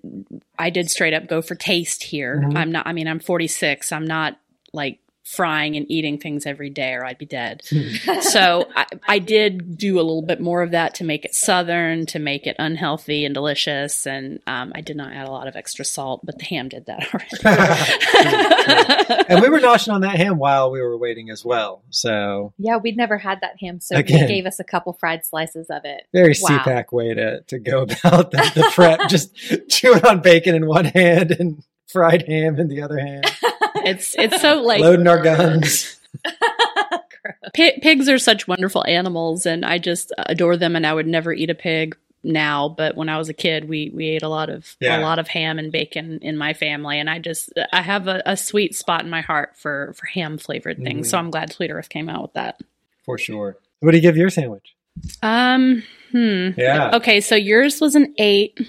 I 0.57 0.69
did 0.69 0.89
straight 0.89 1.13
up 1.13 1.27
go 1.27 1.41
for 1.41 1.55
taste 1.55 2.03
here. 2.03 2.41
Mhm. 2.45 2.55
I'm 2.55 2.71
not 2.71 2.87
I 2.87 2.93
mean 2.93 3.07
I'm 3.07 3.19
46. 3.19 3.91
I'm 3.91 4.05
not 4.05 4.39
like 4.71 4.99
frying 5.29 5.75
and 5.75 5.85
eating 5.91 6.17
things 6.17 6.47
every 6.47 6.71
day 6.71 6.93
or 6.93 7.05
I'd 7.05 7.19
be 7.19 7.25
dead. 7.27 7.61
so 8.21 8.67
I, 8.75 8.85
I 9.07 9.19
did 9.19 9.77
do 9.77 9.95
a 9.97 10.01
little 10.01 10.23
bit 10.23 10.41
more 10.41 10.63
of 10.63 10.71
that 10.71 10.95
to 10.95 11.03
make 11.03 11.23
it 11.23 11.35
southern, 11.35 12.07
to 12.07 12.17
make 12.17 12.47
it 12.47 12.55
unhealthy 12.57 13.25
and 13.25 13.33
delicious. 13.35 14.07
And 14.07 14.39
um, 14.47 14.71
I 14.73 14.81
did 14.81 14.97
not 14.97 15.13
add 15.13 15.27
a 15.27 15.31
lot 15.31 15.47
of 15.47 15.55
extra 15.55 15.85
salt, 15.85 16.21
but 16.25 16.39
the 16.39 16.45
ham 16.45 16.67
did 16.69 16.87
that 16.87 17.13
already. 17.13 17.37
and 19.29 19.41
we 19.41 19.49
were 19.49 19.59
noshing 19.59 19.93
on 19.93 20.01
that 20.01 20.15
ham 20.17 20.39
while 20.39 20.71
we 20.71 20.81
were 20.81 20.97
waiting 20.97 21.29
as 21.29 21.45
well. 21.45 21.83
So 21.91 22.53
Yeah, 22.57 22.77
we'd 22.77 22.97
never 22.97 23.19
had 23.19 23.41
that 23.41 23.59
ham, 23.59 23.79
so 23.79 23.97
Again. 23.97 24.21
he 24.27 24.33
gave 24.33 24.45
us 24.47 24.59
a 24.59 24.63
couple 24.63 24.93
fried 24.93 25.25
slices 25.25 25.67
of 25.69 25.85
it. 25.85 26.07
very 26.11 26.33
Wow. 26.41 26.57
CPAC 26.59 26.91
way 26.91 27.13
to, 27.13 27.41
to 27.41 27.59
go 27.59 27.83
about 27.83 28.31
the, 28.31 28.51
the 28.55 28.71
prep. 28.73 28.99
Just 29.09 29.35
chewing 29.69 30.03
on 30.05 30.21
bacon 30.21 30.55
in 30.55 30.65
one 30.65 30.85
hand 30.85 31.31
and 31.31 31.63
fried 31.87 32.23
ham 32.27 32.59
in 32.59 32.67
the 32.67 32.81
other 32.81 32.97
hand. 32.99 33.25
It's 33.75 34.15
it's 34.17 34.41
so 34.41 34.61
like 34.61 34.81
Loading 34.81 35.07
our 35.07 35.21
guns. 35.21 35.99
Pi- 37.55 37.79
pigs 37.81 38.07
are 38.09 38.17
such 38.17 38.47
wonderful 38.47 38.85
animals, 38.85 39.45
and 39.45 39.65
I 39.65 39.77
just 39.77 40.11
adore 40.17 40.57
them. 40.57 40.75
And 40.75 40.85
I 40.85 40.93
would 40.93 41.07
never 41.07 41.33
eat 41.33 41.49
a 41.49 41.55
pig 41.55 41.97
now, 42.23 42.69
but 42.69 42.95
when 42.95 43.09
I 43.09 43.17
was 43.17 43.29
a 43.29 43.33
kid, 43.33 43.67
we 43.69 43.91
we 43.93 44.07
ate 44.07 44.23
a 44.23 44.29
lot 44.29 44.49
of 44.49 44.75
Yeah. 44.79 44.99
a 44.99 45.01
lot 45.01 45.19
of 45.19 45.27
ham 45.27 45.59
and 45.59 45.71
bacon 45.71 46.19
in 46.21 46.37
my 46.37 46.53
family, 46.53 46.99
and 46.99 47.09
I 47.09 47.19
just 47.19 47.51
I 47.71 47.81
have 47.81 48.07
a, 48.07 48.21
a 48.25 48.37
sweet 48.37 48.75
spot 48.75 49.03
in 49.03 49.09
my 49.09 49.21
heart 49.21 49.57
for 49.57 49.93
for 49.97 50.05
ham 50.07 50.37
flavored 50.37 50.77
things. 50.77 51.07
Mm. 51.07 51.11
So 51.11 51.17
I'm 51.17 51.31
glad 51.31 51.51
Sweet 51.51 51.71
Earth 51.71 51.89
came 51.89 52.09
out 52.09 52.21
with 52.21 52.33
that. 52.33 52.59
For 53.05 53.17
sure. 53.17 53.57
What 53.79 53.91
do 53.91 53.97
you 53.97 54.01
give 54.01 54.17
your 54.17 54.29
sandwich? 54.29 54.75
Um, 55.21 55.83
hmm. 56.11 56.49
Yeah. 56.57 56.91
Okay, 56.95 57.21
so 57.21 57.35
yours 57.35 57.79
was 57.79 57.95
an 57.95 58.13
eight. 58.17 58.59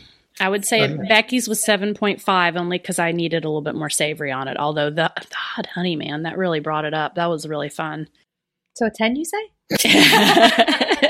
I 0.40 0.48
would 0.48 0.64
say 0.64 0.82
Okay. 0.84 1.08
Becky's 1.08 1.46
was 1.48 1.62
seven 1.62 1.94
point 1.94 2.20
five, 2.20 2.56
only 2.56 2.78
because 2.78 2.98
I 2.98 3.12
needed 3.12 3.44
a 3.44 3.48
little 3.48 3.60
bit 3.62 3.74
more 3.74 3.90
savory 3.90 4.32
on 4.32 4.48
it. 4.48 4.56
Although 4.58 4.90
the, 4.90 5.12
the 5.14 5.36
hot 5.36 5.66
honey 5.66 5.96
man 5.96 6.22
that 6.22 6.38
really 6.38 6.60
brought 6.60 6.84
it 6.84 6.94
up. 6.94 7.14
That 7.14 7.26
was 7.26 7.46
really 7.46 7.68
fun. 7.68 8.08
So 8.74 8.86
a 8.86 8.90
10, 8.90 9.16
you 9.16 9.24
say? 9.24 9.50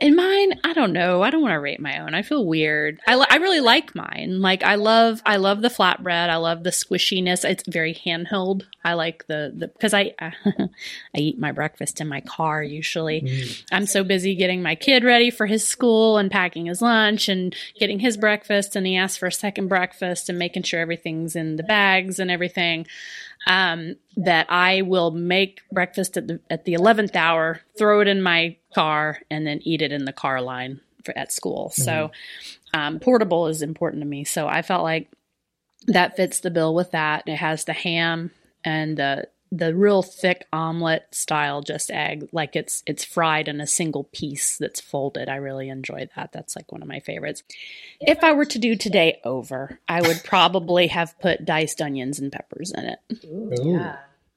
In 0.00 0.14
mine, 0.14 0.60
I 0.62 0.74
don't 0.74 0.92
know. 0.92 1.22
I 1.22 1.30
don't 1.30 1.42
want 1.42 1.52
to 1.52 1.58
rate 1.58 1.80
my 1.80 1.98
own. 1.98 2.14
I 2.14 2.22
feel 2.22 2.46
weird. 2.46 3.00
I, 3.08 3.16
li- 3.16 3.26
I 3.28 3.36
really 3.38 3.58
like 3.60 3.96
mine. 3.96 4.40
Like 4.40 4.62
I 4.62 4.76
love 4.76 5.20
I 5.26 5.38
love 5.38 5.60
the 5.60 5.68
flatbread. 5.68 6.28
I 6.28 6.36
love 6.36 6.62
the 6.62 6.70
squishiness. 6.70 7.44
It's 7.44 7.64
very 7.66 7.94
handheld. 7.94 8.62
I 8.84 8.94
like 8.94 9.26
the 9.26 9.52
the 9.56 9.66
because 9.66 9.94
I 9.94 10.14
I 10.20 10.68
eat 11.16 11.38
my 11.40 11.50
breakfast 11.50 12.00
in 12.00 12.06
my 12.06 12.20
car 12.20 12.62
usually. 12.62 13.22
Mm-hmm. 13.22 13.74
I'm 13.74 13.86
so 13.86 14.04
busy 14.04 14.36
getting 14.36 14.62
my 14.62 14.76
kid 14.76 15.02
ready 15.02 15.30
for 15.30 15.46
his 15.46 15.66
school 15.66 16.16
and 16.16 16.30
packing 16.30 16.66
his 16.66 16.80
lunch 16.80 17.28
and 17.28 17.54
getting 17.78 17.98
his 17.98 18.16
breakfast 18.16 18.76
and 18.76 18.86
he 18.86 18.96
asks 18.96 19.18
for 19.18 19.26
a 19.26 19.32
second 19.32 19.66
breakfast 19.66 20.28
and 20.28 20.38
making 20.38 20.62
sure 20.62 20.78
everything's 20.78 21.34
in 21.34 21.56
the 21.56 21.64
bags 21.64 22.20
and 22.20 22.30
everything 22.30 22.86
um, 23.46 23.96
that 24.16 24.46
I 24.50 24.82
will 24.82 25.10
make 25.10 25.60
breakfast 25.72 26.16
at 26.16 26.26
the 26.26 26.40
at 26.50 26.64
the 26.64 26.74
eleventh 26.74 27.16
hour, 27.16 27.60
throw 27.78 28.00
it 28.00 28.08
in 28.08 28.22
my 28.22 28.56
car, 28.74 29.20
and 29.30 29.46
then 29.46 29.60
eat 29.62 29.82
it 29.82 29.92
in 29.92 30.04
the 30.04 30.12
car 30.12 30.40
line 30.40 30.80
for, 31.04 31.16
at 31.16 31.32
school. 31.32 31.70
So 31.70 32.10
um, 32.74 33.00
portable 33.00 33.46
is 33.46 33.62
important 33.62 34.02
to 34.02 34.06
me. 34.06 34.24
So 34.24 34.46
I 34.48 34.62
felt 34.62 34.82
like 34.82 35.10
that 35.86 36.16
fits 36.16 36.40
the 36.40 36.50
bill 36.50 36.74
with 36.74 36.90
that. 36.90 37.22
It 37.26 37.36
has 37.36 37.64
the 37.64 37.72
ham 37.72 38.30
and 38.64 38.96
the 38.96 39.28
the 39.50 39.74
real 39.74 40.02
thick 40.02 40.46
omelet 40.52 41.06
style 41.12 41.62
just 41.62 41.90
egg 41.90 42.28
like 42.32 42.54
it's 42.56 42.82
it's 42.86 43.04
fried 43.04 43.48
in 43.48 43.60
a 43.60 43.66
single 43.66 44.04
piece 44.04 44.56
that's 44.58 44.80
folded 44.80 45.28
i 45.28 45.36
really 45.36 45.68
enjoy 45.68 46.06
that 46.16 46.30
that's 46.32 46.54
like 46.56 46.70
one 46.70 46.82
of 46.82 46.88
my 46.88 47.00
favorites 47.00 47.42
if 48.00 48.22
i 48.22 48.32
were 48.32 48.44
to 48.44 48.58
do 48.58 48.76
today 48.76 49.18
over 49.24 49.80
i 49.88 50.00
would 50.00 50.22
probably 50.24 50.86
have 50.88 51.18
put 51.20 51.44
diced 51.44 51.80
onions 51.80 52.18
and 52.18 52.32
peppers 52.32 52.72
in 52.72 52.84
it 52.84 52.98
Ooh. 53.24 53.80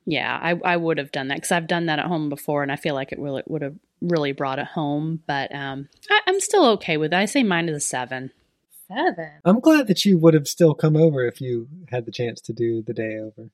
yeah, 0.05 0.37
I, 0.41 0.59
I 0.63 0.77
would 0.77 0.97
have 0.97 1.11
done 1.11 1.27
that 1.27 1.35
because 1.35 1.51
I've 1.51 1.67
done 1.67 1.85
that 1.85 1.99
at 1.99 2.05
home 2.05 2.29
before, 2.29 2.63
and 2.63 2.71
I 2.71 2.75
feel 2.75 2.95
like 2.95 3.11
it 3.11 3.19
really 3.19 3.43
would 3.47 3.61
have 3.61 3.75
really 4.01 4.31
brought 4.31 4.59
it 4.59 4.65
home. 4.65 5.21
But 5.27 5.53
um, 5.53 5.89
I, 6.09 6.21
I'm 6.27 6.39
still 6.39 6.65
okay 6.71 6.97
with 6.97 7.13
it. 7.13 7.17
I 7.17 7.25
say 7.25 7.43
mine 7.43 7.69
is 7.69 7.77
a 7.77 7.79
seven. 7.79 8.31
Seven. 8.87 9.31
I'm 9.45 9.59
glad 9.59 9.87
that 9.87 10.03
you 10.03 10.17
would 10.17 10.33
have 10.33 10.47
still 10.47 10.73
come 10.73 10.95
over 10.95 11.25
if 11.25 11.39
you 11.39 11.67
had 11.89 12.05
the 12.05 12.11
chance 12.11 12.41
to 12.41 12.53
do 12.53 12.81
the 12.81 12.93
day 12.93 13.17
over. 13.17 13.49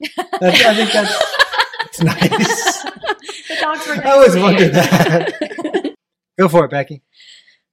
That's, 0.00 0.64
I 0.64 0.74
think 0.74 0.92
that's, 0.92 2.02
nice. 2.02 2.84
The 3.48 3.56
dogs 3.60 3.86
were 3.86 3.94
I 4.06 4.10
always 4.10 4.36
wondered 4.36 4.72
that. 4.74 5.94
Go 6.38 6.48
for 6.48 6.64
it, 6.64 6.70
Becky. 6.70 7.02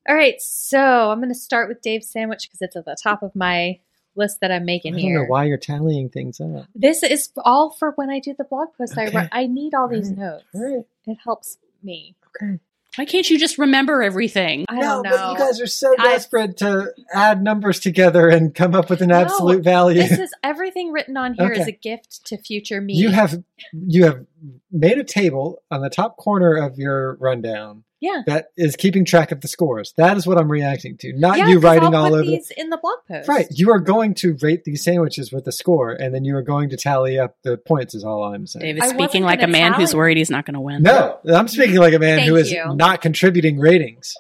All 0.08 0.16
right, 0.16 0.40
so 0.40 0.80
I'm 1.12 1.20
going 1.20 1.30
to 1.30 1.36
start 1.36 1.68
with 1.68 1.82
Dave's 1.82 2.10
sandwich 2.10 2.48
because 2.48 2.62
it's 2.62 2.76
at 2.76 2.86
the 2.86 2.96
top 3.02 3.24
of 3.24 3.36
my 3.36 3.80
list 4.16 4.40
that 4.42 4.52
I'm 4.52 4.62
I 4.62 4.66
making 4.66 4.94
don't 4.94 5.02
here. 5.02 5.20
know 5.24 5.26
why 5.26 5.46
you're 5.46 5.58
tallying 5.58 6.10
things 6.10 6.40
up. 6.40 6.68
This 6.76 7.02
is 7.04 7.30
all 7.44 7.72
for 7.72 7.92
when 7.96 8.10
I 8.10 8.20
do 8.20 8.36
the 8.38 8.44
blog 8.44 8.70
post. 8.78 8.98
I 8.98 9.08
Okay. 9.08 9.16
write. 9.18 9.30
I 9.32 9.48
need 9.48 9.74
all 9.74 9.88
these 9.88 10.10
Right. 10.10 10.18
notes. 10.20 10.46
All 10.54 10.76
right. 10.78 10.86
It 11.08 11.18
helps 11.24 11.58
me. 11.82 12.16
Okay. 12.42 12.60
Why 12.96 13.06
can't 13.06 13.28
you 13.30 13.40
just 13.40 13.58
remember 13.58 14.04
everything? 14.04 14.66
I 14.70 14.76
no, 14.76 14.82
don't 14.82 15.04
know. 15.04 15.10
but 15.12 15.32
you 15.32 15.38
guys 15.40 15.62
are 15.62 15.68
so 15.68 15.94
I- 15.98 16.04
desperate 16.10 16.58
to 16.58 16.94
add 17.14 17.42
numbers 17.44 17.80
together 17.80 18.28
and 18.30 18.54
come 18.54 18.76
up 18.76 18.90
with 18.90 19.02
an 19.02 19.10
No, 19.10 19.16
absolute 19.16 19.64
value. 19.64 20.02
This 20.02 20.20
is 20.20 20.32
everything 20.44 20.92
written 20.92 21.18
on 21.18 21.34
here 21.34 21.52
is 21.52 21.62
Okay. 21.62 21.70
a 21.70 21.72
gift 21.72 22.26
to 22.28 22.38
future 22.38 22.82
me. 22.82 22.94
you 22.94 23.10
have 23.10 23.44
you 23.72 24.04
have 24.06 24.26
made 24.72 24.98
a 25.00 25.04
table 25.04 25.62
on 25.72 25.82
the 25.82 25.90
top 25.90 26.18
corner 26.18 26.56
of 26.56 26.78
your 26.78 27.16
rundown 27.16 27.84
yeah. 28.04 28.22
that 28.28 28.48
is 28.58 28.76
keeping 28.76 29.06
track 29.06 29.32
of 29.32 29.40
the 29.42 29.48
scores. 29.48 29.94
That 29.98 30.18
is 30.18 30.28
what 30.28 30.38
I'm 30.38 30.52
reacting 30.52 30.98
to, 30.98 31.14
not 31.14 31.38
yeah, 31.38 31.48
you 31.48 31.56
'cause 31.56 31.64
writing 31.64 31.96
I'll 31.96 32.04
all 32.04 32.10
put 32.10 32.16
over. 32.16 32.24
the- 32.26 32.32
these 32.32 32.52
in 32.58 32.70
the 32.70 32.78
blog 32.78 32.98
post. 33.08 33.30
Right, 33.30 33.48
you 33.50 33.72
are 33.72 33.80
going 33.80 34.14
to 34.16 34.38
rate 34.42 34.64
these 34.66 34.84
sandwiches 34.84 35.32
with 35.32 35.48
a 35.48 35.52
score, 35.52 35.92
and 35.92 36.14
then 36.14 36.26
you 36.26 36.36
are 36.36 36.42
going 36.42 36.70
to 36.70 36.78
tally 36.78 37.18
up 37.18 37.38
the 37.44 37.58
points. 37.58 37.96
Is 37.96 38.04
all 38.04 38.24
I'm 38.24 38.46
saying. 38.46 38.66
David's 38.76 38.86
I 38.86 38.90
speaking 38.96 39.24
like 39.24 39.40
a 39.40 39.44
gonna 39.44 39.52
man 39.54 39.74
who's 39.74 39.96
worried 39.96 40.18
he's 40.18 40.30
not 40.30 40.46
going 40.46 40.56
to 40.56 40.60
win. 40.62 40.84
No, 40.84 41.20
I'm 41.26 41.48
speaking 41.48 41.78
like 41.78 41.94
a 41.94 42.00
man 42.00 42.28
who 42.28 42.36
is 42.36 42.52
you. 42.52 42.76
not 42.76 43.02
contributing 43.02 43.58
ratings 43.60 44.14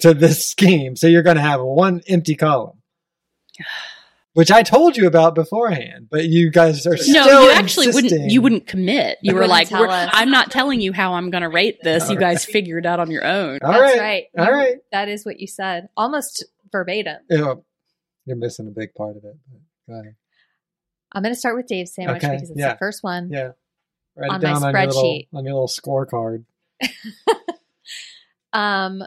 to 0.00 0.14
this 0.14 0.48
scheme. 0.48 0.96
So 0.96 1.06
you're 1.06 1.22
going 1.22 1.36
to 1.36 1.42
have 1.42 1.60
one 1.60 2.02
empty 2.08 2.34
column, 2.34 2.78
which 4.36 4.50
I 4.50 4.62
told 4.62 4.96
you 4.98 5.06
about 5.06 5.34
beforehand, 5.34 6.08
but 6.10 6.26
you 6.26 6.50
guys 6.50 6.86
are 6.86 6.90
No, 6.90 6.96
still 6.96 7.44
you 7.44 7.50
actually 7.52 7.88
wouldn't. 7.88 8.30
You 8.30 8.42
wouldn't 8.42 8.66
commit. 8.66 9.16
You 9.22 9.32
You 9.32 9.38
were 9.38 9.46
like, 9.46 9.68
tell 9.70 9.80
we're- 9.80 9.92
us. 9.92 10.10
"I'm 10.12 10.30
not 10.30 10.50
telling 10.50 10.80
you 10.82 10.92
how 10.92 11.14
I'm 11.14 11.30
going 11.30 11.42
to 11.42 11.48
rate 11.48 11.78
this. 11.82 12.10
You 12.10 12.18
guys 12.18 12.44
figure 12.44 12.76
it 12.78 12.84
out 12.84 13.00
on 13.00 13.10
your 13.10 13.24
own." 13.24 13.58
All 13.62 13.72
That's 13.72 13.82
right, 13.96 13.98
right. 13.98 14.24
All 14.38 14.44
You- 14.46 14.52
right. 14.52 14.76
That 14.92 15.08
is 15.08 15.24
what 15.24 15.40
you 15.40 15.46
said, 15.46 15.88
almost 15.96 16.44
verbatim. 16.70 17.18
Yeah, 17.30 17.54
you're 18.26 18.36
missing 18.36 18.66
a 18.66 18.70
big 18.70 18.94
part 18.94 19.16
of 19.16 19.24
it. 19.24 19.36
Go 19.88 19.94
ahead. 20.00 20.14
I'm 21.12 21.22
going 21.22 21.34
to 21.34 21.38
start 21.38 21.56
with 21.56 21.66
Dave's 21.66 21.94
sandwich 21.94 22.22
Okay, 22.22 22.34
because 22.34 22.50
it's 22.50 22.60
yeah. 22.60 22.72
the 22.74 22.78
first 22.78 23.02
one. 23.02 23.30
Yeah. 23.32 23.52
Write 24.16 24.30
On 24.30 24.36
it 24.36 24.42
my 24.42 24.52
down 24.52 24.62
on 24.64 24.72
your, 24.74 24.86
little, 24.86 25.02
spreadsheet. 25.02 25.28
on 25.32 25.44
your 25.44 25.54
little 25.54 25.68
scorecard. 25.68 26.44
Um, 28.52 29.02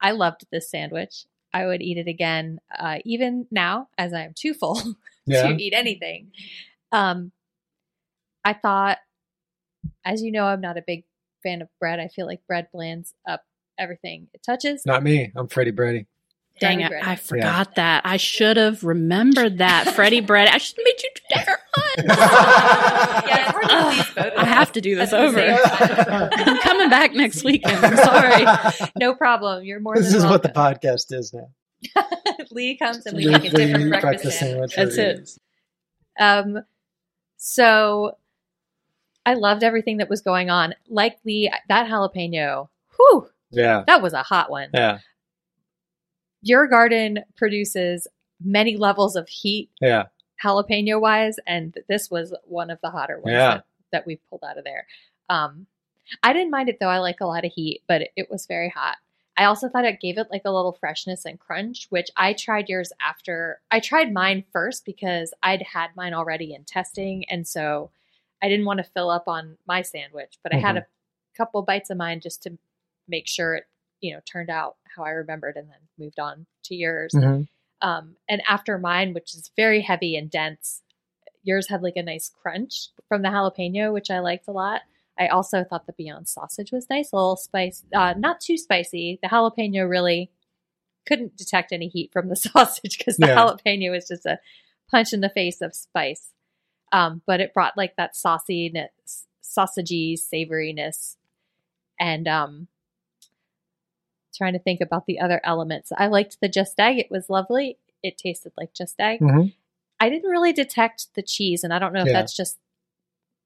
I 0.00 0.10
loved 0.12 0.44
this 0.50 0.70
sandwich. 0.70 1.26
I 1.52 1.66
would 1.66 1.82
eat 1.82 1.96
it 1.98 2.08
again, 2.08 2.60
uh, 2.78 2.98
even 3.04 3.46
now 3.50 3.88
as 3.96 4.12
I 4.12 4.22
am 4.22 4.32
too 4.34 4.54
full 4.54 4.80
Yeah. 5.26 5.48
to 5.48 5.62
eat 5.62 5.72
anything. 5.74 6.32
Um, 6.92 7.32
I 8.44 8.52
thought, 8.54 8.98
as 10.04 10.22
you 10.22 10.32
know, 10.32 10.44
I'm 10.44 10.60
not 10.60 10.76
a 10.78 10.82
big 10.86 11.04
fan 11.42 11.60
of 11.62 11.68
bread. 11.80 12.00
I 12.00 12.08
feel 12.08 12.26
like 12.26 12.46
bread 12.46 12.68
blands 12.72 13.14
up 13.28 13.42
everything 13.78 14.28
it 14.34 14.42
touches. 14.42 14.84
Not 14.86 15.02
me. 15.02 15.32
I'm 15.36 15.48
Freddie 15.48 15.70
Brady. 15.70 16.06
Dang 16.60 16.80
it! 16.80 16.90
I 16.92 17.14
forgot 17.14 17.76
that. 17.76 18.02
I 18.04 18.16
should 18.16 18.56
have 18.56 18.82
remembered 18.82 19.58
that. 19.58 19.94
Freddie 19.94 20.20
Brett. 20.20 20.48
I 20.52 20.58
should 20.58 20.76
have 20.78 20.84
made 20.84 21.02
you 21.02 21.10
do 21.14 21.22
that. 21.34 23.24
Yeah, 23.28 23.42
it's 23.42 23.50
hard 23.52 23.68
to 23.68 23.74
Ugh, 23.74 23.94
please 23.94 24.14
both 24.14 24.26
of 24.26 24.37
I 24.37 24.37
us 24.37 24.37
have 24.58 24.72
to 24.72 24.80
do 24.80 24.94
this 24.96 25.12
over. 25.12 25.38
I'm 25.40 26.58
coming 26.60 26.90
back 26.90 27.14
next 27.14 27.44
weekend. 27.44 27.84
I'm 27.84 27.96
sorry. 27.96 28.90
no 28.98 29.14
problem. 29.14 29.64
You're 29.64 29.80
more 29.80 29.94
This 29.96 30.08
than 30.12 30.16
is 30.18 30.24
what 30.24 30.42
the 30.42 30.48
podcast 30.50 31.12
is 31.12 31.32
now. 31.32 31.48
Lee 32.50 32.76
comes 32.76 33.06
and 33.06 33.16
we 33.16 33.26
Lee- 33.26 33.32
make 33.32 33.44
a 33.44 33.50
different 33.56 33.84
Lee 33.92 34.00
breakfast, 34.00 34.38
sandwich. 34.38 34.74
That's 34.76 34.96
it. 34.96 35.30
Um, 36.18 36.58
so 37.36 38.16
I 39.24 39.34
loved 39.34 39.62
everything 39.62 39.98
that 39.98 40.08
was 40.08 40.20
going 40.22 40.50
on. 40.50 40.74
Like 40.88 41.18
Lee, 41.24 41.52
that 41.68 41.86
jalapeno, 41.88 42.68
whew, 42.96 43.28
Yeah. 43.50 43.84
that 43.86 44.02
was 44.02 44.12
a 44.12 44.22
hot 44.22 44.50
one. 44.50 44.70
Yeah. 44.74 44.98
Your 46.42 46.66
garden 46.66 47.20
produces 47.36 48.06
many 48.42 48.76
levels 48.76 49.16
of 49.16 49.28
heat, 49.28 49.70
Yeah. 49.80 50.04
jalapeno 50.42 51.00
wise, 51.00 51.36
and 51.46 51.76
this 51.88 52.10
was 52.10 52.34
one 52.44 52.70
of 52.70 52.78
the 52.82 52.90
hotter 52.90 53.18
ones 53.20 53.32
Yeah. 53.34 53.60
That, 53.92 54.06
we 54.06 54.20
pulled 54.30 54.44
out 54.44 54.58
of 54.58 54.64
there. 54.64 54.86
Um, 55.28 55.66
I 56.22 56.32
didn't 56.32 56.50
mind 56.50 56.68
it 56.68 56.78
though. 56.80 56.88
I 56.88 56.98
like 56.98 57.20
a 57.20 57.26
lot 57.26 57.44
of 57.44 57.52
heat, 57.52 57.82
but 57.86 58.02
it, 58.02 58.10
it 58.16 58.30
was 58.30 58.46
very 58.46 58.70
hot. 58.70 58.96
I 59.36 59.44
also 59.44 59.68
thought 59.68 59.84
it 59.84 60.00
gave 60.00 60.18
it 60.18 60.28
like 60.32 60.42
a 60.44 60.50
little 60.50 60.72
freshness 60.72 61.24
and 61.24 61.38
crunch, 61.38 61.86
which 61.90 62.10
I 62.16 62.32
tried 62.32 62.68
yours 62.68 62.92
after. 63.00 63.60
I 63.70 63.78
tried 63.78 64.12
mine 64.12 64.44
first 64.52 64.84
because 64.84 65.32
I'd 65.42 65.62
had 65.62 65.90
mine 65.94 66.12
already 66.12 66.54
in 66.54 66.64
testing. 66.64 67.24
And 67.30 67.46
so 67.46 67.92
I 68.42 68.48
didn't 68.48 68.66
want 68.66 68.78
to 68.78 68.84
fill 68.84 69.10
up 69.10 69.28
on 69.28 69.56
my 69.66 69.82
sandwich, 69.82 70.38
but 70.42 70.52
I 70.52 70.58
had 70.58 70.76
a 70.76 70.86
couple 71.36 71.62
bites 71.62 71.88
of 71.90 71.96
mine 71.96 72.18
just 72.20 72.42
to 72.44 72.58
make 73.06 73.28
sure 73.28 73.54
it, 73.54 73.66
you 74.00 74.12
know, 74.12 74.20
turned 74.24 74.50
out 74.50 74.76
how 74.96 75.04
I 75.04 75.10
remembered 75.10 75.56
and 75.56 75.68
then 75.68 75.78
moved 75.98 76.18
on 76.18 76.46
to 76.64 76.74
yours. 76.74 77.12
Mhm. 77.14 77.48
Um, 77.80 78.16
and 78.28 78.42
after 78.48 78.76
mine, 78.76 79.14
which 79.14 79.34
is 79.34 79.52
very 79.56 79.82
heavy 79.82 80.16
and 80.16 80.28
dense, 80.28 80.82
yours 81.42 81.68
had 81.68 81.82
like 81.82 81.96
a 81.96 82.02
nice 82.02 82.30
crunch 82.42 82.88
from 83.08 83.22
the 83.22 83.28
jalapeno, 83.28 83.92
which 83.92 84.10
I 84.10 84.18
liked 84.20 84.48
a 84.48 84.52
lot. 84.52 84.82
I 85.18 85.28
also 85.28 85.64
thought 85.64 85.86
the 85.86 85.92
Beyond 85.94 86.28
sausage 86.28 86.70
was 86.70 86.88
nice, 86.88 87.12
a 87.12 87.16
little 87.16 87.36
spice, 87.36 87.82
uh, 87.94 88.14
not 88.16 88.40
too 88.40 88.56
spicy. 88.56 89.18
The 89.22 89.28
jalapeno 89.28 89.88
really 89.88 90.30
couldn't 91.06 91.36
detect 91.36 91.72
any 91.72 91.88
heat 91.88 92.12
from 92.12 92.28
the 92.28 92.36
sausage 92.46 92.98
because 92.98 93.16
the 93.16 93.26
Yeah. 93.26 93.34
jalapeno 93.36 93.90
was 93.90 94.06
just 94.08 94.26
a 94.26 94.38
punch 94.90 95.12
in 95.12 95.20
the 95.20 95.28
face 95.30 95.60
of 95.60 95.74
spice. 95.74 96.32
Um, 96.92 97.22
but 97.26 97.40
it 97.40 97.52
brought 97.52 97.76
like 97.76 97.96
that 97.96 98.14
sauciness, 98.14 99.26
sausagey 99.42 100.14
savoriness, 100.18 101.16
and 102.00 102.26
um, 102.28 102.68
trying 104.34 104.52
to 104.52 104.58
think 104.58 104.80
about 104.80 105.06
the 105.06 105.18
other 105.20 105.40
elements. 105.44 105.92
I 105.96 106.06
liked 106.06 106.38
the 106.40 106.48
just 106.48 106.78
egg; 106.78 106.98
it 106.98 107.10
was 107.10 107.28
lovely. 107.28 107.78
It 108.02 108.16
tasted 108.16 108.52
like 108.56 108.72
just 108.72 108.94
egg. 109.00 109.20
Mhm. 109.20 109.52
I 110.00 110.08
didn't 110.10 110.30
really 110.30 110.52
detect 110.52 111.08
the 111.14 111.22
cheese, 111.22 111.64
and 111.64 111.72
I 111.72 111.78
don't 111.78 111.92
know 111.92 112.00
if 112.02 112.06
Yeah. 112.06 112.12
that's 112.14 112.36
just. 112.36 112.58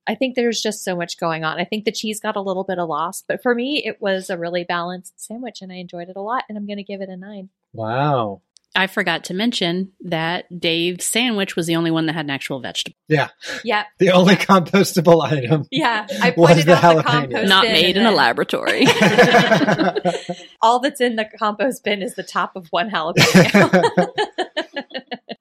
I 0.04 0.16
think 0.16 0.34
there's 0.34 0.60
just 0.60 0.82
so 0.82 0.96
much 0.96 1.16
going 1.18 1.44
on. 1.44 1.60
I 1.60 1.64
think 1.64 1.84
the 1.84 1.92
cheese 1.92 2.18
got 2.18 2.34
a 2.34 2.40
little 2.40 2.64
bit 2.64 2.80
of 2.80 2.88
loss, 2.88 3.22
but 3.26 3.40
for 3.40 3.54
me, 3.54 3.84
it 3.86 4.02
was 4.02 4.30
a 4.30 4.36
really 4.36 4.64
balanced 4.64 5.20
sandwich, 5.20 5.62
and 5.62 5.70
I 5.72 5.76
enjoyed 5.76 6.08
it 6.08 6.16
a 6.16 6.20
lot. 6.20 6.42
And 6.48 6.58
I'm 6.58 6.66
going 6.66 6.78
to 6.78 6.82
give 6.82 7.00
it 7.00 7.08
a 7.08 7.16
nine. 7.16 7.50
Wow. 7.72 8.40
I 8.74 8.86
forgot 8.86 9.22
to 9.24 9.34
mention 9.34 9.92
that 10.00 10.46
Dave's 10.58 11.04
sandwich 11.04 11.54
was 11.56 11.66
the 11.66 11.76
only 11.76 11.90
one 11.90 12.06
that 12.06 12.14
had 12.14 12.24
an 12.24 12.30
actual 12.30 12.58
vegetable. 12.58 12.96
Yeah. 13.06 13.28
Yeah, 13.62 13.84
The 13.98 14.10
only 14.12 14.34
compostable 14.34 15.22
item. 15.22 15.66
yeah. 15.70 16.06
I 16.22 16.32
Was 16.36 16.48
pointed 16.48 16.66
the 16.66 16.84
out 16.84 16.96
the 16.96 17.02
compost 17.02 17.48
Not 17.50 17.64
made 17.64 17.96
and 17.98 18.06
in 18.06 18.12
a 18.12 18.16
laboratory. 18.16 18.86
All 20.62 20.78
that's 20.80 21.00
in 21.02 21.16
the 21.16 21.26
compost 21.38 21.84
bin 21.84 22.02
is 22.02 22.14
the 22.14 22.22
top 22.22 22.56
of 22.56 22.68
one 22.68 22.90
jalapeno. 22.90 24.08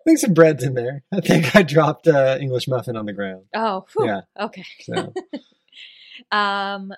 I 0.01 0.03
think 0.05 0.17
some 0.19 0.33
bread's 0.33 0.63
in 0.63 0.73
there. 0.73 1.03
I 1.13 1.21
think 1.21 1.55
I 1.55 1.61
dropped 1.61 2.07
uh, 2.07 2.37
English 2.41 2.67
muffin 2.67 2.95
on 2.97 3.05
the 3.05 3.13
ground. 3.13 3.43
oh, 3.55 3.85
whew. 3.93 4.07
Yeah. 4.07 4.21
okay. 4.39 4.65
So 4.81 5.13
Um, 6.31 6.93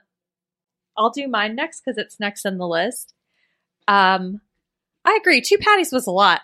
I'll 0.97 1.09
do 1.11 1.27
mine 1.27 1.55
next 1.55 1.81
because 1.81 1.97
it's 1.97 2.19
next 2.19 2.45
on 2.45 2.57
the 2.57 2.67
list. 2.67 3.13
Um, 3.87 4.41
I 5.05 5.17
agree. 5.19 5.41
Two 5.41 5.57
patties 5.57 5.91
was 5.91 6.07
a 6.07 6.11
lot. 6.11 6.41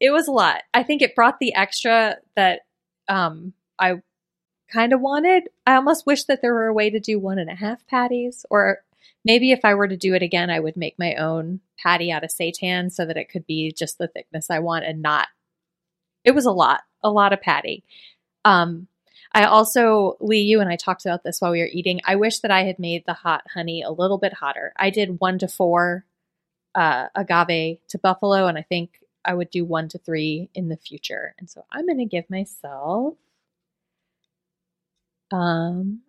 It 0.00 0.10
was 0.10 0.28
a 0.28 0.32
lot. 0.32 0.62
I 0.74 0.82
think 0.82 1.02
it 1.02 1.14
brought 1.14 1.38
the 1.38 1.54
extra 1.54 2.16
that 2.36 2.60
um 3.08 3.52
I 3.78 4.00
kind 4.72 4.92
of 4.92 5.00
wanted. 5.00 5.48
I 5.66 5.74
almost 5.76 6.06
wish 6.06 6.24
that 6.24 6.42
there 6.42 6.54
were 6.54 6.66
a 6.66 6.74
way 6.74 6.90
to 6.90 7.00
do 7.00 7.18
one 7.18 7.38
and 7.38 7.50
a 7.50 7.54
half 7.54 7.86
patties, 7.86 8.44
or 8.50 8.78
maybe 9.24 9.52
if 9.52 9.60
I 9.64 9.74
were 9.74 9.88
to 9.88 9.96
do 9.96 10.14
it 10.14 10.22
again, 10.22 10.50
I 10.50 10.60
would 10.60 10.76
make 10.76 10.98
my 10.98 11.14
own 11.14 11.60
patty 11.78 12.10
out 12.10 12.24
of 12.24 12.30
seitan 12.30 12.90
so 12.90 13.04
that 13.06 13.16
it 13.16 13.28
could 13.28 13.46
be 13.46 13.72
just 13.72 13.98
the 13.98 14.08
thickness 14.08 14.50
I 14.50 14.58
want 14.58 14.84
and 14.84 15.00
not. 15.02 15.28
It 16.24 16.32
was 16.32 16.46
a 16.46 16.52
lot, 16.52 16.82
a 17.02 17.10
lot 17.10 17.32
of 17.32 17.40
patty. 17.40 17.84
Um, 18.44 18.88
I 19.34 19.44
also, 19.44 20.16
Lee, 20.20 20.42
you 20.42 20.60
and 20.60 20.68
I 20.68 20.76
talked 20.76 21.06
about 21.06 21.24
this 21.24 21.40
while 21.40 21.52
we 21.52 21.60
were 21.60 21.68
eating. 21.72 22.00
I 22.04 22.16
wish 22.16 22.40
that 22.40 22.50
I 22.50 22.64
had 22.64 22.78
made 22.78 23.04
the 23.06 23.14
hot 23.14 23.44
honey 23.52 23.82
a 23.82 23.90
little 23.90 24.18
bit 24.18 24.34
hotter. 24.34 24.72
I 24.76 24.90
did 24.90 25.20
one 25.20 25.38
to 25.38 25.48
four 25.48 26.04
uh, 26.74 27.06
agave 27.14 27.78
to 27.88 27.98
buffalo, 27.98 28.46
and 28.46 28.58
I 28.58 28.62
think 28.62 29.00
I 29.24 29.34
would 29.34 29.50
do 29.50 29.64
one 29.64 29.88
to 29.90 29.98
three 29.98 30.50
in 30.54 30.68
the 30.68 30.76
future. 30.76 31.34
And 31.38 31.48
so 31.48 31.64
I'm 31.70 31.86
going 31.86 31.98
to 31.98 32.04
give 32.04 32.28
myself. 32.28 33.14
Um. 35.30 36.02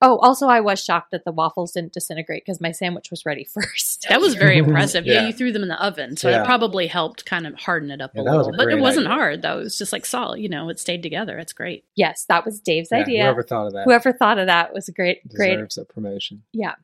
Oh, 0.00 0.18
also, 0.18 0.46
I 0.46 0.60
was 0.60 0.82
shocked 0.82 1.10
that 1.10 1.24
the 1.24 1.32
waffles 1.32 1.72
didn't 1.72 1.92
disintegrate 1.92 2.44
because 2.44 2.60
my 2.60 2.70
sandwich 2.70 3.10
was 3.10 3.26
ready 3.26 3.42
first. 3.52 4.06
That 4.08 4.20
was 4.20 4.34
very 4.34 4.58
impressive. 4.58 5.04
yeah. 5.04 5.14
Yeah. 5.22 5.26
you 5.26 5.32
threw 5.32 5.50
them 5.50 5.62
in 5.62 5.68
the 5.68 5.82
oven, 5.84 6.16
so 6.16 6.28
Yeah. 6.28 6.38
that 6.38 6.46
probably 6.46 6.86
helped 6.86 7.24
kind 7.26 7.48
of 7.48 7.54
harden 7.56 7.90
it 7.90 8.00
up 8.00 8.12
Yeah, 8.14 8.22
a 8.22 8.24
little. 8.24 8.54
a 8.54 8.56
but 8.56 8.68
it 8.68 8.78
wasn't 8.78 9.06
idea. 9.08 9.16
hard 9.18 9.42
though. 9.42 9.58
It 9.58 9.64
was 9.64 9.76
just 9.78 9.92
like 9.92 10.06
solid. 10.06 10.40
You 10.40 10.48
know, 10.48 10.68
it 10.68 10.78
stayed 10.78 11.02
together. 11.02 11.36
It's 11.38 11.52
great. 11.52 11.84
yes, 11.96 12.24
that 12.28 12.44
was 12.44 12.60
Dave's 12.60 12.90
yeah, 12.92 12.98
idea. 12.98 13.22
whoever 13.24 13.42
thought 13.42 13.66
of 13.66 13.72
that 13.72 13.84
Whoever 13.86 14.12
thought 14.12 14.38
of 14.38 14.46
that 14.46 14.72
was 14.72 14.88
a 14.88 14.92
great, 14.92 15.26
great 15.34 15.54
deserves 15.56 15.78
a 15.78 15.84
promotion. 15.84 16.44
Yeah. 16.52 16.74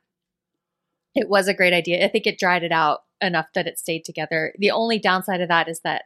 It 1.13 1.29
was 1.29 1.47
a 1.47 1.53
great 1.53 1.71
idea. 1.71 2.03
I 2.03 2.09
think 2.09 2.27
it 2.27 2.37
dried 2.37 2.63
it 2.63 2.73
out 2.73 3.03
enough 3.21 3.47
that 3.55 3.67
it 3.67 3.79
stayed 3.79 4.03
together. 4.03 4.53
The 4.57 4.71
only 4.71 4.99
downside 4.99 5.39
of 5.39 5.47
that 5.47 5.69
is 5.69 5.79
that 5.85 6.03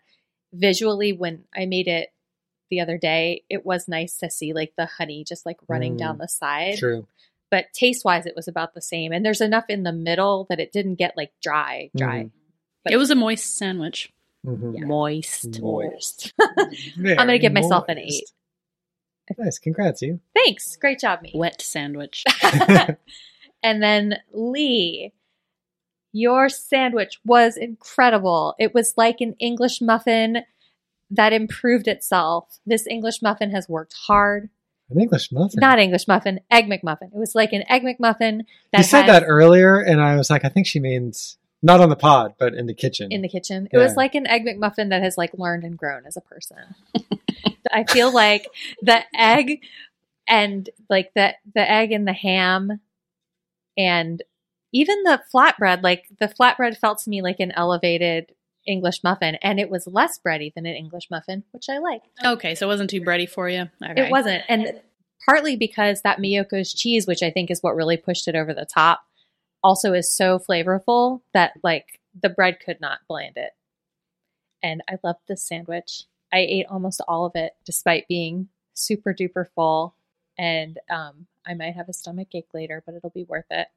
visually, 0.53 1.11
when 1.13 1.45
I 1.55 1.65
made 1.65 1.87
it 1.87 2.09
the 2.69 2.79
other 2.81 2.97
day, 2.97 3.43
it 3.49 3.65
was 3.65 3.87
nice 3.87 4.17
to 4.17 4.29
see 4.29 4.53
like 4.53 4.73
the 4.77 4.85
honey 4.85 5.23
just 5.23 5.45
like 5.45 5.57
running 5.67 5.95
Mm. 5.95 5.99
down 5.99 6.17
the 6.17 6.27
side. 6.27 6.77
True. 6.77 7.07
But 7.51 7.65
taste 7.73 8.05
wise, 8.05 8.25
it 8.25 8.35
was 8.35 8.47
about 8.47 8.73
the 8.75 8.81
same. 8.81 9.11
And 9.11 9.25
there's 9.25 9.41
enough 9.41 9.65
in 9.69 9.83
the 9.83 9.91
middle 9.91 10.45
that 10.49 10.59
it 10.59 10.71
didn't 10.71 10.95
get 10.95 11.17
like 11.17 11.31
dry, 11.41 11.89
dry. 11.95 12.23
Mhm. 12.25 12.31
But- 12.83 12.93
it 12.93 12.97
was 12.97 13.09
a 13.11 13.15
moist 13.15 13.57
sandwich. 13.57 14.11
Mhm. 14.45 14.85
Moist. 14.85 15.59
Moist. 15.61 16.33
I'm 16.39 16.95
going 17.03 17.27
to 17.27 17.39
give 17.39 17.51
myself 17.53 17.85
an 17.89 17.97
eight. 17.97 18.31
Nice. 19.37 19.59
Congrats, 19.59 20.01
you. 20.01 20.19
Thanks. 20.33 20.75
Great 20.77 20.99
job, 20.99 21.21
me. 21.21 21.31
Wet 21.35 21.61
sandwich. 21.61 22.23
and 23.63 23.83
then 23.83 24.15
Lee, 24.31 25.11
your 26.11 26.49
sandwich 26.49 27.19
was 27.25 27.57
incredible. 27.57 28.55
It 28.57 28.73
was 28.73 28.93
like 28.97 29.21
an 29.21 29.35
English 29.39 29.81
muffin 29.81 30.43
that 31.11 31.33
improved 31.33 31.87
itself. 31.87 32.59
This 32.65 32.87
English 32.87 33.21
muffin 33.21 33.51
has 33.51 33.67
worked 33.67 33.95
hard. 34.07 34.49
An 34.89 34.99
English 34.99 35.31
muffin. 35.31 35.59
Not 35.59 35.79
English 35.79 36.07
muffin, 36.07 36.39
egg 36.49 36.65
McMuffin. 36.65 37.13
It 37.13 37.17
was 37.17 37.35
like 37.35 37.53
an 37.53 37.63
egg 37.69 37.83
McMuffin 37.83 38.41
that 38.71 38.79
you 38.79 38.83
said 38.83 39.07
that 39.07 39.23
earlier, 39.25 39.79
and 39.79 40.01
I 40.01 40.15
was 40.15 40.29
like, 40.29 40.43
I 40.43 40.49
think 40.49 40.65
she 40.65 40.79
means 40.79 41.37
not 41.61 41.79
on 41.79 41.89
the 41.89 41.95
pod, 41.95 42.35
but 42.39 42.53
in 42.53 42.65
the 42.65 42.73
kitchen. 42.73 43.11
in 43.11 43.21
the 43.21 43.29
kitchen. 43.29 43.67
It 43.71 43.77
was 43.77 43.95
like 43.95 44.15
an 44.15 44.25
egg 44.25 44.45
McMuffin 44.45 44.89
that 44.89 45.03
has 45.03 45.17
like 45.17 45.31
learned 45.37 45.63
and 45.63 45.77
grown 45.77 46.05
as 46.05 46.17
a 46.17 46.21
person. 46.21 46.57
I 47.71 47.83
feel 47.83 48.11
like 48.11 48.47
the 48.81 49.01
egg 49.13 49.61
and 50.27 50.69
like 50.89 51.11
the 51.15 51.33
the 51.53 51.69
egg 51.69 51.91
and 51.91 52.07
the 52.07 52.13
ham 52.13 52.79
and 53.77 54.23
even 54.71 55.03
the 55.03 55.21
flatbread, 55.33 55.81
like 55.81 56.05
the 56.19 56.27
flatbread 56.27 56.77
felt 56.77 56.99
to 56.99 57.09
me 57.09 57.21
like 57.21 57.39
an 57.39 57.51
elevated 57.51 58.33
English 58.67 59.03
muffin, 59.03 59.35
and 59.35 59.59
it 59.59 59.69
was 59.69 59.87
less 59.87 60.19
bready 60.19 60.53
than 60.53 60.65
an 60.65 60.75
English 60.75 61.09
muffin, 61.09 61.43
which 61.51 61.69
I 61.69 61.79
like. 61.79 62.01
okay, 62.23 62.55
so 62.55 62.67
it 62.67 62.69
wasn't 62.69 62.89
too 62.89 63.01
bready 63.01 63.27
for 63.29 63.49
you. 63.49 63.69
Okay. 63.83 64.05
It 64.05 64.11
wasn't, 64.11 64.43
and 64.47 64.79
partly 65.25 65.55
because 65.55 66.01
that 66.01 66.19
Miyoko's 66.19 66.73
cheese, 66.73 67.07
which 67.07 67.23
I 67.23 67.31
think 67.31 67.49
is 67.49 67.63
what 67.63 67.75
really 67.75 67.97
pushed 67.97 68.27
it 68.27 68.35
over 68.35 68.53
the 68.53 68.65
top, 68.65 69.01
also 69.63 69.93
is 69.93 70.11
so 70.11 70.39
flavorful 70.39 71.21
that 71.33 71.53
like 71.63 71.99
the 72.19 72.29
bread 72.29 72.59
could 72.63 72.81
not 72.81 72.99
bland 73.07 73.37
it. 73.37 73.51
And 74.61 74.81
I 74.89 74.97
loved 75.03 75.19
this 75.27 75.41
sandwich. 75.41 76.03
I 76.31 76.39
ate 76.39 76.67
almost 76.69 77.01
all 77.07 77.25
of 77.25 77.35
it, 77.35 77.53
despite 77.65 78.07
being 78.07 78.49
super 78.73 79.13
duper 79.13 79.45
full. 79.55 79.95
And 80.37 80.77
um, 80.89 81.27
I 81.45 81.53
might 81.53 81.75
have 81.75 81.89
a 81.89 81.93
stomach 81.93 82.29
ache 82.33 82.53
later, 82.53 82.83
but 82.85 82.95
it'll 82.95 83.09
be 83.09 83.23
worth 83.23 83.45
it 83.49 83.67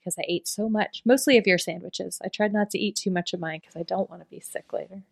because 0.00 0.16
I 0.18 0.24
ate 0.28 0.46
so 0.48 0.68
much, 0.68 1.02
mostly 1.04 1.36
of 1.38 1.46
your 1.46 1.58
sandwiches. 1.58 2.20
I 2.24 2.28
tried 2.28 2.52
not 2.52 2.70
to 2.70 2.78
eat 2.78 2.96
too 2.96 3.10
much 3.10 3.32
of 3.34 3.40
mine 3.40 3.60
because 3.60 3.76
I 3.76 3.82
don't 3.82 4.08
want 4.10 4.22
to 4.22 4.28
be 4.28 4.40
sick 4.40 4.72
later. 4.72 5.02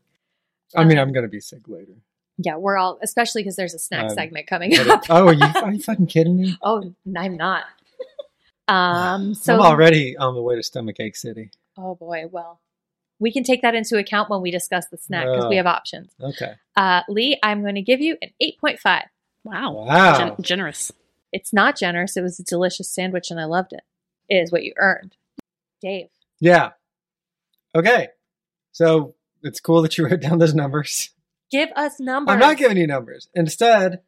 I 0.75 0.85
mean, 0.85 0.99
I'm 0.99 1.13
going 1.13 1.25
to 1.25 1.29
be 1.31 1.41
sick 1.41 1.69
later. 1.69 1.93
Yeah, 2.39 2.57
we're 2.57 2.77
all, 2.77 2.99
especially 3.03 3.43
because 3.43 3.57
there's 3.57 3.73
a 3.75 3.79
snack 3.79 4.05
Um, 4.05 4.11
segment 4.11 4.47
coming 4.47 4.77
up. 4.79 5.05
it- 5.05 5.11
oh, 5.11 5.29
are 5.29 5.33
you, 5.33 5.45
are 5.63 5.73
you 5.73 5.83
fucking 5.83 6.07
kidding 6.09 6.37
me? 6.37 6.57
Oh, 6.63 6.95
I'm 7.17 7.37
not. 7.37 7.65
Um. 8.69 9.35
So, 9.35 9.55
I'm 9.55 9.61
already 9.61 10.17
on 10.17 10.35
the 10.35 10.43
way 10.43 10.57
to 10.57 10.63
Stomach 10.63 10.99
Ache 10.99 11.17
City. 11.17 11.51
oh 11.79 11.95
boy. 11.95 12.25
Well, 12.31 12.61
we 13.21 13.33
can 13.33 13.45
take 13.45 13.63
that 13.63 13.75
into 13.75 13.97
account 13.97 14.29
when 14.29 14.43
we 14.43 14.51
discuss 14.51 14.87
the 14.89 14.97
snack 14.99 15.27
because 15.27 15.47
we 15.49 15.57
have 15.57 15.67
options. 15.67 16.11
Okay. 16.21 16.55
Uh, 16.77 17.03
Lee, 17.09 17.39
I'm 17.43 17.63
going 17.63 17.77
to 17.77 17.83
give 17.83 18.01
you 18.01 18.17
an 18.21 18.31
8.5. 18.43 19.03
Wow. 19.45 19.73
Wow. 19.73 20.19
Gen- 20.19 20.35
generous. 20.43 20.93
It's 21.33 21.53
not 21.53 21.79
generous. 21.79 22.17
It 22.17 22.23
was 22.23 22.39
a 22.41 22.43
delicious 22.45 22.91
sandwich, 22.91 23.31
and 23.31 23.41
I 23.41 23.45
loved 23.45 23.73
it. 23.73 23.83
Is 24.29 24.51
what 24.51 24.65
you 24.65 24.73
earned, 24.77 25.17
Dave. 25.81 26.09
Yeah. 26.41 26.71
Okay. 27.75 28.09
So 28.73 29.15
it's 29.43 29.61
cool 29.61 29.83
that 29.83 29.97
you 29.97 30.05
wrote 30.09 30.21
down 30.21 30.39
those 30.39 30.55
numbers. 30.55 31.11
Give 31.51 31.69
us 31.77 32.01
numbers. 32.01 32.33
I'm 32.33 32.41
not 32.41 32.57
giving 32.57 32.77
you 32.77 32.87
numbers. 32.87 33.29
Instead, 33.35 34.01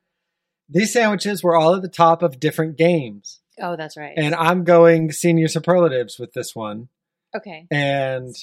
these 0.69 0.93
sandwiches 0.93 1.43
were 1.43 1.57
all 1.57 1.74
at 1.74 1.82
the 1.82 1.89
top 1.89 2.23
of 2.23 2.40
different 2.40 2.77
games. 2.77 3.40
Oh, 3.61 3.77
that's 3.77 3.97
right. 3.97 4.15
And 4.16 4.35
I'm 4.35 4.65
going 4.65 5.12
senior 5.12 5.49
superlatives 5.49 6.19
with 6.19 6.32
this 6.32 6.55
one. 6.55 6.89
okay. 7.36 7.66
And 7.70 8.35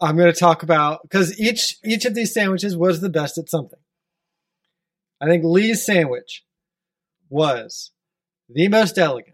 I'm 0.00 0.16
going 0.16 0.32
to 0.32 0.38
talk 0.38 0.62
about 0.64 1.02
because 1.02 1.38
each 1.40 1.78
each 1.84 2.04
of 2.04 2.14
these 2.14 2.34
sandwiches 2.34 2.76
was 2.76 3.00
the 3.00 3.08
best 3.08 3.38
at 3.38 3.48
something. 3.48 3.78
I 5.20 5.26
think 5.26 5.44
Lee's 5.44 5.84
sandwich 5.86 6.44
was 7.30 7.92
the 8.48 8.66
most 8.68 8.98
elegant, 8.98 9.31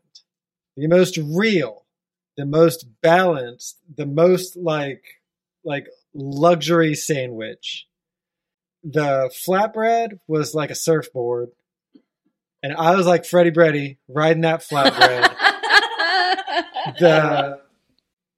the 0.79 0.87
most 0.87 1.19
real, 1.19 1.85
the 2.37 2.47
most 2.47 2.87
balanced, 3.03 3.79
the 3.97 4.07
most 4.07 4.57
like 4.57 5.03
like 5.65 5.89
luxury 6.15 6.95
sandwich. 6.95 7.87
The 8.85 9.31
flatbread 9.47 10.21
was 10.29 10.55
like 10.55 10.71
a 10.71 10.77
surfboard, 10.77 11.51
and 12.63 12.75
I 12.75 12.95
was 12.95 13.07
like 13.07 13.27
Freddie 13.27 13.51
Breddy 13.51 13.99
riding 14.09 14.43
that 14.43 14.61
flatbread. 14.61 15.35
the 17.01 17.61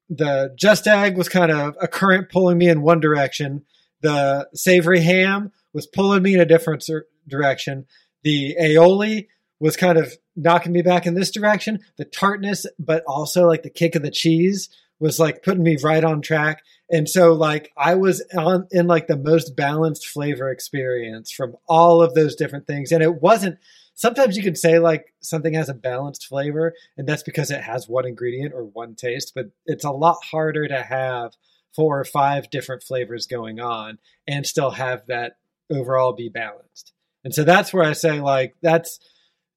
the 0.08 0.54
just 0.56 0.86
egg 0.86 1.18
was 1.18 1.28
kind 1.28 1.52
of 1.52 1.76
a 1.80 1.86
current 1.86 2.30
pulling 2.30 2.56
me 2.56 2.68
in 2.68 2.80
one 2.80 3.00
direction. 3.00 3.66
The 4.00 4.48
savory 4.54 5.00
ham 5.00 5.52
was 5.74 5.86
pulling 5.86 6.22
me 6.22 6.34
in 6.34 6.40
a 6.40 6.46
different 6.46 6.88
direction. 7.28 7.86
The 8.22 8.56
aioli 8.58 9.28
was 9.60 9.76
kind 9.76 9.98
of 9.98 10.16
knocking 10.40 10.72
me 10.72 10.82
back 10.82 11.06
in 11.06 11.14
this 11.14 11.30
direction. 11.30 11.80
The 11.96 12.04
tartness, 12.04 12.66
but 12.78 13.04
also 13.06 13.46
like 13.46 13.62
the 13.62 13.70
kick 13.70 13.94
of 13.94 14.02
the 14.02 14.10
cheese 14.10 14.68
was 14.98 15.18
like 15.18 15.42
putting 15.42 15.62
me 15.62 15.78
right 15.82 16.04
on 16.04 16.20
track. 16.20 16.62
And 16.90 17.08
so 17.08 17.32
like 17.32 17.72
I 17.76 17.94
was 17.94 18.22
on 18.36 18.68
in 18.70 18.86
like 18.86 19.06
the 19.06 19.16
most 19.16 19.56
balanced 19.56 20.06
flavor 20.06 20.50
experience 20.50 21.30
from 21.32 21.56
all 21.68 22.02
of 22.02 22.14
those 22.14 22.36
different 22.36 22.66
things. 22.66 22.92
And 22.92 23.02
it 23.02 23.22
wasn't 23.22 23.58
sometimes 23.94 24.36
you 24.36 24.42
could 24.42 24.58
say 24.58 24.78
like 24.78 25.14
something 25.20 25.54
has 25.54 25.68
a 25.68 25.74
balanced 25.74 26.26
flavor 26.26 26.74
and 26.96 27.08
that's 27.08 27.22
because 27.22 27.50
it 27.50 27.62
has 27.62 27.88
one 27.88 28.06
ingredient 28.06 28.54
or 28.54 28.64
one 28.64 28.94
taste, 28.94 29.32
but 29.34 29.50
it's 29.66 29.84
a 29.84 29.90
lot 29.90 30.18
harder 30.30 30.68
to 30.68 30.82
have 30.82 31.34
four 31.74 31.98
or 31.98 32.04
five 32.04 32.50
different 32.50 32.82
flavors 32.82 33.26
going 33.26 33.60
on 33.60 33.98
and 34.26 34.46
still 34.46 34.72
have 34.72 35.06
that 35.06 35.36
overall 35.70 36.12
be 36.12 36.28
balanced. 36.28 36.92
And 37.24 37.34
so 37.34 37.44
that's 37.44 37.72
where 37.72 37.84
I 37.84 37.92
say 37.92 38.20
like 38.20 38.54
that's 38.60 38.98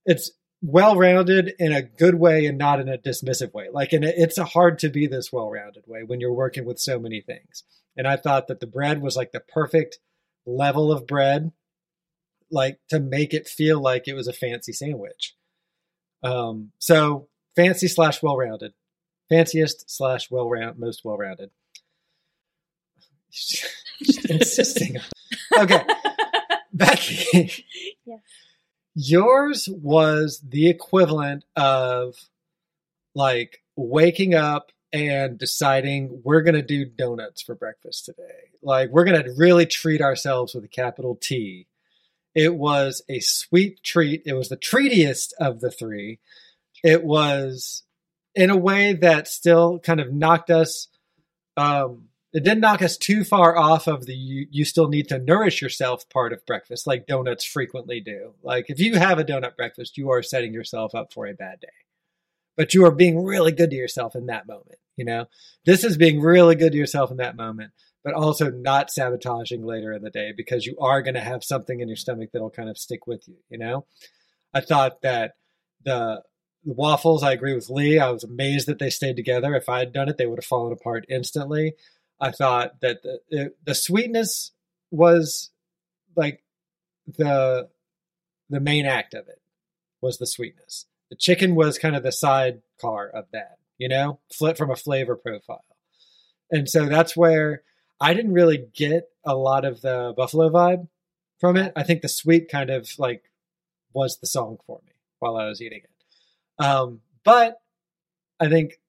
it's 0.05 0.31
well 0.64 0.95
rounded 0.95 1.53
in 1.60 1.73
a 1.73 1.81
good 1.81 2.15
way 2.15 2.45
and 2.45 2.57
not 2.57 2.80
in 2.80 2.88
a 2.88 2.98
dismissive 2.98 3.53
way. 3.53 3.68
Like, 3.72 3.91
and 3.91 4.06
it's 4.06 4.38
a 4.38 4.45
hard 4.45 4.80
to 4.80 4.90
be 4.90 5.07
this 5.07 5.31
well 5.31 5.52
rounded 5.52 5.84
way 5.85 6.03
when 6.03 6.22
you're 6.22 6.34
working 6.34 6.64
with 6.64 6.80
so 6.80 6.98
many 6.98 7.19
things. 7.19 7.64
And 7.98 8.07
I 8.07 8.15
thought 8.15 8.48
that 8.48 8.61
the 8.61 8.65
bread 8.65 9.02
was 9.02 9.18
like 9.18 9.34
the 9.34 9.41
perfect 9.41 9.99
level 10.45 10.91
of 10.91 11.06
bread, 11.06 11.52
like 12.49 12.80
to 12.90 12.99
make 13.02 13.34
it 13.34 13.48
feel 13.48 13.81
like 13.81 14.07
it 14.07 14.14
was 14.14 14.27
a 14.27 14.34
fancy 14.34 14.72
sandwich. 14.72 15.35
Um, 16.23 16.72
so 16.80 17.27
fancy 17.57 17.90
slash 17.90 18.23
well 18.23 18.38
rounded, 18.38 18.73
fanciest 19.27 19.91
slash 19.91 20.31
well 20.31 20.49
round, 20.49 20.80
most 20.80 21.03
well 21.03 21.18
rounded. 21.18 21.52
Just 23.31 24.26
insisting. 24.30 24.98
Okay, 25.57 25.84
Becky. 26.73 27.65
Yes. 28.06 28.19
Yours 28.95 29.68
was 29.72 30.41
the 30.48 30.70
equivalent 30.70 31.45
of 31.56 32.15
like 33.15 33.61
waking 33.76 34.36
up 34.36 34.72
and 34.91 35.38
deciding 35.40 36.22
we're 36.24 36.44
going 36.44 36.56
to 36.56 36.61
do 36.61 36.86
donuts 36.86 37.41
for 37.41 37.56
breakfast 37.56 38.06
today. 38.06 38.52
Like 38.61 38.91
we're 38.91 39.06
going 39.06 39.24
to 39.24 39.34
really 39.36 39.65
treat 39.65 40.02
ourselves 40.02 40.53
with 40.53 40.64
a 40.64 40.70
capital 40.70 41.15
T. 41.15 41.68
It 42.36 42.56
was 42.56 43.02
a 43.10 43.20
sweet 43.20 43.84
treat. 43.84 44.24
It 44.26 44.34
was 44.34 44.49
the 44.49 44.57
treatiest 44.57 45.34
of 45.40 45.60
the 45.60 45.72
three. 45.72 46.20
It 46.84 47.03
was 47.03 47.84
in 48.36 48.49
a 48.49 48.57
way 48.57 48.94
that 48.94 49.28
still 49.28 49.80
kind 49.80 49.99
of 49.99 50.14
knocked 50.14 50.49
us 50.49 50.88
um 51.56 52.10
it 52.34 52.43
didn't 52.43 52.61
knock 52.61 52.81
us 52.81 52.97
too 52.97 53.23
far 53.23 53.55
off 53.55 53.88
of 53.88 54.05
the 54.05 54.14
you, 54.14 54.47
you 54.49 54.65
still 54.65 54.88
need 54.88 55.07
to 55.10 55.19
nourish 55.19 55.61
yourself 55.61 56.10
part 56.10 56.34
of 56.34 56.45
breakfast 56.45 56.88
like 56.88 57.05
donuts 57.05 57.45
frequently 57.45 57.99
do. 57.99 58.34
Like 58.41 58.65
if 58.69 58.80
you 58.80 58.97
have 58.97 59.19
a 59.19 59.23
donut 59.23 59.55
breakfast 59.55 59.97
you 59.97 60.10
are 60.10 60.23
setting 60.23 60.53
yourself 60.53 60.95
up 60.95 61.14
for 61.14 61.27
a 61.27 61.34
bad 61.34 61.60
day. 61.60 61.68
But 62.57 62.73
you 62.73 62.85
are 62.85 62.91
being 62.91 63.23
really 63.23 63.51
good 63.51 63.69
to 63.69 63.76
yourself 63.76 64.15
in 64.15 64.26
that 64.27 64.47
moment 64.47 64.80
you 64.95 65.05
know? 65.05 65.26
This 65.65 65.84
is 65.84 65.97
being 65.97 66.22
really 66.22 66.55
good 66.55 66.72
to 66.72 66.77
yourself 66.77 67.11
in 67.11 67.18
that 67.18 67.35
moment 67.35 67.72
but 68.03 68.14
also 68.14 68.49
not 68.49 68.91
sabotaging 68.91 69.64
later 69.64 69.93
in 69.93 70.01
the 70.01 70.10
day 70.10 70.34
because 70.35 70.65
you 70.65 70.76
are 70.80 71.01
going 71.01 71.14
to 71.14 71.22
have 71.22 71.41
something 71.43 71.80
in 71.80 71.88
your 71.88 71.95
stomach 71.95 72.31
that'll 72.34 72.49
kind 72.49 72.69
of 72.69 72.77
stick 72.77 73.05
with 73.05 73.27
you 73.27 73.38
you 73.49 73.60
know? 73.60 73.85
I 74.53 74.61
thought 74.61 75.01
that 75.03 75.34
the 75.85 76.23
the 76.65 76.73
waffles 76.73 77.23
i 77.23 77.34
agree 77.34 77.53
with 77.53 77.69
lee 77.69 77.99
i 77.99 78.10
was 78.10 78.23
amazed 78.23 78.69
that 78.69 78.80
they 78.80 78.89
stayed 78.89 79.18
together. 79.18 79.53
If 79.53 79.69
i 79.69 79.80
had 79.80 79.93
done 79.93 80.10
it 80.10 80.18
they 80.18 80.26
would 80.26 80.39
have 80.39 80.45
fallen 80.45 80.73
apart 80.73 81.05
instantly 81.10 81.76
I 82.19 82.31
thought 82.31 82.81
that 82.81 83.03
the, 83.03 83.53
the 83.64 83.76
sweetness 83.76 84.52
was 84.91 85.52
like 86.15 86.44
the 87.07 87.69
the 88.49 88.60
main 88.60 88.85
act 88.85 89.14
of 89.14 89.27
it 89.27 89.41
was 90.02 90.18
the 90.18 90.27
sweetness. 90.27 90.85
The 91.10 91.15
chicken 91.15 91.56
was 91.56 91.77
kind 91.77 91.95
of 91.95 92.03
the 92.03 92.11
sidecar 92.11 93.10
of 93.10 93.26
that, 93.31 93.57
you 93.77 93.90
know, 93.90 94.19
flip 94.31 94.57
from 94.57 94.69
a 94.69 94.76
flavor 94.76 95.15
profile. 95.15 95.65
And 96.52 96.69
so 96.69 96.88
that's 96.88 97.18
where 97.18 97.64
I 97.99 98.14
didn't 98.14 98.34
really 98.34 98.68
get 98.73 99.10
a 99.26 99.35
lot 99.35 99.65
of 99.65 99.81
the 99.81 100.14
buffalo 100.15 100.49
vibe 100.49 100.88
from 101.40 101.57
it. 101.57 101.73
I 101.76 101.84
think 101.84 102.02
the 102.02 102.10
sweet 102.10 102.49
kind 102.49 102.69
of 102.69 102.90
like 102.98 103.23
was 103.94 104.19
the 104.19 104.27
song 104.27 104.57
for 104.68 104.81
me 104.85 104.94
while 105.19 105.38
I 105.38 105.48
was 105.48 105.61
eating 105.61 105.81
it. 105.84 106.64
Um, 106.64 107.02
but 107.23 107.61
I 108.40 108.49
think 108.49 108.80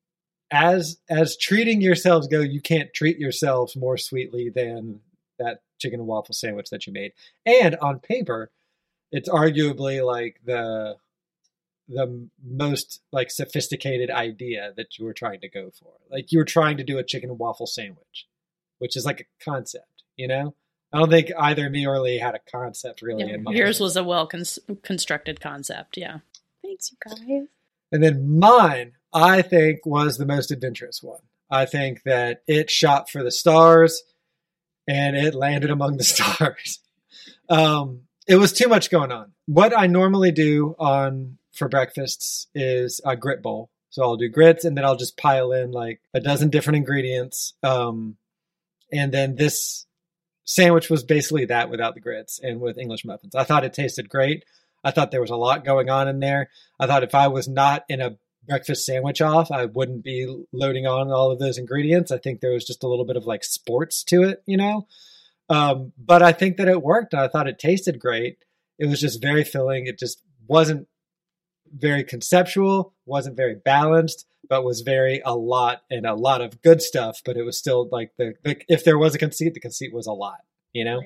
as 0.51 0.99
as 1.09 1.37
treating 1.37 1.81
yourselves 1.81 2.27
go, 2.29 2.41
you 2.41 2.61
can't 2.61 2.93
treat 2.95 3.19
yourselves 3.19 3.77
more 3.77 3.97
sweetly 3.97 4.51
than 4.51 5.01
that 5.39 5.63
chicken 5.79 6.01
and 6.01 6.07
waffle 6.09 6.35
sandwich 6.35 6.71
that 6.71 6.87
you 6.87 6.93
made. 6.93 7.13
And 7.45 7.77
on 7.77 7.99
paper, 7.99 8.51
it's 9.11 9.29
arguably 9.29 10.05
like 10.05 10.41
the 10.45 10.97
the 11.89 12.29
most 12.43 13.01
like 13.13 13.31
sophisticated 13.31 14.11
idea 14.11 14.73
that 14.77 14.99
you 14.99 15.05
were 15.05 15.13
trying 15.13 15.41
to 15.41 15.49
go 15.49 15.71
for. 15.79 15.93
Like 16.11 16.33
you 16.33 16.39
were 16.39 16.45
trying 16.45 16.79
to 16.79 16.85
do 16.85 16.99
a 16.99 17.05
chicken 17.05 17.31
and 17.31 17.39
waffle 17.39 17.67
sandwich, 17.67 18.27
which 18.79 18.97
is 18.97 19.05
like 19.05 19.21
a 19.21 19.45
concept, 19.45 20.03
you 20.17 20.27
know? 20.27 20.55
I 20.93 20.99
don't 20.99 21.11
think 21.11 21.31
either 21.39 21.69
me 21.69 21.87
or 21.87 21.99
Lee 22.01 22.19
had 22.19 22.35
a 22.37 22.41
concept 22.51 23.03
really 23.03 23.25
Yeah, 23.25 23.35
in 23.35 23.43
mind. 23.43 23.59
yours 23.59 23.81
was 23.81 23.97
a 23.97 24.05
well 24.05 24.27
cons- 24.27 24.61
constructed 24.83 25.41
concept. 25.41 25.97
Yeah. 25.97 26.19
Thanks, 26.63 26.93
you 26.93 26.97
guys. 27.05 27.49
And 27.93 28.03
then 28.03 28.39
mine, 28.39 28.93
I 29.15 29.43
think, 29.43 29.87
was 29.87 30.19
the 30.19 30.27
most 30.27 30.51
adventurous 30.51 31.03
one. 31.03 31.21
I 31.51 31.67
think 31.67 32.03
that 32.03 32.43
it 32.49 32.71
shot 32.71 33.09
for 33.09 33.23
the 33.23 33.31
stars 33.31 34.03
and 34.89 35.17
it 35.17 35.35
landed 35.35 35.71
among 35.71 35.97
the 35.97 36.05
stars. 36.05 36.81
Um, 37.49 38.03
it 38.27 38.37
was 38.37 38.53
too 38.53 38.69
much 38.69 38.91
going 38.91 39.13
on. 39.13 39.33
What 39.47 39.77
I 39.77 39.87
normally 39.87 40.33
do 40.33 40.75
on 40.79 41.39
for 41.53 41.69
breakfasts 41.69 42.49
is 42.55 43.01
a 43.05 43.17
grit 43.17 43.43
bowl. 43.43 43.71
So 43.91 44.03
I'll 44.03 44.17
do 44.17 44.29
grits 44.29 44.65
and 44.65 44.77
then 44.77 44.85
I'll 44.85 44.97
just 44.97 45.17
pile 45.17 45.53
in 45.53 45.71
like 45.71 46.01
a 46.13 46.21
dozen 46.21 46.51
different 46.51 46.79
ingredients. 46.79 47.55
Um, 47.63 48.17
and 48.93 49.13
then 49.13 49.37
this 49.37 49.87
sandwich 50.45 50.91
was 50.91 51.05
basically 51.05 51.45
that 51.47 51.71
without 51.71 51.95
the 51.95 52.01
grits 52.01 52.41
and 52.43 52.61
with 52.61 52.79
English 52.79 53.05
muffins. 53.05 53.37
I 53.37 53.45
thought 53.45 53.65
it 53.65 53.73
tasted 53.73 54.09
great. 54.09 54.45
I 54.83 54.91
thought 54.91 55.11
there 55.11 55.21
was 55.21 55.31
a 55.31 55.37
lot 55.37 55.65
going 55.65 55.89
on 55.89 56.09
in 56.09 56.19
there. 56.19 56.51
I 56.79 56.87
thought 56.87 57.05
if 57.05 57.15
I 57.15 57.29
was 57.29 57.47
not 57.47 57.85
in 57.89 58.01
a 58.01 58.17
breakfast 58.47 58.85
sandwich 58.85 59.21
off, 59.21 59.51
I 59.51 59.67
wouldn't 59.67 60.05
be 60.05 60.45
loading 60.53 60.87
on 60.87 61.11
all 61.11 61.31
of 61.31 61.39
those 61.39 61.59
ingredients. 61.59 62.11
I 62.11 62.19
think 62.19 62.41
there 62.41 62.53
was 62.53 62.65
just 62.65 62.83
a 62.83 62.89
little 62.89 63.05
bit 63.05 63.17
of 63.17 63.27
like 63.27 63.45
sports 63.45 64.03
to 64.05 64.23
it, 64.23 64.43
you 64.47 64.57
know? 64.57 64.87
Um, 65.49 65.93
but 65.99 66.23
I 66.23 66.33
think 66.33 66.57
that 66.57 66.69
it 66.69 66.83
worked. 66.83 67.15
I 67.15 67.29
thought 67.29 67.49
it 67.49 67.59
tasted 67.59 67.99
great. 67.99 68.39
It 68.79 68.87
was 68.87 69.01
just 69.01 69.21
very 69.21 69.45
filling. 69.45 69.87
It 69.87 69.99
just 69.99 70.23
wasn't 70.47 70.89
very 71.73 72.05
conceptual, 72.05 72.95
wasn't 73.07 73.37
very 73.37 73.55
balanced, 73.55 74.27
but 74.49 74.65
was 74.65 74.81
very 74.83 75.21
a 75.25 75.35
lot 75.35 75.83
and 75.91 76.07
a 76.07 76.15
lot 76.15 76.41
of 76.41 76.63
good 76.63 76.83
stuff. 76.83 77.21
But 77.25 77.37
it 77.37 77.43
was 77.43 77.59
still 77.59 77.89
like 77.91 78.13
the, 78.19 78.35
the 78.43 78.61
if 78.69 78.85
there 78.85 78.99
was 78.99 79.15
a 79.15 79.19
conceit, 79.19 79.55
the 79.55 79.61
conceit 79.61 79.93
was 79.93 80.07
a 80.07 80.13
lot, 80.13 80.39
you 80.73 80.85
know? 80.85 81.03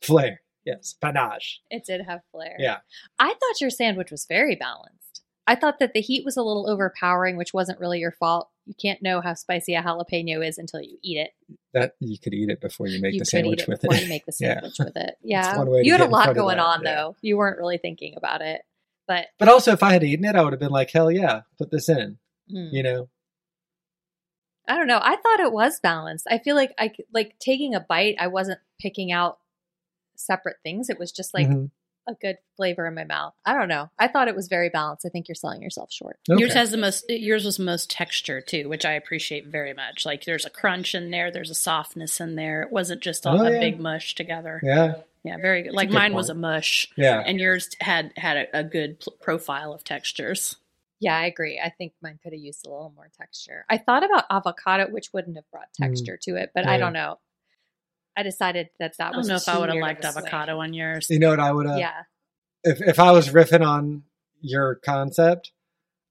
Flair. 0.00 0.40
Yes. 0.64 0.94
Panache. 1.00 1.60
It 1.70 1.84
did 1.84 2.02
have 2.06 2.20
flair. 2.30 2.56
Yeah. 2.58 2.78
I 3.18 3.28
thought 3.28 3.60
your 3.60 3.70
sandwich 3.70 4.10
was 4.10 4.26
very 4.28 4.54
balanced. 4.54 5.01
I 5.46 5.56
thought 5.56 5.80
that 5.80 5.92
the 5.92 6.00
heat 6.00 6.24
was 6.24 6.36
a 6.36 6.42
little 6.42 6.70
overpowering, 6.70 7.36
which 7.36 7.52
wasn't 7.52 7.80
really 7.80 7.98
your 7.98 8.12
fault. 8.12 8.48
You 8.64 8.74
can't 8.80 9.02
know 9.02 9.20
how 9.20 9.34
spicy 9.34 9.74
a 9.74 9.82
jalapeno 9.82 10.46
is 10.46 10.56
until 10.56 10.80
you 10.80 10.98
eat 11.02 11.18
it. 11.18 11.30
That 11.74 11.94
you 11.98 12.16
could 12.18 12.32
eat 12.32 12.48
it 12.48 12.60
before 12.60 12.86
you 12.86 13.00
make 13.00 13.14
you 13.14 13.18
the 13.18 13.24
sandwich 13.24 13.62
it 13.62 13.68
with 13.68 13.80
before 13.80 13.96
it. 13.96 14.02
you 14.04 14.08
make 14.08 14.24
the 14.24 14.32
Yeah. 14.40 14.54
sandwich 14.54 14.76
with 14.78 14.96
it. 14.96 15.16
Yeah. 15.22 15.64
You 15.82 15.92
had 15.92 16.00
a 16.00 16.06
lot 16.06 16.34
going 16.36 16.58
that, 16.58 16.62
on 16.64 16.82
yeah. 16.84 16.94
though. 16.94 17.16
You 17.22 17.36
weren't 17.38 17.58
really 17.58 17.78
thinking 17.78 18.14
about 18.16 18.40
it. 18.40 18.62
But 19.08 19.26
But 19.40 19.48
also, 19.48 19.72
if 19.72 19.82
I 19.82 19.92
had 19.92 20.04
eaten 20.04 20.24
it, 20.24 20.36
I 20.36 20.44
would 20.44 20.52
have 20.52 20.60
been 20.60 20.70
like, 20.70 20.90
hell 20.92 21.10
yeah, 21.10 21.40
put 21.58 21.72
this 21.72 21.88
in. 21.88 22.18
mm, 22.48 22.68
You 22.72 22.84
know? 22.84 23.08
I 24.68 24.76
don't 24.76 24.86
know. 24.86 25.00
I 25.02 25.16
thought 25.16 25.40
it 25.40 25.52
was 25.52 25.80
balanced. 25.80 26.26
I 26.30 26.38
feel 26.38 26.54
like 26.54 26.72
I 26.78 26.92
like 27.12 27.34
taking 27.40 27.74
a 27.74 27.80
bite, 27.80 28.14
I 28.20 28.28
wasn't 28.28 28.60
picking 28.80 29.10
out 29.10 29.38
separate 30.14 30.58
things. 30.62 30.88
It 30.88 31.00
was 31.00 31.10
just 31.10 31.34
like 31.34 31.48
Mhm. 31.48 31.70
A 32.08 32.14
good 32.14 32.36
flavor 32.56 32.86
in 32.86 32.94
my 32.94 33.04
mouth. 33.04 33.34
I 33.44 33.54
don't 33.54 33.68
know. 33.68 33.90
I 33.98 34.08
thought 34.08 34.28
it 34.28 34.34
was 34.36 34.48
very 34.48 34.68
balanced. 34.68 35.06
I 35.06 35.08
think 35.08 35.28
you're 35.28 35.34
selling 35.34 35.62
yourself 35.62 35.92
short. 35.92 36.18
Yours 36.28 36.54
has 36.54 36.70
the 36.70 36.76
most. 36.76 37.04
Yours 37.08 37.44
was 37.44 37.58
most 37.58 37.90
texture 37.90 38.40
too, 38.40 38.68
which 38.68 38.84
I 38.84 38.92
appreciate 38.92 39.46
very 39.46 39.72
much. 39.74 40.04
Like 40.04 40.24
there's 40.24 40.44
a 40.44 40.50
crunch 40.50 40.94
in 40.94 41.10
there, 41.10 41.30
there's 41.30 41.50
a 41.50 41.54
softness 41.54 42.20
in 42.20 42.34
there. 42.34 42.62
It 42.62 42.72
wasn't 42.72 43.02
just 43.02 43.24
a, 43.26 43.30
Oh, 43.30 43.42
a 43.42 43.52
yeah. 43.52 43.60
big 43.60 43.78
mush 43.80 44.14
together. 44.14 44.60
Yeah. 44.62 44.94
Yeah, 45.24 45.36
very 45.36 45.62
good. 45.62 45.72
Like 45.72 45.90
good 45.90 45.94
mine 45.94 46.14
was 46.14 46.28
a 46.30 46.34
mush, 46.34 46.88
Yeah. 46.96 47.22
and 47.24 47.38
yours 47.38 47.68
had 47.80 48.12
had 48.16 48.36
a, 48.36 48.58
a 48.58 48.64
good 48.64 48.98
pl- 48.98 49.12
profile 49.20 49.72
of 49.72 49.84
textures. 49.84 50.56
Yeah, 50.98 51.16
I 51.16 51.26
agree. 51.26 51.60
I 51.64 51.68
think 51.70 51.92
mine 52.02 52.18
could 52.22 52.32
have 52.32 52.40
used 52.40 52.66
a 52.66 52.70
little 52.70 52.92
more 52.96 53.08
texture. 53.16 53.64
I 53.70 53.78
thought 53.78 54.04
about 54.04 54.24
avocado, 54.30 54.88
which 54.90 55.12
wouldn't 55.12 55.36
have 55.36 55.48
brought 55.52 55.68
Mm. 55.80 55.86
texture 55.88 56.16
to 56.22 56.36
it, 56.36 56.50
but 56.54 56.66
I 56.66 56.76
don't 56.76 56.92
know. 56.92 57.18
I 58.16 58.22
decided 58.22 58.68
that 58.78 58.94
that 58.98 59.14
I 59.14 59.16
was 59.16 59.26
don't 59.26 59.32
know 59.34 59.36
if 59.36 59.48
I 59.48 59.58
would 59.58 59.68
have 59.70 59.78
liked 59.78 60.04
avocado 60.04 60.58
on 60.60 60.74
yours. 60.74 61.06
You 61.10 61.18
know 61.18 61.30
what 61.30 61.40
I 61.40 61.52
would 61.52 61.66
have? 61.66 61.78
yeah, 61.78 62.02
If, 62.64 62.80
if 62.82 62.98
I 63.00 63.10
was 63.12 63.30
riffing 63.30 63.66
on 63.66 64.02
your 64.40 64.74
concept, 64.76 65.52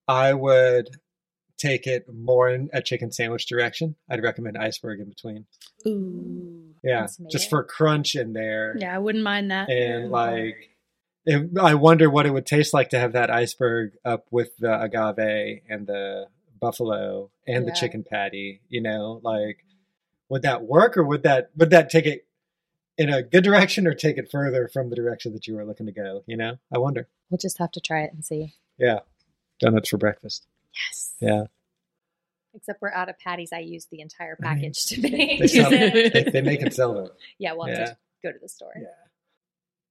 I 0.08 0.34
would 0.34 0.88
take 1.58 1.86
it 1.86 2.06
more 2.12 2.48
in 2.48 2.68
a 2.72 2.82
chicken 2.82 3.12
sandwich 3.12 3.46
direction. 3.46 3.94
I'd 4.10 4.22
recommend 4.22 4.58
iceberg 4.58 4.98
in 5.00 5.08
between. 5.08 5.46
Ooh, 5.86 6.74
Yeah. 6.82 7.06
Just 7.30 7.46
made. 7.46 7.50
for 7.50 7.62
crunch 7.62 8.16
in 8.16 8.32
there. 8.32 8.74
yeah, 8.78 8.94
I 8.94 8.98
wouldn't 8.98 9.22
mind 9.22 9.50
that. 9.52 9.70
And 9.70 10.10
like, 10.10 10.56
It, 11.24 11.56
I 11.60 11.74
wonder 11.74 12.10
what 12.10 12.26
it 12.26 12.30
would 12.32 12.46
taste 12.46 12.74
like 12.74 12.90
to 12.90 12.98
have 12.98 13.12
that 13.12 13.30
iceberg 13.30 13.92
up 14.04 14.26
with 14.32 14.56
the 14.58 14.80
agave 14.80 15.60
and 15.68 15.86
the 15.86 16.26
buffalo 16.60 17.30
and 17.46 17.66
the 17.66 17.72
chicken 17.72 18.04
patty. 18.08 18.60
You 18.68 18.82
know, 18.82 19.20
like 19.22 19.58
would 20.32 20.42
that 20.42 20.62
work, 20.62 20.96
or 20.96 21.04
would 21.04 21.22
that 21.24 21.50
would 21.56 21.70
that 21.70 21.90
take 21.90 22.06
it 22.06 22.26
in 22.98 23.08
a 23.10 23.22
good 23.22 23.44
direction, 23.44 23.86
or 23.86 23.92
take 23.94 24.16
it 24.16 24.30
further 24.32 24.66
from 24.72 24.88
the 24.90 24.96
direction 24.96 25.32
that 25.34 25.46
you 25.46 25.54
were 25.54 25.64
looking 25.64 25.86
to 25.86 25.92
go? 25.92 26.24
You 26.26 26.36
know, 26.38 26.56
I 26.74 26.78
wonder. 26.78 27.06
We'll 27.30 27.38
just 27.38 27.58
have 27.58 27.70
to 27.72 27.80
try 27.80 28.00
it 28.02 28.12
and 28.14 28.24
see. 28.24 28.54
Yeah, 28.78 29.00
donuts 29.60 29.90
for 29.90 29.98
breakfast. 29.98 30.46
Yes. 30.74 31.12
Yeah, 31.20 31.42
Except 32.54 32.80
we're 32.80 32.92
out 32.92 33.08
of 33.10 33.18
patties. 33.18 33.50
I 33.52 33.58
used 33.58 33.90
the 33.90 34.00
entire 34.00 34.36
package 34.36 34.86
to 34.86 35.00
make. 35.02 35.38
they, 35.40 35.46
sell, 35.46 35.70
they, 35.70 36.24
they 36.32 36.40
make 36.42 36.62
and 36.62 36.72
sell 36.72 36.94
them. 36.94 37.08
yeah, 37.38 37.52
we'll 37.52 37.66
have 37.66 37.78
Yeah. 37.78 37.84
to 37.84 37.96
go 38.22 38.32
to 38.32 38.38
the 38.40 38.48
store. 38.48 38.72
Yeah. 38.74 38.86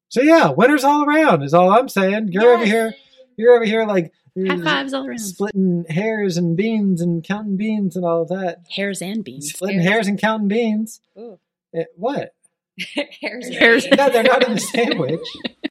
So 0.09 0.21
yeah, 0.21 0.49
winners 0.49 0.83
all 0.83 1.03
around 1.05 1.43
is 1.43 1.53
all 1.53 1.71
I'm 1.71 1.87
saying. 1.87 2.29
You're 2.31 2.55
over 2.55 2.65
here. 2.65 2.93
You're 3.37 3.53
over 3.55 3.63
here 3.65 3.85
like 3.85 4.11
High 4.37 4.61
fives 4.61 4.93
all 4.93 5.05
around. 5.07 5.19
splitting 5.19 5.85
hairs 5.89 6.37
and 6.37 6.55
beans 6.55 7.01
and 7.01 7.23
counting 7.23 7.57
beans 7.57 7.95
and 7.95 8.05
all 8.05 8.21
of 8.21 8.29
that. 8.29 8.63
Hairs 8.75 9.01
and 9.01 9.23
beans. 9.23 9.49
Splitting 9.49 9.81
hairs 9.81 10.07
and 10.07 10.19
counting 10.19 10.47
beans. 10.47 11.01
Ooh. 11.17 11.37
Eh, 11.75 11.83
what? 11.95 12.33
Hairs 13.21 13.47
and 13.47 13.55
Hairs- 13.55 13.83
beans. 13.85 13.97
No, 13.97 14.09
they're 14.09 14.23
not 14.23 14.47
in 14.47 14.53
the 14.53 14.59
sandwich. 14.61 15.19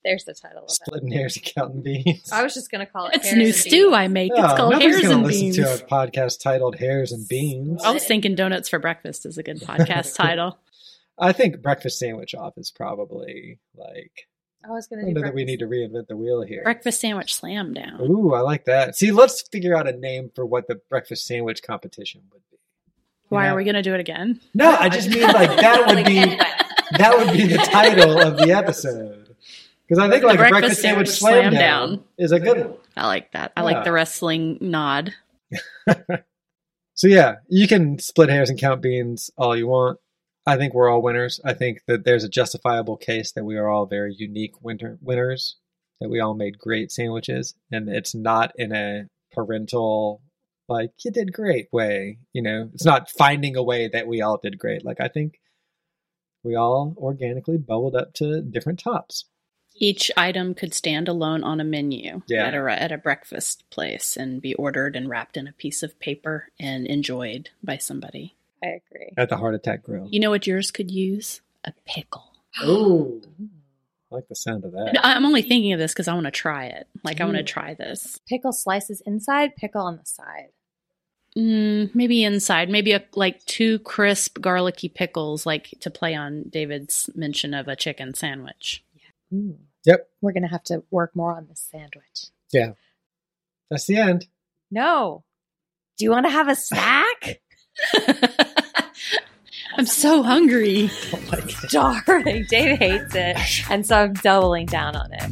There's 0.05 0.25
the 0.25 0.35
title 0.35 0.59
of 0.59 0.65
it. 0.65 0.71
Splitting 0.73 1.11
hairs 1.13 1.37
and 1.37 1.45
counting 1.55 1.83
beans. 1.83 2.31
I 2.33 2.43
was 2.43 2.55
just 2.55 2.71
going 2.71 2.85
to 2.85 2.91
call 2.91 3.07
it 3.07 3.15
It's 3.17 3.27
hairs 3.29 3.39
new 3.39 3.47
and 3.47 3.55
stew 3.55 3.71
beans. 3.87 3.95
I 3.95 4.09
make. 4.09 4.33
Oh, 4.35 4.45
it's 4.45 4.55
called 4.55 4.73
nobody's 4.73 4.95
Hairs 4.97 5.03
gonna 5.03 5.15
and 5.17 5.27
listen 5.27 5.41
Beans. 5.43 5.57
to 5.57 5.75
a 5.75 5.79
podcast 5.89 6.43
titled 6.43 6.77
"Hairs 6.77 7.13
and 7.13 7.27
Beans." 7.29 7.83
I 7.85 7.91
was 7.93 8.05
thinking 8.05 8.35
Donuts 8.35 8.69
for 8.69 8.79
Breakfast 8.79 9.25
is 9.27 9.39
a 9.39 9.43
good 9.43 9.61
podcast 9.61 10.15
title. 10.17 10.59
I 11.19 11.33
think 11.33 11.61
breakfast 11.63 11.99
sandwich 11.99 12.35
off 12.35 12.55
is 12.57 12.71
probably 12.71 13.59
like. 13.77 14.27
I 14.65 14.71
was 14.73 14.87
gonna. 14.87 15.03
don't 15.03 15.15
do 15.15 15.21
know 15.21 15.27
that 15.27 15.35
we 15.35 15.45
need 15.45 15.61
to 15.61 15.67
reinvent 15.67 16.07
the 16.09 16.17
wheel 16.17 16.43
here. 16.43 16.63
Breakfast 16.63 17.01
Sandwich 17.01 17.35
Slam 17.35 17.73
Down. 17.73 18.01
Ooh, 18.03 18.35
I 18.35 18.41
like 18.41 18.67
that. 18.67 18.95
See, 18.97 19.11
let's 19.11 19.43
figure 19.43 19.75
out 19.77 19.89
a 19.89 19.93
name 19.93 20.31
for 20.35 20.45
what 20.45 20.69
the 20.69 20.77
breakfast 20.91 21.27
sandwich 21.27 21.63
competition 21.63 22.23
would 22.33 22.43
be. 22.51 22.59
Why 23.31 23.45
Yeah. 23.47 23.53
are 23.53 23.57
we 23.57 23.65
going 23.65 23.75
to 23.77 23.83
do 23.83 23.95
it 23.95 24.01
again? 24.01 24.41
No, 24.55 24.71
I 24.71 24.89
just 24.89 25.09
mean 25.09 25.23
like 25.33 25.57
that 25.61 25.87
would 25.87 26.05
be 26.05 26.21
that 26.99 27.17
would 27.19 27.33
be 27.33 27.47
the 27.47 27.59
title 27.59 28.21
of 28.21 28.37
the 28.37 28.53
episode. 28.53 29.35
Because 29.89 29.99
I 30.05 30.11
think 30.11 30.25
like 30.25 30.37
breakfast 30.39 30.61
breakfast 30.61 30.83
sandwich 30.83 31.09
sandwich 31.09 31.19
slam 31.19 31.43
slam 31.43 31.53
down, 31.55 31.89
down. 31.97 32.05
is 32.19 32.33
a 32.33 32.39
good 32.41 32.59
one. 32.59 32.75
I 32.97 33.07
like 33.07 33.33
that. 33.33 33.53
I 33.57 33.61
Yeah. 33.61 33.65
like 33.65 33.85
the 33.85 33.93
wrestling 33.93 34.59
nod. 34.61 35.15
So 36.95 37.07
yeah, 37.07 37.37
you 37.49 37.67
can 37.67 37.99
split 37.99 38.29
hairs 38.29 38.51
and 38.51 38.59
count 38.59 38.83
beans 38.83 39.31
all 39.39 39.57
you 39.57 39.67
want. 39.67 39.99
I 40.47 40.57
think 40.57 40.75
we're 40.75 40.89
all 40.91 41.03
winners. 41.03 41.41
I 41.45 41.53
think 41.53 41.81
that 41.87 42.05
there's 42.05 42.25
a 42.25 42.29
justifiable 42.29 42.97
case 42.97 43.33
that 43.33 43.45
we 43.45 43.57
are 43.57 43.69
all 43.69 43.87
very 43.87 44.15
unique 44.17 44.63
winter 44.63 44.99
winners. 45.01 45.57
That 46.01 46.09
we 46.09 46.19
all 46.21 46.33
made 46.35 46.59
great 46.59 46.91
sandwiches, 46.91 47.55
and 47.71 47.89
it's 47.91 48.15
not 48.15 48.53
in 48.57 48.73
a 48.73 49.05
parental 49.33 50.23
like 50.67 50.93
you 51.05 51.11
did 51.11 51.33
great 51.33 51.69
way. 51.73 52.19
You 52.33 52.41
know, 52.43 52.71
it's 52.73 52.87
not 52.87 53.11
finding 53.11 53.55
a 53.57 53.63
way 53.63 53.89
that 53.89 54.07
we 54.07 54.23
all 54.23 54.39
did 54.39 54.59
great. 54.59 54.83
Like 54.85 55.01
I 55.01 55.09
think 55.09 55.41
we 56.43 56.55
all 56.55 56.95
organically 56.97 57.59
bubbled 57.59 57.95
up 57.95 58.15
to 58.15 58.41
different 58.41 58.79
tops. 58.79 59.27
Each 59.75 60.11
item 60.17 60.55
could 60.55 60.73
stand 60.75 61.07
alone 61.07 61.45
on 61.45 61.61
a 61.61 61.65
menu 61.65 62.23
Yeah. 62.29 62.47
at 62.47 62.55
a 62.55 62.83
at 62.83 62.93
a 62.93 62.99
breakfast 62.99 63.65
place 63.71 64.17
and 64.17 64.41
be 64.41 64.55
ordered 64.55 64.97
and 64.97 65.09
wrapped 65.09 65.37
in 65.37 65.47
a 65.47 65.53
piece 65.53 65.83
of 65.83 65.99
paper 66.01 66.49
and 66.59 66.87
enjoyed 66.87 67.51
by 67.63 67.77
somebody. 67.77 68.37
I 68.63 68.69
agree. 68.69 69.13
At 69.17 69.29
the 69.29 69.37
Heart 69.37 69.55
Attack 69.55 69.83
Grill. 69.85 70.09
You 70.11 70.21
know 70.21 70.31
what 70.31 70.47
yours 70.47 70.71
could 70.71 70.91
use? 70.91 71.41
A 71.65 71.73
pickle. 71.87 72.31
Ooh, 72.65 73.23
I 74.11 74.15
like 74.17 74.29
the 74.29 74.35
sound 74.35 74.65
of 74.65 74.73
that. 74.73 74.99
I'm 75.03 75.25
only 75.25 75.43
thinking 75.43 75.73
of 75.73 75.79
this 75.79 75.93
because 75.93 76.09
I 76.09 76.15
want 76.15 76.27
to 76.27 76.31
try 76.31 76.67
it. 76.67 76.87
Like 77.05 77.21
I 77.21 77.25
want 77.25 77.37
to 77.37 77.43
try 77.43 77.75
this. 77.75 78.19
Pickle 78.29 78.53
slices 78.53 79.01
inside, 79.07 79.57
pickle 79.57 79.83
on 79.83 79.97
the 79.97 80.05
side. 80.05 80.49
Mm, 81.39 81.95
maybe 81.95 82.25
inside, 82.25 82.69
maybe 82.69 82.91
a, 82.93 83.05
like 83.15 83.45
two 83.45 83.79
crisp 83.81 84.41
garlicky 84.41 84.89
pickles, 84.89 85.47
like 85.47 85.73
to 85.81 85.89
play 85.89 86.15
on 86.17 86.45
David's 86.51 87.09
mention 87.15 87.55
of 87.55 87.69
a 87.69 87.77
chicken 87.77 88.15
sandwich. 88.15 88.85
Ooh. 89.33 89.57
Yep, 89.87 90.09
We're 90.21 90.33
going 90.33 90.43
to 90.43 90.49
have 90.49 90.65
to 90.65 90.83
work 90.91 91.15
more 91.17 91.33
on 91.33 91.47
this 91.49 91.67
sandwich. 91.71 92.27
yeah, 92.53 92.73
that's 93.71 93.87
the 93.87 93.97
end. 93.97 94.27
No. 94.71 95.25
Do 95.97 96.05
you 96.05 96.11
want 96.11 96.27
to 96.27 96.31
have 96.31 96.49
a 96.49 96.55
snack? 96.57 97.41
I'm 99.81 99.87
so 99.87 100.23
hungry. 100.23 100.91
Darling, 101.71 102.45
Dave 102.51 102.79
hates 102.79 103.15
it. 103.15 103.71
And 103.71 103.87
so 103.87 103.97
I'm 103.97 104.13
doubling 104.13 104.67
down 104.67 104.95
on 104.95 105.11
it. 105.11 105.23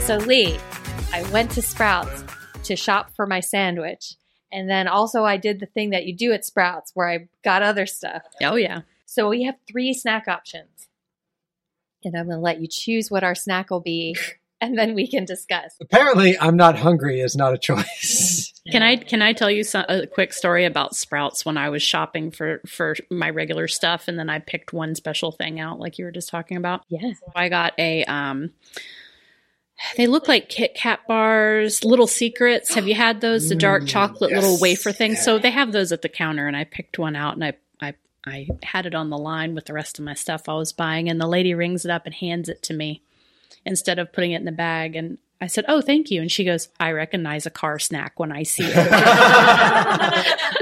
So, 0.00 0.16
Lee, 0.16 0.58
I 1.12 1.22
went 1.30 1.52
to 1.52 1.62
Sprouts 1.62 2.24
to 2.64 2.74
shop 2.74 3.14
for 3.14 3.24
my 3.24 3.38
sandwich. 3.38 4.16
And 4.50 4.68
then 4.68 4.88
also, 4.88 5.22
I 5.22 5.36
did 5.36 5.60
the 5.60 5.66
thing 5.66 5.90
that 5.90 6.04
you 6.04 6.12
do 6.12 6.32
at 6.32 6.44
Sprouts 6.44 6.90
where 6.94 7.08
I 7.08 7.28
got 7.44 7.62
other 7.62 7.86
stuff. 7.86 8.22
Oh 8.42 8.56
yeah. 8.56 8.80
So, 9.06 9.28
we 9.28 9.44
have 9.44 9.54
three 9.70 9.94
snack 9.94 10.26
options. 10.26 10.88
And 12.02 12.16
I'm 12.16 12.26
going 12.26 12.38
to 12.38 12.42
let 12.42 12.60
you 12.60 12.66
choose 12.66 13.12
what 13.12 13.22
our 13.22 13.36
snack 13.36 13.70
will 13.70 13.78
be. 13.78 14.16
And 14.62 14.78
then 14.78 14.94
we 14.94 15.08
can 15.08 15.24
discuss. 15.24 15.76
Apparently, 15.80 16.38
I'm 16.38 16.56
not 16.56 16.78
hungry 16.78 17.20
is 17.20 17.34
not 17.34 17.52
a 17.52 17.58
choice. 17.58 18.52
Can 18.70 18.80
I 18.80 18.94
can 18.94 19.22
I 19.22 19.32
tell 19.32 19.50
you 19.50 19.64
some, 19.64 19.84
a 19.88 20.06
quick 20.06 20.32
story 20.32 20.64
about 20.66 20.94
Sprouts 20.94 21.44
when 21.44 21.58
I 21.58 21.68
was 21.68 21.82
shopping 21.82 22.30
for 22.30 22.60
for 22.64 22.94
my 23.10 23.28
regular 23.28 23.66
stuff 23.66 24.06
and 24.06 24.16
then 24.16 24.30
I 24.30 24.38
picked 24.38 24.72
one 24.72 24.94
special 24.94 25.32
thing 25.32 25.58
out 25.58 25.80
like 25.80 25.98
you 25.98 26.04
were 26.04 26.12
just 26.12 26.28
talking 26.28 26.56
about. 26.56 26.82
Yes. 26.88 27.18
I 27.34 27.48
got 27.48 27.72
a 27.76 28.04
um 28.04 28.52
they 29.96 30.06
look 30.06 30.28
like 30.28 30.48
Kit 30.48 30.74
Kat 30.76 31.00
bars, 31.08 31.84
little 31.84 32.06
secrets. 32.06 32.74
Have 32.74 32.86
you 32.86 32.94
had 32.94 33.20
those? 33.20 33.48
The 33.48 33.56
dark 33.56 33.82
Mm, 33.82 33.88
chocolate 33.88 34.30
little 34.30 34.60
wafer 34.60 34.92
things. 34.92 35.20
So 35.20 35.40
they 35.40 35.50
have 35.50 35.72
those 35.72 35.90
at 35.90 36.02
the 36.02 36.08
counter 36.08 36.46
and 36.46 36.56
I 36.56 36.62
picked 36.62 37.00
one 37.00 37.16
out 37.16 37.34
and 37.34 37.44
I 37.44 37.54
I 37.80 37.94
I 38.24 38.46
had 38.62 38.86
it 38.86 38.94
on 38.94 39.10
the 39.10 39.18
line 39.18 39.56
with 39.56 39.64
the 39.64 39.72
rest 39.72 39.98
of 39.98 40.04
my 40.04 40.14
stuff 40.14 40.48
I 40.48 40.54
was 40.54 40.72
buying 40.72 41.08
and 41.08 41.20
the 41.20 41.26
lady 41.26 41.52
rings 41.52 41.84
it 41.84 41.90
up 41.90 42.06
and 42.06 42.14
hands 42.14 42.48
it 42.48 42.62
to 42.62 42.74
me 42.74 43.02
instead 43.64 43.98
of 43.98 44.12
putting 44.12 44.32
it 44.32 44.40
in 44.40 44.44
the 44.44 44.52
bag 44.52 44.96
and 44.96 45.16
I 45.40 45.48
said, 45.48 45.64
"Oh, 45.66 45.80
thank 45.80 46.08
you." 46.12 46.20
And 46.20 46.30
she 46.30 46.44
goes, 46.44 46.68
"I 46.78 46.92
recognize 46.92 47.46
a 47.46 47.50
car 47.50 47.80
snack 47.80 48.20
when 48.20 48.30
I 48.30 48.44
see 48.44 48.62
it." 48.64 48.76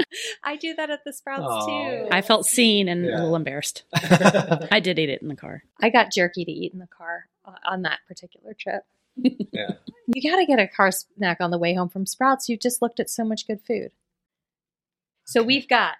I 0.43 0.55
do 0.59 0.73
that 0.75 0.89
at 0.89 1.03
the 1.05 1.13
Sprouts 1.13 1.43
Aw. 1.45 1.65
too. 1.67 2.07
I 2.11 2.21
felt 2.21 2.45
seen 2.47 2.87
and 2.87 3.05
Yeah. 3.05 3.11
a 3.11 3.17
little 3.19 3.35
embarrassed. 3.35 3.83
I 3.93 4.79
did 4.79 4.97
eat 4.99 5.09
it 5.09 5.21
in 5.21 5.27
the 5.27 5.35
car. 5.35 5.63
I 5.79 5.89
got 5.89 6.11
jerky 6.11 6.43
to 6.45 6.51
eat 6.51 6.73
in 6.73 6.79
the 6.79 6.87
car 6.87 7.27
uh, 7.45 7.53
on 7.65 7.83
that 7.83 7.99
particular 8.07 8.53
trip. 8.59 8.83
yeah. 9.15 9.73
You 10.07 10.31
got 10.31 10.37
to 10.37 10.45
get 10.45 10.59
a 10.59 10.67
car 10.67 10.91
snack 10.91 11.37
on 11.41 11.51
the 11.51 11.57
way 11.59 11.73
home 11.75 11.89
from 11.89 12.05
Sprouts. 12.07 12.49
You 12.49 12.57
just 12.57 12.81
looked 12.81 12.99
at 12.99 13.09
so 13.09 13.23
much 13.23 13.45
good 13.47 13.61
food. 13.61 13.91
So 15.25 15.43
we've 15.43 15.67
got 15.69 15.95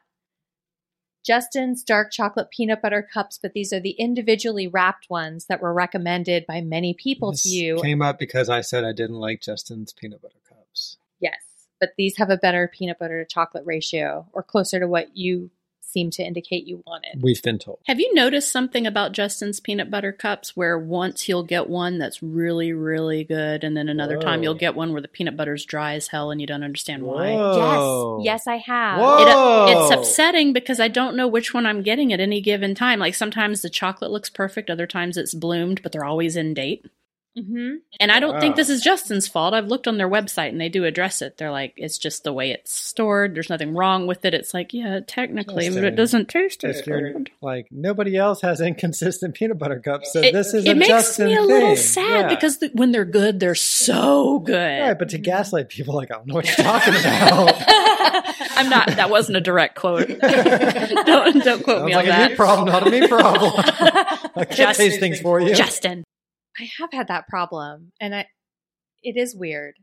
Justin's 1.26 1.84
dark 1.84 2.12
chocolate 2.12 2.50
peanut 2.50 2.82
butter 2.82 3.08
cups, 3.14 3.40
but 3.42 3.54
these 3.54 3.72
are 3.72 3.80
the 3.80 3.92
individually 3.92 4.68
wrapped 4.68 5.10
ones 5.10 5.46
that 5.46 5.62
were 5.62 5.74
recommended 5.74 6.46
by 6.48 6.62
many 6.62 6.94
people 6.94 7.32
This 7.32 7.44
to 7.44 7.50
you. 7.50 7.82
came 7.82 8.02
up 8.02 8.18
because 8.18 8.50
I 8.50 8.62
said 8.62 8.84
I 8.84 8.92
didn't 8.92 9.20
like 9.20 9.42
Justin's 9.42 9.94
peanut 9.94 10.22
butter 10.22 10.40
cups. 10.48 10.98
Yes, 11.20 11.40
but 11.80 11.92
these 11.98 12.18
have 12.18 12.30
a 12.30 12.38
better 12.38 12.72
peanut 12.74 12.98
butter 13.00 13.24
to 13.24 13.28
chocolate 13.32 13.66
ratio 13.66 14.28
or 14.34 14.42
closer 14.42 14.80
to 14.80 14.88
what 14.88 15.16
you 15.16 15.52
seem 15.92 16.12
to 16.12 16.24
indicate 16.24 16.68
you 16.68 16.84
wanted. 16.86 17.22
We've 17.22 17.42
been 17.42 17.60
told. 17.60 17.80
Have 17.88 18.00
you 18.00 18.14
noticed 18.14 18.52
something 18.52 18.88
about 18.88 19.12
Justin's 19.12 19.60
peanut 19.60 19.90
butter 19.90 20.12
cups 20.12 20.56
where 20.56 20.78
once 20.78 21.28
you'll 21.28 21.44
get 21.44 21.70
one 21.70 21.98
that's 21.98 22.24
really, 22.24 22.74
really 22.74 23.24
good, 23.24 23.64
and 23.64 23.76
then 23.76 23.90
another 23.90 24.18
time 24.18 24.44
you'll 24.44 24.54
get 24.54 24.76
one 24.76 24.92
where 24.94 25.02
the 25.02 25.08
peanut 25.08 25.38
butter's 25.38 25.66
dry 25.66 25.96
as 25.96 26.08
hell 26.08 26.32
and 26.32 26.40
you 26.40 26.48
don't 26.48 26.64
understand 26.64 27.04
why? 27.04 27.32
Yes, 27.32 28.26
yes, 28.26 28.48
I 28.48 28.58
have. 28.58 29.00
Whoa. 29.00 29.66
It, 29.68 29.72
it's 29.72 29.92
upsetting 29.92 30.54
because 30.54 30.80
I 30.80 30.88
don't 30.88 31.16
know 31.16 31.28
which 31.28 31.54
one 31.54 31.66
I'm 31.66 31.82
getting 31.82 32.14
at 32.14 32.20
any 32.20 32.42
given 32.42 32.76
time. 32.76 33.00
Like 33.00 33.16
sometimes 33.16 33.62
the 33.62 33.70
chocolate 33.70 34.12
looks 34.12 34.30
perfect, 34.30 34.70
other 34.70 34.88
times 34.88 35.18
it's 35.18 35.34
bloomed, 35.34 35.82
but 35.82 35.92
they're 35.92 36.06
always 36.06 36.36
in 36.36 36.54
date. 36.54 36.86
Hmm 37.38 37.76
And 38.00 38.12
I 38.12 38.20
don't 38.20 38.40
think 38.42 38.56
this 38.58 38.70
is 38.70 38.82
Justin's 38.82 39.28
fault. 39.28 39.54
I've 39.54 39.68
looked 39.68 39.88
on 39.88 39.98
their 39.98 40.10
website 40.10 40.50
and 40.50 40.60
they 40.60 40.68
do 40.70 40.84
address 40.84 41.22
it. 41.22 41.38
They're 41.38 41.52
like, 41.52 41.74
it's 41.78 41.98
just 41.98 42.24
the 42.26 42.34
way 42.34 42.52
it's 42.52 42.74
stored. 42.74 43.34
There's 43.36 43.50
nothing 43.50 43.74
wrong 43.74 44.06
with 44.06 44.26
it. 44.26 44.34
It's 44.34 44.54
like, 44.54 44.74
yeah, 44.74 45.00
technically, 45.08 45.70
but 45.70 45.84
it 45.86 45.96
doesn't 45.96 46.28
taste 46.30 46.64
as 46.66 46.82
good. 46.82 47.30
like 47.42 47.68
nobody 47.72 48.18
else 48.18 48.42
has 48.42 48.60
inconsistent 48.72 49.36
peanut 49.36 49.58
butter 49.58 49.80
cups, 49.80 50.12
so 50.12 50.20
It, 50.20 50.34
this 50.34 50.54
is 50.54 50.66
it 50.66 50.72
a 50.72 50.76
makes 50.76 50.90
Justin 50.90 51.28
me 51.28 51.34
a 51.36 51.38
thing. 51.38 51.48
little 51.48 51.76
sad 51.78 52.22
Yeah. 52.22 52.28
because 52.28 52.58
the, 52.58 52.70
when 52.74 52.92
they're 52.92 53.06
good, 53.06 53.40
they're 53.40 53.56
so 53.56 54.40
good. 54.40 54.82
right, 54.82 55.00
but 55.00 55.10
to 55.10 55.18
gaslight 55.18 55.70
people 55.70 55.96
like 55.96 56.12
I 56.12 56.16
don't 56.16 56.28
know 56.28 56.36
what 56.36 56.46
you're 56.48 56.56
talking 56.66 56.94
about. 56.96 57.56
I'm 58.58 58.70
not. 58.70 58.88
That 58.90 59.10
wasn't 59.10 59.38
a 59.38 59.42
direct 59.42 59.76
quote. 59.78 60.08
don't 60.20 60.20
don't 61.44 61.64
quote 61.64 61.78
Sounds 61.78 61.86
me 61.86 61.96
like 61.96 62.06
on 62.08 62.12
a 62.14 62.18
that. 62.18 62.32
me 62.32 62.36
problem, 62.36 62.68
not 62.68 62.86
a 62.86 62.92
me 62.92 63.08
problem. 63.08 63.54
I 63.56 64.46
can't 64.46 64.52
Just- 64.52 64.80
taste 64.80 65.00
things 65.00 65.20
for 65.22 65.40
you. 65.40 65.56
Justin. 65.56 66.04
I 66.62 66.70
have 66.80 66.92
had 66.94 67.08
that 67.08 67.28
problem, 67.28 67.92
and 68.00 68.14
I 68.16 68.28
it 69.04 69.18
is 69.18 69.36
weird. 69.36 69.76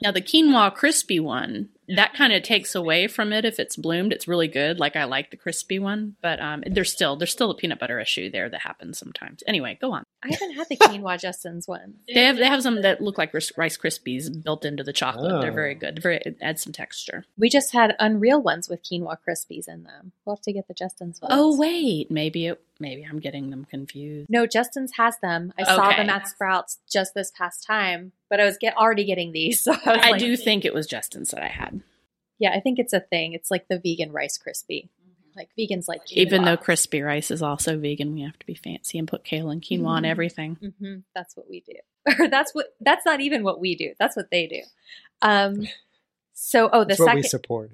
Now 0.00 0.12
the 0.12 0.20
quinoa 0.22 0.72
crispy 0.74 1.18
one 1.18 1.70
that 1.88 2.14
kind 2.14 2.32
of 2.32 2.42
takes 2.44 2.74
away 2.76 3.08
from 3.08 3.32
it 3.32 3.44
if 3.44 3.58
it's 3.58 3.74
bloomed. 3.76 4.12
It's 4.12 4.28
really 4.28 4.46
good. 4.46 4.78
Like 4.78 4.94
I 4.94 5.04
like 5.04 5.30
the 5.32 5.36
crispy 5.36 5.78
one, 5.80 6.14
but 6.22 6.38
um, 6.40 6.62
there's 6.66 6.92
still 6.92 7.16
there's 7.16 7.32
still 7.32 7.50
a 7.50 7.56
peanut 7.56 7.80
butter 7.80 7.98
issue 7.98 8.30
there 8.30 8.48
that 8.48 8.60
happens 8.60 8.96
sometimes. 8.98 9.42
Anyway, 9.46 9.76
go 9.80 9.92
on. 9.92 10.04
I 10.22 10.28
haven't 10.32 10.52
had 10.54 10.68
the 10.68 10.76
quinoa 10.76 11.18
Justin's 11.20 11.66
one. 11.66 11.94
They 12.14 12.24
have 12.24 12.36
they 12.36 12.46
have 12.46 12.62
some 12.62 12.82
that 12.82 13.00
look 13.00 13.18
like 13.18 13.34
Rice 13.34 13.50
Rice 13.56 13.76
Krispies 13.76 14.30
built 14.44 14.64
into 14.64 14.84
the 14.84 14.92
chocolate. 14.92 15.40
They're 15.40 15.50
Oh. 15.50 15.54
very 15.54 15.74
good. 15.74 16.00
Very 16.02 16.18
it 16.24 16.36
adds 16.40 16.62
some 16.62 16.72
texture. 16.72 17.24
We 17.36 17.48
just 17.48 17.72
had 17.72 17.96
Unreal 17.98 18.40
ones 18.40 18.68
with 18.68 18.82
quinoa 18.84 19.16
crispies 19.26 19.66
in 19.68 19.82
them. 19.84 20.12
We'll 20.24 20.36
have 20.36 20.42
to 20.42 20.52
get 20.52 20.68
the 20.68 20.74
Justin's 20.74 21.20
ones. 21.20 21.32
Oh 21.34 21.56
wait, 21.58 22.08
maybe 22.10 22.46
it 22.46 22.60
maybe 22.80 23.04
I'm 23.04 23.18
getting 23.20 23.50
them 23.50 23.64
confused. 23.64 24.28
No, 24.30 24.46
Justin's 24.46 24.92
has 24.96 25.18
them. 25.18 25.52
I 25.58 25.64
saw 25.64 25.88
Okay. 25.88 25.96
them 25.96 26.10
at 26.10 26.28
Sprouts 26.28 26.78
just 26.90 27.14
this 27.14 27.30
past 27.30 27.64
time, 27.66 28.12
but 28.30 28.40
I 28.40 28.44
was 28.44 28.56
get 28.58 28.76
already 28.76 29.04
getting 29.04 29.32
these. 29.32 29.60
So 29.64 29.72
I, 29.72 29.80
I 29.84 30.10
like, 30.12 30.20
do 30.20 30.36
think 30.36 30.64
it 30.64 30.74
was 30.74 30.86
Justin's 30.86 31.30
that 31.30 31.42
I 31.42 31.48
had, 31.48 31.80
Yeah, 32.38 32.52
I 32.52 32.60
think 32.60 32.78
it's 32.78 32.92
a 32.92 33.00
thing. 33.00 33.32
It's 33.32 33.50
like 33.50 33.68
the 33.68 33.78
vegan 33.78 34.12
Rice 34.12 34.38
crispy. 34.38 34.88
Like 35.36 35.50
vegans 35.56 35.86
like 35.86 36.00
quinoa. 36.06 36.12
even 36.16 36.44
though 36.44 36.56
crispy 36.56 37.00
rice 37.00 37.30
is 37.30 37.42
also 37.42 37.78
vegan. 37.78 38.12
We 38.12 38.22
have 38.22 38.36
to 38.40 38.46
be 38.46 38.54
fancy 38.54 38.98
and 38.98 39.06
put 39.06 39.22
kale 39.22 39.50
and 39.50 39.62
quinoa 39.62 39.86
on 39.86 40.04
everything. 40.04 40.56
hmm 40.80 40.96
That's 41.14 41.36
what 41.36 41.48
we 41.48 41.60
do. 41.60 41.74
Or 42.18 42.26
that's 42.28 42.52
what 42.54 42.74
that's 42.80 43.04
not 43.06 43.20
even 43.20 43.44
what 43.44 43.60
we 43.60 43.76
do. 43.76 43.92
That's 44.00 44.16
what 44.16 44.30
they 44.32 44.46
do. 44.48 44.62
Um 45.22 45.68
so 46.34 46.68
oh 46.72 46.80
the 46.80 46.86
That's 46.88 47.00
what 47.00 47.06
second 47.06 47.16
we 47.22 47.28
support. 47.28 47.70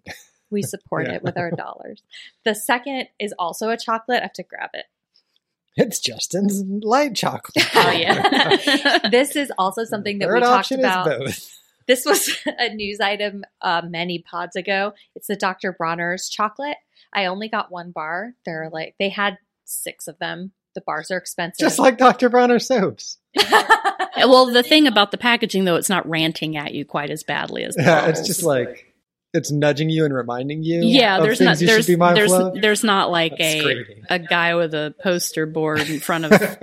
we 0.51 0.63
support 0.63 1.07
Yeah. 1.07 1.15
it 1.15 1.23
with 1.23 1.39
our 1.39 1.51
dollars. 1.53 2.03
The 2.45 2.55
second 2.55 3.09
is 3.19 3.33
also 3.39 3.71
a 3.71 3.79
chocolate. 3.79 4.19
I 4.19 4.23
have 4.25 4.33
to 4.35 4.43
grab 4.43 4.71
it. 4.75 4.85
It's 5.77 5.99
Justin's 5.99 6.63
light 6.85 7.15
chocolate. 7.15 7.67
Oh 7.75 7.91
yeah. 7.91 8.99
This 9.11 9.37
is 9.37 9.53
also 9.59 9.85
something 9.85 10.19
that 10.21 10.27
Third 10.27 10.35
we 10.37 10.41
talked 10.41 10.71
about. 10.71 11.07
is 11.11 11.19
both. 11.19 11.51
This 11.87 12.05
was 12.07 12.31
a 12.47 12.73
news 12.75 13.01
item 13.01 13.45
uh, 13.61 13.83
many 13.87 14.21
pods 14.21 14.57
ago. 14.57 14.95
It's 15.15 15.27
the 15.27 15.37
Dr. 15.37 15.73
Bronner's 15.73 16.29
chocolate. 16.29 16.77
I 17.13 17.27
only 17.27 17.49
got 17.49 17.71
one 17.71 17.91
bar. 17.91 18.35
They're 18.45 18.71
like 18.73 18.95
they 18.99 19.09
had 19.09 19.39
six 19.65 20.09
of 20.09 20.19
them. 20.19 20.53
The 20.75 20.81
bars 20.81 21.11
are 21.11 21.19
expensive. 21.19 21.61
Just 21.61 21.79
like 21.79 21.99
Dr. 21.99 22.29
Bronner 22.29 22.59
soaps. 22.59 23.19
well, 24.17 24.47
the 24.47 24.63
thing 24.65 24.87
about 24.87 25.11
the 25.11 25.19
packaging 25.19 25.65
though, 25.65 25.77
it's 25.77 25.89
not 25.91 26.09
ranting 26.09 26.57
at 26.57 26.75
you 26.75 26.85
quite 26.85 27.11
as 27.11 27.23
badly 27.23 27.65
as 27.65 27.75
the 27.75 27.83
Yeah, 27.83 28.07
it's 28.09 28.27
just 28.27 28.43
like 28.43 28.94
it's 29.35 29.51
nudging 29.51 29.91
you 29.91 30.05
and 30.05 30.15
reminding 30.15 30.63
you. 30.63 30.83
yeah. 30.83 31.19
of 31.19 31.25
There's 31.25 31.41
not 31.41 31.61
you 31.61 31.67
there's 31.67 31.87
be 31.87 31.97
there's 31.97 32.33
of. 32.33 32.61
there's 32.61 32.85
not 32.85 33.11
like 33.11 33.33
That's 33.33 33.55
a 33.55 33.61
screaming. 33.61 34.05
a 34.09 34.19
guy 34.19 34.55
with 34.55 34.73
a 34.75 34.95
poster 35.03 35.45
board 35.45 35.81
in 35.81 36.01
front 36.01 36.27
of 36.27 36.31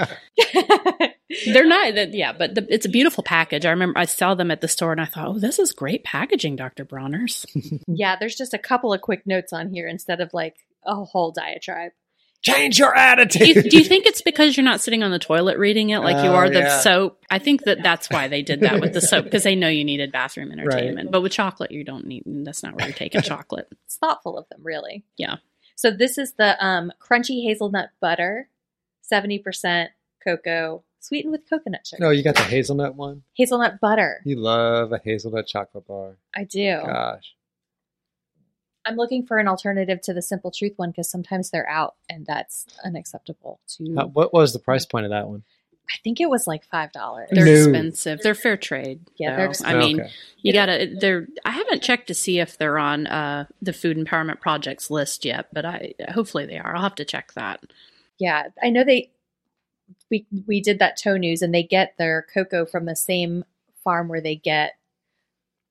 They're 1.46 1.66
not 1.66 1.96
that 1.96 2.14
yeah, 2.14 2.34
but 2.34 2.56
the, 2.56 2.66
it's 2.70 2.86
a 2.86 2.90
beautiful 2.90 3.24
package. 3.24 3.66
I 3.66 3.70
remember 3.72 3.98
I 4.00 4.06
saw 4.06 4.36
them 4.36 4.52
at 4.52 4.62
the 4.62 4.68
store 4.68 4.92
and 4.92 5.00
I 5.00 5.06
thought, 5.06 5.28
"Oh, 5.28 5.40
this 5.40 5.60
is 5.60 5.72
great 5.72 6.04
packaging, 6.04 6.56
Dr. 6.56 6.84
Bronner's." 6.84 7.46
yeah, 7.88 8.16
there's 8.20 8.36
just 8.36 8.54
a 8.54 8.58
couple 8.58 8.94
of 8.94 9.02
quick 9.02 9.26
notes 9.26 9.54
on 9.54 9.70
here 9.70 9.88
instead 9.88 10.20
of 10.20 10.34
like 10.34 10.56
a 10.86 10.96
whole 10.96 11.32
diatribe. 11.32 11.92
Change 12.42 12.80
your 12.80 12.94
do, 12.94 13.00
you, 13.00 13.06
attitude. 13.06 13.70
do 13.70 13.78
you 13.78 13.84
think 13.84 14.06
it's 14.08 14.22
because 14.22 14.58
you're 14.58 14.64
not 14.64 14.82
sitting 14.82 15.04
on 15.04 15.12
the 15.12 15.20
toilet 15.20 15.58
reading 15.60 15.92
it 15.92 16.00
like 16.00 16.24
you 16.24 16.32
Oh, 16.32 16.36
are 16.36 16.50
the 16.50 16.60
yeah. 16.60 16.80
soap? 16.80 17.24
I 17.30 17.38
think 17.40 17.64
that 17.66 17.84
that's 17.84 18.10
why 18.10 18.28
they 18.28 18.42
did 18.42 18.62
that 18.62 18.82
with 18.82 18.94
the 18.94 19.02
soap 19.02 19.26
because 19.26 19.44
they 19.44 19.56
know 19.56 19.68
you 19.68 19.84
needed 19.84 20.12
bathroom 20.12 20.52
entertainment. 20.52 21.12
But 21.12 21.22
with 21.22 21.32
chocolate, 21.32 21.72
you 21.72 21.84
don't 21.84 22.06
need. 22.08 22.24
That's 22.26 22.64
not 22.64 22.76
where 22.76 22.88
you're 22.88 22.96
taking 22.96 23.22
chocolate. 23.22 23.68
It's 23.86 23.98
thoughtful 23.98 24.38
of 24.38 24.50
them, 24.50 24.62
really. 24.64 25.04
Yeah. 25.18 25.36
So 25.76 25.92
this 25.92 26.18
is 26.18 26.34
the 26.34 26.64
um, 26.66 26.92
crunchy 27.00 27.44
hazelnut 27.44 27.90
butter, 28.00 28.50
seventy 29.02 29.40
percent 29.40 29.92
cocoa, 30.24 30.84
sweetened 31.00 31.32
with 31.32 31.50
coconut 31.50 31.86
sugar. 31.86 32.04
No, 32.04 32.10
you 32.10 32.24
got 32.24 32.36
the 32.36 32.44
hazelnut 32.44 32.96
one. 32.96 33.24
Hazelnut 33.34 33.80
butter. 33.80 34.22
You 34.26 34.38
love 34.38 34.92
a 34.94 35.00
hazelnut 35.04 35.48
chocolate 35.48 35.88
bar. 35.88 36.18
I 36.36 36.44
do. 36.46 36.78
Gosh. 36.86 37.34
I'm 38.86 38.96
looking 38.96 39.26
for 39.26 39.38
an 39.38 39.48
alternative 39.48 40.02
to 40.02 40.14
the 40.14 40.22
Simple 40.22 40.52
Truth 40.52 40.74
one 40.78 40.92
because 40.92 41.10
sometimes 41.10 41.50
they're 41.52 41.70
out 41.70 41.96
and 42.10 42.26
that's 42.26 42.66
unacceptable 42.84 43.60
to. 43.78 43.96
How- 43.96 44.08
what 44.08 44.34
was 44.34 44.54
the 44.54 44.60
price 44.60 44.86
point 44.86 45.06
of 45.06 45.12
that 45.12 45.28
one? 45.28 45.44
I 45.90 45.98
think 46.04 46.22
it 46.22 46.30
was 46.30 46.48
like 46.48 46.64
five 46.66 46.92
dollars. 46.94 47.28
They're 47.32 47.44
No. 47.46 47.52
expensive. 47.52 48.22
They're 48.22 48.34
fair 48.36 48.56
trade. 48.56 49.02
Yeah, 49.18 49.32
though. 49.32 49.52
they're 49.52 49.68
I 49.68 49.78
mean, 49.78 50.00
Okay. 50.02 50.10
you 50.42 50.54
gotta. 50.54 50.96
They're. 50.98 51.28
I 51.44 51.52
haven't 51.52 51.84
checked 51.84 52.08
to 52.08 52.14
see 52.14 52.40
if 52.40 52.58
they're 52.58 52.80
on 52.80 53.08
uh, 53.08 53.46
the 53.62 53.74
Food 53.74 53.98
Empowerment 53.98 54.40
Project's 54.40 54.90
list 54.90 55.26
yet, 55.26 55.48
but 55.52 55.66
I 55.66 55.94
hopefully 56.14 56.46
they 56.46 56.58
are. 56.58 56.76
I'll 56.76 56.84
have 56.84 56.96
to 56.96 57.04
check 57.06 57.34
that. 57.34 57.60
Yeah, 58.20 58.48
I 58.64 58.70
know 58.70 58.86
they. 58.86 59.12
We 60.10 60.26
we 60.48 60.62
did 60.62 60.80
that 60.80 60.96
toe 60.98 61.18
news 61.18 61.42
and 61.42 61.54
they 61.54 61.64
get 61.64 61.96
their 61.98 62.26
cocoa 62.34 62.66
from 62.66 62.86
the 62.86 62.96
same 62.96 63.44
farm 63.84 64.08
where 64.08 64.22
they 64.22 64.36
get 64.36 64.76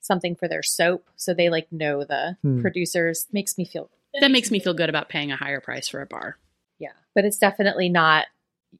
something 0.00 0.34
for 0.34 0.48
their 0.48 0.62
soap, 0.62 1.08
so 1.16 1.32
they 1.34 1.48
like 1.50 1.70
know 1.72 2.04
the 2.04 2.36
Hmm. 2.42 2.60
producers. 2.60 3.26
Makes 3.32 3.56
me 3.58 3.64
feel 3.64 3.90
That 4.20 4.30
makes 4.30 4.50
me 4.50 4.58
feel 4.60 4.74
good 4.74 4.88
about 4.88 5.08
paying 5.08 5.30
a 5.30 5.36
higher 5.36 5.60
price 5.60 5.88
for 5.88 6.00
a 6.02 6.06
bar. 6.06 6.36
yeah, 6.78 6.92
but 7.14 7.24
it's 7.24 7.38
definitely 7.38 7.88
not. 7.88 8.26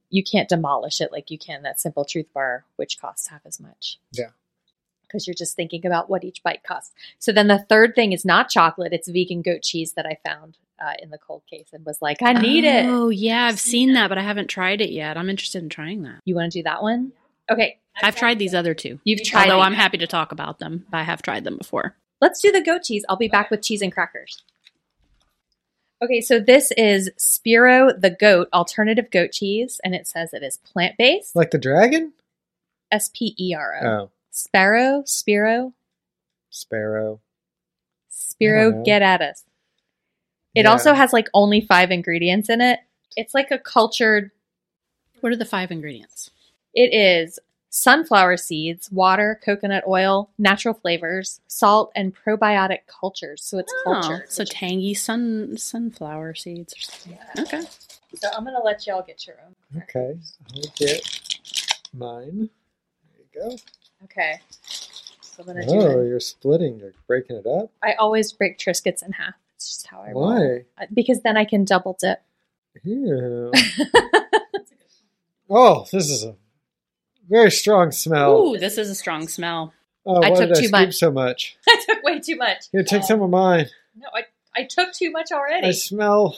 You 0.09 0.23
can't 0.23 0.49
demolish 0.49 1.01
it 1.01 1.11
like 1.13 1.31
you 1.31 1.39
can 1.39 1.63
that 1.63 1.81
Simple 1.81 2.05
Truth 2.05 2.33
bar, 2.33 2.65
which 2.77 3.01
costs 3.01 3.29
half 3.29 3.41
as 3.45 3.59
much. 3.61 3.99
Yeah. 4.13 4.31
because 5.03 5.27
you're 5.27 5.35
just 5.35 5.57
thinking 5.57 5.85
about 5.85 6.09
what 6.09 6.23
each 6.23 6.41
bite 6.45 6.63
costs. 6.63 6.93
So 7.19 7.33
then 7.33 7.49
the 7.49 7.59
third 7.59 7.97
thing 7.97 8.13
is 8.13 8.25
not 8.25 8.49
chocolate; 8.49 8.93
it's 8.93 9.09
vegan 9.09 9.43
goat 9.43 9.63
cheese 9.63 9.95
that 9.95 10.07
I 10.07 10.19
found 10.25 10.57
uh, 10.79 10.93
in 11.03 11.11
the 11.11 11.19
cold 11.19 11.43
case 11.51 11.71
and 11.73 11.85
was 11.85 12.01
like, 12.01 12.23
I 12.23 12.33
need 12.35 12.63
it. 12.65 12.87
Oh 12.87 13.09
yeah, 13.09 13.47
I've 13.47 13.59
seen 13.59 13.95
that, 13.95 14.09
but 14.09 14.19
I 14.19 14.23
haven't 14.23 14.47
tried 14.49 14.81
it 14.81 14.91
yet. 14.91 15.17
I'm 15.19 15.29
interested 15.29 15.63
in 15.65 15.69
trying 15.69 16.03
that. 16.03 16.21
You 16.25 16.37
want 16.37 16.53
to 16.53 16.59
do 16.61 16.63
that 16.63 16.83
one? 16.83 17.11
Okay, 17.51 17.79
I've 18.03 18.17
tried 18.17 18.39
these 18.39 18.55
other 18.55 18.75
two. 18.75 19.01
You've 19.05 19.23
tried 19.25 19.51
Although 19.51 19.63
it. 19.63 19.67
I'm 19.67 19.75
happy 19.75 19.99
to 19.99 20.07
talk 20.07 20.31
about 20.33 20.59
them. 20.61 20.87
I 20.93 21.03
have 21.03 21.23
tried 21.23 21.45
them 21.45 21.57
before. 21.59 21.97
let's 22.21 22.41
do 22.41 22.53
the 22.53 22.61
goat 22.63 22.83
cheese. 22.85 23.05
I'll 23.09 23.17
be 23.17 23.29
back 23.29 23.51
with 23.51 23.63
cheese 23.63 23.83
and 23.83 23.93
crackers. 23.93 24.43
Okay, 26.03 26.21
so 26.21 26.39
this 26.41 26.71
is 26.79 27.11
Spiro 27.19 27.93
the 27.93 28.11
goat 28.11 28.49
alternative 28.55 29.11
goat 29.11 29.33
cheese, 29.33 29.81
and 29.85 29.95
it 29.95 30.07
says 30.07 30.33
it 30.33 30.43
is 30.43 30.57
plant 30.59 30.97
based. 30.97 31.37
Like 31.37 31.51
the 31.51 31.59
dragon? 31.59 32.13
S 32.91 33.11
P 33.13 33.35
E 33.39 33.55
R 33.55 33.75
O. 33.83 33.87
Oh, 33.87 34.11
Sparrow, 34.31 35.03
Spiro, 35.07 35.75
sparrow. 36.49 37.21
Spiro, 38.09 38.83
get 38.83 39.03
at 39.03 39.21
us. 39.21 39.45
It 40.55 40.63
Yeah. 40.65 40.71
also 40.71 40.95
has 40.95 41.13
like 41.13 41.29
only 41.35 41.61
five 41.61 41.91
ingredients 41.91 42.49
in 42.49 42.61
it. 42.61 42.81
It's 43.17 43.35
like 43.35 43.51
a 43.51 43.59
cultured. 43.59 44.31
What 45.21 45.33
are 45.33 45.37
the 45.37 45.45
five 45.45 45.71
ingredients? 45.71 46.31
It 46.75 46.95
is 46.95 47.39
sunflower 47.73 48.37
seeds, 48.37 48.91
water, 48.91 49.41
coconut 49.45 49.85
oil, 49.87 50.31
natural 50.39 50.75
flavors, 50.75 51.41
salt, 51.47 51.93
and 51.95 52.15
probiotic 52.15 52.81
cultures. 52.87 53.43
So 53.45 53.59
it's 53.59 53.73
Oh, 53.87 53.95
cultured. 53.95 54.31
so 54.33 54.45
tangy 54.45 54.95
sun 54.95 55.57
sunflower 55.57 56.35
seeds 56.35 56.75
or 56.75 56.81
something. 56.81 57.19
Okay. 57.39 57.63
So 58.17 58.29
I'm 58.37 58.45
gonna 58.45 58.63
let 58.63 58.87
y'all 58.87 59.03
get 59.03 59.25
your 59.27 59.37
own. 59.47 59.83
Okay, 59.83 60.19
I'll 60.55 60.63
get 60.77 61.21
mine. 61.95 62.51
There 63.15 63.25
you 63.45 63.51
go. 63.51 63.57
Okay. 64.05 64.41
So 65.21 65.43
I'm 65.43 65.47
gonna 65.47 65.65
do 65.67 65.75
Oh, 65.81 66.01
it. 66.01 66.09
you're 66.09 66.19
splitting. 66.21 66.79
You're 66.81 66.95
breaking 67.07 67.37
it 67.37 67.47
up. 67.47 67.71
I 67.83 67.93
always 67.95 68.33
break 68.33 68.59
Triscuits 68.59 69.05
in 69.07 69.13
half. 69.13 69.35
It's 69.55 69.69
just 69.69 69.87
how 69.87 70.01
I 70.03 70.11
roll. 70.11 70.23
Why? 70.25 70.65
Uh, 70.77 70.87
Because 70.93 71.21
then 71.21 71.37
I 71.37 71.45
can 71.45 71.65
double 71.65 71.97
dip. 72.01 72.21
Ew. 72.83 73.53
oh, 75.51 75.87
this 75.93 76.11
is 76.11 76.25
a 76.25 76.35
very 77.31 77.51
strong 77.51 77.93
smell. 77.93 78.37
Ooh, 78.37 78.59
this 78.59 78.77
is 78.77 78.91
a 78.91 78.95
strong 78.95 79.29
smell. 79.29 79.73
oh, 80.05 80.23
I 80.23 80.31
why 80.31 80.37
took 80.41 80.49
did 80.49 80.57
I 80.59 80.61
too 80.61 80.67
scoop 80.67 80.73
much. 80.73 80.95
so 80.97 81.11
much? 81.11 81.57
I 81.69 81.83
took 81.87 82.03
way 82.03 82.21
too 82.21 82.37
much. 82.37 82.65
Here, 82.73 82.83
take 82.83 83.05
some 83.05 83.23
of 83.23 83.31
mine. 83.31 83.67
No, 83.97 84.09
I, 84.15 84.25
I 84.55 84.65
took 84.65 84.93
too 84.93 85.11
much 85.11 85.31
already. 85.33 85.67
I 85.69 85.71
smell. 85.73 86.37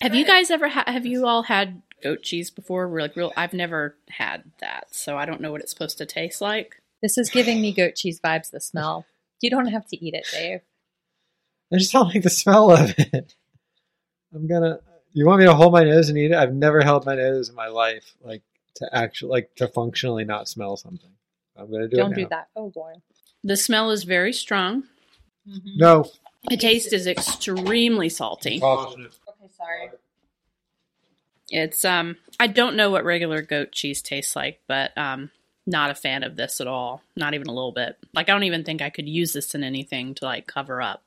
Have 0.00 0.14
you 0.14 0.24
guys 0.26 0.50
ever 0.50 0.68
ha- 0.68 0.84
have 0.86 1.06
you 1.06 1.26
all 1.26 1.44
had 1.44 1.80
goat 2.02 2.22
cheese 2.22 2.50
before? 2.50 2.88
We're 2.88 3.00
like 3.02 3.14
real 3.16 3.32
I've 3.36 3.52
never 3.52 3.94
had 4.08 4.42
that, 4.60 4.94
so 4.94 5.16
I 5.16 5.24
don't 5.26 5.40
know 5.40 5.52
what 5.52 5.60
it's 5.60 5.70
supposed 5.72 5.98
to 5.98 6.06
taste 6.06 6.40
like. 6.40 6.82
This 7.02 7.16
is 7.18 7.30
giving 7.30 7.60
me 7.62 7.72
goat 7.72 7.94
cheese 7.94 8.20
vibes, 8.20 8.50
the 8.50 8.60
smell. 8.60 9.06
You 9.40 9.50
don't 9.50 9.66
have 9.68 9.86
to 9.88 10.04
eat 10.04 10.14
it, 10.14 10.26
Dave. 10.32 10.60
I 11.72 11.78
just 11.78 11.92
don't 11.92 12.08
like 12.14 12.22
the 12.22 12.30
smell 12.30 12.70
of 12.70 12.94
it. 12.98 13.34
I'm 14.34 14.46
gonna. 14.48 14.80
You 15.12 15.26
want 15.26 15.40
me 15.40 15.46
to 15.46 15.54
hold 15.54 15.72
my 15.72 15.84
nose 15.84 16.08
and 16.08 16.18
eat 16.18 16.30
it? 16.30 16.36
I've 16.36 16.54
never 16.54 16.80
held 16.80 17.04
my 17.06 17.14
nose 17.14 17.48
in 17.48 17.54
my 17.54 17.68
life, 17.68 18.14
like 18.22 18.42
to 18.76 18.88
actually, 18.92 19.30
like 19.30 19.54
to 19.56 19.68
functionally 19.68 20.24
not 20.24 20.48
smell 20.48 20.76
something. 20.76 21.10
I'm 21.56 21.70
gonna 21.70 21.88
do 21.88 21.96
it. 21.96 22.00
don't 22.00 22.12
it 22.12 22.16
do 22.16 22.26
that. 22.30 22.48
Oh 22.56 22.70
boy. 22.70 22.94
The 23.44 23.56
smell 23.56 23.90
is 23.90 24.04
very 24.04 24.32
strong. 24.32 24.84
No. 25.46 26.10
The 26.48 26.56
taste 26.56 26.92
is 26.92 27.06
extremely 27.06 28.08
salty. 28.08 28.60
Okay, 28.62 29.08
sorry. 29.56 29.90
It's 31.50 31.84
um 31.84 32.16
I 32.40 32.46
don't 32.46 32.76
know 32.76 32.90
what 32.90 33.04
regular 33.04 33.42
goat 33.42 33.72
cheese 33.72 34.02
tastes 34.02 34.34
like, 34.34 34.60
but 34.66 34.96
um 34.96 35.30
not 35.66 35.90
a 35.90 35.94
fan 35.94 36.22
of 36.22 36.36
this 36.36 36.60
at 36.60 36.66
all. 36.66 37.02
Not 37.16 37.34
even 37.34 37.46
a 37.46 37.52
little 37.52 37.72
bit. 37.72 37.96
Like 38.14 38.28
I 38.28 38.32
don't 38.32 38.44
even 38.44 38.64
think 38.64 38.82
I 38.82 38.90
could 38.90 39.08
use 39.08 39.32
this 39.32 39.54
in 39.54 39.62
anything 39.62 40.14
to 40.14 40.24
like 40.24 40.46
cover 40.46 40.80
up. 40.80 41.02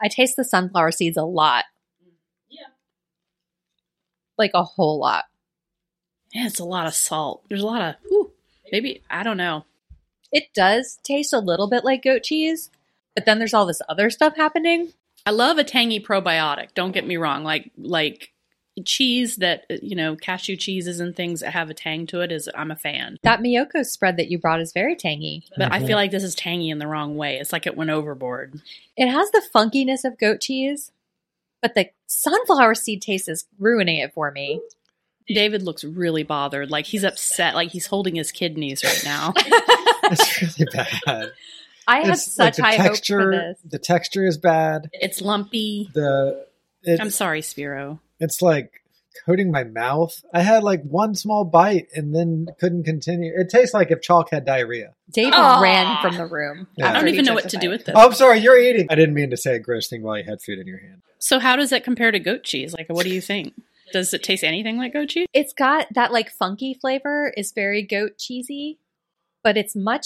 I 0.00 0.08
taste 0.08 0.36
the 0.36 0.44
sunflower 0.44 0.92
seeds 0.92 1.16
a 1.16 1.24
lot. 1.24 1.64
Yeah. 2.48 2.66
Like 4.36 4.52
a 4.54 4.62
whole 4.64 4.98
lot. 4.98 5.24
Yeah, 6.34 6.46
it's 6.46 6.58
a 6.58 6.64
lot 6.64 6.86
of 6.86 6.94
salt. 6.94 7.44
There's 7.48 7.62
a 7.62 7.66
lot 7.66 7.80
of 7.80 7.94
whew, 8.08 8.32
maybe 8.70 9.02
I 9.08 9.22
don't 9.22 9.36
know. 9.36 9.64
It 10.32 10.52
does 10.52 10.98
taste 11.04 11.32
a 11.32 11.38
little 11.38 11.68
bit 11.68 11.84
like 11.84 12.02
goat 12.02 12.24
cheese, 12.24 12.70
But 13.14 13.24
then 13.24 13.38
there's 13.38 13.54
all 13.54 13.66
this 13.66 13.80
other 13.88 14.10
stuff 14.10 14.36
happening. 14.36 14.92
I 15.24 15.30
love 15.30 15.58
a 15.58 15.64
tangy 15.64 16.00
probiotic. 16.00 16.74
Don't 16.74 16.92
get 16.92 17.06
me 17.06 17.16
wrong. 17.16 17.44
Like 17.44 17.70
like 17.78 18.32
cheese 18.84 19.36
that 19.36 19.64
you 19.70 19.94
know 19.94 20.16
cashew 20.16 20.56
cheeses 20.56 20.98
and 20.98 21.14
things 21.14 21.38
that 21.38 21.52
have 21.52 21.70
a 21.70 21.74
tang 21.74 22.06
to 22.08 22.20
it 22.20 22.32
is 22.32 22.50
I'm 22.54 22.72
a 22.72 22.76
fan. 22.76 23.18
That 23.22 23.40
Miyoko 23.40 23.86
spread 23.86 24.16
that 24.16 24.28
you 24.28 24.38
brought 24.38 24.60
is 24.60 24.72
very 24.72 24.96
tangy. 24.96 25.44
But 25.56 25.72
I 25.72 25.78
feel 25.78 25.90
mhm. 25.90 25.94
like 25.94 26.10
this 26.10 26.24
is 26.24 26.34
tangy 26.34 26.70
in 26.70 26.78
the 26.78 26.88
wrong 26.88 27.16
way. 27.16 27.38
It's 27.38 27.52
like 27.52 27.68
it 27.68 27.76
went 27.76 27.90
overboard. 27.90 28.60
It 28.96 29.08
has 29.08 29.30
the 29.30 29.42
funkiness 29.54 30.04
of 30.04 30.18
goat 30.18 30.40
cheese, 30.40 30.90
but 31.62 31.74
the 31.74 31.90
sunflower 32.08 32.74
seed 32.74 33.02
taste 33.02 33.28
is 33.28 33.44
ruining 33.60 33.98
it 33.98 34.12
for 34.12 34.32
me. 34.32 34.60
David 35.28 35.62
looks 35.62 35.84
really 35.84 36.22
bothered. 36.22 36.70
Like 36.70 36.86
he's 36.86 37.04
upset. 37.04 37.54
Like 37.54 37.70
he's 37.70 37.86
holding 37.86 38.14
his 38.16 38.30
kidneys 38.32 38.82
right 38.84 39.02
now. 39.04 39.32
It's 40.06 40.58
really 40.58 40.70
bad. 40.70 41.32
I 41.88 42.00
had 42.00 42.08
It's 42.10 42.38
like 42.38 42.54
such 42.54 42.56
the 42.58 42.62
high 42.62 42.76
texture. 42.76 43.18
hope 43.20 43.24
for 43.26 43.30
this. 43.54 43.58
The 43.64 43.78
texture 43.78 44.26
is 44.26 44.36
bad. 44.36 44.90
it's 44.92 45.22
lumpy. 45.22 45.88
The 45.94 46.46
it's, 46.82 47.00
I'm 47.00 47.08
sorry, 47.08 47.40
Spiro. 47.40 48.00
it's 48.20 48.42
like 48.42 48.82
coating 49.24 49.50
my 49.50 49.64
mouth. 49.64 50.12
I 50.34 50.42
had 50.42 50.62
like 50.62 50.82
one 50.82 51.14
small 51.14 51.44
bite 51.46 51.86
and 51.94 52.14
then 52.14 52.48
couldn't 52.60 52.84
continue. 52.84 53.32
It 53.34 53.48
tastes 53.48 53.72
like 53.72 53.90
if 53.90 54.02
chalk 54.02 54.28
had 54.30 54.44
diarrhea. 54.44 54.94
David 55.10 55.32
Aw. 55.34 55.60
ran 55.62 56.02
from 56.02 56.16
the 56.18 56.26
room. 56.26 56.66
Yeah. 56.76 56.90
I 56.90 56.92
don't 56.92 57.08
even 57.08 57.24
know 57.24 57.32
what 57.34 57.48
to 57.48 57.56
do 57.56 57.70
with 57.70 57.86
this. 57.86 57.94
Oh, 57.96 58.06
I'm 58.06 58.12
sorry, 58.12 58.40
you're 58.40 58.60
eating. 58.60 58.88
I 58.90 58.94
didn't 58.94 59.14
mean 59.14 59.30
to 59.30 59.38
say 59.38 59.54
a 59.54 59.58
gross 59.58 59.88
thing 59.88 60.02
while 60.02 60.18
you 60.18 60.24
had 60.24 60.42
food 60.42 60.58
in 60.58 60.66
your 60.66 60.78
hand. 60.80 61.00
So 61.18 61.38
how 61.38 61.56
does 61.56 61.70
that 61.70 61.82
compare 61.82 62.10
to 62.10 62.18
goat 62.18 62.42
cheese? 62.42 62.74
Like 62.76 62.88
what 62.90 63.04
do 63.04 63.10
you 63.10 63.22
think? 63.22 63.54
Does 63.94 64.12
it 64.12 64.24
taste 64.24 64.42
anything 64.42 64.76
like 64.76 64.92
goat 64.92 65.10
cheese? 65.10 65.28
It's 65.32 65.52
got 65.52 65.86
that 65.94 66.10
like 66.10 66.28
funky 66.28 66.74
flavor 66.74 67.32
is 67.36 67.52
very 67.52 67.80
goat 67.80 68.18
cheesy, 68.18 68.80
but 69.44 69.56
it's 69.56 69.76
much 69.76 70.04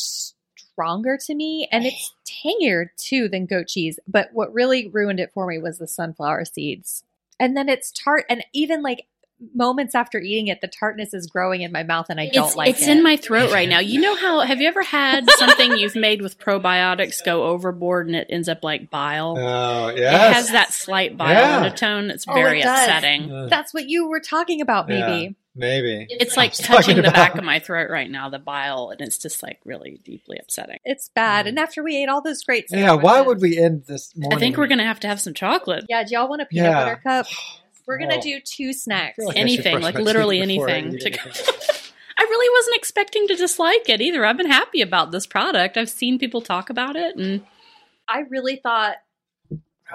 stronger 0.59 1.17
to 1.25 1.35
me 1.35 1.67
and 1.73 1.87
it's 1.87 2.15
tangier 2.27 2.93
too 2.99 3.31
than 3.31 3.47
goat 3.47 3.69
cheese. 3.69 3.99
But 4.07 4.29
what 4.35 4.53
really 4.53 4.89
ruined 4.89 5.21
it 5.21 5.33
for 5.33 5.47
me 5.47 5.57
was 5.57 5.79
the 5.79 5.87
sunflower 5.87 6.45
seeds. 6.45 7.03
And 7.41 7.57
then 7.57 7.71
it's 7.71 7.91
tart 7.91 8.27
and 8.29 8.45
even 8.53 8.83
like 8.83 9.07
moments 9.55 9.95
after 9.95 10.19
eating 10.19 10.49
it, 10.49 10.61
the 10.61 10.69
tartness 10.69 11.15
is 11.15 11.27
growing 11.27 11.63
in 11.63 11.71
my 11.73 11.83
mouth 11.83 12.07
and 12.09 12.21
I 12.21 12.29
don't 12.33 12.57
like 12.57 12.71
it's 12.71 12.81
it. 12.81 12.83
It's 12.83 12.89
in 12.91 13.03
my 13.03 13.17
throat 13.17 13.53
right 13.53 13.69
now. 13.69 13.79
You 13.79 14.01
know 14.01 14.17
how 14.17 14.41
have 14.41 14.61
you 14.61 14.69
ever 14.69 14.83
had 14.83 15.31
something 15.39 15.79
you've 15.79 15.95
made 15.97 16.23
with 16.23 16.39
probiotics 16.39 17.25
go 17.25 17.45
overboard 17.45 18.07
and 18.09 18.17
it 18.17 18.27
ends 18.31 18.49
up 18.49 18.65
like 18.65 18.91
bile? 18.91 19.37
Oh, 19.39 19.89
yeah. 19.91 20.15
It 20.15 20.33
has 20.35 20.51
that 20.51 20.73
slight 20.73 21.17
bile 21.17 21.31
Yeah. 21.35 21.57
undertone. 21.59 22.11
It's 22.11 22.27
Oh, 22.29 22.35
very 22.35 22.61
it 22.61 22.65
upsetting. 22.67 23.31
Uh, 23.31 23.47
That's 23.49 23.73
what 23.73 23.89
you 23.89 24.09
were 24.09 24.21
talking 24.21 24.61
about, 24.61 24.89
maybe. 24.89 25.01
yeah, 25.23 25.29
maybe. 25.55 26.07
It's 26.11 26.37
like 26.37 26.53
talking 26.55 26.67
touching 26.97 26.97
the 27.03 27.11
back 27.11 27.37
of 27.37 27.45
my 27.45 27.61
throat 27.61 27.91
right 27.91 28.11
now, 28.11 28.29
the 28.31 28.39
bile, 28.41 28.91
and 28.91 29.01
it's 29.01 29.19
just 29.19 29.43
like 29.43 29.61
really 29.65 30.01
deeply 30.05 30.39
upsetting. 30.41 30.79
It's 30.85 31.11
bad. 31.15 31.47
And 31.47 31.59
after 31.59 31.83
we 31.83 31.97
ate 32.03 32.09
all 32.09 32.23
those 32.23 32.43
great 32.43 32.67
Yeah, 32.71 32.95
why 32.95 33.21
would 33.21 33.41
we 33.41 33.57
end 33.59 33.85
this 33.87 34.17
morning? 34.17 34.37
I 34.37 34.41
think 34.41 34.57
we're 34.57 34.67
gonna 34.67 34.85
have 34.85 35.01
to 35.01 35.09
have 35.09 35.21
some 35.21 35.35
chocolate. 35.35 35.85
Yeah, 35.89 36.03
do 36.03 36.15
y'all 36.15 36.29
want 36.29 36.43
a 36.43 36.47
peanut 36.47 36.71
Yeah. 36.73 36.85
butter 36.85 37.01
cup? 37.05 37.27
We're 37.89 37.99
gonna 37.99 38.19
Oh. 38.19 38.21
do 38.21 38.39
two 38.41 38.73
snacks. 38.73 39.19
Like 39.19 39.37
anything, 39.37 39.81
like 39.81 39.97
literally 39.99 40.37
teeth 40.45 40.61
I 40.61 40.71
anything. 40.73 40.99
to- 41.01 41.07
anything. 41.07 41.35
I 42.21 42.23
really 42.23 42.49
wasn't 42.59 42.77
expecting 42.77 43.27
to 43.29 43.35
dislike 43.37 43.89
it 43.89 44.01
either. 44.01 44.25
I've 44.25 44.37
been 44.37 44.51
happy 44.51 44.83
about 44.83 45.11
this 45.11 45.25
product. 45.27 45.77
I've 45.77 45.89
seen 45.89 46.19
people 46.19 46.41
talk 46.43 46.69
about 46.69 46.95
it, 46.97 47.17
and 47.17 47.43
I 48.07 48.21
really 48.29 48.57
thought 48.57 48.97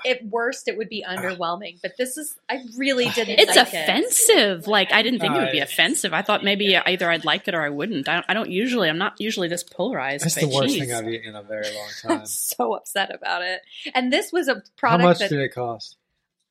at 0.08 0.26
worst 0.26 0.68
it 0.68 0.76
would 0.76 0.90
be 0.90 1.06
underwhelming, 1.08 1.80
but 1.84 1.92
this 2.00 2.18
is 2.18 2.36
I 2.50 2.64
really 2.78 3.10
didn't. 3.10 3.38
it's 3.40 3.56
like 3.56 3.74
it. 3.74 3.84
offensive. 3.84 4.66
Like 4.68 4.92
I 4.92 5.04
didn't 5.04 5.20
think 5.20 5.36
it 5.36 5.40
would 5.40 5.52
be 5.52 5.62
Uh, 5.62 5.66
offensive. 5.66 6.14
I 6.14 6.24
thought 6.24 6.44
maybe 6.44 6.76
either 6.76 7.12
I'd 7.12 7.26
like 7.26 7.48
it 7.48 7.54
or 7.54 7.62
I 7.62 7.70
wouldn't. 7.70 8.10
I 8.10 8.16
don't, 8.16 8.26
I 8.30 8.34
don't 8.34 8.50
usually. 8.50 8.90
I'm 8.90 8.98
not 8.98 9.20
usually 9.22 9.50
this 9.50 9.64
polarized. 9.64 10.24
That's 10.26 10.34
the 10.36 10.48
worst 10.48 10.74
cheese. 10.74 10.80
thing 10.88 10.94
I've 10.94 11.08
eaten 11.08 11.30
in 11.30 11.36
a 11.36 11.44
very 11.44 11.72
long 11.76 11.90
time 12.02 12.20
I'm 12.22 12.26
so 12.26 12.74
upset 12.74 13.14
about 13.14 13.44
it. 13.44 13.62
And 13.94 14.12
this 14.12 14.32
was 14.32 14.48
a 14.48 14.56
product 14.56 14.80
How 14.80 14.88
product 14.98 15.04
much 15.04 15.20
that 15.20 15.30
did 15.30 15.42
it 15.44 15.54
cost? 15.54 15.98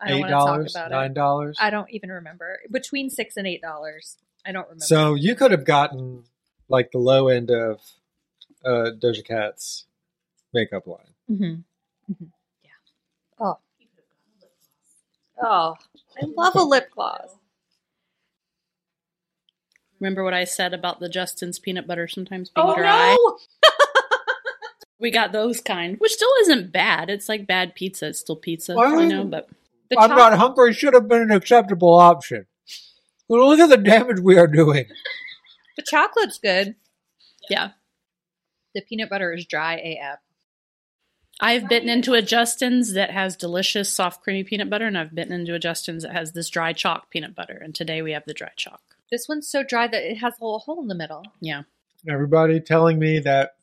I 0.03 0.09
don't 0.09 0.17
Eight 0.17 0.21
want 0.21 0.31
to 0.31 0.33
talk 0.35 0.47
dollars? 0.47 0.75
about 0.77 0.91
Nine 0.91 1.11
it. 1.13 1.15
dollars? 1.15 1.57
I 1.61 1.71
don't 1.71 1.89
even 1.91 2.11
remember. 2.11 2.59
Between 2.71 3.09
six 3.09 3.37
and 3.37 3.47
eight 3.47 3.63
dollars. 3.63 4.17
I 4.45 4.51
don't 4.53 4.65
remember. 4.65 4.85
So 4.85 5.15
you 5.15 5.35
could 5.37 5.53
have 5.53 5.65
gotten 5.65 6.25
like 6.69 6.91
the 6.91 6.99
low 6.99 7.29
end 7.29 7.51
of 7.51 7.81
uh, 8.65 8.91
Doja 9.01 9.25
Cat's 9.25 9.87
makeup 10.53 10.87
line. 10.89 11.15
Mm-hmm. 11.31 12.25
Yeah. 12.65 12.71
Oh. 13.41 13.59
Oh, 15.41 15.77
I 16.21 16.27
love 16.37 16.57
a 16.57 16.63
lip 16.65 16.91
gloss. 16.95 17.37
Remember 20.01 20.25
what 20.25 20.35
I 20.35 20.45
said 20.45 20.75
about 20.75 20.99
the 20.99 21.09
Justin's 21.09 21.61
peanut 21.61 21.87
butter 21.87 22.09
sometimes 22.09 22.51
being 22.51 22.67
Oh 22.67 22.75
dry? 22.77 23.17
no! 23.17 23.39
We 24.99 25.11
got 25.11 25.33
those 25.33 25.61
kind, 25.61 25.97
which 25.99 26.13
still 26.13 26.31
isn't 26.43 26.71
bad. 26.71 27.11
It's 27.11 27.29
like 27.29 27.45
bad 27.45 27.75
pizza. 27.75 28.07
It's 28.07 28.21
still 28.21 28.37
pizza, 28.37 28.77
I 28.79 29.05
know. 29.07 29.25
But 29.25 29.49
The 29.93 30.01
I'm 30.01 30.09
choc- 30.11 30.19
not 30.19 30.39
hungry 30.39 30.73
should 30.73 30.95
have 30.95 31.07
been 31.09 31.23
an 31.23 31.31
acceptable 31.31 31.95
option. 31.95 32.47
Well, 33.29 33.47
look 33.49 33.61
at 33.61 33.69
the 33.69 33.77
damage 33.77 34.21
we 34.21 34.39
are 34.39 34.47
doing. 34.47 34.87
The 35.77 35.83
chocolate's 35.83 36.39
good. 36.39 36.75
yeah, 37.49 37.71
The 38.75 38.83
peanut 38.83 39.09
butter 39.11 39.33
is 39.33 39.47
dry 39.47 39.75
AF. 39.77 40.19
I've 41.41 41.69
bitten 41.69 41.89
into 41.89 42.15
a 42.15 42.23
Justin's 42.23 42.93
that 42.93 43.11
has 43.11 43.37
delicious 43.37 43.93
soft 43.93 44.23
creamy 44.23 44.45
peanut 44.45 44.71
butter, 44.71 44.87
and 44.87 44.97
I've 44.97 45.15
bitten 45.15 45.33
into 45.33 45.55
a 45.55 45.59
Justin's 45.59 46.03
that 46.05 46.13
has 46.13 46.33
this 46.33 46.49
dry 46.51 46.73
chalk 46.73 47.11
peanut 47.11 47.35
butter. 47.35 47.61
And 47.63 47.75
today 47.75 48.01
we 48.03 48.13
have 48.13 48.25
the 48.27 48.35
dry 48.35 48.53
chalk. 48.57 48.81
This 49.11 49.29
one's 49.29 49.49
so 49.49 49.63
dry 49.63 49.87
that 49.89 50.03
it 50.11 50.17
has 50.19 50.35
a 50.41 50.45
little 50.45 50.61
hole 50.61 50.81
in 50.81 50.89
the 50.89 50.95
middle. 50.95 51.23
Yeah, 51.41 51.63
Everybody 52.09 52.61
telling 52.61 52.99
me 52.99 53.19
that 53.21 53.57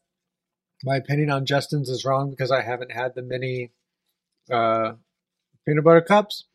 my 0.83 0.95
opinion 0.97 1.29
on 1.29 1.45
Justin's 1.45 1.89
is 1.89 2.05
wrong 2.05 2.29
because 2.29 2.51
I 2.51 2.61
haven't 2.61 2.91
had 2.91 3.13
the 3.15 3.21
mini 3.21 3.71
uh, 4.49 4.93
peanut 5.69 5.83
butter 5.83 6.01
cups. 6.01 6.45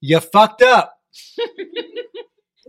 You 0.00 0.20
fucked 0.20 0.62
up. 0.62 0.98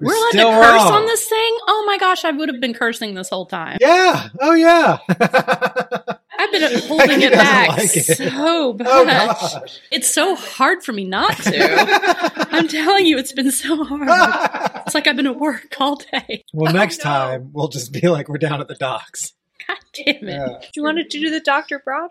we're 0.02 0.14
allowed 0.14 0.32
to 0.32 0.38
curse 0.38 0.84
wrong. 0.84 0.94
on 0.94 1.06
this 1.06 1.28
thing. 1.28 1.58
Oh 1.68 1.84
my 1.86 1.98
gosh, 1.98 2.26
I 2.26 2.32
would 2.32 2.50
have 2.50 2.60
been 2.60 2.74
cursing 2.74 3.14
this 3.14 3.30
whole 3.30 3.46
time. 3.46 3.78
Yeah. 3.80 4.30
Oh 4.42 4.54
yeah. 4.54 4.98
I've 5.10 6.52
been 6.52 6.80
holding 6.88 7.22
it 7.22 7.32
back 7.32 7.70
like 7.70 7.96
it. 7.96 8.18
so 8.18 8.76
oh, 8.80 9.06
much. 9.06 9.38
Oh. 9.42 9.66
It's 9.92 10.12
so 10.12 10.36
hard 10.36 10.84
for 10.84 10.92
me 10.92 11.06
not 11.06 11.38
to. 11.38 12.48
I'm 12.52 12.68
telling 12.68 13.06
you, 13.06 13.18
it's 13.18 13.32
been 13.32 13.52
so 13.52 13.84
hard. 13.84 14.82
It's 14.86 14.96
like 14.96 15.08
I've 15.08 15.16
been 15.16 15.28
at 15.28 15.40
work 15.40 15.76
all 15.80 15.96
day. 15.96 16.44
well, 16.54 16.72
oh, 16.72 16.78
next 16.78 17.06
Oh, 17.06 17.10
no. 17.10 17.16
time 17.16 17.50
we'll 17.54 17.68
just 17.68 17.92
be 17.94 18.08
like 18.10 18.28
we're 18.30 18.38
down 18.40 18.62
at 18.62 18.68
the 18.68 18.76
docks. 18.76 19.34
God 19.68 19.78
damn 19.94 20.28
it. 20.28 20.34
Yeah. 20.34 20.58
Do 20.60 20.68
you 20.76 20.84
want 20.84 20.98
to 20.98 21.04
do 21.04 21.30
the 21.30 21.40
Dr. 21.40 21.82
Browder? 21.88 22.10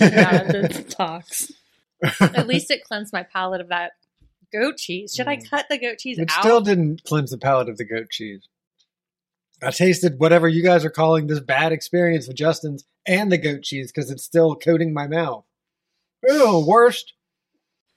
Yeah, 0.00 0.44
the 0.44 0.84
talks. 0.88 1.52
At 2.20 2.46
least 2.46 2.70
it 2.70 2.84
cleansed 2.84 3.12
my 3.12 3.22
palate 3.22 3.60
of 3.60 3.68
that 3.68 3.92
goat 4.52 4.76
cheese. 4.76 5.14
Should 5.14 5.28
I 5.28 5.36
mm. 5.36 5.50
cut 5.50 5.66
the 5.68 5.78
goat 5.78 5.98
cheese 5.98 6.18
It 6.18 6.30
out? 6.30 6.40
still 6.40 6.60
didn't 6.60 7.04
cleanse 7.04 7.30
the 7.30 7.38
palate 7.38 7.68
of 7.68 7.76
the 7.76 7.84
goat 7.84 8.10
cheese. 8.10 8.48
I 9.62 9.70
tasted 9.70 10.18
whatever 10.18 10.48
you 10.48 10.62
guys 10.62 10.84
are 10.84 10.90
calling 10.90 11.26
this 11.26 11.40
bad 11.40 11.72
experience 11.72 12.28
with 12.28 12.36
Justin's 12.36 12.84
and 13.06 13.30
the 13.30 13.38
goat 13.38 13.62
cheese 13.62 13.92
because 13.92 14.10
it's 14.10 14.24
still 14.24 14.56
coating 14.56 14.92
my 14.92 15.06
mouth. 15.06 15.44
Ew, 16.26 16.64
worst. 16.66 17.14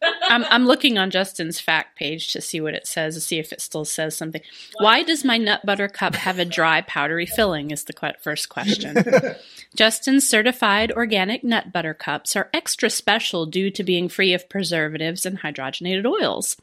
I'm, 0.02 0.46
I'm 0.46 0.66
looking 0.66 0.98
on 0.98 1.10
Justin's 1.10 1.60
fact 1.60 1.98
page 1.98 2.32
to 2.34 2.42
see 2.42 2.62
what 2.62 2.74
it 2.74 2.86
says, 2.86 3.16
to 3.16 3.22
see 3.22 3.40
if 3.40 3.52
it 3.52 3.62
still 3.62 3.86
says 3.86 4.16
something. 4.16 4.42
Why 4.80 5.04
does 5.04 5.24
my 5.24 5.38
nut 5.38 5.66
butter 5.66 5.88
cup 5.88 6.16
have 6.16 6.40
a 6.40 6.46
dry, 6.46 6.82
powdery 6.82 7.26
filling? 7.26 7.72
Is 7.72 7.86
the 7.86 7.94
que- 7.94 8.14
first 8.22 8.50
question. 8.50 8.98
Justin's 9.76 10.28
certified 10.28 10.92
organic 10.92 11.44
nut 11.44 11.72
butter 11.72 11.94
cups 11.94 12.36
are 12.36 12.50
extra 12.54 12.90
special 12.90 13.46
due 13.46 13.72
to 13.72 13.84
being 13.84 14.10
free 14.10 14.34
of 14.34 14.50
preservatives 14.50 15.26
and 15.26 15.40
hydrogenated 15.40 16.06
oils. 16.06 16.58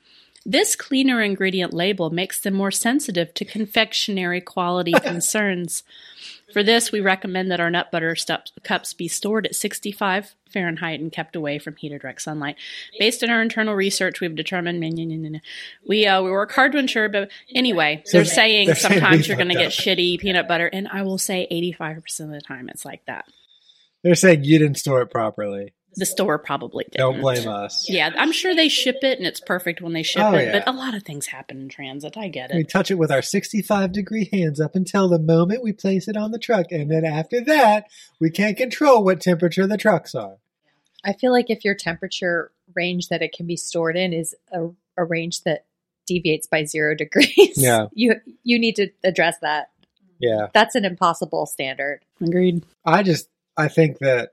This 0.47 0.77
cleaner 0.77 1.23
ingredient 1.23 1.73
label 1.73 2.11
makes 2.11 2.41
them 2.41 2.55
more 2.55 2.71
sensitive 2.71 3.33
to 3.35 3.45
confectionery 3.45 4.41
quality 4.41 4.93
concerns. 5.03 5.83
For 6.53 6.63
this, 6.63 6.93
we 6.93 7.01
recommend 7.01 7.51
that 7.51 7.61
our 7.61 7.71
nut 7.71 7.91
butter 7.91 8.15
stup- 8.15 8.51
cups 8.63 8.93
be 8.93 9.09
stored 9.09 9.47
at 9.47 9.57
65 9.57 10.35
Fahrenheit 10.51 11.01
and 11.01 11.11
kept 11.11 11.35
away 11.35 11.59
from 11.59 11.75
heat 11.77 11.93
or 11.93 11.99
direct 11.99 12.23
sunlight. 12.23 12.57
Based 12.99 13.25
on 13.25 13.31
our 13.31 13.43
internal 13.43 13.75
research, 13.75 14.21
we've 14.21 14.37
determined 14.37 14.81
we 15.89 16.07
uh, 16.07 16.23
we 16.23 16.31
work 16.31 16.53
hard 16.53 16.73
to 16.73 16.79
ensure. 16.79 17.09
But 17.09 17.31
anyway, 17.55 18.05
they're 18.13 18.25
saying 18.25 18.67
they're 18.67 18.77
sometimes 18.77 19.27
you're 19.27 19.37
going 19.37 19.49
to 19.49 19.55
get 19.55 19.73
shitty 19.73 20.21
peanut 20.21 20.47
butter, 20.47 20.67
and 20.67 20.87
I 20.89 21.03
will 21.03 21.19
say 21.19 21.49
85 21.51 22.03
percent 22.03 22.35
of 22.35 22.41
the 22.41 22.47
time 22.47 22.69
it's 22.69 22.85
like 22.85 23.05
that. 23.07 23.25
They're 24.05 24.15
saying 24.15 24.45
you 24.45 24.59
didn't 24.59 24.79
store 24.79 25.01
it 25.03 25.11
properly. 25.11 25.73
The 25.97 26.07
store 26.07 26.39
probably 26.39 26.85
didn't. 26.85 26.99
Don't 26.99 27.21
blame 27.21 27.49
us. 27.49 27.89
Yeah, 27.89 28.11
I'm 28.17 28.33
sure 28.33 28.55
they 28.55 28.69
ship 28.69 28.97
it 29.03 29.19
and 29.19 29.27
it's 29.27 29.41
perfect 29.41 29.81
when 29.81 29.93
they 29.93 30.03
ship 30.03 30.23
Oh, 30.23 30.35
it, 30.35 30.47
yeah. 30.47 30.53
but 30.53 30.69
a 30.69 30.77
lot 30.77 30.95
of 30.95 31.03
things 31.03 31.27
happen 31.27 31.61
in 31.63 31.69
transit. 31.69 32.17
I 32.17 32.29
get 32.29 32.51
it. 32.51 32.57
We 32.57 32.65
touch 32.65 32.91
it 32.91 32.99
with 32.99 33.11
our 33.13 33.23
65 33.23 33.93
degree 33.93 34.29
hands 34.33 34.61
up 34.61 34.75
until 34.75 35.09
the 35.09 35.19
moment 35.19 35.63
we 35.63 35.73
place 35.73 36.09
it 36.09 36.17
on 36.17 36.31
the 36.31 36.39
truck. 36.39 36.73
And 36.73 36.91
then 36.91 37.05
after 37.05 37.41
that, 37.45 37.87
we 38.21 38.31
can't 38.31 38.57
control 38.57 39.05
what 39.05 39.21
temperature 39.21 39.67
the 39.67 39.77
trucks 39.77 40.15
are. 40.15 40.37
I 41.05 41.13
feel 41.13 41.33
like 41.33 41.51
if 41.51 41.65
your 41.65 41.75
temperature 41.75 42.51
range 42.75 43.09
that 43.09 43.23
it 43.23 43.33
can 43.33 43.47
be 43.47 43.57
stored 43.57 43.97
in 43.97 44.13
is 44.13 44.35
a, 44.53 44.69
a 44.97 45.05
range 45.05 45.43
that 45.43 45.65
deviates 46.07 46.47
by 46.47 46.65
zero 46.65 46.95
degrees, 46.95 47.55
Yeah. 47.57 47.87
you 47.95 48.15
you 48.43 48.59
need 48.59 48.77
to 48.77 48.89
address 49.03 49.37
that. 49.41 49.71
Yeah. 50.19 50.47
That's 50.55 50.75
an 50.75 50.85
impossible 50.85 51.47
standard. 51.47 52.01
Agreed. 52.23 52.65
I 52.85 53.03
just, 53.03 53.29
I 53.57 53.69
think 53.69 53.99
that 53.99 54.31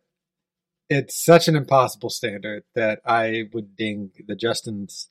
it's 0.92 1.16
such 1.16 1.48
an 1.48 1.56
impossible 1.56 2.10
standard 2.10 2.64
that 2.76 3.00
I 3.06 3.44
would 3.54 3.78
ding 3.78 4.12
the 4.28 4.36
Justin's 4.36 5.10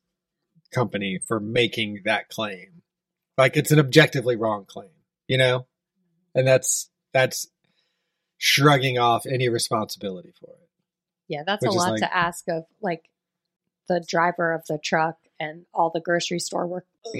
company 0.70 1.18
for 1.26 1.40
making 1.40 2.02
that 2.04 2.28
claim. 2.28 2.82
Like 3.38 3.56
it's 3.56 3.70
an 3.70 3.78
objectively 3.78 4.36
wrong 4.36 4.66
claim, 4.66 4.90
you 5.26 5.38
know? 5.38 5.66
And 6.34 6.46
that's 6.46 6.90
that's 7.14 7.48
shrugging 8.36 8.98
off 8.98 9.24
any 9.24 9.48
responsibility 9.48 10.34
for 10.38 10.50
it. 10.50 10.68
Yeah, 11.28 11.44
that's 11.46 11.62
Which 11.62 11.70
a 11.70 11.78
lot 11.78 11.92
like- 11.92 12.00
to 12.02 12.14
ask 12.14 12.46
of 12.48 12.64
like 12.82 13.08
the 13.88 14.04
driver 14.06 14.52
of 14.52 14.62
the 14.68 14.78
truck 14.78 15.16
and 15.40 15.64
all 15.72 15.88
the 15.88 16.00
grocery 16.00 16.40
store 16.40 16.66
work. 16.66 16.84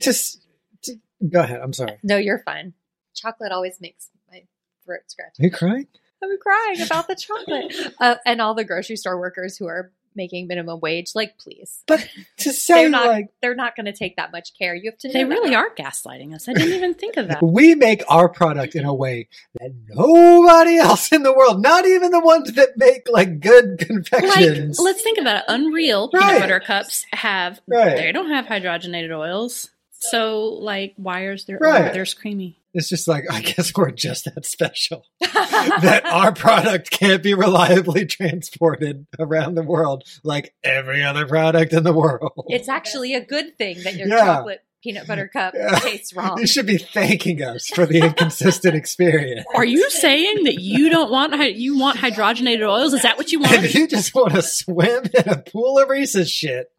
Just, 0.00 0.40
just- 0.82 0.98
go 1.30 1.40
ahead. 1.40 1.60
I'm 1.60 1.74
sorry. 1.74 1.98
No, 2.02 2.16
you're 2.16 2.42
fine. 2.46 2.72
Chocolate 3.14 3.52
always 3.52 3.78
makes 3.78 4.08
my 4.32 4.44
throat 4.86 5.00
scratch. 5.06 5.38
Are 5.38 5.44
you 5.44 5.50
crying? 5.50 5.86
I'm 6.22 6.38
crying 6.38 6.80
about 6.82 7.08
the 7.08 7.14
chocolate. 7.16 7.94
Uh, 8.00 8.16
and 8.24 8.40
all 8.40 8.54
the 8.54 8.64
grocery 8.64 8.96
store 8.96 9.18
workers 9.18 9.56
who 9.56 9.66
are 9.66 9.90
making 10.14 10.46
minimum 10.46 10.80
wage, 10.80 11.10
like, 11.14 11.36
please. 11.38 11.82
But 11.86 12.08
to 12.38 12.52
say 12.54 12.74
They're 12.82 12.88
not. 12.88 13.06
like 13.06 13.28
they're 13.42 13.54
not 13.54 13.76
going 13.76 13.84
to 13.86 13.92
take 13.92 14.16
that 14.16 14.32
much 14.32 14.56
care. 14.58 14.74
You 14.74 14.90
have 14.90 14.98
to. 15.00 15.08
They 15.08 15.22
know 15.22 15.28
that. 15.28 15.34
really 15.34 15.54
are 15.54 15.68
gaslighting 15.74 16.34
us. 16.34 16.48
I 16.48 16.54
didn't 16.54 16.72
even 16.74 16.94
think 16.94 17.16
of 17.18 17.28
that. 17.28 17.42
we 17.42 17.74
make 17.74 18.02
our 18.08 18.28
product 18.30 18.74
in 18.74 18.84
a 18.86 18.94
way 18.94 19.28
that 19.60 19.72
nobody 19.88 20.78
else 20.78 21.12
in 21.12 21.22
the 21.22 21.32
world, 21.34 21.60
not 21.60 21.86
even 21.86 22.10
the 22.12 22.20
ones 22.20 22.52
that 22.54 22.76
make 22.78 23.08
like 23.10 23.40
good 23.40 23.78
Like, 23.78 23.86
confections. 23.88 24.78
let's 24.80 25.02
think 25.02 25.18
about 25.18 25.36
it. 25.38 25.44
Unreal 25.48 26.10
Right. 26.12 26.22
peanut 26.22 26.40
butter 26.40 26.60
cups 26.60 27.04
have 27.12 27.60
Right. 27.66 27.96
they 27.96 28.12
don't 28.12 28.30
have 28.30 28.46
hydrogenated 28.46 29.14
oils. 29.16 29.70
So 29.98 30.44
like 30.44 30.94
wires 30.98 31.44
they're 31.46 31.58
Right. 31.60 31.90
oh, 31.90 31.92
there's 31.92 32.14
creamy. 32.14 32.58
It's 32.76 32.88
just 32.88 33.08
like 33.08 33.24
I 33.30 33.40
guess 33.40 33.72
we're 33.74 33.90
just 33.90 34.26
that 34.26 34.44
special 34.46 35.04
that 35.20 36.02
our 36.06 36.32
product 36.32 36.90
can't 36.90 37.22
be 37.22 37.34
reliably 37.34 38.06
transported 38.06 39.06
around 39.18 39.54
the 39.54 39.62
world 39.62 40.04
like 40.22 40.54
every 40.62 41.02
other 41.02 41.26
product 41.26 41.72
in 41.72 41.82
the 41.82 41.92
world. 41.92 42.32
It's 42.48 42.68
actually 42.68 43.14
a 43.14 43.24
good 43.24 43.56
thing 43.58 43.82
that 43.84 43.94
your 43.96 44.08
Yeah. 44.08 44.18
chocolate 44.24 44.60
peanut 44.82 45.06
butter 45.08 45.26
cup 45.26 45.54
Yeah. 45.56 45.78
tastes 45.80 46.14
wrong. 46.14 46.38
You 46.38 46.46
should 46.46 46.66
be 46.66 46.78
thanking 46.78 47.42
us 47.42 47.66
for 47.66 47.86
the 47.86 48.00
inconsistent 48.00 48.74
experience. 48.82 49.44
Are 49.54 49.64
you 49.64 49.90
saying 49.90 50.44
that 50.44 50.60
you 50.60 50.90
don't 50.90 51.10
want 51.10 51.34
you 51.56 51.78
want 51.78 51.98
hydrogenated 51.98 52.68
oils? 52.68 52.92
Is 52.94 53.02
that 53.02 53.16
what 53.16 53.32
you 53.32 53.40
want? 53.40 53.52
If 53.64 53.74
you 53.74 53.88
just 53.88 54.14
want 54.14 54.34
to 54.34 54.42
swim 54.42 55.04
in 55.12 55.28
a 55.28 55.38
pool 55.38 55.78
of 55.78 55.88
Reese's 55.88 56.30
shit, 56.30 56.70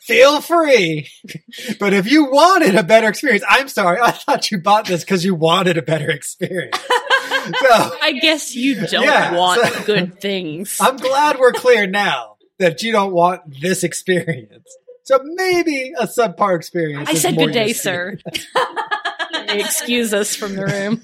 feel 0.00 0.40
free. 0.40 1.08
But 1.78 1.92
if 1.92 2.10
you 2.10 2.30
wanted 2.30 2.74
a 2.74 2.82
better 2.82 3.08
experience, 3.08 3.44
I'm 3.48 3.68
sorry. 3.68 3.98
I 4.00 4.10
thought 4.12 4.50
you 4.50 4.58
bought 4.60 4.86
this 4.86 5.04
because 5.04 5.24
you 5.24 5.34
wanted 5.34 5.76
a 5.78 5.82
better 5.82 6.10
experience. 6.10 6.76
So 7.46 7.68
I 8.02 8.12
guess 8.20 8.56
you 8.56 8.74
don't 8.86 9.04
Yeah, 9.04 9.36
want 9.36 9.60
so- 9.62 9.84
good 9.84 10.20
things. 10.20 10.78
I'm 10.80 10.96
glad 10.96 11.38
we're 11.38 11.52
clear 11.52 11.86
now 11.86 12.36
that 12.58 12.82
you 12.82 12.90
don't 12.90 13.12
want 13.12 13.42
this 13.60 13.84
experience. 13.84 14.66
So 15.04 15.20
maybe 15.22 15.92
a 15.96 16.06
subpar 16.08 16.56
experience. 16.56 17.08
I 17.08 17.12
is 17.12 17.22
said 17.22 17.36
more 17.36 17.46
good 17.46 17.52
day, 17.52 17.72
sir. 17.72 18.18
Excuse 19.48 20.12
us 20.12 20.34
from 20.34 20.56
the 20.56 20.66
room. 20.66 21.02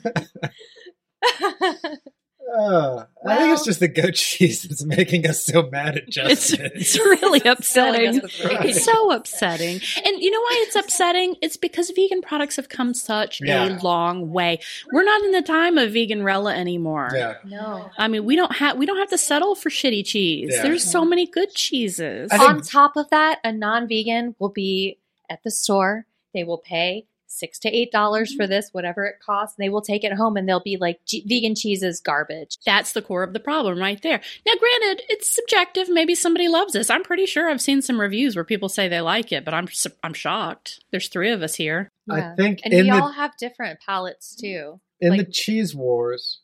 Uh, 2.54 3.04
I 3.26 3.36
think 3.38 3.52
it's 3.54 3.64
just 3.64 3.80
the 3.80 3.88
goat 3.88 4.14
cheese 4.14 4.62
that's 4.62 4.84
making 4.84 5.26
us 5.26 5.44
so 5.46 5.68
mad 5.70 5.96
at 5.96 6.08
Justin. 6.08 6.70
it's 6.74 6.98
really 6.98 7.40
Filling 7.40 7.52
upsetting. 7.52 8.24
us. 8.24 8.30
It's 8.42 8.84
so 8.84 9.10
upsetting. 9.12 9.80
And 10.04 10.22
you 10.22 10.30
know 10.30 10.40
why 10.40 10.64
it's 10.66 10.76
upsetting? 10.76 11.36
It's 11.40 11.56
because 11.56 11.90
vegan 11.90 12.20
products 12.20 12.56
have 12.56 12.68
come 12.68 12.92
such 12.94 13.40
Yeah. 13.42 13.78
a 13.78 13.80
long 13.82 14.30
way. 14.32 14.60
We're 14.92 15.04
not 15.04 15.22
in 15.22 15.30
the 15.32 15.42
time 15.42 15.78
of 15.78 15.92
vegan 15.92 16.22
rella 16.22 16.54
anymore. 16.54 17.10
yeah. 17.14 17.36
no. 17.44 17.90
I 17.96 18.08
mean, 18.08 18.24
we 18.24 18.36
don't 18.36 18.54
have 18.56 18.76
we 18.76 18.84
don't 18.86 18.98
have 18.98 19.10
to 19.10 19.18
settle 19.18 19.54
for 19.54 19.70
shitty 19.70 20.04
cheese. 20.04 20.50
Yeah. 20.52 20.62
There's 20.62 20.84
so 20.84 21.04
many 21.04 21.26
good 21.26 21.54
cheeses. 21.54 22.30
Think- 22.30 22.42
On 22.42 22.60
top 22.60 22.96
of 22.96 23.08
that, 23.10 23.38
a 23.44 23.52
non-vegan 23.52 24.34
will 24.38 24.50
be 24.50 24.98
at 25.30 25.42
the 25.42 25.50
store. 25.50 26.06
They 26.34 26.44
will 26.44 26.58
pay 26.58 27.06
six 27.32 27.58
to 27.60 27.68
eight 27.68 27.90
dollars 27.90 28.30
Mm-hmm. 28.32 28.36
for 28.36 28.46
this, 28.46 28.68
whatever 28.72 29.04
it 29.06 29.16
costs. 29.24 29.56
They 29.58 29.68
will 29.68 29.82
take 29.82 30.04
it 30.04 30.12
home, 30.12 30.36
and 30.36 30.48
they'll 30.48 30.60
be 30.62 30.76
like, 30.76 31.00
"Vegan 31.26 31.54
cheese 31.54 31.82
is 31.82 32.00
garbage." 32.00 32.58
That's 32.66 32.92
the 32.92 33.02
core 33.02 33.22
of 33.22 33.32
the 33.32 33.40
problem 33.40 33.78
right 33.78 34.00
there. 34.02 34.20
Now, 34.46 34.52
granted, 34.58 35.02
it's 35.08 35.34
subjective. 35.34 35.88
Maybe 35.88 36.14
somebody 36.14 36.48
loves 36.48 36.72
this. 36.74 36.90
I'm 36.90 37.02
pretty 37.02 37.26
sure 37.26 37.48
I've 37.50 37.60
seen 37.60 37.82
some 37.82 38.00
reviews 38.00 38.36
where 38.36 38.44
people 38.44 38.68
say 38.68 38.88
they 38.88 39.00
like 39.00 39.32
it, 39.32 39.44
but 39.44 39.54
I'm 39.54 39.68
I'm 40.02 40.14
shocked. 40.14 40.80
There's 40.90 41.08
three 41.08 41.30
of 41.30 41.42
us 41.42 41.54
here. 41.54 41.88
I 42.10 42.34
think 42.36 42.60
and 42.64 42.74
in 42.74 42.84
we 42.86 42.90
the 42.90 42.96
all 43.00 43.12
have 43.12 43.36
different 43.38 43.80
palates 43.80 44.34
too. 44.34 44.80
in 45.00 45.10
like- 45.10 45.18
the 45.26 45.32
cheese 45.32 45.74
wars, 45.74 46.40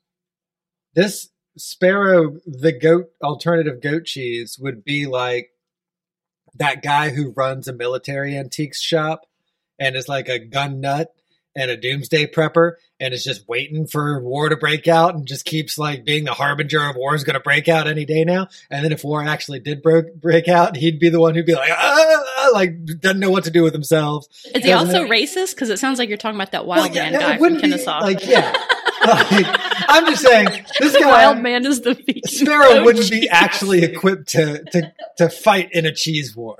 this 0.94 1.28
sparrow, 1.56 2.36
the 2.47 2.73
goat 2.73 3.06
alternative 3.23 3.82
goat 3.82 4.05
cheese, 4.05 4.56
would 4.60 4.85
be 4.85 5.06
like 5.06 5.51
that 6.55 6.82
guy 6.82 7.10
who 7.10 7.32
runs 7.36 7.69
a 7.69 7.73
military 7.73 8.36
antiques 8.36 8.81
shop 8.81 9.23
and 9.78 9.96
is 9.96 10.09
like 10.09 10.28
a 10.28 10.38
gun 10.38 10.80
nut 10.80 11.12
and 11.56 11.70
a 11.70 11.76
doomsday 11.76 12.26
prepper 12.26 12.72
and 13.00 13.12
is 13.12 13.24
just 13.24 13.48
waiting 13.48 13.86
for 13.86 14.20
war 14.20 14.48
to 14.48 14.56
break 14.56 14.86
out 14.86 15.14
and 15.14 15.26
just 15.26 15.44
keeps 15.44 15.76
like 15.78 16.05
being 16.05 16.24
the 16.24 16.32
harbinger 16.32 16.88
of 16.88 16.94
war 16.94 17.14
is 17.14 17.24
going 17.24 17.34
to 17.34 17.40
break 17.40 17.68
out 17.68 17.88
any 17.88 18.05
day 18.05 18.24
now. 18.24 18.46
And 18.70 18.84
then 18.84 18.92
if 18.92 19.02
war 19.02 19.22
actually 19.24 19.59
did 19.60 19.82
break 19.82 20.14
break 20.20 20.46
out, 20.46 20.76
he'd 20.76 21.00
be 21.00 21.09
the 21.09 21.18
one 21.20 21.34
who'd 21.34 21.46
be 21.46 21.55
like, 21.55 21.70
ah, 21.72 22.22
ah," 22.38 22.50
like 22.52 22.84
doesn't 23.00 23.18
know 23.18 23.30
what 23.30 23.44
to 23.44 23.50
do 23.50 23.62
with 23.62 23.72
himself. 23.72 24.26
Is 24.55 24.64
he 24.64 24.72
also 24.72 25.05
it- 25.05 25.10
racist? 25.10 25.55
Because 25.55 25.70
it 25.70 25.78
sounds 25.78 25.98
like 25.98 26.09
you're 26.09 26.18
talking 26.18 26.36
about 26.36 26.52
that 26.52 26.66
Well, 26.66 26.80
wild 26.80 26.94
yeah, 26.94 27.10
man 27.10 27.20
guy 27.20 27.32
from 27.32 27.40
wouldn't 27.40 27.62
be, 27.62 27.70
Kennesaw. 27.70 28.00
Like, 28.00 28.26
yeah. 28.26 28.52
Like, 29.05 29.46
I'm 29.88 30.06
just 30.06 30.22
saying, 30.22 30.64
this 30.80 30.96
guy, 30.96 31.06
wild 31.06 31.38
man 31.38 31.64
is 31.64 31.80
the 31.80 31.94
vegan 31.94 32.22
Sparrow 32.26 32.74
goat 32.74 32.84
wouldn't 32.84 33.10
be 33.10 33.28
actually 33.28 33.82
equipped 33.84 34.28
to, 34.30 34.62
to, 34.64 34.92
to 35.18 35.28
fight 35.30 35.70
in 35.72 35.86
a 35.86 35.92
cheese 35.94 36.36
war. 36.36 36.56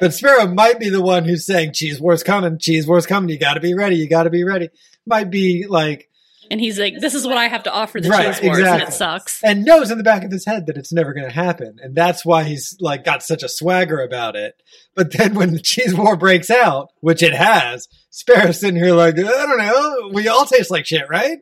But 0.00 0.14
Sparrow 0.14 0.46
might 0.46 0.78
be 0.78 0.88
the 0.88 1.02
one 1.02 1.24
who's 1.24 1.46
saying, 1.46 1.72
cheese 1.72 2.00
war's 2.00 2.22
coming, 2.22 2.58
cheese 2.58 2.86
war's 2.86 3.06
coming, 3.06 3.30
you 3.30 3.38
gotta 3.38 3.60
be 3.60 3.74
ready, 3.74 3.96
you 3.96 4.08
gotta 4.08 4.30
be 4.30 4.44
ready. 4.44 4.70
Might 5.06 5.30
be 5.30 5.66
like, 5.68 6.10
And 6.50 6.60
he's 6.60 6.78
like, 6.78 6.94
"This 7.00 7.14
is 7.14 7.26
what 7.26 7.38
I 7.38 7.48
have 7.48 7.62
to 7.64 7.72
offer 7.72 8.00
the 8.00 8.08
Right, 8.08 8.34
cheese 8.34 8.44
wars, 8.44 8.58
and 8.60 8.82
it 8.82 8.92
sucks." 8.92 9.42
and 9.42 9.64
knows 9.64 9.90
in 9.90 9.98
the 9.98 10.04
back 10.04 10.24
of 10.24 10.30
his 10.30 10.44
head 10.44 10.66
that 10.66 10.76
it's 10.76 10.92
never 10.92 11.12
gonna 11.12 11.30
happen. 11.32 11.78
And 11.82 11.94
that's 11.94 12.24
why 12.24 12.44
he's 12.44 12.76
like 12.80 13.04
got 13.04 13.22
such 13.22 13.42
a 13.42 13.48
swagger 13.48 14.00
about 14.00 14.36
it. 14.36 14.54
But 14.94 15.12
then 15.12 15.34
when 15.34 15.52
the 15.52 15.60
cheese 15.60 15.94
war 15.94 16.16
breaks 16.16 16.50
out, 16.50 16.90
which 17.00 17.22
it 17.22 17.34
has, 17.34 17.88
Sparrow's 18.10 18.60
sitting 18.60 18.76
here 18.76 18.94
like, 18.94 19.18
I 19.18 19.22
don't 19.22 19.58
know, 19.58 20.10
we 20.12 20.28
all 20.28 20.44
taste 20.44 20.70
like 20.70 20.86
shit, 20.86 21.08
right? 21.08 21.38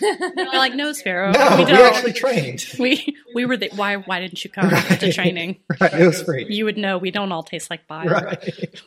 We're 0.00 0.44
like, 0.52 0.74
"No, 0.74 0.92
Sparrow, 0.92 1.32
No, 1.32 1.56
we 1.56 1.64
we, 1.64 1.70
don't." 1.70 1.94
actually 1.94 2.12
trained. 2.12 2.66
we 2.78 3.16
we 3.34 3.44
were 3.46 3.56
the 3.56 3.70
why 3.74 3.96
why 3.96 4.20
didn't 4.20 4.44
you 4.44 4.50
come 4.50 4.68
to 4.70 5.12
training? 5.12 5.60
Right, 5.80 5.94
it 5.94 6.06
was 6.06 6.22
free. 6.22 6.46
You 6.48 6.64
would 6.66 6.76
know 6.76 6.98
we 6.98 7.10
don't 7.10 7.32
all 7.32 7.42
taste 7.42 7.70
like 7.70 7.86
bile. 7.86 8.06
Right. 8.08 8.80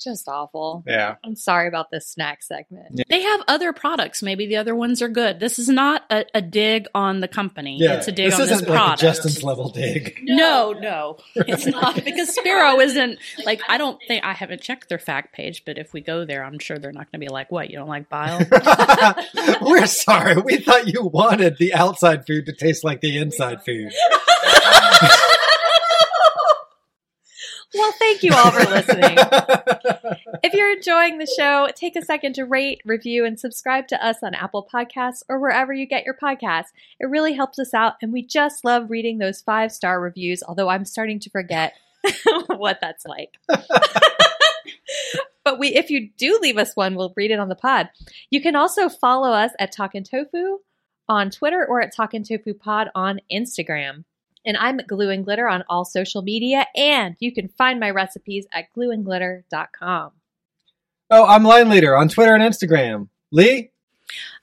Just 0.00 0.28
awful. 0.28 0.82
Yeah. 0.86 1.16
I'm 1.22 1.36
sorry 1.36 1.68
about 1.68 1.90
this 1.90 2.06
snack 2.06 2.42
segment. 2.42 3.02
They 3.08 3.20
have 3.20 3.42
other 3.48 3.72
products. 3.72 4.22
Maybe 4.22 4.46
the 4.46 4.56
other 4.56 4.74
ones 4.74 5.02
are 5.02 5.08
good. 5.08 5.40
This 5.40 5.58
is 5.58 5.68
not 5.68 6.04
a, 6.10 6.24
a 6.34 6.40
dig 6.40 6.86
on 6.94 7.20
the 7.20 7.28
company. 7.28 7.76
Yeah. 7.78 7.96
It's 7.96 8.08
a 8.08 8.12
dig 8.12 8.30
this 8.30 8.34
on 8.34 8.40
this 8.40 8.50
isn't 8.52 8.68
like 8.68 8.76
a 8.76 8.80
product. 8.80 9.00
Justin's 9.02 9.42
level 9.42 9.68
dig. 9.68 10.18
No, 10.22 10.72
no, 10.72 11.18
it's 11.34 11.66
not 11.66 12.02
because 12.02 12.34
Sparrow 12.34 12.80
isn't 12.80 13.18
like 13.44 13.60
I 13.68 13.76
don't 13.78 14.00
think 14.08 14.24
I 14.24 14.32
haven't 14.32 14.62
checked 14.62 14.88
their 14.88 14.98
fact 14.98 15.34
page, 15.34 15.64
but 15.66 15.76
if 15.76 15.92
we 15.92 16.00
go 16.00 16.24
there, 16.24 16.44
I'm 16.44 16.58
sure 16.58 16.78
they're 16.78 16.92
not 16.92 17.12
going 17.12 17.20
to 17.20 17.26
be 17.26 17.30
like, 17.30 17.52
"What 17.52 17.70
you 17.70 17.76
don't 17.76 17.88
like 17.88 18.08
bile?" 18.08 18.40
We're 19.60 19.86
sorry. 19.86 20.36
We 20.36 20.58
thought 20.58 20.86
you 20.86 21.04
wanted 21.04 21.58
the 21.58 21.74
outside 21.74 22.26
food 22.26 22.46
to 22.46 22.52
taste 22.52 22.84
like 22.84 23.00
the 23.00 23.18
inside 23.18 23.64
food. 23.64 23.92
Well, 27.74 27.92
thank 27.92 28.22
you 28.22 28.32
all 28.34 28.50
for 28.50 28.70
listening. 28.70 29.16
If 30.42 30.54
you're 30.54 30.72
enjoying 30.72 31.18
the 31.18 31.26
show, 31.26 31.68
take 31.74 31.96
a 31.96 32.02
second 32.02 32.34
to 32.34 32.44
rate, 32.44 32.80
review, 32.86 33.26
and 33.26 33.38
subscribe 33.38 33.88
to 33.88 34.04
us 34.04 34.16
on 34.22 34.34
Apple 34.34 34.66
Podcasts 34.72 35.22
or 35.28 35.38
wherever 35.38 35.72
you 35.72 35.86
get 35.86 36.04
your 36.04 36.14
podcasts. 36.14 36.68
It 36.98 37.10
really 37.10 37.34
helps 37.34 37.58
us 37.58 37.74
out, 37.74 37.94
and 38.00 38.12
we 38.12 38.22
just 38.22 38.64
love 38.64 38.90
reading 38.90 39.18
those 39.18 39.42
five 39.42 39.70
star 39.70 40.00
reviews, 40.00 40.42
although 40.42 40.70
I'm 40.70 40.86
starting 40.86 41.20
to 41.20 41.30
forget 41.30 41.74
what 42.46 42.78
that's 42.80 43.04
like. 43.04 43.36
but 45.44 45.58
we 45.58 45.68
if 45.74 45.90
you 45.90 46.08
do 46.16 46.38
leave 46.40 46.56
us 46.56 46.74
one, 46.74 46.94
we'll 46.94 47.12
read 47.16 47.30
it 47.30 47.38
on 47.38 47.50
the 47.50 47.54
pod. 47.54 47.90
You 48.30 48.40
can 48.40 48.56
also 48.56 48.88
follow 48.88 49.32
us 49.32 49.52
at 49.58 49.72
Talkin' 49.72 50.04
Tofu 50.04 50.58
on 51.08 51.30
Twitter 51.30 51.66
or 51.68 51.82
at 51.82 51.94
Talkin' 51.94 52.24
Tofu 52.24 52.54
Pod 52.54 52.88
on 52.94 53.20
Instagram. 53.30 54.04
And 54.44 54.56
I'm 54.56 54.80
at 54.80 54.86
Glue 54.86 55.10
and 55.10 55.24
Glitter 55.24 55.48
on 55.48 55.64
all 55.68 55.84
social 55.84 56.22
media, 56.22 56.66
and 56.74 57.14
you 57.20 57.32
can 57.32 57.48
find 57.48 57.78
my 57.78 57.90
recipes 57.90 58.46
at 58.52 58.66
glueandglitter.com. 58.76 60.12
oh, 61.10 61.24
I'm 61.26 61.42
line 61.44 61.68
leader 61.68 61.96
on 61.96 62.08
Twitter 62.08 62.34
and 62.34 62.42
Instagram. 62.42 63.08
Lee? 63.30 63.70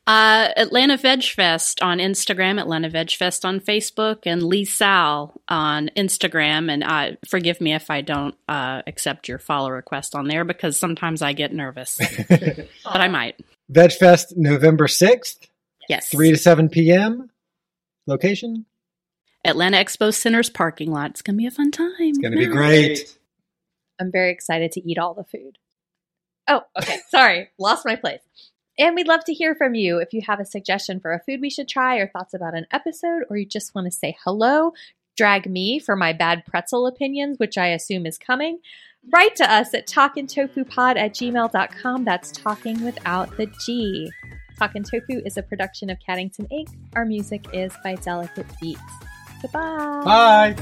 Uh, 0.05 0.49
Atlanta 0.55 0.95
Veg 0.95 1.23
Fest 1.23 1.81
on 1.81 1.97
Instagram, 1.97 2.61
Atlanta 2.61 2.89
Veg 2.89 3.11
Fest 3.11 3.43
on 3.43 3.59
Facebook, 3.59 4.19
and 4.25 4.41
Lee 4.41 4.63
Sal 4.63 5.33
on 5.49 5.89
Instagram. 5.97 6.71
And 6.71 6.83
uh, 6.83 7.17
forgive 7.27 7.59
me 7.59 7.73
if 7.73 7.89
I 7.89 7.99
don't 8.01 8.33
uh, 8.47 8.83
accept 8.87 9.27
your 9.27 9.39
follow 9.39 9.69
request 9.69 10.15
on 10.15 10.27
there 10.29 10.45
because 10.45 10.77
sometimes 10.77 11.21
I 11.21 11.33
get 11.33 11.51
nervous, 11.53 11.97
but 12.29 12.69
I 12.85 13.09
might. 13.09 13.37
VegFest 13.69 14.37
November 14.37 14.87
6th, 14.87 15.47
Yes. 15.89 16.07
3 16.09 16.31
to 16.31 16.37
7 16.37 16.69
p.m. 16.69 17.29
Location? 18.05 18.65
Atlanta 19.47 19.77
Expo 19.77 20.13
Center's 20.13 20.49
parking 20.49 20.91
lot. 20.91 21.11
It's 21.11 21.21
going 21.21 21.35
to 21.35 21.41
be 21.41 21.47
a 21.47 21.51
fun 21.51 21.71
time. 21.71 21.91
It's 21.99 22.17
Gonna 22.17 22.35
be 22.35 22.47
great. 22.47 23.17
I'm 23.99 24.11
very 24.11 24.31
excited 24.31 24.73
to 24.73 24.87
eat 24.87 24.97
all 24.97 25.13
the 25.13 25.23
food. 25.23 25.57
Oh, 26.47 26.61
okay. 26.77 26.99
Sorry, 27.09 27.49
lost 27.57 27.85
my 27.85 27.95
place. 27.95 28.21
And 28.77 28.95
we'd 28.95 29.07
love 29.07 29.23
to 29.25 29.33
hear 29.33 29.55
from 29.55 29.73
you 29.73 29.99
if 29.99 30.13
you 30.13 30.21
have 30.27 30.39
a 30.39 30.45
suggestion 30.45 30.99
for 30.99 31.13
a 31.13 31.19
food 31.19 31.41
we 31.41 31.49
should 31.49 31.67
try 31.67 31.97
or 31.97 32.07
thoughts 32.07 32.33
about 32.33 32.55
an 32.55 32.67
episode, 32.71 33.23
or 33.29 33.37
you 33.37 33.45
just 33.45 33.73
want 33.73 33.85
to 33.85 33.91
say 33.91 34.17
hello, 34.23 34.73
drag 35.15 35.49
me 35.49 35.79
for 35.79 35.95
my 35.95 36.13
bad 36.13 36.45
pretzel 36.45 36.85
opinions, 36.85 37.39
which 37.39 37.57
I 37.57 37.67
assume 37.67 38.05
is 38.05 38.17
coming. 38.17 38.59
Write 39.11 39.35
to 39.37 39.51
us 39.51 39.73
at 39.73 39.87
talkintofupod 39.87 40.97
at 40.97 41.13
gmail.com. 41.13 42.03
That's 42.03 42.31
talking 42.31 42.83
without 42.83 43.35
the 43.37 43.47
G. 43.65 44.11
Talkin' 44.59 44.83
Tofu 44.83 45.21
is 45.23 45.37
a 45.37 45.43
production 45.43 45.89
of 45.89 45.97
Caddington 45.99 46.47
Inc. 46.51 46.67
Our 46.95 47.05
music 47.05 47.45
is 47.53 47.71
by 47.83 47.95
Delicate 47.95 48.47
Beats. 48.59 48.81
Goodbye. 49.41 50.01
Bye. 50.05 50.55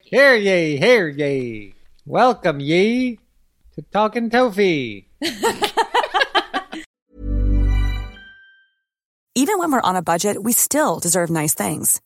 Here 0.00 0.34
ye, 0.36 0.76
here 0.76 1.08
ye. 1.08 1.74
Welcome 2.04 2.60
ye 2.60 3.18
to 3.74 3.82
Talking 3.92 4.28
Tofi. 4.30 5.06
Even 9.34 9.58
when 9.58 9.72
we're 9.72 9.80
on 9.80 9.96
a 9.96 10.02
budget, 10.02 10.42
we 10.42 10.52
still 10.52 10.98
deserve 10.98 11.30
nice 11.30 11.54
things. 11.54 12.02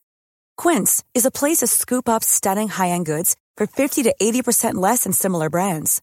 Quince 0.56 1.02
is 1.12 1.26
a 1.26 1.30
place 1.30 1.58
to 1.58 1.66
scoop 1.66 2.08
up 2.08 2.22
stunning 2.22 2.68
high-end 2.68 3.04
goods 3.04 3.36
for 3.56 3.66
50 3.66 4.04
to 4.04 4.14
80% 4.22 4.74
less 4.74 5.02
than 5.04 5.12
similar 5.12 5.50
brands. 5.50 6.00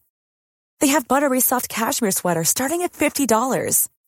They 0.80 0.88
have 0.88 1.08
buttery 1.08 1.40
soft 1.40 1.68
cashmere 1.68 2.10
sweaters 2.10 2.50
starting 2.50 2.82
at 2.82 2.92
$50, 2.92 3.88